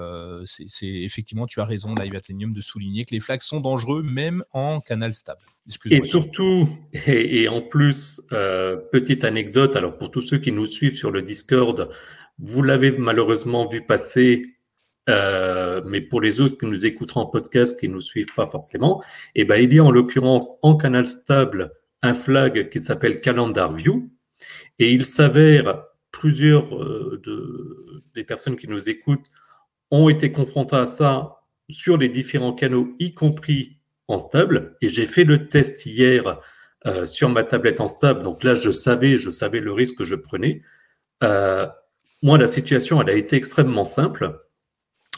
effectivement, 0.82 1.46
tu 1.46 1.60
as 1.60 1.64
raison, 1.64 1.94
Live 1.94 2.14
Athenium, 2.14 2.52
de 2.52 2.60
souligner 2.60 3.04
que 3.04 3.14
les 3.14 3.20
flags 3.20 3.42
sont 3.42 3.60
dangereux 3.60 4.02
même 4.02 4.44
en 4.52 4.80
canal 4.80 5.12
stable. 5.12 5.42
Et 5.90 6.02
surtout, 6.02 6.68
et, 6.92 7.42
et, 7.42 7.48
en 7.48 7.60
plus, 7.60 8.22
petite 8.92 9.24
anecdote, 9.24 9.76
alors 9.76 9.96
pour 9.96 10.10
tous 10.10 10.22
ceux 10.22 10.38
qui 10.38 10.52
nous 10.52 10.66
suivent 10.66 10.96
sur 10.96 11.10
le 11.10 11.20
Discord, 11.22 11.90
vous 12.38 12.62
l'avez 12.62 12.92
malheureusement 12.92 13.66
vu 13.66 13.84
passer 13.84 14.57
euh, 15.09 15.80
mais 15.86 16.00
pour 16.00 16.20
les 16.20 16.40
autres 16.40 16.59
qui 16.59 16.66
nous 16.66 16.84
écouteront 16.84 17.20
en 17.20 17.26
podcast, 17.26 17.78
qui 17.80 17.88
ne 17.88 17.94
nous 17.94 18.00
suivent 18.00 18.34
pas 18.36 18.46
forcément, 18.46 19.02
eh 19.34 19.44
ben, 19.44 19.56
il 19.56 19.72
y 19.72 19.78
a 19.78 19.84
en 19.84 19.90
l'occurrence 19.90 20.48
en 20.62 20.76
canal 20.76 21.06
stable 21.06 21.72
un 22.02 22.14
flag 22.14 22.68
qui 22.68 22.80
s'appelle 22.80 23.20
Calendar 23.20 23.72
View. 23.72 24.11
Et 24.78 24.92
il 24.92 25.04
s'avère, 25.04 25.84
plusieurs 26.12 26.74
euh, 26.76 27.20
de, 27.24 28.04
des 28.14 28.24
personnes 28.24 28.56
qui 28.56 28.68
nous 28.68 28.88
écoutent 28.88 29.30
ont 29.90 30.09
été 30.09 30.30
confrontées 30.30 30.76
à 30.76 30.86
ça 30.86 31.36
sur 31.70 31.96
les 31.96 32.09
différents 32.09 32.52
canaux, 32.52 32.94
y 32.98 33.14
compris 33.14 33.78
en 34.09 34.18
stable. 34.18 34.76
Et 34.82 34.88
j'ai 34.88 35.06
fait 35.06 35.24
le 35.24 35.48
test 35.48 35.86
hier 35.86 36.40
euh, 36.86 37.04
sur 37.04 37.30
ma 37.30 37.44
tablette 37.44 37.80
en 37.80 37.88
stable. 37.88 38.22
Donc 38.22 38.44
là, 38.44 38.54
je 38.54 38.70
savais, 38.70 39.16
je 39.16 39.30
savais 39.30 39.61
le 39.61 39.72
risque 39.72 39.96
que 39.96 40.04
je 40.04 40.14
prenais. 40.14 40.62
moi, 42.22 42.36
la 42.36 42.46
situation, 42.46 43.00
elle 43.00 43.11
a 43.11 43.14
été 43.14 43.36
extrêmement 43.36 43.84
simple. 43.84 44.38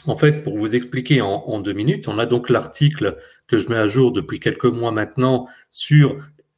En 0.07 0.17
fait, 0.17 0.43
pour 0.43 0.57
vous 0.57 0.73
expliquer 0.75 1.21
en, 1.21 1.59
deux 1.59 1.73
minutes, 1.73 2.07
on 2.07 2.17
a 2.17 2.25
donc 2.25 2.49
l'article 2.49 3.17
que 3.47 3.57
je 3.57 3.69
mets 3.69 3.77
à 3.77 3.87
jour 3.87 4.11
depuis 4.11 4.39
quelques 4.39 4.65
mois 4.65 4.91
maintenant 4.91 5.47
sur 5.69 6.17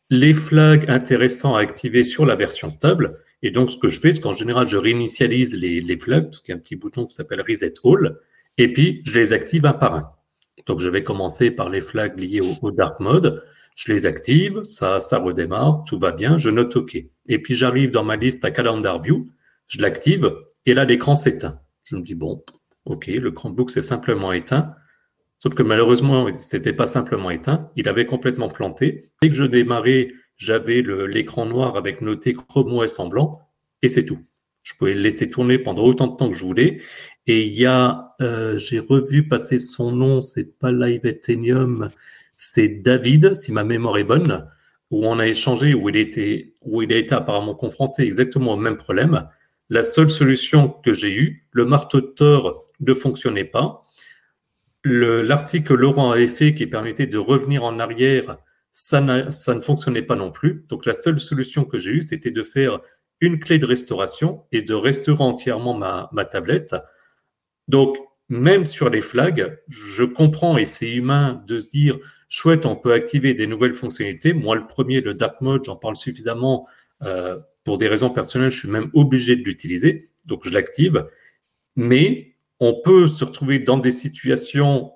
les 0.10 0.34
flags 0.34 0.90
intéressants 0.90 1.56
à 1.56 1.62
activer 1.62 2.04
sur 2.04 2.26
la 2.26 2.36
version 2.36 2.70
stable. 2.70 3.20
Et 3.42 3.52
donc, 3.52 3.72
ce 3.72 3.78
que 3.78 3.90
je 3.90 4.00
fais, 4.00 4.14
c'est 4.14 4.22
qu'en 4.22 4.34
général, 4.34 4.68
je 4.68 4.78
réinitialise 4.78 5.56
les, 5.56 5.98
flags, 5.98 6.26
parce 6.26 6.40
qu'il 6.40 6.54
y 6.54 6.56
a 6.56 6.58
un 6.58 6.62
petit 6.62 6.76
bouton 6.76 7.06
qui 7.06 7.16
s'appelle 7.16 7.42
Reset 7.42 7.74
All, 7.84 8.18
et 8.58 8.72
puis 8.72 9.02
je 9.06 9.14
les 9.14 9.34
active 9.34 9.66
un 9.66 9.74
par 9.74 9.96
un. 9.96 10.12
Donc, 10.66 10.80
je 10.80 10.88
vais 10.88 11.04
commencer 11.04 11.52
par 11.52 11.70
les 11.70 11.82
flags 11.82 12.18
liés 12.18 12.42
au, 12.62 12.72
dark 12.72 13.00
mode. 13.00 13.44
Je 13.76 13.92
les 13.92 14.06
active, 14.06 14.64
ça, 14.64 15.00
ça 15.00 15.18
redémarre, 15.18 15.84
tout 15.88 16.00
va 16.00 16.12
bien, 16.12 16.38
je 16.38 16.50
note 16.50 16.76
OK. 16.76 16.96
Et 17.28 17.40
puis, 17.40 17.56
j'arrive 17.56 17.90
dans 17.90 18.04
ma 18.04 18.16
liste 18.16 18.46
à 18.46 18.52
Calendar 18.52 19.02
View, 19.02 19.30
je 19.68 19.82
l'active, 19.82 20.32
et 20.66 20.74
là, 20.74 20.86
l'écran 20.86 21.16
s'éteint. 21.16 21.60
Je 21.84 21.98
me 21.98 22.02
dis, 22.02 22.16
bon, 22.16 22.44
OK, 22.86 23.08
le 23.08 23.32
Chromebook 23.32 23.70
s'est 23.70 23.82
simplement 23.82 24.34
éteint. 24.34 24.76
Sauf 25.40 25.56
que 25.56 25.64
malheureusement, 25.64 26.28
c'était 26.40 26.74
pas 26.74 26.86
simplement 26.86 27.30
éteint, 27.30 27.70
il 27.76 27.90
avait 27.90 28.06
complètement 28.06 28.48
planté. 28.48 29.12
Dès 29.22 29.30
que 29.30 29.36
je 29.36 29.44
démarrais, 29.44 30.14
j'avais 30.38 30.82
l'écran 30.82 31.46
noir 31.46 31.76
avec 31.76 32.02
noté 32.02 32.34
Chrome 32.34 32.74
OS 32.74 33.00
en 33.00 33.08
blanc, 33.08 33.42
et 33.82 33.90
c'est 33.90 34.06
tout. 34.06 34.20
Je 34.62 34.74
pouvais 34.76 34.94
le 34.94 35.02
laisser 35.02 35.30
tourner 35.30 35.60
pendant 35.60 35.84
autant 35.84 36.08
de 36.08 36.16
temps 36.16 36.30
que 36.30 36.38
je 36.38 36.46
voulais. 36.46 36.80
Et 37.28 37.46
il 37.46 37.54
y 37.54 37.66
a, 37.66 38.16
euh, 38.22 38.58
j'ai 38.58 38.80
revu 38.80 39.28
passer 39.28 39.58
son 39.58 39.92
nom, 39.92 40.22
c'est 40.22 40.58
pas 40.60 40.72
Live 40.72 41.06
Athenium, 41.06 41.90
c'est 42.36 42.70
David, 42.70 43.34
si 43.34 43.52
ma 43.52 43.64
mémoire 43.64 43.98
est 43.98 44.04
bonne, 44.04 44.48
où 44.92 45.06
on 45.06 45.20
a 45.20 45.28
échangé, 45.28 45.74
où 45.74 45.90
il 45.90 45.98
était, 45.98 46.54
où 46.62 46.82
il 46.82 46.94
a 46.94 46.98
été 46.98 47.16
apparemment 47.16 47.56
confronté 47.56 48.04
exactement 48.04 48.54
au 48.54 48.58
même 48.58 48.78
problème. 48.78 49.28
La 49.70 49.84
seule 49.84 50.10
solution 50.10 50.70
que 50.70 50.94
j'ai 50.94 51.14
eue, 51.14 51.48
le 51.52 51.66
marteau 51.66 52.02
de 52.02 52.08
ne 52.86 52.94
fonctionnait 52.94 53.46
pas. 53.46 53.84
L'article 54.84 55.76
Laurent 55.76 56.12
avait 56.12 56.28
fait 56.28 56.54
qui 56.54 56.68
permettait 56.68 57.08
de 57.08 57.18
revenir 57.18 57.64
en 57.64 57.80
arrière, 57.80 58.38
ça, 58.72 59.00
ne 59.02 59.60
fonctionnait 59.62 60.02
pas 60.02 60.16
non 60.16 60.32
plus. 60.32 60.66
Donc 60.68 60.86
la 60.86 60.94
seule 60.94 61.20
solution 61.20 61.64
que 61.64 61.78
j'ai 61.78 61.92
eue, 61.92 62.02
c'était 62.02 62.32
de 62.32 62.44
faire 62.44 62.80
une 63.22 63.40
clé 63.40 63.60
de 63.60 63.66
restauration 63.66 64.44
et 64.52 64.62
de 64.62 64.74
restaurer 64.74 65.24
entièrement 65.24 65.74
ma, 65.74 66.10
ma 66.12 66.26
tablette. 66.26 66.76
Donc 67.68 67.98
même 68.30 68.66
sur 68.66 68.90
les 68.90 69.02
flags, 69.02 69.58
je 69.68 70.04
comprends 70.04 70.58
et 70.58 70.66
c'est 70.66 70.92
humain 70.92 71.44
de 71.48 71.60
se 71.60 71.70
dire 71.70 71.98
chouette, 72.28 72.66
on 72.66 72.76
peut 72.76 72.94
activer 72.94 73.34
des 73.34 73.48
nouvelles 73.48 73.76
fonctionnalités. 73.76 74.34
Moi, 74.34 74.56
le 74.56 74.66
premier, 74.66 75.02
le 75.02 75.14
dark 75.14 75.40
mode, 75.42 75.66
j'en 75.66 75.76
parle 75.76 75.96
suffisamment 75.96 76.68
euh, 77.04 77.40
pour 77.64 77.78
des 77.78 77.88
raisons 77.88 78.10
personnelles, 78.10 78.50
je 78.50 78.60
suis 78.60 78.70
même 78.70 78.90
obligé 78.94 79.36
de 79.36 79.44
l'utiliser, 79.44 80.10
donc 80.26 80.42
je 80.44 80.50
l'active. 80.50 81.08
Mais 81.76 82.33
on 82.60 82.82
peut 82.84 83.08
se 83.08 83.26
retrouver 83.26 83.60
dans 83.60 83.78
des 83.78 83.92
situations, 83.92 84.94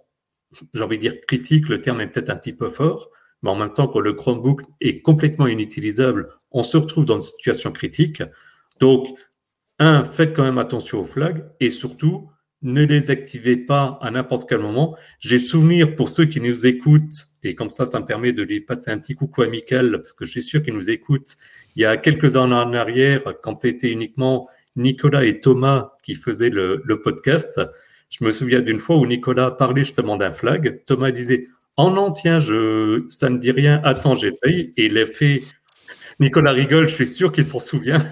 j'ai 0.73 0.83
envie 0.83 0.97
de 0.97 1.01
dire 1.01 1.21
critiques, 1.27 1.69
le 1.69 1.81
terme 1.81 2.01
est 2.01 2.07
peut-être 2.07 2.29
un 2.29 2.35
petit 2.35 2.53
peu 2.53 2.69
fort, 2.69 3.09
mais 3.41 3.49
en 3.49 3.55
même 3.55 3.73
temps 3.73 3.87
que 3.87 3.99
le 3.99 4.13
Chromebook 4.13 4.61
est 4.81 5.01
complètement 5.01 5.47
inutilisable, 5.47 6.29
on 6.51 6.63
se 6.63 6.77
retrouve 6.77 7.05
dans 7.05 7.15
une 7.15 7.21
situation 7.21 7.71
critique. 7.71 8.23
Donc, 8.79 9.07
un, 9.79 10.03
faites 10.03 10.33
quand 10.33 10.43
même 10.43 10.57
attention 10.57 11.01
aux 11.01 11.05
flags 11.05 11.45
et 11.59 11.69
surtout, 11.69 12.29
ne 12.63 12.83
les 12.83 13.11
activez 13.11 13.55
pas 13.55 13.99
à 14.01 14.09
n'importe 14.09 14.49
quel 14.49 14.59
moment. 14.59 14.95
J'ai 15.19 15.37
souvenir 15.37 15.95
pour 15.95 16.09
ceux 16.09 16.25
qui 16.25 16.41
nous 16.41 16.65
écoutent, 16.65 17.13
et 17.43 17.53
comme 17.53 17.69
ça, 17.69 17.85
ça 17.85 17.99
me 17.99 18.05
permet 18.05 18.33
de 18.33 18.41
lui 18.41 18.61
passer 18.61 18.89
un 18.89 18.97
petit 18.97 19.13
coucou 19.13 19.43
amical, 19.43 19.91
parce 19.91 20.13
que 20.13 20.25
je 20.25 20.31
suis 20.31 20.41
sûr 20.41 20.63
qu'ils 20.63 20.73
nous 20.73 20.89
écoutent. 20.89 21.35
Il 21.75 21.83
y 21.83 21.85
a 21.85 21.97
quelques 21.97 22.35
années 22.35 22.55
en 22.55 22.73
arrière, 22.73 23.35
quand 23.43 23.57
c'était 23.57 23.91
uniquement 23.91 24.47
Nicolas 24.77 25.25
et 25.25 25.39
Thomas 25.39 25.93
qui 26.03 26.15
faisaient 26.15 26.49
le, 26.49 26.81
podcast. 27.03 27.59
Je 28.09 28.23
me 28.23 28.31
souviens 28.31 28.61
d'une 28.61 28.79
fois 28.79 28.95
où 28.95 29.05
Nicolas 29.05 29.51
parlait 29.51 29.83
justement 29.83 30.15
d'un 30.15 30.31
flag. 30.31 30.81
Thomas 30.85 31.11
disait 31.11 31.47
Oh 31.75 31.91
non, 31.91 32.11
tiens, 32.11 32.39
je, 32.39 33.05
ça 33.09 33.29
ne 33.29 33.37
dit 33.37 33.51
rien, 33.51 33.81
attends, 33.83 34.15
j'essaye. 34.15 34.73
Et 34.77 34.85
il 34.85 34.97
a 34.97 35.05
fait. 35.05 35.39
Nicolas 36.19 36.51
rigole, 36.51 36.87
je 36.87 36.95
suis 36.95 37.05
sûr 37.05 37.31
qu'il 37.31 37.43
s'en 37.43 37.59
souvient. 37.59 38.03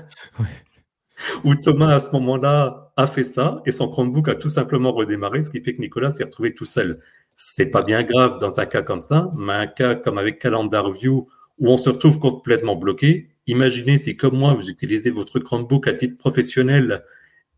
Où 1.43 1.55
Thomas, 1.55 1.95
à 1.95 1.99
ce 1.99 2.11
moment-là, 2.11 2.91
a 2.97 3.07
fait 3.07 3.23
ça 3.23 3.61
et 3.65 3.71
son 3.71 3.89
Chromebook 3.89 4.27
a 4.27 4.35
tout 4.35 4.49
simplement 4.49 4.91
redémarré, 4.91 5.41
ce 5.41 5.49
qui 5.49 5.61
fait 5.61 5.75
que 5.75 5.81
Nicolas 5.81 6.09
s'est 6.09 6.23
retrouvé 6.23 6.53
tout 6.53 6.65
seul. 6.65 6.99
C'est 7.35 7.67
pas 7.67 7.81
bien 7.83 8.03
grave 8.03 8.37
dans 8.39 8.59
un 8.59 8.65
cas 8.65 8.81
comme 8.81 9.01
ça, 9.01 9.31
mais 9.35 9.53
un 9.53 9.67
cas 9.67 9.95
comme 9.95 10.17
avec 10.17 10.39
Calendar 10.39 10.91
View 10.91 11.27
où 11.57 11.69
on 11.69 11.77
se 11.77 11.89
retrouve 11.89 12.19
complètement 12.19 12.75
bloqué, 12.75 13.29
Imaginez 13.47 13.97
si, 13.97 14.17
comme 14.17 14.37
moi, 14.37 14.53
vous 14.53 14.69
utilisez 14.69 15.11
votre 15.11 15.39
Chromebook 15.39 15.87
à 15.87 15.93
titre 15.93 16.17
professionnel 16.17 17.03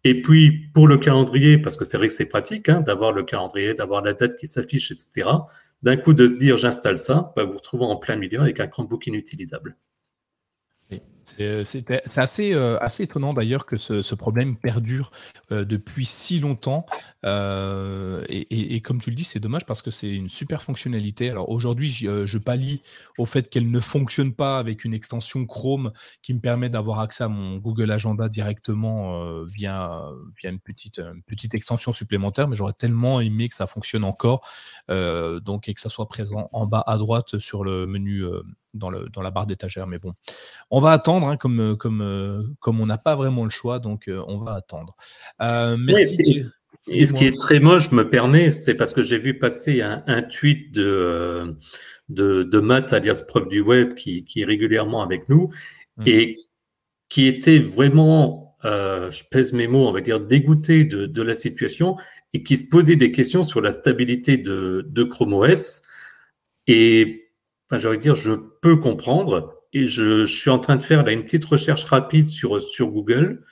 et 0.03 0.21
puis 0.21 0.69
pour 0.73 0.87
le 0.87 0.97
calendrier, 0.97 1.57
parce 1.57 1.75
que 1.75 1.85
c'est 1.85 1.97
vrai 1.97 2.07
que 2.07 2.13
c'est 2.13 2.29
pratique 2.29 2.69
hein, 2.69 2.81
d'avoir 2.81 3.11
le 3.11 3.23
calendrier, 3.23 3.73
d'avoir 3.73 4.01
la 4.01 4.13
date 4.13 4.37
qui 4.37 4.47
s'affiche, 4.47 4.91
etc. 4.91 5.29
D'un 5.83 5.97
coup 5.97 6.13
de 6.13 6.27
se 6.27 6.37
dire 6.37 6.57
j'installe 6.57 6.97
ça, 6.97 7.33
bah, 7.35 7.43
vous 7.43 7.51
vous 7.51 7.57
retrouvez 7.57 7.85
en 7.85 7.97
plein 7.97 8.15
milieu 8.15 8.39
avec 8.41 8.59
un 8.59 8.67
Chromebook 8.67 9.07
inutilisable. 9.07 9.75
C'est 11.27 12.17
assez, 12.17 12.53
euh, 12.53 12.77
assez 12.79 13.03
étonnant 13.03 13.33
d'ailleurs 13.33 13.65
que 13.65 13.75
ce, 13.75 14.15
problème 14.15 14.55
perdure 14.55 15.11
euh, 15.51 15.65
depuis 15.65 16.05
si 16.05 16.39
longtemps. 16.39 16.85
Euh, 17.25 18.23
et, 18.29 18.79
comme 18.81 19.01
tu 19.01 19.09
le 19.09 19.15
dis, 19.15 19.25
c'est 19.25 19.39
dommage 19.39 19.65
parce 19.65 19.81
que 19.81 19.91
c'est 19.91 20.09
une 20.09 20.29
super 20.29 20.63
fonctionnalité. 20.63 21.29
Alors 21.29 21.49
aujourd'hui, 21.49 21.91
je, 21.91 22.37
pallie 22.37 22.81
au 23.17 23.25
fait 23.25 23.49
qu'elle 23.49 23.69
ne 23.69 23.79
fonctionne 23.79 24.33
pas 24.33 24.57
avec 24.57 24.85
une 24.85 24.93
extension 24.93 25.45
Chrome 25.45 25.91
qui 26.21 26.33
me 26.33 26.39
permet 26.39 26.69
d'avoir 26.69 26.99
accès 26.99 27.25
à 27.25 27.27
mon 27.27 27.57
Google 27.57 27.91
Agenda 27.91 28.29
directement 28.29 29.43
via, 29.45 30.09
une, 30.43 30.59
petite, 30.59 31.01
petite 31.25 31.53
extension 31.53 31.91
supplémentaire. 31.91 32.47
Mais 32.47 32.55
j'aurais 32.55 32.73
tellement 32.73 33.19
aimé 33.19 33.49
que 33.49 33.55
ça 33.55 33.67
fonctionne 33.67 34.03
encore 34.03 34.47
donc, 34.87 35.67
et 35.67 35.73
que 35.73 35.81
ça 35.81 35.89
soit 35.89 36.07
présent 36.07 36.49
en 36.53 36.65
bas 36.65 36.83
à 36.87 36.97
droite 36.97 37.39
sur 37.39 37.63
le 37.63 37.85
menu 37.85 38.23
dans, 38.77 38.89
le, 38.89 39.09
dans 39.09 39.21
la 39.21 39.31
barre 39.31 39.47
d'étagère. 39.47 39.87
Mais 39.87 39.99
bon, 39.99 40.13
on 40.71 40.81
va 40.81 40.91
attendre, 40.91 41.27
hein, 41.27 41.37
comme, 41.37 41.75
comme, 41.77 42.55
comme 42.59 42.79
on 42.79 42.85
n'a 42.85 42.97
pas 42.97 43.15
vraiment 43.15 43.43
le 43.43 43.49
choix, 43.49 43.79
donc 43.79 44.09
on 44.09 44.37
va 44.37 44.53
attendre. 44.53 44.95
merci. 45.39 46.45
et 46.87 47.05
ce 47.05 47.13
qui 47.13 47.25
est 47.25 47.37
très 47.37 47.59
moche, 47.59 47.89
je 47.89 47.95
me 47.95 48.09
permets, 48.09 48.49
c'est 48.49 48.75
parce 48.75 48.93
que 48.93 49.03
j'ai 49.03 49.17
vu 49.17 49.37
passer 49.37 49.81
un, 49.81 50.03
un 50.07 50.21
tweet 50.21 50.73
de, 50.73 51.57
de, 52.09 52.43
de, 52.43 52.59
Matt, 52.59 52.93
alias 52.93 53.23
Preuve 53.27 53.47
du 53.49 53.61
Web, 53.61 53.93
qui, 53.95 54.23
qui 54.23 54.41
est 54.41 54.45
régulièrement 54.45 55.01
avec 55.01 55.27
nous, 55.29 55.51
mmh. 55.97 56.03
et 56.05 56.37
qui 57.09 57.27
était 57.27 57.59
vraiment, 57.59 58.57
euh, 58.65 59.11
je 59.11 59.23
pèse 59.29 59.53
mes 59.53 59.67
mots, 59.67 59.87
on 59.87 59.91
va 59.91 60.01
dire, 60.01 60.19
dégoûté 60.19 60.83
de, 60.85 61.05
de, 61.05 61.21
la 61.21 61.33
situation 61.33 61.95
et 62.33 62.43
qui 62.43 62.57
se 62.57 62.67
posait 62.69 62.95
des 62.95 63.11
questions 63.11 63.43
sur 63.43 63.61
la 63.61 63.71
stabilité 63.71 64.37
de, 64.37 64.85
de 64.87 65.03
Chrome 65.03 65.33
OS. 65.33 65.81
Et 66.67 67.26
enfin, 67.69 67.77
j'aurais 67.77 67.97
dire, 67.97 68.15
je 68.15 68.33
peux 68.61 68.77
comprendre. 68.77 69.53
Et 69.73 69.87
je, 69.87 70.25
suis 70.25 70.49
en 70.49 70.59
train 70.59 70.77
de 70.77 70.83
faire 70.83 71.03
là 71.03 71.11
une 71.11 71.23
petite 71.23 71.45
recherche 71.45 71.83
rapide 71.83 72.27
sur, 72.27 72.59
sur 72.61 72.87
Google. 72.87 73.43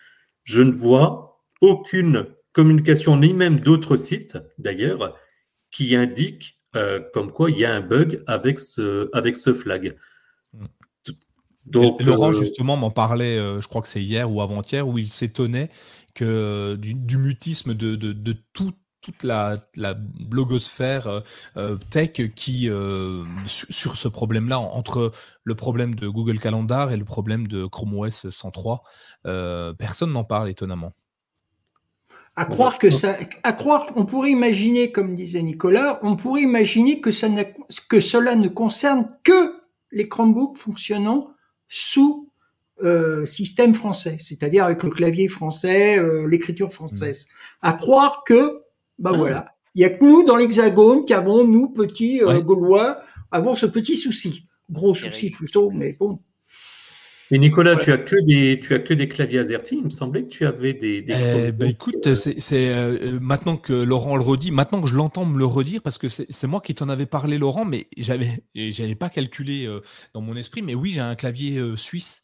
Je 0.44 0.62
ne 0.62 0.72
vois 0.72 1.44
aucune 1.62 2.28
communication, 2.54 3.18
ni 3.18 3.34
même 3.34 3.60
d'autres 3.60 3.98
sites 3.98 4.38
d'ailleurs, 4.58 5.16
qui 5.72 5.96
indiquent 5.96 6.56
euh, 6.76 7.02
comme 7.14 7.32
quoi 7.32 7.52
il 7.52 7.58
y 7.58 7.66
a 7.66 7.74
un 7.74 7.82
bug 7.82 8.24
avec 8.28 8.60
ce, 8.60 9.10
avec 9.14 9.36
ce 9.36 9.54
flag. 9.54 9.96
Donc, 11.66 12.02
Laurent, 12.02 12.30
euh, 12.30 12.34
justement, 12.34 12.78
m'en 12.78 12.92
parlait, 12.92 13.38
euh, 13.38 13.60
je 13.60 13.68
crois 13.68 13.82
que 13.82 13.88
c'est 13.88 14.02
hier 14.02 14.32
ou 14.32 14.42
avant-hier, 14.42 14.88
où 14.88 14.98
il 14.98 15.10
s'étonnait 15.10 15.70
que 16.14 16.76
du, 16.76 17.18
mutisme 17.18 17.74
de, 17.74 17.96
de, 17.96 18.14
de 18.14 18.36
tout 18.54 18.72
toute 19.06 19.24
la, 19.24 19.58
blogosphère 19.94 21.08
euh, 21.08 21.20
euh, 21.58 21.78
tech 21.92 22.34
qui, 22.36 22.68
euh, 22.70 23.24
sur, 23.46 23.96
ce 23.96 24.08
problème-là, 24.08 24.58
entre 24.60 25.12
le 25.44 25.56
problème 25.56 25.94
de 25.94 26.08
Google 26.08 26.40
Calendar 26.40 26.92
et 26.92 26.98
le 26.98 27.06
problème 27.06 27.48
de 27.48 27.66
Chrome 27.66 28.00
OS 28.00 28.30
103, 28.30 28.82
personne 29.78 30.12
n'en 30.12 30.24
parle 30.24 30.50
étonnamment. 30.50 30.92
À 32.36 32.46
croire 32.46 32.80
que 32.80 32.90
ça, 32.90 33.16
à 33.44 33.54
croire, 33.54 33.92
on 33.96 34.06
pourrait 34.06 34.32
imaginer, 34.32 34.92
comme 34.92 35.16
disait 35.16 35.42
Nicolas, 35.42 36.00
on 36.02 36.18
pourrait 36.18 36.42
imaginer 36.42 37.00
que, 37.00 37.12
ça 37.12 37.30
que 37.88 38.02
cela 38.02 38.36
ne 38.36 38.50
concerne 38.50 39.08
que 39.24 39.54
les 39.92 40.10
Chromebooks 40.10 40.58
fonctionnant 40.58 41.30
sous 41.70 42.32
système 43.26 43.74
français, 43.74 44.18
c'est-à-dire 44.20 44.66
avec 44.66 44.84
le 44.84 44.90
clavier 44.90 45.28
français, 45.28 46.02
l'écriture 46.28 46.74
française. 46.74 47.28
Mmh. 47.28 47.68
À 47.68 47.74
croire 47.74 48.24
que 48.26 48.65
ah. 49.04 49.18
voilà. 49.18 49.52
Il 49.76 49.82
y 49.82 49.86
a 49.86 49.90
que 49.90 50.04
nous 50.04 50.24
dans 50.24 50.38
l'Hexagone 50.38 51.04
qui 51.04 51.14
avons, 51.14 51.44
nous 51.44 51.70
petits 51.70 52.22
euh, 52.24 52.42
Gaulois, 52.42 53.02
avons 53.32 53.56
ce 53.56 53.66
petit 53.66 53.96
souci. 53.96 54.48
Gros 54.72 54.96
souci 54.96 55.32
plutôt, 55.32 55.70
mais 55.70 55.94
bon. 55.94 56.20
Et 57.32 57.40
Nicolas, 57.40 57.76
tu 57.76 57.92
as 57.92 57.98
que 57.98 58.16
des, 58.24 58.60
tu 58.60 58.74
as 58.76 58.80
que 58.80 58.94
des 58.94 59.08
claviers 59.08 59.40
AZERTY. 59.40 59.78
Il 59.78 59.86
me 59.86 59.90
semblait 59.90 60.24
que 60.24 60.30
tu 60.30 60.46
avais 60.46 60.74
des. 60.74 61.02
des 61.02 61.14
eh 61.48 61.52
ben, 61.52 61.70
écoute, 61.70 62.06
euh, 62.06 62.16
c'est 62.16 62.70
euh, 62.70 62.98
euh, 63.02 63.20
maintenant 63.20 63.58
que 63.58 63.74
Laurent 63.74 64.16
le 64.16 64.24
redit, 64.24 64.52
maintenant 64.52 64.82
que 64.82 64.88
je 64.88 64.96
l'entends 64.96 65.26
me 65.26 65.40
le 65.40 65.46
redire, 65.46 65.82
parce 65.82 65.98
que 65.98 66.08
c'est 66.08 66.48
moi 66.48 66.62
qui 66.62 66.76
t'en 66.76 66.88
avais 66.88 67.08
parlé, 67.08 67.38
Laurent, 67.38 67.66
mais 67.66 67.88
j'avais, 67.98 68.44
j'avais 68.54 68.96
pas 68.96 69.10
calculé 69.10 69.68
dans 70.14 70.22
mon 70.22 70.36
esprit. 70.36 70.62
Mais 70.62 70.76
oui, 70.76 70.92
j'ai 70.92 71.02
un 71.02 71.16
clavier 71.16 71.60
suisse. 71.76 72.22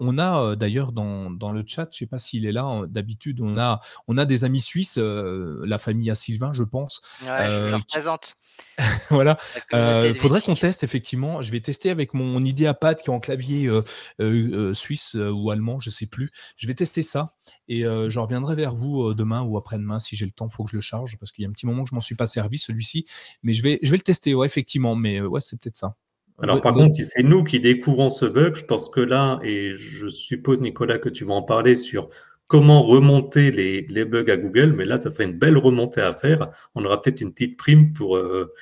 on 0.00 0.18
a 0.18 0.56
d'ailleurs 0.56 0.92
dans, 0.92 1.30
dans 1.30 1.52
le 1.52 1.62
chat, 1.64 1.88
je 1.92 1.98
sais 1.98 2.06
pas 2.06 2.18
s'il 2.18 2.46
est 2.46 2.52
là. 2.52 2.82
D'habitude, 2.88 3.40
on 3.40 3.56
a, 3.58 3.78
on 4.08 4.18
a 4.18 4.24
des 4.24 4.44
amis 4.44 4.60
suisses, 4.60 4.98
la 4.98 5.78
famille 5.78 6.10
à 6.10 6.14
Sylvain, 6.14 6.52
je 6.52 6.64
pense. 6.64 7.00
Ouais, 7.22 7.48
je 7.48 7.74
représente. 7.74 8.36
voilà. 9.10 9.36
Euh, 9.72 10.14
faudrait 10.14 10.40
qu'on 10.40 10.54
teste 10.54 10.84
effectivement. 10.84 11.42
Je 11.42 11.50
vais 11.52 11.60
tester 11.60 11.90
avec 11.90 12.14
mon 12.14 12.42
IdeaPad 12.42 12.98
qui 12.98 13.10
est 13.10 13.12
en 13.12 13.20
clavier 13.20 13.66
euh, 13.66 13.82
euh, 14.20 14.74
suisse 14.74 15.14
ou 15.14 15.50
allemand, 15.50 15.80
je 15.80 15.90
sais 15.90 16.06
plus. 16.06 16.30
Je 16.56 16.66
vais 16.66 16.74
tester 16.74 17.02
ça 17.02 17.34
et 17.68 17.82
je 17.82 18.18
reviendrai 18.18 18.54
vers 18.54 18.74
vous 18.74 19.14
demain 19.14 19.42
ou 19.42 19.56
après-demain 19.56 19.98
si 19.98 20.16
j'ai 20.16 20.24
le 20.24 20.30
temps. 20.30 20.48
Faut 20.48 20.64
que 20.64 20.70
je 20.70 20.76
le 20.76 20.82
charge 20.82 21.16
parce 21.18 21.32
qu'il 21.32 21.42
y 21.42 21.46
a 21.46 21.48
un 21.48 21.52
petit 21.52 21.66
moment 21.66 21.84
que 21.84 21.90
je 21.90 21.94
m'en 21.94 22.00
suis 22.00 22.14
pas 22.16 22.26
servi 22.26 22.58
celui-ci, 22.58 23.06
mais 23.42 23.52
je 23.52 23.62
vais 23.62 23.78
je 23.82 23.90
vais 23.90 23.96
le 23.96 24.02
tester. 24.02 24.34
Ouais, 24.34 24.46
effectivement. 24.46 24.94
Mais 24.94 25.20
ouais, 25.20 25.40
c'est 25.40 25.60
peut-être 25.60 25.76
ça. 25.76 25.96
Alors 26.42 26.60
par 26.60 26.72
contre, 26.72 26.92
si 26.92 27.04
c'est 27.04 27.22
nous 27.22 27.44
qui 27.44 27.60
découvrons 27.60 28.08
ce 28.08 28.24
bug, 28.24 28.56
je 28.56 28.64
pense 28.64 28.88
que 28.88 29.00
là, 29.00 29.38
et 29.44 29.74
je 29.74 30.08
suppose 30.08 30.60
Nicolas 30.60 30.98
que 30.98 31.08
tu 31.08 31.24
vas 31.24 31.34
en 31.34 31.42
parler 31.42 31.74
sur 31.74 32.08
comment 32.46 32.82
remonter 32.82 33.50
les, 33.50 33.82
les, 33.88 34.04
bugs 34.04 34.30
à 34.30 34.36
Google, 34.36 34.74
mais 34.76 34.84
là, 34.84 34.98
ça 34.98 35.10
serait 35.10 35.24
une 35.24 35.38
belle 35.38 35.56
remontée 35.56 36.00
à 36.00 36.12
faire. 36.12 36.50
On 36.74 36.84
aura 36.84 37.00
peut-être 37.00 37.20
une 37.20 37.32
petite 37.32 37.56
prime 37.56 37.92
pour, 37.92 38.16
euh, 38.16 38.52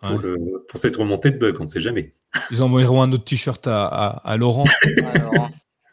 pour, 0.00 0.18
le, 0.18 0.36
pour, 0.68 0.78
cette 0.78 0.96
remontée 0.96 1.30
de 1.30 1.38
bugs, 1.38 1.56
on 1.58 1.64
ne 1.64 1.68
sait 1.68 1.80
jamais. 1.80 2.14
Ils 2.50 2.62
envoieront 2.62 3.02
un 3.02 3.10
autre 3.12 3.24
t-shirt 3.24 3.66
à, 3.66 3.86
à, 3.86 4.36
Laurent. 4.36 4.64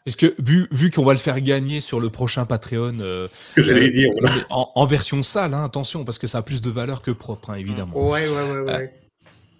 Est-ce 0.04 0.16
que 0.16 0.34
vu, 0.38 0.68
vu 0.70 0.90
qu'on 0.90 1.04
va 1.04 1.12
le 1.12 1.18
faire 1.18 1.40
gagner 1.40 1.80
sur 1.80 1.98
le 1.98 2.10
prochain 2.10 2.44
Patreon, 2.44 2.98
euh, 3.00 3.26
ce 3.32 3.54
que 3.54 3.62
j'allais 3.62 3.88
euh, 3.88 3.90
dire, 3.90 4.10
en, 4.50 4.86
version 4.86 5.22
sale, 5.22 5.52
hein, 5.54 5.64
attention, 5.64 6.04
parce 6.04 6.18
que 6.18 6.26
ça 6.28 6.38
a 6.38 6.42
plus 6.42 6.60
de 6.60 6.70
valeur 6.70 7.02
que 7.02 7.10
propre, 7.10 7.50
hein, 7.50 7.54
évidemment. 7.54 8.10
Ouais, 8.10 8.28
ouais, 8.28 8.52
ouais, 8.52 8.60
ouais. 8.60 8.92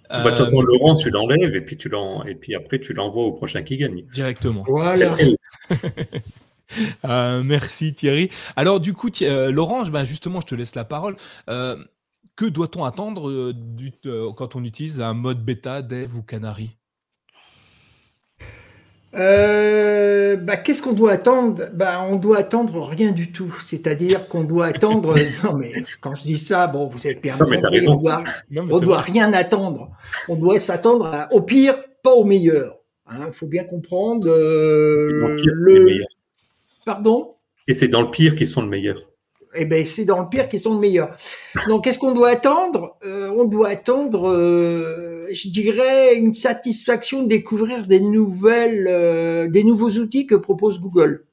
Bah, 0.09 0.23
de 0.23 0.29
toute 0.29 0.39
façon, 0.39 0.61
Laurent, 0.61 0.95
tu 0.95 1.11
l'enlèves 1.11 1.57
et 1.57 1.61
puis 1.61 1.77
tu 1.77 1.91
et 2.29 2.35
puis 2.37 2.55
après 2.55 2.79
tu 2.79 2.93
l'envoies 2.93 3.25
au 3.25 3.33
prochain 3.33 3.63
qui 3.63 3.77
gagne. 3.77 4.05
Directement. 4.13 4.65
Voilà. 4.69 5.17
Euh, 7.05 7.43
merci 7.45 7.95
Thierry. 7.95 8.31
Alors 8.57 8.81
du 8.81 8.93
coup, 8.93 9.11
euh, 9.23 9.51
Laurent, 9.51 9.85
ben, 9.87 10.05
justement, 10.05 10.41
je 10.41 10.47
te 10.47 10.55
laisse 10.55 10.75
la 10.75 10.85
parole. 10.85 11.17
Euh, 11.49 11.77
que 12.35 12.45
doit-on 12.45 12.85
attendre 12.85 13.53
quand 14.37 14.57
on 14.57 14.65
utilise 14.65 15.01
un 15.01 15.15
mode 15.15 15.43
bêta, 15.45 15.83
dev 15.83 16.15
ou 16.15 16.23
canary 16.23 16.77
bah, 19.15 20.59
qu'est-ce 20.59 20.83
qu'on 20.83 20.93
doit 20.93 21.13
attendre? 21.13 21.71
Bah, 21.73 22.03
On 22.07 22.17
doit 22.17 22.39
attendre 22.39 22.83
rien 22.83 23.13
du 23.13 23.33
tout. 23.33 23.55
C'est-à-dire 23.63 24.29
qu'on 24.29 24.45
doit 24.45 24.67
attendre. 24.67 25.17
non, 25.45 25.55
mais 25.55 25.73
quand 26.03 26.15
je 26.15 26.25
dis 26.25 26.37
ça, 26.37 26.67
bon, 26.67 26.89
vous 26.89 27.07
êtes 27.07 27.23
bien 27.23 27.35
compris. 27.39 27.89
On 27.89 27.97
doit, 27.97 28.25
doit 28.81 29.01
rien 29.01 29.33
attendre. 29.33 29.89
On 30.29 30.37
doit 30.37 30.61
s'attendre 30.61 31.29
au 31.31 31.41
pire, 31.41 31.77
pas 32.03 32.13
au 32.13 32.25
meilleur. 32.25 32.77
Il 33.11 33.23
hein, 33.23 33.31
faut 33.33 33.47
bien 33.47 33.65
comprendre. 33.65 34.27
le, 34.27 36.05
Pardon? 36.87 37.35
Et 37.67 37.75
c'est 37.75 37.89
dans 37.89 38.01
le 38.01 38.11
pire 38.13 38.37
qu'ils 38.37 38.47
sont 38.47 38.63
le 38.63 38.69
meilleur. 38.69 38.97
Eh 39.57 39.65
ben, 39.65 39.85
c'est 39.85 40.05
dans 40.05 40.21
le 40.21 40.29
pire 40.29 40.49
qu'ils 40.49 40.61
sont 40.61 40.75
le 40.75 40.81
meilleur. 40.81 41.17
Donc, 41.67 41.83
qu'est-ce 41.85 41.99
qu'on 41.99 42.15
doit 42.15 42.31
attendre? 42.31 42.97
Euh, 43.05 43.29
On 43.37 43.45
doit 43.45 43.71
attendre, 43.71 44.31
euh, 44.31 45.27
je 45.33 45.49
dirais, 45.49 46.15
une 46.15 46.33
satisfaction 46.33 47.25
de 47.25 47.29
découvrir 47.29 47.87
des 47.89 47.99
nouvelles, 47.99 48.87
euh, 48.89 49.49
des 49.49 49.65
nouveaux 49.65 49.91
outils 49.91 50.27
que 50.27 50.37
propose 50.37 50.79
Google. 50.79 51.25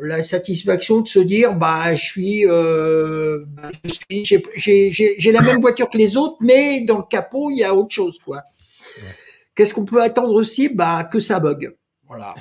La 0.00 0.22
satisfaction 0.22 1.02
de 1.02 1.08
se 1.08 1.18
dire, 1.18 1.54
bah, 1.54 1.94
je 1.94 2.02
suis, 2.02 2.44
bah, 2.46 3.70
je 3.84 4.40
suis, 4.58 4.92
j'ai 4.92 5.32
la 5.32 5.42
même 5.42 5.60
voiture 5.60 5.90
que 5.90 5.98
les 5.98 6.16
autres, 6.16 6.36
mais 6.40 6.82
dans 6.82 6.98
le 6.98 7.04
capot, 7.08 7.50
il 7.50 7.58
y 7.58 7.64
a 7.64 7.74
autre 7.74 7.94
chose, 7.94 8.18
quoi. 8.18 8.42
Qu'est-ce 9.54 9.74
qu'on 9.74 9.86
peut 9.86 10.02
attendre 10.02 10.34
aussi? 10.34 10.68
Bah, 10.68 11.04
que 11.04 11.20
ça 11.20 11.38
bug. 11.38 11.74
Voilà 12.06 12.34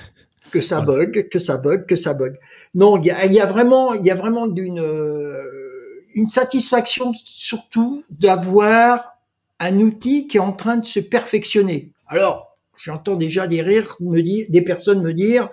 que 0.56 0.62
ça 0.62 0.80
bug, 0.80 1.28
que 1.28 1.38
ça 1.38 1.58
bug, 1.58 1.86
que 1.86 1.98
ça 1.98 2.14
bug. 2.14 2.40
Non, 2.76 2.98
il 2.98 3.08
y 3.08 3.12
a, 3.12 3.26
y 3.26 3.42
a, 3.42 3.46
vraiment, 3.46 3.94
il 3.94 4.06
y 4.06 4.10
a 4.10 4.16
vraiment 4.16 4.48
d'une 4.48 4.80
euh, 4.80 6.06
une 6.14 6.30
satisfaction 6.30 7.12
surtout 7.26 8.06
d'avoir 8.10 9.18
un 9.60 9.80
outil 9.80 10.28
qui 10.28 10.38
est 10.38 10.40
en 10.52 10.54
train 10.54 10.78
de 10.78 10.86
se 10.86 11.02
perfectionner. 11.02 11.92
Alors, 12.08 12.58
j'entends 12.78 13.16
déjà 13.16 13.48
des 13.48 13.62
rires 13.62 13.98
me 14.00 14.22
dire, 14.22 14.46
des 14.48 14.62
personnes 14.62 15.02
me 15.02 15.14
dire, 15.14 15.50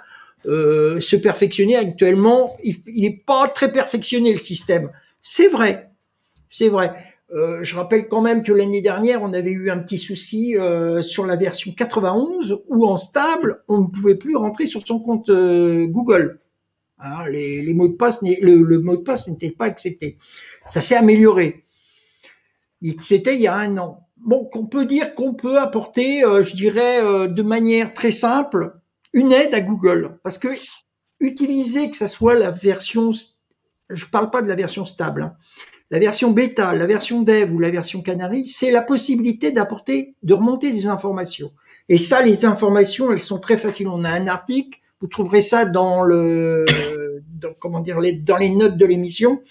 euh, 0.46 1.00
se 1.00 1.16
perfectionner 1.16 1.74
actuellement, 1.74 2.56
il 2.62 3.02
n'est 3.02 3.22
pas 3.26 3.48
très 3.48 3.72
perfectionné 3.72 4.32
le 4.32 4.38
système. 4.38 4.88
C'est 5.20 5.48
vrai, 5.48 5.90
c'est 6.48 6.68
vrai. 6.68 7.11
Euh, 7.34 7.64
je 7.64 7.74
rappelle 7.76 8.08
quand 8.08 8.20
même 8.20 8.42
que 8.42 8.52
l'année 8.52 8.82
dernière, 8.82 9.22
on 9.22 9.32
avait 9.32 9.50
eu 9.50 9.70
un 9.70 9.78
petit 9.78 9.98
souci 9.98 10.56
euh, 10.58 11.00
sur 11.00 11.24
la 11.24 11.36
version 11.36 11.72
91 11.72 12.60
où 12.68 12.86
en 12.86 12.98
stable, 12.98 13.62
on 13.68 13.78
ne 13.78 13.86
pouvait 13.86 14.16
plus 14.16 14.36
rentrer 14.36 14.66
sur 14.66 14.86
son 14.86 15.00
compte 15.00 15.30
euh, 15.30 15.86
Google. 15.86 16.40
Hein, 16.98 17.26
les, 17.30 17.72
mots 17.74 17.88
de 17.88 17.94
passe, 17.94 18.20
le, 18.22 18.78
mot 18.78 18.96
de 18.96 19.02
passe 19.02 19.28
n'était 19.28 19.50
pas 19.50 19.64
accepté. 19.64 20.18
Ça 20.66 20.80
s'est 20.80 20.94
amélioré. 20.94 21.64
C'était 23.00 23.34
il 23.34 23.40
y 23.40 23.46
a 23.46 23.56
un 23.56 23.78
an. 23.78 24.08
Bon, 24.18 24.44
qu'on 24.44 24.66
peut 24.66 24.84
dire 24.84 25.14
qu'on 25.14 25.34
peut 25.34 25.58
apporter, 25.58 26.20
je 26.20 26.54
dirais, 26.54 27.28
de 27.28 27.42
manière 27.42 27.92
très 27.92 28.12
simple, 28.12 28.76
une 29.12 29.32
aide 29.32 29.52
à 29.52 29.60
Google. 29.60 30.20
Parce 30.22 30.38
que 30.38 30.48
utiliser 31.18 31.90
que 31.90 31.96
ça 31.96 32.06
soit 32.06 32.34
la 32.36 32.52
version, 32.52 33.10
je 33.90 34.06
parle 34.06 34.30
pas 34.30 34.42
de 34.42 34.48
la 34.48 34.54
version 34.54 34.84
stable, 34.84 35.22
hein. 35.22 35.36
La 35.92 35.98
version 35.98 36.30
bêta, 36.30 36.74
la 36.74 36.86
version 36.86 37.20
dev 37.20 37.52
ou 37.52 37.58
la 37.58 37.70
version 37.70 38.00
canary, 38.00 38.46
c'est 38.46 38.70
la 38.70 38.80
possibilité 38.80 39.50
d'apporter, 39.50 40.14
de 40.22 40.32
remonter 40.32 40.70
des 40.70 40.86
informations. 40.86 41.52
Et 41.90 41.98
ça, 41.98 42.22
les 42.22 42.46
informations, 42.46 43.12
elles 43.12 43.20
sont 43.20 43.38
très 43.38 43.58
faciles. 43.58 43.88
On 43.88 44.02
a 44.02 44.08
un 44.08 44.26
article, 44.26 44.78
vous 45.02 45.06
trouverez 45.06 45.42
ça 45.42 45.66
dans 45.66 46.02
le, 46.02 46.64
comment 47.58 47.80
dire, 47.80 48.00
les, 48.00 48.12
dans 48.12 48.38
les 48.38 48.48
notes 48.48 48.78
de 48.78 48.86
l'émission, 48.86 49.42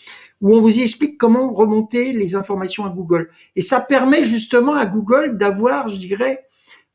où 0.42 0.56
on 0.56 0.62
vous 0.62 0.80
explique 0.80 1.20
comment 1.20 1.54
remonter 1.54 2.12
les 2.12 2.34
informations 2.34 2.86
à 2.86 2.90
Google. 2.90 3.30
Et 3.56 3.62
ça 3.62 3.80
permet 3.80 4.24
justement 4.24 4.74
à 4.74 4.88
Google 4.88 5.38
d'avoir, 5.38 5.90
je 5.90 5.98
dirais, 5.98 6.48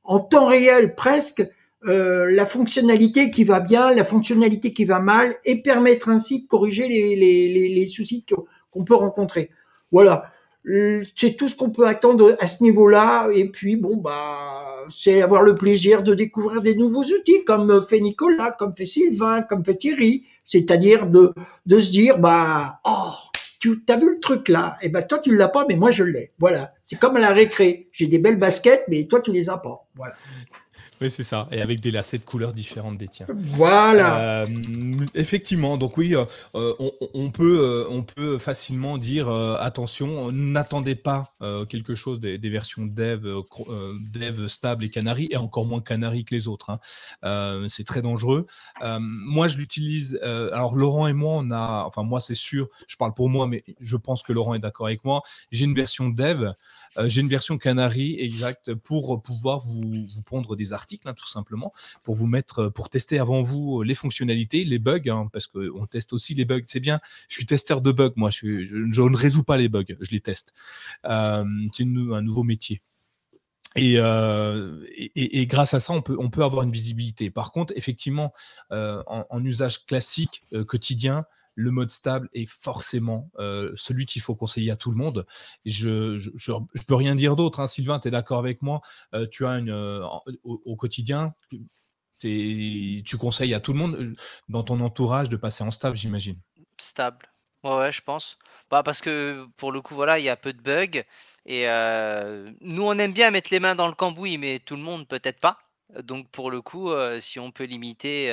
en 0.02 0.18
temps 0.18 0.46
réel 0.46 0.96
presque, 0.96 1.46
euh, 1.84 2.28
la 2.32 2.46
fonctionnalité 2.46 3.30
qui 3.30 3.44
va 3.44 3.60
bien, 3.60 3.94
la 3.94 4.02
fonctionnalité 4.02 4.72
qui 4.72 4.86
va 4.86 4.98
mal, 4.98 5.36
et 5.44 5.62
permettre 5.62 6.08
ainsi 6.08 6.42
de 6.42 6.48
corriger 6.48 6.88
les, 6.88 7.14
les, 7.14 7.46
les, 7.46 7.68
les 7.68 7.86
soucis 7.86 8.24
qu'on 8.70 8.84
peut 8.84 8.94
rencontrer. 8.94 9.50
Voilà, 9.92 10.32
c'est 11.16 11.36
tout 11.36 11.48
ce 11.48 11.54
qu'on 11.54 11.70
peut 11.70 11.86
attendre 11.86 12.36
à 12.40 12.46
ce 12.46 12.62
niveau-là. 12.62 13.28
Et 13.32 13.50
puis 13.50 13.76
bon 13.76 13.96
bah, 13.96 14.84
c'est 14.90 15.22
avoir 15.22 15.42
le 15.42 15.56
plaisir 15.56 16.02
de 16.02 16.14
découvrir 16.14 16.60
des 16.60 16.74
nouveaux 16.74 17.04
outils, 17.04 17.44
comme 17.44 17.82
fait 17.86 18.00
Nicolas, 18.00 18.52
comme 18.52 18.74
fait 18.76 18.86
Sylvain, 18.86 19.42
comme 19.42 19.64
fait 19.64 19.76
Thierry. 19.76 20.24
C'est-à-dire 20.44 21.06
de 21.06 21.32
de 21.66 21.78
se 21.78 21.90
dire 21.90 22.18
bah 22.18 22.80
oh 22.84 23.12
tu 23.58 23.82
as 23.88 23.96
vu 23.96 24.14
le 24.14 24.20
truc 24.20 24.48
là, 24.48 24.76
et 24.80 24.86
eh 24.86 24.88
ben 24.88 25.02
toi 25.02 25.18
tu 25.18 25.34
l'as 25.34 25.48
pas, 25.48 25.64
mais 25.68 25.76
moi 25.76 25.90
je 25.90 26.04
l'ai. 26.04 26.32
Voilà, 26.38 26.72
c'est 26.82 26.98
comme 26.98 27.16
à 27.16 27.20
la 27.20 27.32
récré. 27.32 27.88
J'ai 27.92 28.06
des 28.06 28.18
belles 28.18 28.38
baskets, 28.38 28.84
mais 28.88 29.04
toi 29.04 29.20
tu 29.20 29.32
les 29.32 29.48
as 29.48 29.58
pas. 29.58 29.86
Voilà. 29.94 30.14
Oui, 31.00 31.10
c'est 31.10 31.22
ça. 31.22 31.46
Et 31.52 31.60
avec 31.60 31.80
des 31.80 31.90
lacets 31.90 32.18
de 32.18 32.24
couleurs 32.24 32.54
différentes 32.54 32.96
des 32.96 33.08
tiens. 33.08 33.26
Voilà. 33.28 34.42
Euh, 34.42 34.46
effectivement. 35.14 35.76
Donc 35.76 35.98
oui, 35.98 36.14
euh, 36.14 36.24
euh, 36.54 36.74
on, 37.12 37.30
peut, 37.30 37.86
on 37.90 38.02
peut 38.02 38.38
facilement 38.38 38.96
dire 38.96 39.28
attention, 39.28 40.32
n'attendez 40.32 40.94
pas 40.94 41.34
quelque 41.68 41.94
chose 41.94 42.20
des, 42.20 42.38
versions 42.38 42.86
dev, 42.86 43.26
dev 44.12 44.46
stable 44.46 44.84
et 44.84 44.90
Canary, 44.90 45.28
et 45.30 45.36
encore 45.36 45.66
moins 45.66 45.80
Canary 45.80 46.24
que 46.24 46.34
les 46.34 46.48
autres. 46.48 46.70
Hein. 46.70 47.66
c'est 47.68 47.84
très 47.84 48.02
dangereux. 48.02 48.46
moi, 49.00 49.48
je 49.48 49.58
l'utilise. 49.58 50.18
alors 50.22 50.76
Laurent 50.76 51.06
et 51.06 51.12
moi, 51.12 51.34
on 51.36 51.50
a, 51.50 51.84
enfin 51.86 52.02
moi 52.02 52.20
c'est 52.20 52.34
sûr, 52.34 52.68
je 52.86 52.96
parle 52.96 53.14
pour 53.14 53.28
moi, 53.28 53.46
mais 53.46 53.64
je 53.80 53.96
pense 53.96 54.22
que 54.22 54.32
Laurent 54.32 54.54
est 54.54 54.58
d'accord 54.60 54.86
avec 54.86 55.04
moi. 55.04 55.22
J'ai 55.50 55.64
une 55.64 55.74
version 55.74 56.08
dev. 56.08 56.52
Euh, 56.98 57.08
j'ai 57.08 57.20
une 57.20 57.28
version 57.28 57.58
Canary 57.58 58.16
exact 58.20 58.74
pour 58.74 59.22
pouvoir 59.22 59.60
vous, 59.60 60.06
pondre 60.24 60.56
des 60.56 60.72
articles, 60.72 61.08
hein, 61.08 61.14
tout 61.14 61.28
simplement, 61.28 61.72
pour 62.02 62.14
vous 62.14 62.26
mettre, 62.26 62.64
euh, 62.64 62.70
pour 62.70 62.88
tester 62.88 63.18
avant 63.18 63.42
vous 63.42 63.80
euh, 63.80 63.84
les 63.84 63.94
fonctionnalités, 63.94 64.64
les 64.64 64.78
bugs, 64.78 65.08
hein, 65.08 65.28
parce 65.32 65.46
qu'on 65.46 65.86
teste 65.86 66.12
aussi 66.12 66.34
les 66.34 66.44
bugs. 66.44 66.62
C'est 66.64 66.80
bien, 66.80 67.00
je 67.28 67.34
suis 67.34 67.46
testeur 67.46 67.80
de 67.80 67.92
bugs, 67.92 68.12
moi, 68.16 68.30
je, 68.30 68.46
ne 68.46 69.16
résous 69.16 69.44
pas 69.44 69.56
les 69.56 69.68
bugs, 69.68 69.84
je 70.00 70.10
les 70.10 70.20
teste. 70.20 70.54
C'est 71.04 71.10
un 71.10 72.22
nouveau 72.22 72.42
métier. 72.42 72.82
Et, 73.74 75.46
grâce 75.46 75.74
à 75.74 75.80
ça, 75.80 75.92
on 75.92 76.00
peut, 76.30 76.44
avoir 76.44 76.62
une 76.62 76.72
visibilité. 76.72 77.30
Par 77.30 77.52
contre, 77.52 77.72
effectivement, 77.76 78.32
en, 78.70 79.44
usage 79.44 79.84
classique, 79.84 80.42
quotidien, 80.66 81.24
le 81.56 81.70
mode 81.70 81.90
stable 81.90 82.28
est 82.34 82.48
forcément 82.48 83.30
euh, 83.38 83.72
celui 83.74 84.06
qu'il 84.06 84.22
faut 84.22 84.36
conseiller 84.36 84.70
à 84.70 84.76
tout 84.76 84.90
le 84.90 84.96
monde. 84.96 85.26
Je 85.64 86.18
je, 86.18 86.30
je, 86.36 86.52
peux 86.86 86.94
rien 86.94 87.16
dire 87.16 87.34
d'autre. 87.34 87.60
Hein. 87.60 87.66
Sylvain, 87.66 87.98
tu 87.98 88.08
es 88.08 88.10
d'accord 88.10 88.38
avec 88.38 88.62
moi 88.62 88.82
euh, 89.14 89.26
Tu 89.26 89.44
as 89.46 89.52
une 89.52 89.70
euh, 89.70 90.06
au, 90.44 90.76
quotidien, 90.76 91.34
tu 92.20 93.16
conseilles 93.18 93.54
à 93.54 93.60
tout 93.60 93.72
le 93.72 93.78
monde 93.78 94.12
dans 94.48 94.62
ton 94.62 94.80
entourage 94.80 95.28
de 95.28 95.36
passer 95.36 95.64
en 95.64 95.70
stable, 95.70 95.96
j'imagine? 95.96 96.38
Stable. 96.78 97.26
Ouais, 97.64 97.90
je 97.90 98.02
pense. 98.02 98.38
Bah, 98.70 98.82
parce 98.82 99.00
que 99.00 99.46
pour 99.56 99.72
le 99.72 99.80
coup, 99.80 99.94
voilà, 99.94 100.18
il 100.18 100.24
y 100.24 100.28
a 100.28 100.36
peu 100.36 100.52
de 100.52 100.60
bugs. 100.60 101.02
Et 101.46 101.64
nous, 102.60 102.82
on 102.82 102.98
aime 102.98 103.12
bien 103.12 103.30
mettre 103.30 103.48
les 103.50 103.60
mains 103.60 103.74
dans 103.74 103.88
le 103.88 103.94
cambouis, 103.94 104.36
mais 104.36 104.58
tout 104.58 104.76
le 104.76 104.82
monde 104.82 105.08
peut-être 105.08 105.40
pas. 105.40 105.58
Donc 106.02 106.28
pour 106.30 106.50
le 106.50 106.60
coup, 106.60 106.90
si 107.20 107.38
on 107.38 107.50
peut 107.50 107.64
limiter 107.64 108.30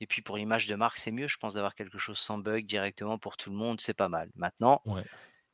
et 0.00 0.06
puis 0.06 0.22
pour 0.22 0.36
l'image 0.36 0.66
de 0.66 0.74
marque, 0.74 0.98
c'est 0.98 1.10
mieux, 1.10 1.26
je 1.26 1.36
pense, 1.38 1.54
d'avoir 1.54 1.74
quelque 1.74 1.98
chose 1.98 2.18
sans 2.18 2.38
bug 2.38 2.66
directement 2.66 3.18
pour 3.18 3.36
tout 3.36 3.50
le 3.50 3.56
monde, 3.56 3.80
c'est 3.80 3.94
pas 3.94 4.08
mal. 4.08 4.28
Maintenant, 4.36 4.82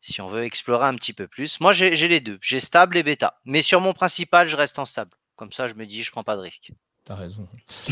si 0.01 0.21
on 0.21 0.29
veut 0.29 0.45
explorer 0.45 0.87
un 0.87 0.95
petit 0.95 1.13
peu 1.13 1.27
plus, 1.27 1.61
moi 1.61 1.73
j'ai 1.73 1.95
les 2.09 2.21
deux, 2.21 2.39
j'ai 2.41 2.61
stable 2.61 2.97
et 2.97 3.03
bêta. 3.03 3.41
Mais 3.45 3.63
sur 3.63 3.81
mon 3.81 3.93
principal, 3.93 4.47
je 4.47 4.57
reste 4.57 4.79
en 4.79 4.87
stable. 4.87 5.13
Comme 5.37 5.53
ça, 5.53 5.67
je 5.67 5.75
me 5.75 5.87
dis, 5.87 6.03
je 6.03 6.11
prends 6.11 6.25
pas 6.25 6.37
de 6.37 6.43
risque. 6.43 6.73
T'as 7.05 7.15
raison. 7.15 7.49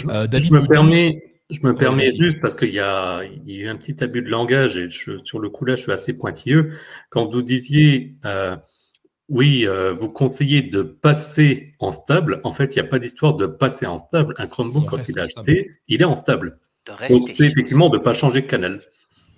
Euh, 0.09 0.27
David, 0.27 0.49
je 0.49 0.55
me 0.55 0.67
permets, 0.67 1.39
je 1.51 1.61
me 1.63 1.75
permets 1.75 2.11
juste 2.11 2.41
parce 2.41 2.55
qu'il 2.55 2.75
y, 2.75 2.81
a, 2.81 3.25
eu 3.25 3.69
un 3.69 3.77
petit 3.77 4.03
abus 4.05 4.23
de 4.23 4.29
langage 4.29 4.77
et 4.77 4.89
sur 4.91 5.39
le 5.39 5.51
coup 5.51 5.65
là, 5.65 5.77
je 5.77 5.83
suis 5.83 5.93
assez 5.93 6.17
pointilleux. 6.17 6.79
Quand 7.11 7.27
vous 7.27 7.43
disiez 7.43 8.17
euh, 8.25 8.57
oui, 9.29 9.67
euh, 9.67 9.93
vous 9.93 10.09
conseillez 10.09 10.63
de 10.63 10.83
passer 10.83 11.75
en 11.81 11.91
stable. 11.91 12.41
En 12.45 12.53
fait, 12.53 12.75
il 12.75 12.81
n'y 12.81 12.87
a 12.87 12.91
pas 12.91 12.99
d'histoire 12.99 13.35
de 13.35 13.47
passer 13.47 13.87
en 13.87 13.99
stable. 13.99 14.35
Un 14.39 14.47
Chromebook, 14.47 14.87
quand 14.87 15.09
il 15.09 15.19
est 15.19 15.21
acheté, 15.21 15.73
il 15.87 16.01
est 16.01 16.07
en 16.07 16.15
stable. 16.15 16.59
Donc, 17.11 17.29
c'est 17.29 17.45
effectivement 17.45 17.91
de 17.91 17.99
ne 17.99 18.03
pas 18.03 18.15
changer 18.15 18.41
de 18.41 18.47
canal. 18.47 18.81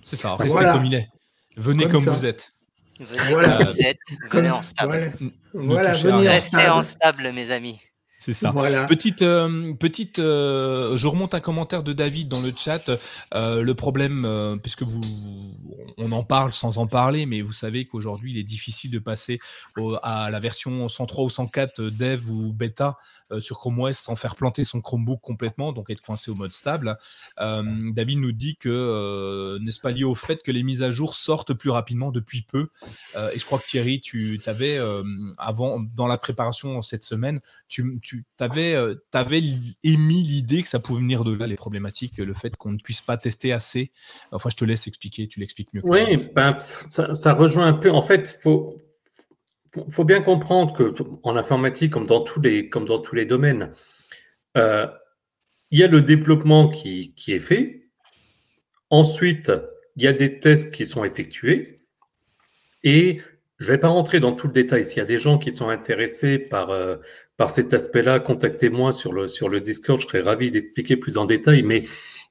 C'est 0.03 0.15
ça, 0.15 0.35
restez 0.35 0.63
comme 0.63 0.85
il 0.85 0.93
est. 0.93 1.09
Venez 1.57 1.87
comme, 1.87 2.05
vous 2.05 2.25
êtes. 2.25 2.53
Venez 2.99 3.33
voilà. 3.33 3.57
comme 3.57 3.67
vous 3.67 3.81
êtes, 3.81 3.97
venez 4.31 4.49
en 4.49 4.61
stable. 4.61 5.11
Voilà, 5.53 5.93
venez 5.93 6.29
Restez 6.29 6.69
en 6.69 6.81
stable, 6.81 7.31
mes 7.33 7.51
amis. 7.51 7.79
C'est 8.21 8.35
ça. 8.35 8.53
Petite, 8.87 9.23
euh, 9.23 9.73
petite. 9.73 10.19
Euh, 10.19 10.95
je 10.95 11.07
remonte 11.07 11.33
un 11.33 11.39
commentaire 11.39 11.81
de 11.81 11.91
David 11.91 12.27
dans 12.27 12.39
le 12.39 12.53
chat. 12.55 12.91
Euh, 13.33 13.63
le 13.63 13.73
problème, 13.73 14.59
puisque 14.61 14.83
vous, 14.83 15.01
on 15.97 16.11
en 16.11 16.23
parle 16.23 16.53
sans 16.53 16.77
en 16.77 16.85
parler, 16.85 17.25
mais 17.25 17.41
vous 17.41 17.51
savez 17.51 17.85
qu'aujourd'hui, 17.85 18.33
il 18.33 18.37
est 18.37 18.43
difficile 18.43 18.91
de 18.91 18.99
passer 18.99 19.39
à 20.03 20.29
la 20.29 20.39
version 20.39 20.87
103 20.87 21.25
ou 21.25 21.29
104 21.31 21.81
dev 21.81 22.29
ou 22.29 22.53
bêta 22.53 22.95
sur 23.39 23.57
Chrome 23.57 23.79
OS 23.79 23.97
sans 23.97 24.15
faire 24.15 24.35
planter 24.35 24.65
son 24.65 24.81
Chromebook 24.81 25.21
complètement, 25.21 25.71
donc 25.71 25.89
être 25.89 26.01
coincé 26.01 26.29
au 26.29 26.35
mode 26.35 26.53
stable. 26.53 26.99
David 27.39 28.19
nous 28.19 28.33
dit 28.33 28.55
que 28.55 29.57
n'est-ce 29.61 29.79
pas 29.79 29.91
lié 29.91 30.03
au 30.03 30.15
fait 30.15 30.43
que 30.43 30.51
les 30.51 30.61
mises 30.61 30.83
à 30.83 30.91
jour 30.91 31.15
sortent 31.15 31.53
plus 31.53 31.71
rapidement 31.71 32.11
depuis 32.11 32.43
peu? 32.43 32.67
et 33.33 33.39
je 33.39 33.45
crois 33.45 33.57
que 33.57 33.65
Thierry, 33.65 33.99
tu 33.99 34.39
t'avais 34.43 34.79
avant 35.39 35.79
dans 35.95 36.07
la 36.07 36.17
préparation 36.17 36.81
cette 36.83 37.03
semaine, 37.03 37.39
tu 37.67 37.99
tu 38.10 38.10
avais, 38.39 38.73
euh, 38.75 38.95
avais 39.13 39.41
émis 39.83 40.23
l'idée 40.23 40.61
que 40.61 40.67
ça 40.67 40.79
pouvait 40.79 40.99
venir 41.01 41.23
de 41.23 41.35
là, 41.35 41.47
les 41.47 41.55
problématiques, 41.55 42.17
le 42.17 42.33
fait 42.33 42.55
qu'on 42.55 42.71
ne 42.71 42.77
puisse 42.77 43.01
pas 43.01 43.17
tester 43.17 43.53
assez. 43.53 43.91
Enfin, 44.31 44.49
je 44.49 44.55
te 44.55 44.65
laisse 44.65 44.87
expliquer, 44.87 45.27
tu 45.27 45.39
l'expliques 45.39 45.73
mieux. 45.73 45.81
oui, 45.83 46.17
ben, 46.35 46.53
ça, 46.53 47.33
rejoint 47.33 47.67
un 47.67 47.73
peu. 47.73 47.91
En 47.91 48.01
fait, 48.01 48.35
il 48.37 48.41
faut, 48.41 48.77
faut, 49.89 50.05
bien 50.05 50.21
comprendre 50.21 50.73
que 50.73 50.93
en 51.23 51.35
informatique, 51.35 51.91
comme 51.91 52.05
dans 52.05 52.21
tous 52.21 52.41
les, 52.41 52.69
comme 52.69 52.85
dans 52.85 52.99
tous 52.99 53.15
les 53.15 53.25
domaines, 53.25 53.71
euh, 54.57 54.87
il 55.69 55.79
y 55.79 55.83
a 55.83 55.87
le 55.87 56.01
développement 56.01 56.69
qui, 56.69 57.13
qui 57.15 57.31
est 57.33 57.39
fait. 57.39 57.89
Ensuite, 58.89 59.51
il 59.95 60.03
y 60.03 60.07
a 60.07 60.13
des 60.13 60.39
tests 60.39 60.73
qui 60.73 60.85
sont 60.85 61.03
effectués. 61.03 61.81
Et 62.83 63.21
je 63.61 63.67
ne 63.67 63.71
vais 63.73 63.77
pas 63.77 63.89
rentrer 63.89 64.19
dans 64.19 64.33
tout 64.33 64.47
le 64.47 64.53
détail. 64.53 64.83
S'il 64.83 64.97
y 64.97 65.01
a 65.01 65.05
des 65.05 65.19
gens 65.19 65.37
qui 65.37 65.51
sont 65.51 65.69
intéressés 65.69 66.39
par, 66.39 66.71
euh, 66.71 66.97
par 67.41 67.49
cet 67.49 67.73
aspect-là, 67.73 68.19
contactez-moi 68.19 68.91
sur 68.91 69.13
le, 69.13 69.27
sur 69.27 69.49
le 69.49 69.61
Discord, 69.61 69.99
je 69.99 70.05
serais 70.05 70.21
ravi 70.21 70.51
d'expliquer 70.51 70.95
plus 70.95 71.17
en 71.17 71.25
détail, 71.25 71.63
mais 71.63 71.85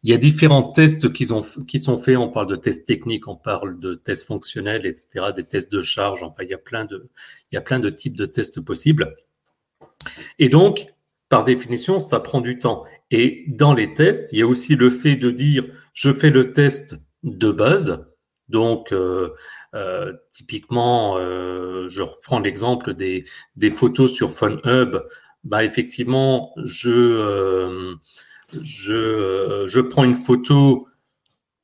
il 0.05 0.11
y 0.13 0.15
a 0.15 0.17
différents 0.17 0.63
tests 0.63 1.13
qui, 1.13 1.33
ont, 1.33 1.45
qui 1.67 1.81
sont 1.81 1.99
faits. 1.99 2.17
On 2.17 2.29
parle 2.29 2.47
de 2.47 2.55
tests 2.55 2.87
techniques, 2.87 3.27
on 3.27 3.35
parle 3.35 3.81
de 3.81 3.95
tests 3.95 4.25
fonctionnels, 4.25 4.87
etc., 4.87 5.33
des 5.35 5.43
tests 5.43 5.73
de 5.73 5.81
charge. 5.81 6.23
Enfin, 6.23 6.45
il 6.45 6.51
y 6.51 6.55
a 6.55 6.59
plein 6.59 6.85
de, 6.85 7.09
il 7.51 7.57
y 7.57 7.59
a 7.59 7.61
plein 7.61 7.81
de 7.81 7.91
types 7.91 8.17
de 8.17 8.25
tests 8.25 8.65
possibles. 8.65 9.17
Et 10.39 10.49
donc, 10.49 10.87
par 11.29 11.43
définition, 11.43 11.99
ça 11.99 12.21
prend 12.21 12.41
du 12.41 12.59
temps. 12.59 12.85
Et 13.11 13.47
dans 13.49 13.75
les 13.75 13.95
tests, 13.95 14.33
il 14.33 14.39
y 14.39 14.43
a 14.43 14.47
aussi 14.47 14.77
le 14.77 14.91
fait 14.91 15.17
de 15.17 15.33
dire, 15.33 15.67
je 15.93 16.13
fais 16.13 16.31
le 16.31 16.53
test 16.53 16.95
de 17.25 17.51
base. 17.51 18.07
Donc, 18.49 18.93
euh, 18.93 19.31
euh, 19.75 20.13
typiquement, 20.31 21.17
euh, 21.19 21.89
je 21.89 22.03
reprends 22.03 22.41
l'exemple 22.41 22.95
des, 22.95 23.25
des 23.57 23.71
photos 23.71 24.13
sur 24.13 24.31
PhoneHub. 24.31 24.97
Bah, 25.45 25.65
effectivement, 25.65 26.53
je, 26.65 26.91
euh, 26.91 27.95
je, 28.61 29.65
je 29.67 29.81
prends 29.81 30.05
une 30.05 30.15
photo 30.15 30.89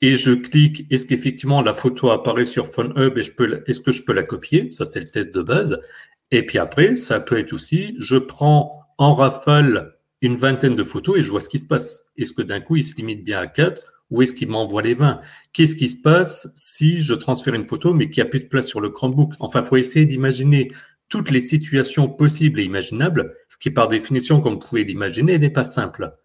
et 0.01 0.17
je 0.17 0.33
clique. 0.33 0.87
Est-ce 0.91 1.07
qu'effectivement 1.07 1.63
la 1.63 1.75
photo 1.75 2.11
apparaît 2.11 2.45
sur 2.45 2.73
PhoneHub 2.73 3.19
et 3.19 3.23
je 3.23 3.33
peux, 3.33 3.63
est-ce 3.67 3.81
que 3.81 3.93
je 3.93 4.03
peux 4.03 4.13
la 4.13 4.23
copier? 4.23 4.71
Ça, 4.73 4.85
c'est 4.85 5.01
le 5.01 5.11
test 5.11 5.35
de 5.35 5.43
base. 5.43 5.83
Et 6.31 6.45
puis 6.45 6.59
après, 6.59 6.95
ça 6.95 7.21
peut 7.21 7.39
être 7.39 7.53
aussi, 7.53 7.95
je 7.99 8.17
prends 8.17 8.83
en 8.99 9.15
rafale 9.15 9.95
une 10.23 10.37
vingtaine 10.37 10.77
de 10.77 10.83
photos 10.83 11.19
et 11.19 11.23
je 11.23 11.31
vois 11.31 11.41
ce 11.41 11.49
qui 11.49 11.59
se 11.59 11.67
passe. 11.67 12.13
Est-ce 12.17 12.33
que 12.33 12.43
d'un 12.43 12.61
coup, 12.61 12.77
il 12.77 12.83
se 12.83 12.97
limite 12.97 13.25
bien 13.25 13.39
à 13.39 13.47
quatre? 13.47 13.96
Où 14.11 14.23
est-ce 14.23 14.33
qu'il 14.33 14.49
m'envoie 14.49 14.83
les 14.83 14.95
20 14.95 15.21
Qu'est-ce 15.53 15.77
qui 15.77 15.89
se 15.89 16.01
passe 16.01 16.53
si 16.57 17.01
je 17.01 17.15
transfère 17.15 17.55
une 17.55 17.65
photo 17.65 17.93
mais 17.93 18.09
qu'il 18.09 18.23
n'y 18.23 18.29
a 18.29 18.31
plus 18.31 18.41
de 18.41 18.47
place 18.47 18.67
sur 18.67 18.81
le 18.81 18.91
Chromebook? 18.91 19.33
Enfin, 19.41 19.63
il 19.63 19.67
faut 19.67 19.77
essayer 19.77 20.07
d'imaginer 20.07 20.69
toutes 21.09 21.31
les 21.31 21.41
situations 21.41 22.09
possibles 22.09 22.61
et 22.61 22.65
imaginables, 22.65 23.35
ce 23.49 23.57
qui 23.57 23.71
par 23.71 23.89
définition, 23.89 24.41
comme 24.41 24.55
vous 24.55 24.59
pouvez 24.59 24.85
l'imaginer, 24.85 25.39
n'est 25.39 25.51
pas 25.51 25.65
simple. 25.65 26.17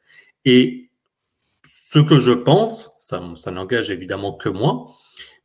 Et 0.46 0.90
ce 1.64 2.00
que 2.00 2.20
je 2.20 2.32
pense, 2.32 2.96
ça, 3.00 3.52
n'engage 3.52 3.92
évidemment 3.92 4.34
que 4.34 4.50
moi, 4.50 4.88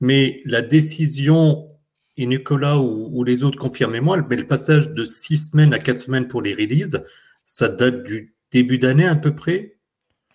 mais 0.00 0.40
la 0.44 0.62
décision, 0.62 1.68
et 2.16 2.26
Nicolas 2.26 2.78
ou, 2.78 3.24
les 3.24 3.44
autres, 3.44 3.58
confirmez-moi, 3.58 4.24
mais 4.28 4.36
le 4.36 4.46
passage 4.46 4.92
de 4.92 5.04
six 5.04 5.50
semaines 5.50 5.74
à 5.74 5.78
quatre 5.78 5.98
semaines 5.98 6.28
pour 6.28 6.40
les 6.40 6.54
releases, 6.54 7.04
ça 7.44 7.68
date 7.68 8.04
du 8.04 8.34
début 8.50 8.78
d'année 8.78 9.06
à 9.06 9.16
peu 9.16 9.34
près, 9.34 9.76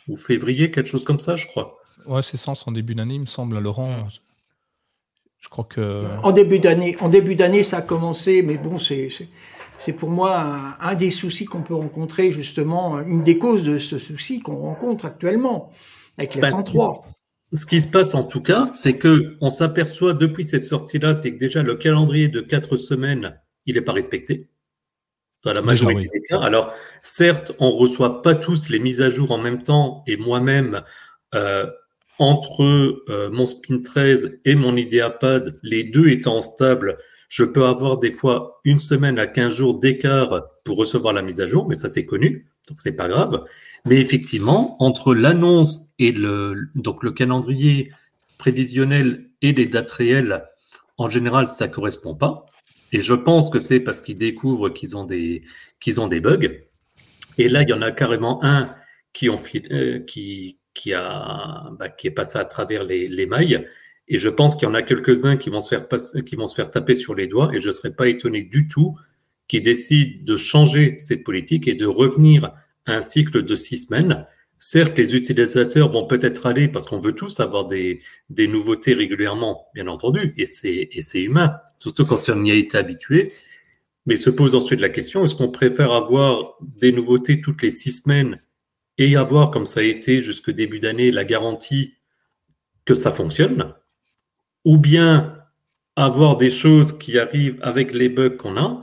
ou 0.08 0.16
février, 0.16 0.70
quelque 0.70 0.88
chose 0.88 1.04
comme 1.04 1.20
ça, 1.20 1.36
je 1.36 1.48
crois. 1.48 1.81
Ouais, 2.06 2.22
c'est 2.22 2.38
ça, 2.38 2.54
en 2.66 2.72
début 2.72 2.96
d'année, 2.96 3.16
il 3.16 3.22
me 3.22 3.26
semble, 3.26 3.60
Laurent. 3.60 4.08
Je 5.40 5.50
crois 5.50 5.66
que. 5.66 6.06
En 6.24 6.32
début 6.32 6.60
d'année, 6.60 6.96
en 7.00 7.10
début 7.10 7.36
d'année, 7.36 7.64
ça 7.64 7.78
a 7.78 7.82
commencé, 7.82 8.42
mais 8.44 8.58
bon, 8.58 8.80
c'est 8.80 9.10
c'est 9.82 9.94
pour 9.94 10.12
moi 10.12 10.78
un, 10.80 10.94
des 10.94 11.10
soucis 11.10 11.46
qu'on 11.46 11.64
peut 11.64 11.74
rencontrer, 11.74 12.32
justement, 12.32 13.00
une 13.02 13.24
des 13.24 13.40
causes 13.40 13.64
de 13.64 13.80
ce 13.80 13.98
souci 13.98 14.40
qu'on 14.40 14.58
rencontre 14.58 15.06
actuellement 15.06 15.72
avec 16.20 16.36
les 16.36 16.42
103. 16.44 17.02
Bah, 17.02 17.10
ce 17.54 17.66
qui 17.66 17.82
se 17.82 17.88
passe 17.88 18.14
en 18.14 18.24
tout 18.24 18.42
cas, 18.42 18.66
c'est 18.66 18.98
que 18.98 19.38
on 19.42 19.50
s'aperçoit 19.50 20.14
depuis 20.14 20.46
cette 20.46 20.66
sortie-là, 20.66 21.16
c'est 21.16 21.34
que 21.34 21.40
déjà 21.40 21.64
le 21.64 21.76
calendrier 21.76 22.28
de 22.28 22.42
quatre 22.42 22.78
semaines, 22.78 23.40
il 23.66 23.74
n'est 23.74 23.82
pas 23.82 23.94
respecté. 23.94 24.48
Dans 25.44 25.54
la 25.54 25.62
majorité 25.64 26.08
des 26.14 26.22
cas. 26.30 26.40
Alors, 26.40 26.72
certes, 27.02 27.54
on 27.58 27.72
reçoit 27.72 28.22
pas 28.22 28.36
tous 28.36 28.70
les 28.70 28.78
mises 28.78 29.02
à 29.02 29.10
jour 29.10 29.32
en 29.32 29.40
même 29.40 29.64
temps, 29.64 30.04
et 30.06 30.16
moi-même, 30.16 30.84
euh, 31.34 31.66
entre 32.22 33.02
euh, 33.10 33.32
mon 33.32 33.46
Spin 33.46 33.82
13 33.82 34.40
et 34.46 34.54
mon 34.54 34.78
IdeaPad, 34.78 35.60
les 35.64 35.84
deux 35.84 36.10
étant 36.10 36.42
stables, 36.42 37.00
je 37.30 37.44
peux 37.44 37.66
avoir 37.66 37.98
des 37.98 38.12
fois 38.12 38.62
une 38.64 38.78
semaine 38.78 39.18
à 39.18 39.26
15 39.26 39.52
jours 39.52 39.80
d'écart 39.80 40.44
pour 40.64 40.78
recevoir 40.78 41.16
la 41.16 41.24
mise 41.24 41.42
à 41.42 41.48
jour, 41.48 41.68
mais 41.68 41.74
ça 41.74 41.90
c'est 41.90 42.06
connu, 42.06 42.46
donc 42.70 42.80
c'est 42.80 42.96
pas 42.96 43.08
grave. 43.08 43.44
Mais 43.86 44.00
effectivement, 44.00 44.76
entre 44.80 45.16
l'annonce 45.16 45.94
et 45.98 46.12
le, 46.12 46.70
donc 46.76 47.04
le 47.04 47.10
calendrier 47.10 47.92
prévisionnel 48.38 49.26
et 49.42 49.52
les 49.54 49.66
dates 49.66 49.92
réelles, 49.92 50.44
en 51.00 51.10
général, 51.10 51.48
ça 51.48 51.68
correspond 51.68 52.14
pas. 52.14 52.46
Et 52.92 53.02
je 53.02 53.16
pense 53.16 53.50
que 53.50 53.58
c'est 53.58 53.80
parce 53.80 54.00
qu'ils 54.00 54.18
découvrent 54.18 54.70
qu'ils 54.70 54.96
ont 54.96 55.06
des, 55.06 55.42
qu'ils 55.80 56.00
ont 56.00 56.08
des 56.08 56.20
bugs. 56.20 56.52
Et 57.40 57.50
là, 57.50 57.64
il 57.64 57.70
y 57.70 57.74
en 57.74 57.82
a 57.82 57.90
carrément 57.90 58.44
un 58.44 58.76
qui, 59.12 59.28
ont, 59.28 59.42
euh, 59.72 60.00
qui, 60.06 60.60
qui, 60.74 60.94
a, 60.94 61.70
bah, 61.78 61.90
qui 61.90 62.08
est 62.08 62.12
passé 62.12 62.40
à 62.40 62.46
travers 62.46 62.84
les, 62.84 63.08
les 63.08 63.26
mailles 63.26 63.68
et 64.14 64.18
je 64.18 64.28
pense 64.28 64.56
qu'il 64.56 64.68
y 64.68 64.72
en 64.72 64.74
a 64.74 64.82
quelques-uns 64.82 65.38
qui 65.38 65.50
vont 65.50 65.62
se 65.62 65.70
faire 65.70 65.88
qui 66.26 66.36
vont 66.36 66.46
se 66.46 66.54
faire 66.54 66.70
taper 66.70 66.96
sur 66.96 67.16
les 67.16 67.28
doigts. 67.28 67.50
Et 67.54 67.62
je 67.62 67.68
ne 67.68 67.72
serais 67.72 67.94
pas 67.94 68.10
étonné 68.10 68.44
du 68.44 68.68
tout 68.68 68.98
qu'ils 69.48 69.62
décident 69.62 70.24
de 70.24 70.36
changer 70.36 70.96
cette 70.98 71.24
politique 71.24 71.68
et 71.70 71.76
de 71.76 71.86
revenir 71.86 72.52
à 72.86 72.96
un 72.96 73.02
cycle 73.02 73.42
de 73.42 73.56
six 73.56 73.78
semaines. 73.78 74.28
Certes, 74.60 74.98
les 74.98 75.16
utilisateurs 75.16 75.90
vont 75.90 76.08
peut-être 76.08 76.46
aller 76.46 76.68
parce 76.68 76.88
qu'on 76.88 77.00
veut 77.00 77.14
tous 77.14 77.40
avoir 77.40 77.68
des, 77.68 78.02
des 78.30 78.50
nouveautés 78.50 78.94
régulièrement, 78.94 79.68
bien 79.74 79.88
entendu, 79.88 80.34
et 80.38 80.46
c'est, 80.46 80.90
et 80.92 81.02
c'est 81.02 81.22
humain, 81.22 81.56
surtout 81.80 82.06
quand 82.06 82.30
on 82.30 82.44
y 82.44 82.52
a 82.52 82.56
été 82.56 82.78
habitué. 82.78 83.32
Mais 84.06 84.18
se 84.18 84.30
pose 84.30 84.56
ensuite 84.56 84.82
la 84.82 84.90
question, 84.90 85.24
est-ce 85.24 85.36
qu'on 85.36 85.52
préfère 85.52 85.94
avoir 85.94 86.58
des 86.62 86.92
nouveautés 86.92 87.40
toutes 87.40 87.62
les 87.62 87.70
six 87.70 88.04
semaines 88.04 88.40
et 88.98 89.16
avoir, 89.16 89.52
comme 89.52 89.66
ça 89.66 89.80
a 89.80 89.84
été 89.84 90.22
jusque 90.22 90.52
début 90.52 90.80
d'année, 90.80 91.12
la 91.12 91.24
garantie 91.24 91.96
que 92.86 92.96
ça 92.96 93.12
fonctionne 93.12 93.74
ou 94.66 94.78
bien 94.78 95.38
avoir 95.96 96.38
des 96.38 96.52
choses 96.52 96.98
qui 96.98 97.18
arrivent 97.18 97.60
avec 97.62 97.94
les 97.94 98.10
bugs 98.10 98.38
qu'on 98.38 98.58
a, 98.58 98.82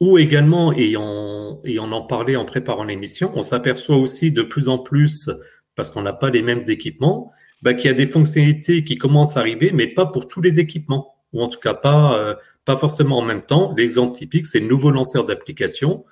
ou 0.00 0.18
également, 0.18 0.72
et 0.72 0.96
on, 0.96 1.60
et 1.64 1.78
on 1.78 1.92
en 1.92 2.02
parlait 2.02 2.36
en 2.36 2.44
préparant 2.44 2.84
l'émission, 2.84 3.32
on 3.34 3.42
s'aperçoit 3.42 3.96
aussi 3.96 4.32
de 4.32 4.42
plus 4.42 4.68
en 4.68 4.78
plus, 4.78 5.30
parce 5.74 5.90
qu'on 5.90 6.02
n'a 6.02 6.14
pas 6.14 6.30
les 6.30 6.42
mêmes 6.42 6.62
équipements, 6.68 7.32
bah, 7.62 7.74
qu'il 7.74 7.90
y 7.90 7.90
a 7.90 7.96
des 7.96 8.06
fonctionnalités 8.06 8.84
qui 8.84 8.96
commencent 8.96 9.36
à 9.36 9.40
arriver, 9.40 9.70
mais 9.74 9.86
pas 9.86 10.06
pour 10.06 10.26
tous 10.26 10.40
les 10.40 10.58
équipements, 10.58 11.14
ou 11.32 11.42
en 11.42 11.48
tout 11.48 11.60
cas 11.60 11.74
pas, 11.74 12.18
euh, 12.18 12.34
pas 12.64 12.76
forcément 12.76 13.18
en 13.18 13.22
même 13.22 13.42
temps. 13.42 13.74
L'exemple 13.76 14.16
typique, 14.16 14.46
c'est 14.46 14.60
le 14.60 14.66
nouveau 14.66 14.90
lanceur 14.90 15.26
d'application. 15.26 16.04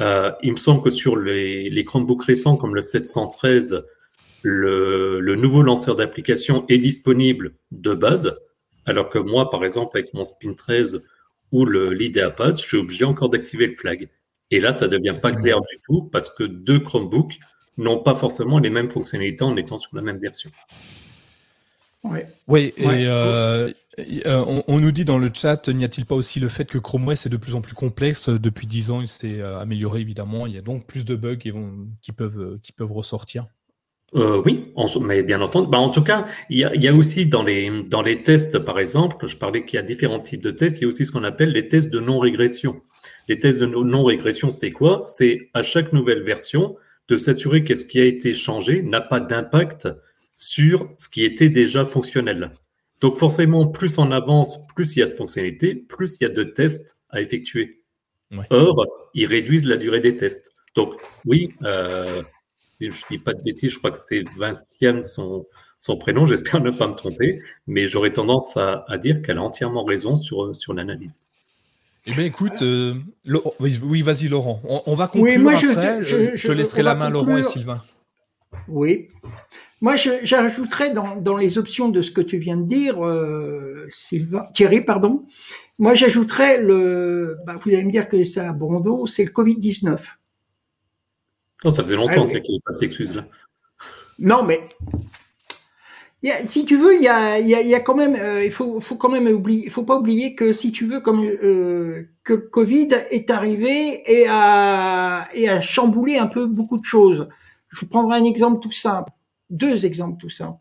Euh, 0.00 0.32
il 0.42 0.52
me 0.52 0.56
semble 0.56 0.82
que 0.82 0.90
sur 0.90 1.16
les, 1.16 1.68
les 1.68 1.84
Chromebooks 1.84 2.24
récents 2.24 2.56
comme 2.56 2.74
le 2.74 2.80
713, 2.80 3.84
le, 4.42 5.20
le 5.20 5.36
nouveau 5.36 5.62
lanceur 5.62 5.96
d'application 5.96 6.64
est 6.68 6.78
disponible 6.78 7.54
de 7.70 7.92
base, 7.92 8.34
alors 8.86 9.10
que 9.10 9.18
moi, 9.18 9.50
par 9.50 9.64
exemple, 9.64 9.98
avec 9.98 10.14
mon 10.14 10.24
Spin 10.24 10.54
13 10.54 11.06
ou 11.52 11.66
l'IdeaPad, 11.66 12.56
je 12.56 12.62
suis 12.62 12.76
obligé 12.78 13.04
encore 13.04 13.28
d'activer 13.28 13.66
le 13.66 13.74
flag. 13.74 14.08
Et 14.50 14.60
là, 14.60 14.74
ça 14.74 14.86
ne 14.86 14.92
devient 14.92 15.16
pas 15.20 15.32
clair 15.32 15.60
du 15.60 15.78
tout 15.84 16.08
parce 16.10 16.28
que 16.28 16.44
deux 16.44 16.80
Chromebooks 16.80 17.38
n'ont 17.76 18.02
pas 18.02 18.14
forcément 18.14 18.58
les 18.58 18.70
mêmes 18.70 18.90
fonctionnalités 18.90 19.44
en 19.44 19.56
étant 19.56 19.78
sur 19.78 19.94
la 19.94 20.02
même 20.02 20.18
version. 20.18 20.50
Oui, 22.02 22.72
et 22.78 22.86
euh, 23.06 23.70
euh, 24.26 24.62
on, 24.66 24.80
nous 24.80 24.92
dit 24.92 25.04
dans 25.04 25.18
le 25.18 25.28
chat, 25.32 25.68
n'y 25.68 25.84
a-t-il 25.84 26.06
pas 26.06 26.14
aussi 26.14 26.40
le 26.40 26.48
fait 26.48 26.64
que 26.64 26.78
Chrome 26.78 27.08
OS 27.08 27.26
est 27.26 27.28
de 27.28 27.36
plus 27.36 27.54
en 27.54 27.60
plus 27.60 27.74
complexe? 27.74 28.28
Depuis 28.28 28.66
10 28.66 28.90
ans, 28.90 29.00
il 29.00 29.08
s'est 29.08 29.40
euh, 29.40 29.60
amélioré 29.60 30.00
évidemment. 30.00 30.46
Il 30.46 30.54
y 30.54 30.58
a 30.58 30.62
donc 30.62 30.86
plus 30.86 31.04
de 31.04 31.14
bugs 31.14 31.36
qui, 31.36 31.50
vont, 31.50 31.88
qui, 32.00 32.12
peuvent, 32.12 32.58
qui 32.62 32.72
peuvent 32.72 32.92
ressortir. 32.92 33.44
Euh, 34.16 34.42
oui, 34.44 34.72
mais 35.00 35.22
bien 35.22 35.40
entendu. 35.40 35.68
Bah, 35.70 35.78
en 35.78 35.90
tout 35.90 36.02
cas, 36.02 36.26
il 36.48 36.58
y 36.58 36.64
a, 36.64 36.74
y 36.74 36.88
a 36.88 36.94
aussi 36.94 37.26
dans 37.26 37.42
les, 37.42 37.70
dans 37.84 38.02
les 38.02 38.22
tests, 38.22 38.58
par 38.58 38.80
exemple, 38.80 39.28
je 39.28 39.36
parlais 39.36 39.64
qu'il 39.64 39.76
y 39.76 39.80
a 39.80 39.82
différents 39.84 40.18
types 40.18 40.42
de 40.42 40.50
tests, 40.50 40.78
il 40.78 40.82
y 40.82 40.84
a 40.84 40.88
aussi 40.88 41.06
ce 41.06 41.12
qu'on 41.12 41.22
appelle 41.22 41.52
les 41.52 41.68
tests 41.68 41.90
de 41.90 42.00
non-régression. 42.00 42.80
Les 43.28 43.38
tests 43.38 43.60
de 43.60 43.66
non-régression, 43.66 44.50
c'est 44.50 44.72
quoi? 44.72 44.98
C'est 44.98 45.50
à 45.54 45.62
chaque 45.62 45.92
nouvelle 45.92 46.22
version 46.22 46.76
de 47.08 47.16
s'assurer 47.16 47.62
que 47.62 47.74
ce 47.74 47.84
qui 47.84 48.00
a 48.00 48.04
été 48.04 48.34
changé 48.34 48.82
n'a 48.82 49.00
pas 49.00 49.20
d'impact 49.20 49.88
sur 50.40 50.88
ce 50.96 51.10
qui 51.10 51.22
était 51.22 51.50
déjà 51.50 51.84
fonctionnel. 51.84 52.50
Donc 53.02 53.16
forcément, 53.16 53.66
plus 53.66 53.98
on 53.98 54.10
avance, 54.10 54.66
plus 54.74 54.96
il 54.96 55.00
y 55.00 55.02
a 55.02 55.06
de 55.06 55.12
fonctionnalités, 55.12 55.74
plus 55.74 56.16
il 56.18 56.24
y 56.24 56.26
a 56.26 56.30
de 56.30 56.44
tests 56.44 56.96
à 57.10 57.20
effectuer. 57.20 57.82
Or, 58.48 58.86
ils 59.12 59.26
réduisent 59.26 59.66
la 59.66 59.76
durée 59.76 60.00
des 60.00 60.16
tests. 60.16 60.56
Donc 60.74 60.94
oui, 61.26 61.52
euh, 61.62 62.22
si 62.66 62.90
je 62.90 62.96
ne 62.96 63.08
dis 63.10 63.18
pas 63.18 63.34
de 63.34 63.42
bêtises, 63.42 63.72
je 63.72 63.78
crois 63.78 63.90
que 63.90 63.98
c'est 63.98 64.24
Vinciane 64.38 65.02
son, 65.02 65.46
son 65.78 65.98
prénom, 65.98 66.24
j'espère 66.26 66.62
ne 66.62 66.70
pas 66.70 66.88
me 66.88 66.94
tromper, 66.94 67.42
mais 67.66 67.86
j'aurais 67.86 68.12
tendance 68.12 68.56
à, 68.56 68.86
dire 68.96 69.20
qu'elle 69.20 69.36
a 69.36 69.42
entièrement 69.42 69.84
raison 69.84 70.16
sur, 70.16 70.56
sur 70.56 70.72
l'analyse. 70.72 71.20
Eh 72.06 72.12
bien, 72.12 72.24
écoute, 72.24 72.62
euh, 72.62 72.94
oui, 73.58 74.00
vas-y, 74.00 74.28
Laurent. 74.28 74.62
On, 74.64 74.94
va 74.94 75.06
conclure 75.06 75.34
oui, 75.34 75.36
moi, 75.36 75.52
après. 75.52 76.02
Je, 76.02 76.34
je, 76.34 76.46
te 76.46 76.52
laisserai 76.52 76.82
la 76.82 76.94
main, 76.94 77.10
Laurent 77.10 77.36
et 77.36 77.42
Sylvain. 77.42 77.82
Oui. 78.68 79.08
Moi, 79.80 79.96
j'ajouterais 79.96 80.90
dans, 80.90 81.16
dans, 81.16 81.36
les 81.36 81.56
options 81.56 81.88
de 81.88 82.02
ce 82.02 82.10
que 82.10 82.20
tu 82.20 82.36
viens 82.38 82.56
de 82.58 82.66
dire, 82.66 83.04
euh, 83.04 83.86
Sylvain, 83.88 84.46
Thierry, 84.52 84.82
pardon. 84.82 85.24
Moi, 85.78 85.94
j'ajouterais 85.94 86.60
le. 86.60 87.38
Bah, 87.46 87.56
vous 87.58 87.70
allez 87.70 87.84
me 87.84 87.90
dire 87.90 88.08
que 88.08 88.22
c'est 88.24 88.40
à 88.40 88.52
Bordeaux, 88.52 89.06
c'est 89.06 89.24
le 89.24 89.30
Covid-19. 89.30 89.98
Oh, 91.64 91.70
ça 91.70 91.82
faisait 91.82 91.96
longtemps 91.96 92.26
ah, 92.26 92.30
qu'il 92.30 92.42
n'y 92.42 92.60
pas 92.60 92.72
cette 92.72 92.82
excuse-là. 92.82 93.26
Non, 94.18 94.44
mais 94.44 94.60
si 96.44 96.66
tu 96.66 96.76
veux, 96.76 96.94
il 96.94 97.02
y 97.02 97.08
a, 97.08 97.38
y, 97.38 97.54
a, 97.54 97.62
y 97.62 97.74
a, 97.74 97.80
quand 97.80 97.94
même, 97.94 98.16
euh, 98.18 98.44
il 98.44 98.52
faut, 98.52 98.80
faut 98.80 98.96
quand 98.96 99.08
même 99.08 99.26
oublier, 99.26 99.64
il 99.64 99.70
faut 99.70 99.84
pas 99.84 99.96
oublier 99.96 100.34
que 100.34 100.52
si 100.52 100.70
tu 100.72 100.86
veux, 100.86 101.00
comme 101.00 101.24
euh, 101.24 102.10
que 102.24 102.34
Covid 102.34 102.88
est 103.10 103.30
arrivé 103.30 104.02
et 104.06 104.26
a, 104.28 105.26
et 105.32 105.48
a 105.48 105.60
chamboulé 105.60 106.18
un 106.18 106.26
peu 106.26 106.46
beaucoup 106.46 106.78
de 106.78 106.84
choses. 106.84 107.28
Je 107.68 107.80
vous 107.80 107.86
prendrai 107.86 108.18
un 108.18 108.24
exemple 108.24 108.60
tout 108.60 108.72
simple, 108.72 109.10
deux 109.50 109.86
exemples 109.86 110.18
tout 110.18 110.30
simples. 110.30 110.58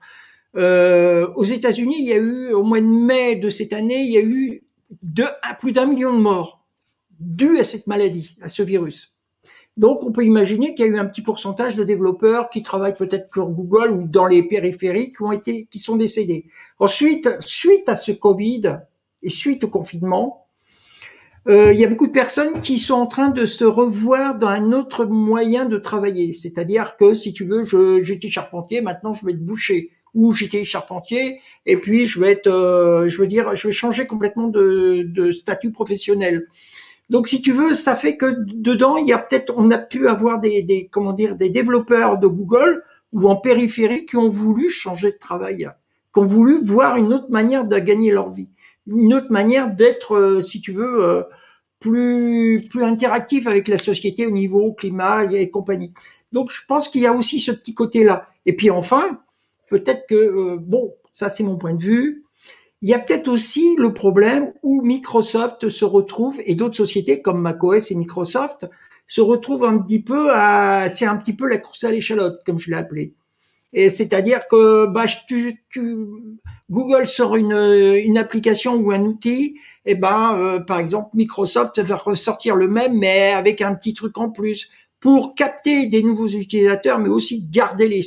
Euh, 0.55 1.27
aux 1.35 1.43
États-Unis, 1.43 1.97
il 1.99 2.05
y 2.05 2.13
a 2.13 2.17
eu 2.17 2.51
au 2.53 2.63
mois 2.63 2.81
de 2.81 2.85
mai 2.85 3.35
de 3.35 3.49
cette 3.49 3.73
année, 3.73 4.01
il 4.01 4.11
y 4.11 4.17
a 4.17 4.23
eu 4.23 4.63
de, 5.03 5.25
plus 5.59 5.71
d'un 5.71 5.85
million 5.85 6.13
de 6.13 6.19
morts 6.19 6.65
dus 7.19 7.59
à 7.59 7.63
cette 7.63 7.87
maladie, 7.87 8.35
à 8.41 8.49
ce 8.49 8.63
virus. 8.63 9.13
Donc, 9.77 10.03
on 10.03 10.11
peut 10.11 10.25
imaginer 10.25 10.75
qu'il 10.75 10.85
y 10.85 10.89
a 10.89 10.91
eu 10.91 10.97
un 10.97 11.05
petit 11.05 11.21
pourcentage 11.21 11.75
de 11.75 11.83
développeurs 11.83 12.49
qui 12.49 12.63
travaillent 12.63 12.95
peut-être 12.95 13.29
pour 13.29 13.49
Google 13.49 13.91
ou 13.91 14.07
dans 14.07 14.25
les 14.25 14.43
périphériques 14.43 15.17
qui 15.17 15.23
ont 15.23 15.31
été, 15.31 15.67
qui 15.71 15.79
sont 15.79 15.95
décédés. 15.95 16.47
Ensuite, 16.79 17.29
suite 17.39 17.87
à 17.87 17.95
ce 17.95 18.11
Covid 18.11 18.79
et 19.21 19.29
suite 19.29 19.63
au 19.63 19.69
confinement, 19.69 20.47
euh, 21.47 21.73
il 21.73 21.79
y 21.79 21.85
a 21.85 21.87
beaucoup 21.87 22.07
de 22.07 22.11
personnes 22.11 22.61
qui 22.61 22.77
sont 22.77 22.95
en 22.95 23.07
train 23.07 23.29
de 23.29 23.45
se 23.45 23.63
revoir 23.63 24.37
dans 24.37 24.47
un 24.47 24.71
autre 24.73 25.05
moyen 25.05 25.65
de 25.65 25.77
travailler. 25.77 26.33
C'est-à-dire 26.33 26.95
que, 26.97 27.13
si 27.13 27.33
tu 27.33 27.45
veux, 27.45 27.63
je, 27.63 28.01
j'étais 28.01 28.29
charpentier, 28.29 28.81
maintenant 28.81 29.13
je 29.13 29.25
vais 29.25 29.31
être 29.31 29.45
boucher 29.45 29.91
ou 30.13 30.33
j'étais 30.33 30.63
charpentier 30.63 31.39
et 31.65 31.77
puis 31.77 32.07
je 32.07 32.19
vais 32.19 32.31
être, 32.31 32.47
euh, 32.47 33.07
je 33.07 33.19
veux 33.21 33.27
dire, 33.27 33.55
je 33.55 33.67
vais 33.67 33.73
changer 33.73 34.07
complètement 34.07 34.47
de, 34.47 35.03
de 35.03 35.31
statut 35.31 35.71
professionnel. 35.71 36.47
Donc, 37.09 37.27
si 37.27 37.41
tu 37.41 37.51
veux, 37.51 37.73
ça 37.73 37.95
fait 37.95 38.17
que 38.17 38.35
dedans, 38.45 38.97
il 38.97 39.07
y 39.07 39.13
a 39.13 39.17
peut-être, 39.17 39.53
on 39.57 39.71
a 39.71 39.79
pu 39.79 40.07
avoir 40.07 40.39
des, 40.39 40.61
des, 40.61 40.87
comment 40.91 41.13
dire, 41.13 41.35
des 41.35 41.49
développeurs 41.49 42.19
de 42.19 42.27
Google 42.27 42.83
ou 43.13 43.27
en 43.27 43.35
périphérie 43.35 44.05
qui 44.05 44.17
ont 44.17 44.29
voulu 44.29 44.69
changer 44.69 45.11
de 45.11 45.17
travail, 45.17 45.69
qui 46.13 46.19
ont 46.19 46.25
voulu 46.25 46.59
voir 46.61 46.97
une 46.97 47.11
autre 47.13 47.29
manière 47.31 47.65
de 47.65 47.79
gagner 47.79 48.11
leur 48.11 48.29
vie, 48.29 48.49
une 48.89 49.13
autre 49.13 49.31
manière 49.31 49.73
d'être, 49.73 50.15
euh, 50.15 50.41
si 50.41 50.61
tu 50.61 50.71
veux, 50.71 51.03
euh, 51.03 51.23
plus 51.79 52.67
plus 52.69 52.83
interactif 52.83 53.47
avec 53.47 53.67
la 53.67 53.77
société 53.77 54.25
au 54.25 54.31
niveau 54.31 54.73
climat 54.73 55.25
et 55.31 55.49
compagnie. 55.49 55.93
Donc 56.31 56.51
je 56.51 56.61
pense 56.67 56.89
qu'il 56.89 57.01
y 57.01 57.07
a 57.07 57.13
aussi 57.13 57.39
ce 57.39 57.51
petit 57.51 57.73
côté-là. 57.73 58.27
Et 58.45 58.55
puis 58.55 58.69
enfin, 58.69 59.19
peut-être 59.69 60.05
que, 60.07 60.15
euh, 60.15 60.57
bon, 60.59 60.93
ça 61.13 61.29
c'est 61.29 61.43
mon 61.43 61.57
point 61.57 61.73
de 61.73 61.81
vue, 61.81 62.25
il 62.81 62.89
y 62.89 62.93
a 62.93 62.99
peut-être 62.99 63.27
aussi 63.27 63.75
le 63.77 63.93
problème 63.93 64.53
où 64.63 64.81
Microsoft 64.81 65.69
se 65.69 65.85
retrouve 65.85 66.39
et 66.45 66.55
d'autres 66.55 66.77
sociétés 66.77 67.21
comme 67.21 67.41
macOS 67.41 67.91
et 67.91 67.95
Microsoft 67.95 68.67
se 69.07 69.21
retrouvent 69.21 69.65
un 69.65 69.79
petit 69.79 70.01
peu 70.01 70.31
à, 70.31 70.89
c'est 70.89 71.05
un 71.05 71.17
petit 71.17 71.33
peu 71.33 71.47
la 71.47 71.57
course 71.57 71.83
à 71.83 71.91
l'échalote, 71.91 72.41
comme 72.45 72.59
je 72.59 72.69
l'ai 72.69 72.77
appelé. 72.77 73.13
Et 73.73 73.89
c'est-à-dire 73.89 74.47
que 74.47 74.87
bah, 74.87 75.05
tu, 75.27 75.63
tu, 75.69 75.95
Google 76.69 77.07
sort 77.07 77.35
une, 77.35 77.53
une 77.53 78.17
application 78.17 78.75
ou 78.75 78.91
un 78.91 79.01
outil, 79.01 79.59
et 79.85 79.95
ben 79.95 80.35
euh, 80.37 80.59
par 80.59 80.79
exemple 80.79 81.09
Microsoft 81.13 81.79
va 81.79 81.95
ressortir 81.95 82.55
le 82.55 82.67
même 82.67 82.97
mais 82.97 83.31
avec 83.31 83.61
un 83.61 83.75
petit 83.75 83.93
truc 83.93 84.17
en 84.17 84.29
plus 84.31 84.69
pour 84.99 85.35
capter 85.35 85.85
des 85.85 86.03
nouveaux 86.03 86.27
utilisateurs, 86.27 86.99
mais 86.99 87.09
aussi 87.09 87.47
garder 87.49 87.87
les, 87.87 88.01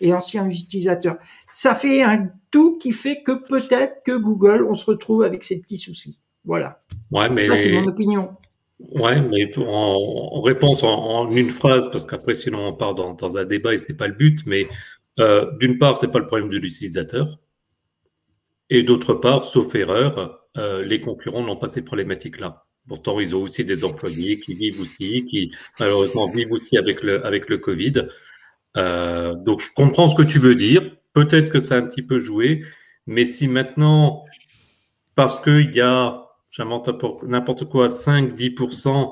les 0.00 0.12
anciens 0.12 0.48
utilisateurs. 0.48 1.16
Ça 1.50 1.74
fait 1.74 2.02
un 2.02 2.28
tout 2.50 2.78
qui 2.78 2.92
fait 2.92 3.22
que 3.22 3.32
peut-être 3.32 4.02
que 4.04 4.16
Google, 4.16 4.66
on 4.68 4.74
se 4.74 4.86
retrouve 4.86 5.22
avec 5.22 5.44
ces 5.44 5.60
petits 5.60 5.78
soucis. 5.78 6.18
Voilà. 6.44 6.80
Ouais, 7.10 7.28
mais 7.28 7.46
c'est 7.56 7.72
mon 7.72 7.86
opinion. 7.86 8.30
Ouais, 8.78 9.20
mais 9.22 9.50
en, 9.58 10.40
réponse 10.42 10.82
en, 10.82 11.30
une 11.30 11.48
phrase, 11.48 11.88
parce 11.90 12.04
qu'après 12.04 12.34
sinon 12.34 12.66
on 12.68 12.72
part 12.74 12.94
dans, 12.94 13.36
un 13.36 13.44
débat 13.44 13.72
et 13.74 13.78
c'est 13.78 13.96
pas 13.96 14.06
le 14.06 14.14
but. 14.14 14.40
Mais 14.46 14.68
euh, 15.18 15.50
d'une 15.58 15.78
part, 15.78 15.96
c'est 15.96 16.12
pas 16.12 16.18
le 16.18 16.26
problème 16.26 16.50
de 16.50 16.58
l'utilisateur, 16.58 17.38
et 18.68 18.82
d'autre 18.82 19.14
part, 19.14 19.44
sauf 19.44 19.74
erreur, 19.74 20.40
euh, 20.58 20.82
les 20.82 21.00
concurrents 21.00 21.42
n'ont 21.42 21.56
pas 21.56 21.68
ces 21.68 21.84
problématiques-là. 21.84 22.66
Pourtant, 22.88 23.18
ils 23.20 23.34
ont 23.34 23.42
aussi 23.42 23.64
des 23.64 23.84
employés 23.84 24.38
qui 24.40 24.54
vivent 24.54 24.80
aussi, 24.80 25.24
qui 25.26 25.52
malheureusement 25.80 26.28
vivent 26.30 26.52
aussi 26.52 26.78
avec 26.78 27.02
le 27.02 27.24
avec 27.26 27.48
le 27.48 27.58
Covid. 27.58 28.08
Euh, 28.76 29.34
donc, 29.34 29.60
je 29.60 29.68
comprends 29.74 30.06
ce 30.06 30.14
que 30.16 30.22
tu 30.22 30.38
veux 30.38 30.54
dire. 30.54 30.82
Peut-être 31.14 31.50
que 31.50 31.58
ça 31.58 31.76
a 31.76 31.78
un 31.78 31.82
petit 31.82 32.02
peu 32.02 32.20
joué, 32.20 32.62
mais 33.06 33.24
si 33.24 33.48
maintenant, 33.48 34.24
parce 35.14 35.40
qu'il 35.40 35.74
y 35.74 35.80
a 35.80 36.25
j'invente 36.50 36.88
n'importe 37.24 37.68
quoi, 37.68 37.86
5-10% 37.86 39.10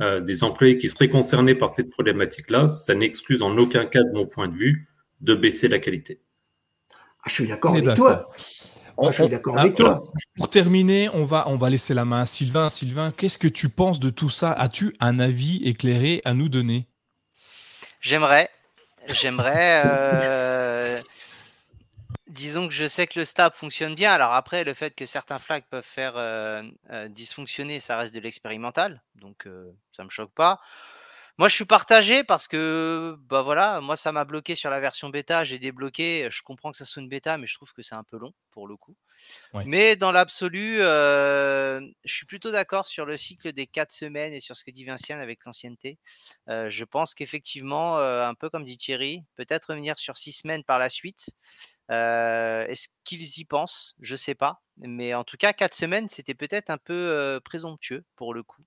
euh, 0.00 0.20
des 0.20 0.44
employés 0.44 0.78
qui 0.78 0.88
seraient 0.88 1.08
concernés 1.08 1.54
par 1.54 1.68
cette 1.68 1.90
problématique-là, 1.90 2.68
ça 2.68 2.94
n'excuse 2.94 3.42
en 3.42 3.56
aucun 3.58 3.84
cas, 3.84 4.02
de 4.02 4.12
mon 4.12 4.26
point 4.26 4.48
de 4.48 4.54
vue, 4.54 4.88
de 5.20 5.34
baisser 5.34 5.66
la 5.68 5.80
qualité. 5.80 6.20
Ah, 6.90 7.26
je 7.26 7.32
suis 7.32 7.48
d'accord 7.48 7.74
avec 7.74 7.94
toi. 7.94 8.30
je 8.36 9.12
suis 9.12 9.28
d'accord 9.28 9.58
avec 9.58 9.74
toi. 9.74 10.04
Pour 10.36 10.50
terminer, 10.50 11.08
on 11.14 11.24
va, 11.24 11.48
on 11.48 11.56
va 11.56 11.68
laisser 11.68 11.94
la 11.94 12.04
main 12.04 12.20
à 12.20 12.26
Sylvain. 12.26 12.68
Sylvain, 12.68 13.12
qu'est-ce 13.16 13.38
que 13.38 13.48
tu 13.48 13.68
penses 13.68 13.98
de 13.98 14.10
tout 14.10 14.30
ça? 14.30 14.52
As-tu 14.52 14.94
un 15.00 15.18
avis 15.18 15.62
éclairé 15.64 16.22
à 16.24 16.32
nous 16.32 16.48
donner? 16.48 16.86
J'aimerais. 18.00 18.48
J'aimerais. 19.08 19.82
Euh, 19.84 21.00
disons 22.28 22.68
que 22.68 22.74
je 22.74 22.86
sais 22.86 23.06
que 23.06 23.18
le 23.18 23.24
stab 23.24 23.54
fonctionne 23.54 23.94
bien. 23.94 24.12
Alors 24.12 24.32
après, 24.32 24.64
le 24.64 24.74
fait 24.74 24.94
que 24.94 25.06
certains 25.06 25.38
flags 25.38 25.64
peuvent 25.70 25.84
faire 25.84 26.16
euh, 26.16 26.62
euh, 26.90 27.08
dysfonctionner, 27.08 27.80
ça 27.80 27.98
reste 27.98 28.14
de 28.14 28.20
l'expérimental, 28.20 29.02
donc 29.14 29.46
euh, 29.46 29.72
ça 29.92 30.04
me 30.04 30.10
choque 30.10 30.32
pas. 30.32 30.60
Moi, 31.38 31.46
je 31.48 31.54
suis 31.54 31.64
partagé 31.64 32.24
parce 32.24 32.48
que, 32.48 33.16
bah 33.28 33.42
voilà, 33.42 33.80
moi 33.80 33.94
ça 33.94 34.10
m'a 34.10 34.24
bloqué 34.24 34.56
sur 34.56 34.70
la 34.70 34.80
version 34.80 35.08
bêta, 35.08 35.44
j'ai 35.44 35.60
débloqué. 35.60 36.26
Je 36.32 36.42
comprends 36.42 36.72
que 36.72 36.76
ça 36.76 36.84
soit 36.84 37.00
une 37.00 37.08
bêta, 37.08 37.38
mais 37.38 37.46
je 37.46 37.54
trouve 37.54 37.72
que 37.72 37.80
c'est 37.80 37.94
un 37.94 38.02
peu 38.02 38.18
long 38.18 38.32
pour 38.50 38.66
le 38.66 38.76
coup. 38.76 38.96
Mais 39.64 39.94
dans 39.94 40.10
l'absolu, 40.10 40.78
je 40.78 41.80
suis 42.06 42.26
plutôt 42.26 42.50
d'accord 42.50 42.88
sur 42.88 43.06
le 43.06 43.16
cycle 43.16 43.52
des 43.52 43.68
quatre 43.68 43.92
semaines 43.92 44.32
et 44.32 44.40
sur 44.40 44.56
ce 44.56 44.64
que 44.64 44.72
dit 44.72 44.84
Vinciane 44.84 45.20
avec 45.20 45.44
l'ancienneté. 45.44 46.00
je 46.48 46.84
pense 46.84 47.14
qu'effectivement, 47.14 47.98
un 47.98 48.34
peu 48.34 48.50
comme 48.50 48.64
dit 48.64 48.76
Thierry, 48.76 49.22
peut-être 49.36 49.66
revenir 49.66 49.96
sur 49.96 50.16
six 50.16 50.32
semaines 50.32 50.64
par 50.64 50.80
la 50.80 50.88
suite. 50.88 51.28
Est-ce 51.88 52.88
qu'ils 53.04 53.38
y 53.38 53.44
pensent? 53.44 53.94
Je 54.00 54.16
sais 54.16 54.34
pas. 54.34 54.62
Mais 54.78 55.14
en 55.14 55.24
tout 55.24 55.36
cas, 55.36 55.52
quatre 55.52 55.74
semaines, 55.74 56.08
c'était 56.08 56.34
peut-être 56.34 56.70
un 56.70 56.78
peu 56.78 57.40
présomptueux 57.44 58.04
pour 58.16 58.34
le 58.34 58.42
coup. 58.42 58.62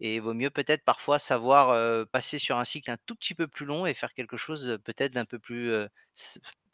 Et 0.00 0.16
il 0.16 0.20
vaut 0.20 0.34
mieux 0.34 0.50
peut-être 0.50 0.84
parfois 0.84 1.18
savoir 1.18 2.06
passer 2.08 2.38
sur 2.38 2.58
un 2.58 2.64
cycle 2.64 2.90
un 2.90 2.96
tout 3.06 3.14
petit 3.14 3.34
peu 3.34 3.46
plus 3.46 3.66
long 3.66 3.86
et 3.86 3.94
faire 3.94 4.14
quelque 4.14 4.36
chose 4.36 4.78
peut-être 4.84 5.12
d'un 5.12 5.24
peu 5.24 5.38
plus 5.38 5.72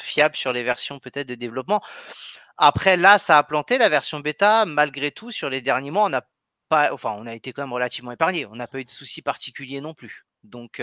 fiable 0.01 0.35
sur 0.37 0.53
les 0.53 0.63
versions 0.63 0.99
peut-être 0.99 1.29
de 1.29 1.35
développement. 1.35 1.83
Après, 2.57 2.97
là, 2.97 3.19
ça 3.19 3.39
a 3.39 3.43
planté 3.43 3.79
la 3.79 3.89
version 3.89 4.21
bêta. 4.21 4.65
Malgré 4.65 5.11
tout, 5.11 5.31
sur 5.31 5.51
les 5.51 5.61
derniers 5.61 5.91
mois, 5.91 6.07
on 6.07 6.13
a 6.13 6.23
pas, 6.69 6.93
enfin, 6.93 7.15
on 7.19 7.27
a 7.27 7.35
été 7.35 7.53
quand 7.53 7.63
même 7.63 7.73
relativement 7.73 8.13
épargné. 8.13 8.47
On 8.47 8.57
n'a 8.57 8.67
pas 8.67 8.81
eu 8.81 8.85
de 8.85 8.91
soucis 8.91 9.23
particuliers 9.23 9.81
non 9.81 9.95
plus. 9.95 10.25
Donc, 10.45 10.83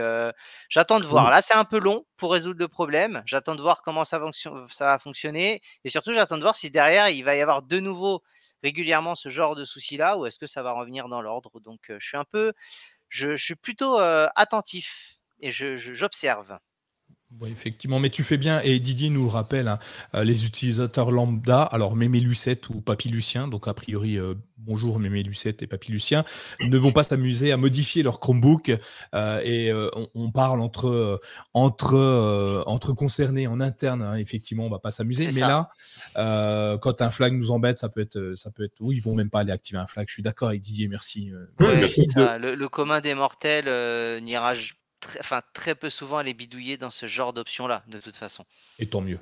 j'attends 0.70 1.00
de 1.00 1.06
voir. 1.06 1.30
Là, 1.30 1.42
c'est 1.42 1.54
un 1.54 1.66
peu 1.66 1.80
long 1.80 2.06
pour 2.18 2.32
résoudre 2.32 2.60
le 2.60 2.68
problème. 2.68 3.24
J'attends 3.26 3.56
de 3.56 3.62
voir 3.62 3.82
comment 3.82 4.06
ça, 4.06 4.20
ça 4.32 4.86
va 4.86 5.00
fonctionner. 5.00 5.62
Et 5.84 5.90
surtout, 5.90 6.14
j'attends 6.14 6.38
de 6.38 6.42
voir 6.42 6.56
si 6.56 6.70
derrière, 6.70 7.10
il 7.10 7.24
va 7.24 7.36
y 7.36 7.42
avoir 7.42 7.62
de 7.62 7.80
nouveau 7.80 8.22
régulièrement 8.64 9.16
ce 9.16 9.30
genre 9.30 9.56
de 9.56 9.64
soucis-là 9.64 10.18
ou 10.18 10.26
est-ce 10.26 10.40
que 10.40 10.48
ça 10.48 10.64
va 10.64 10.74
revenir 10.74 11.08
dans 11.08 11.22
l'ordre. 11.22 11.60
Donc, 11.60 11.80
je 11.88 12.06
suis 12.06 12.18
un 12.18 12.26
peu, 12.26 12.54
je, 13.10 13.36
suis 13.36 13.56
plutôt 13.56 13.98
attentif 13.98 15.18
et 15.40 15.52
j'observe. 15.52 16.58
Oui, 17.42 17.50
effectivement, 17.52 18.00
mais 18.00 18.10
tu 18.10 18.24
fais 18.24 18.38
bien, 18.38 18.62
et 18.62 18.80
Didier 18.80 19.10
nous 19.10 19.24
le 19.24 19.30
rappelle, 19.30 19.68
hein, 19.68 19.78
euh, 20.14 20.24
les 20.24 20.46
utilisateurs 20.46 21.12
lambda, 21.12 21.64
alors 21.64 21.96
Mémé 21.96 22.22
Lucette 22.22 22.70
ou 22.70 22.80
Papy 22.80 23.10
Lucien, 23.10 23.50
donc 23.50 23.68
a 23.68 23.74
priori, 23.74 24.18
euh, 24.18 24.36
bonjour 24.58 25.00
Mémé 25.00 25.22
Lucette 25.22 25.62
et 25.62 25.68
Papy 25.68 25.92
Lucien, 25.92 26.24
ne 26.62 26.78
vont 26.78 26.94
pas 26.94 27.04
s'amuser 27.04 27.52
à 27.52 27.58
modifier 27.58 28.04
leur 28.04 28.22
Chromebook, 28.22 28.72
euh, 29.14 29.42
et 29.44 29.70
on, 30.14 30.32
parle 30.32 30.62
entre, 30.62 31.20
entre, 31.54 32.64
entre 32.68 32.94
concernés 32.94 33.48
en 33.48 33.60
interne, 33.60 34.02
hein, 34.02 34.16
effectivement, 34.16 34.66
on 34.66 34.70
va 34.70 34.80
pas 34.80 34.92
s'amuser, 34.92 35.28
mais 35.34 35.42
là, 35.42 35.70
quand 36.78 37.02
un 37.02 37.10
flag 37.10 37.34
nous 37.34 37.52
embête, 37.52 37.80
ça 37.80 37.90
peut 37.90 38.02
être, 38.02 38.36
ça 38.38 38.50
peut 38.50 38.64
être, 38.64 38.76
oui, 38.80 38.96
ils 38.96 39.04
vont 39.04 39.14
même 39.14 39.30
pas 39.30 39.42
aller 39.42 39.52
activer 39.52 39.80
un 39.80 39.88
flag, 39.88 40.08
je 40.08 40.14
suis 40.14 40.24
d'accord 40.24 40.50
avec 40.50 40.62
Didier, 40.62 40.88
merci. 40.88 41.34
le, 41.60 42.56
le, 42.56 42.70
commun 42.70 43.02
des 43.02 43.14
mortels 43.14 43.66
n'ira 44.24 44.54
très, 45.06 45.20
enfin, 45.20 45.42
très 45.54 45.76
peu 45.76 45.90
souvent 45.90 46.18
aller 46.18 46.34
bidouiller 46.34 46.78
dans 46.78 46.90
ce 46.90 47.06
genre 47.06 47.32
d'options-là, 47.32 47.84
de 47.88 48.00
toute 48.00 48.16
façon. 48.16 48.44
Et 48.80 48.88
tant 48.88 49.02
mieux. 49.02 49.20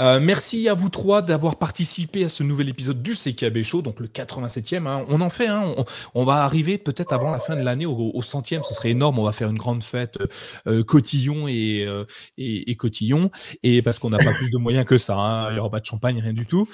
Euh, 0.00 0.20
merci 0.20 0.68
à 0.68 0.74
vous 0.74 0.88
trois 0.88 1.22
d'avoir 1.22 1.56
participé 1.56 2.24
à 2.24 2.28
ce 2.28 2.42
nouvel 2.42 2.68
épisode 2.68 3.02
du 3.02 3.14
CKB 3.14 3.62
Show, 3.62 3.82
donc 3.82 4.00
le 4.00 4.08
87e. 4.08 4.86
Hein. 4.86 5.04
On 5.08 5.20
en 5.20 5.28
fait, 5.28 5.46
hein. 5.46 5.74
on, 6.14 6.24
va 6.24 6.42
arriver 6.44 6.78
peut-être 6.78 7.12
avant 7.12 7.30
la 7.30 7.40
fin 7.40 7.56
de 7.56 7.62
l'année 7.62 7.86
au, 7.86 8.22
centième, 8.22 8.62
ce 8.62 8.74
serait 8.74 8.90
énorme. 8.90 9.18
On 9.18 9.24
va 9.24 9.32
faire 9.32 9.50
une 9.50 9.58
grande 9.58 9.82
fête 9.82 10.18
euh, 10.66 10.82
cotillon 10.82 11.46
et, 11.46 11.84
euh, 11.86 12.04
et, 12.38 12.74
cotillon, 12.76 13.30
et 13.62 13.82
parce 13.82 13.98
qu'on 13.98 14.10
n'a 14.10 14.18
pas 14.18 14.32
plus 14.32 14.50
de 14.50 14.58
moyens 14.58 14.86
que 14.86 14.98
ça. 14.98 15.16
Hein. 15.16 15.50
Il 15.50 15.54
n'y 15.54 15.60
aura 15.60 15.70
pas 15.70 15.80
de 15.80 15.86
champagne, 15.86 16.20
rien 16.20 16.32
du 16.32 16.46
tout. 16.46 16.68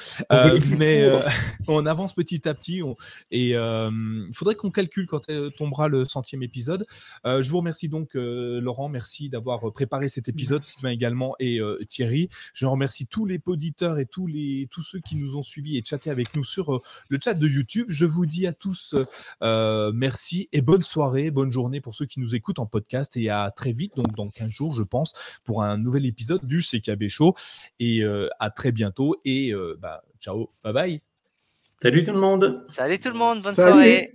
mais 0.78 1.10
on 1.66 1.86
avance 1.86 2.14
petit 2.14 2.48
à 2.48 2.54
petit. 2.54 2.80
et 3.30 3.50
il 3.50 4.32
faudrait 4.32 4.54
qu'on 4.54 4.70
calcule 4.70 5.06
quand 5.06 5.26
tombera 5.56 5.88
le 5.88 6.04
centième 6.04 6.42
épisode. 6.42 6.86
je 7.24 7.50
vous 7.50 7.58
remercie 7.58 7.88
donc 7.88 8.14
Laurent, 8.60 8.88
merci 8.88 9.28
d'avoir 9.28 9.72
préparé 9.72 10.08
cet 10.08 10.28
épisode, 10.28 10.64
Sylvain 10.64 10.90
également 10.90 11.34
et 11.38 11.60
Thierry. 11.88 12.28
Je 12.52 12.66
remercie 12.66 13.06
tous 13.06 13.26
les 13.26 13.38
auditeurs 13.46 13.98
et 13.98 14.06
tous, 14.06 14.26
les, 14.26 14.68
tous 14.70 14.82
ceux 14.82 15.00
qui 15.00 15.16
nous 15.16 15.36
ont 15.36 15.42
suivis 15.42 15.76
et 15.76 15.82
chatté 15.84 16.10
avec 16.10 16.34
nous 16.34 16.44
sur 16.44 16.74
euh, 16.74 16.82
le 17.08 17.18
chat 17.22 17.34
de 17.34 17.46
YouTube. 17.46 17.86
Je 17.88 18.06
vous 18.06 18.26
dis 18.26 18.46
à 18.46 18.52
tous 18.52 18.94
euh, 19.42 19.92
merci 19.94 20.48
et 20.52 20.62
bonne 20.62 20.82
soirée, 20.82 21.30
bonne 21.30 21.52
journée 21.52 21.80
pour 21.80 21.94
ceux 21.94 22.06
qui 22.06 22.20
nous 22.20 22.34
écoutent 22.34 22.58
en 22.58 22.66
podcast 22.66 23.16
et 23.16 23.30
à 23.30 23.50
très 23.54 23.72
vite, 23.72 23.96
donc 23.96 24.14
dans 24.14 24.28
15 24.28 24.50
jours, 24.50 24.74
je 24.74 24.82
pense, 24.82 25.40
pour 25.44 25.62
un 25.62 25.78
nouvel 25.78 26.06
épisode 26.06 26.44
du 26.46 26.62
CKB 26.62 27.08
Show. 27.08 27.34
Et 27.78 28.02
euh, 28.02 28.28
à 28.38 28.50
très 28.50 28.72
bientôt 28.72 29.16
et 29.24 29.52
bah, 29.78 30.02
ciao, 30.20 30.50
bye 30.62 30.72
bye. 30.72 31.00
Salut 31.82 32.04
tout 32.04 32.12
le 32.12 32.20
monde. 32.20 32.64
Salut 32.70 32.98
tout 32.98 33.10
le 33.10 33.18
monde, 33.18 33.42
bonne 33.42 33.54
soirée. 33.54 34.14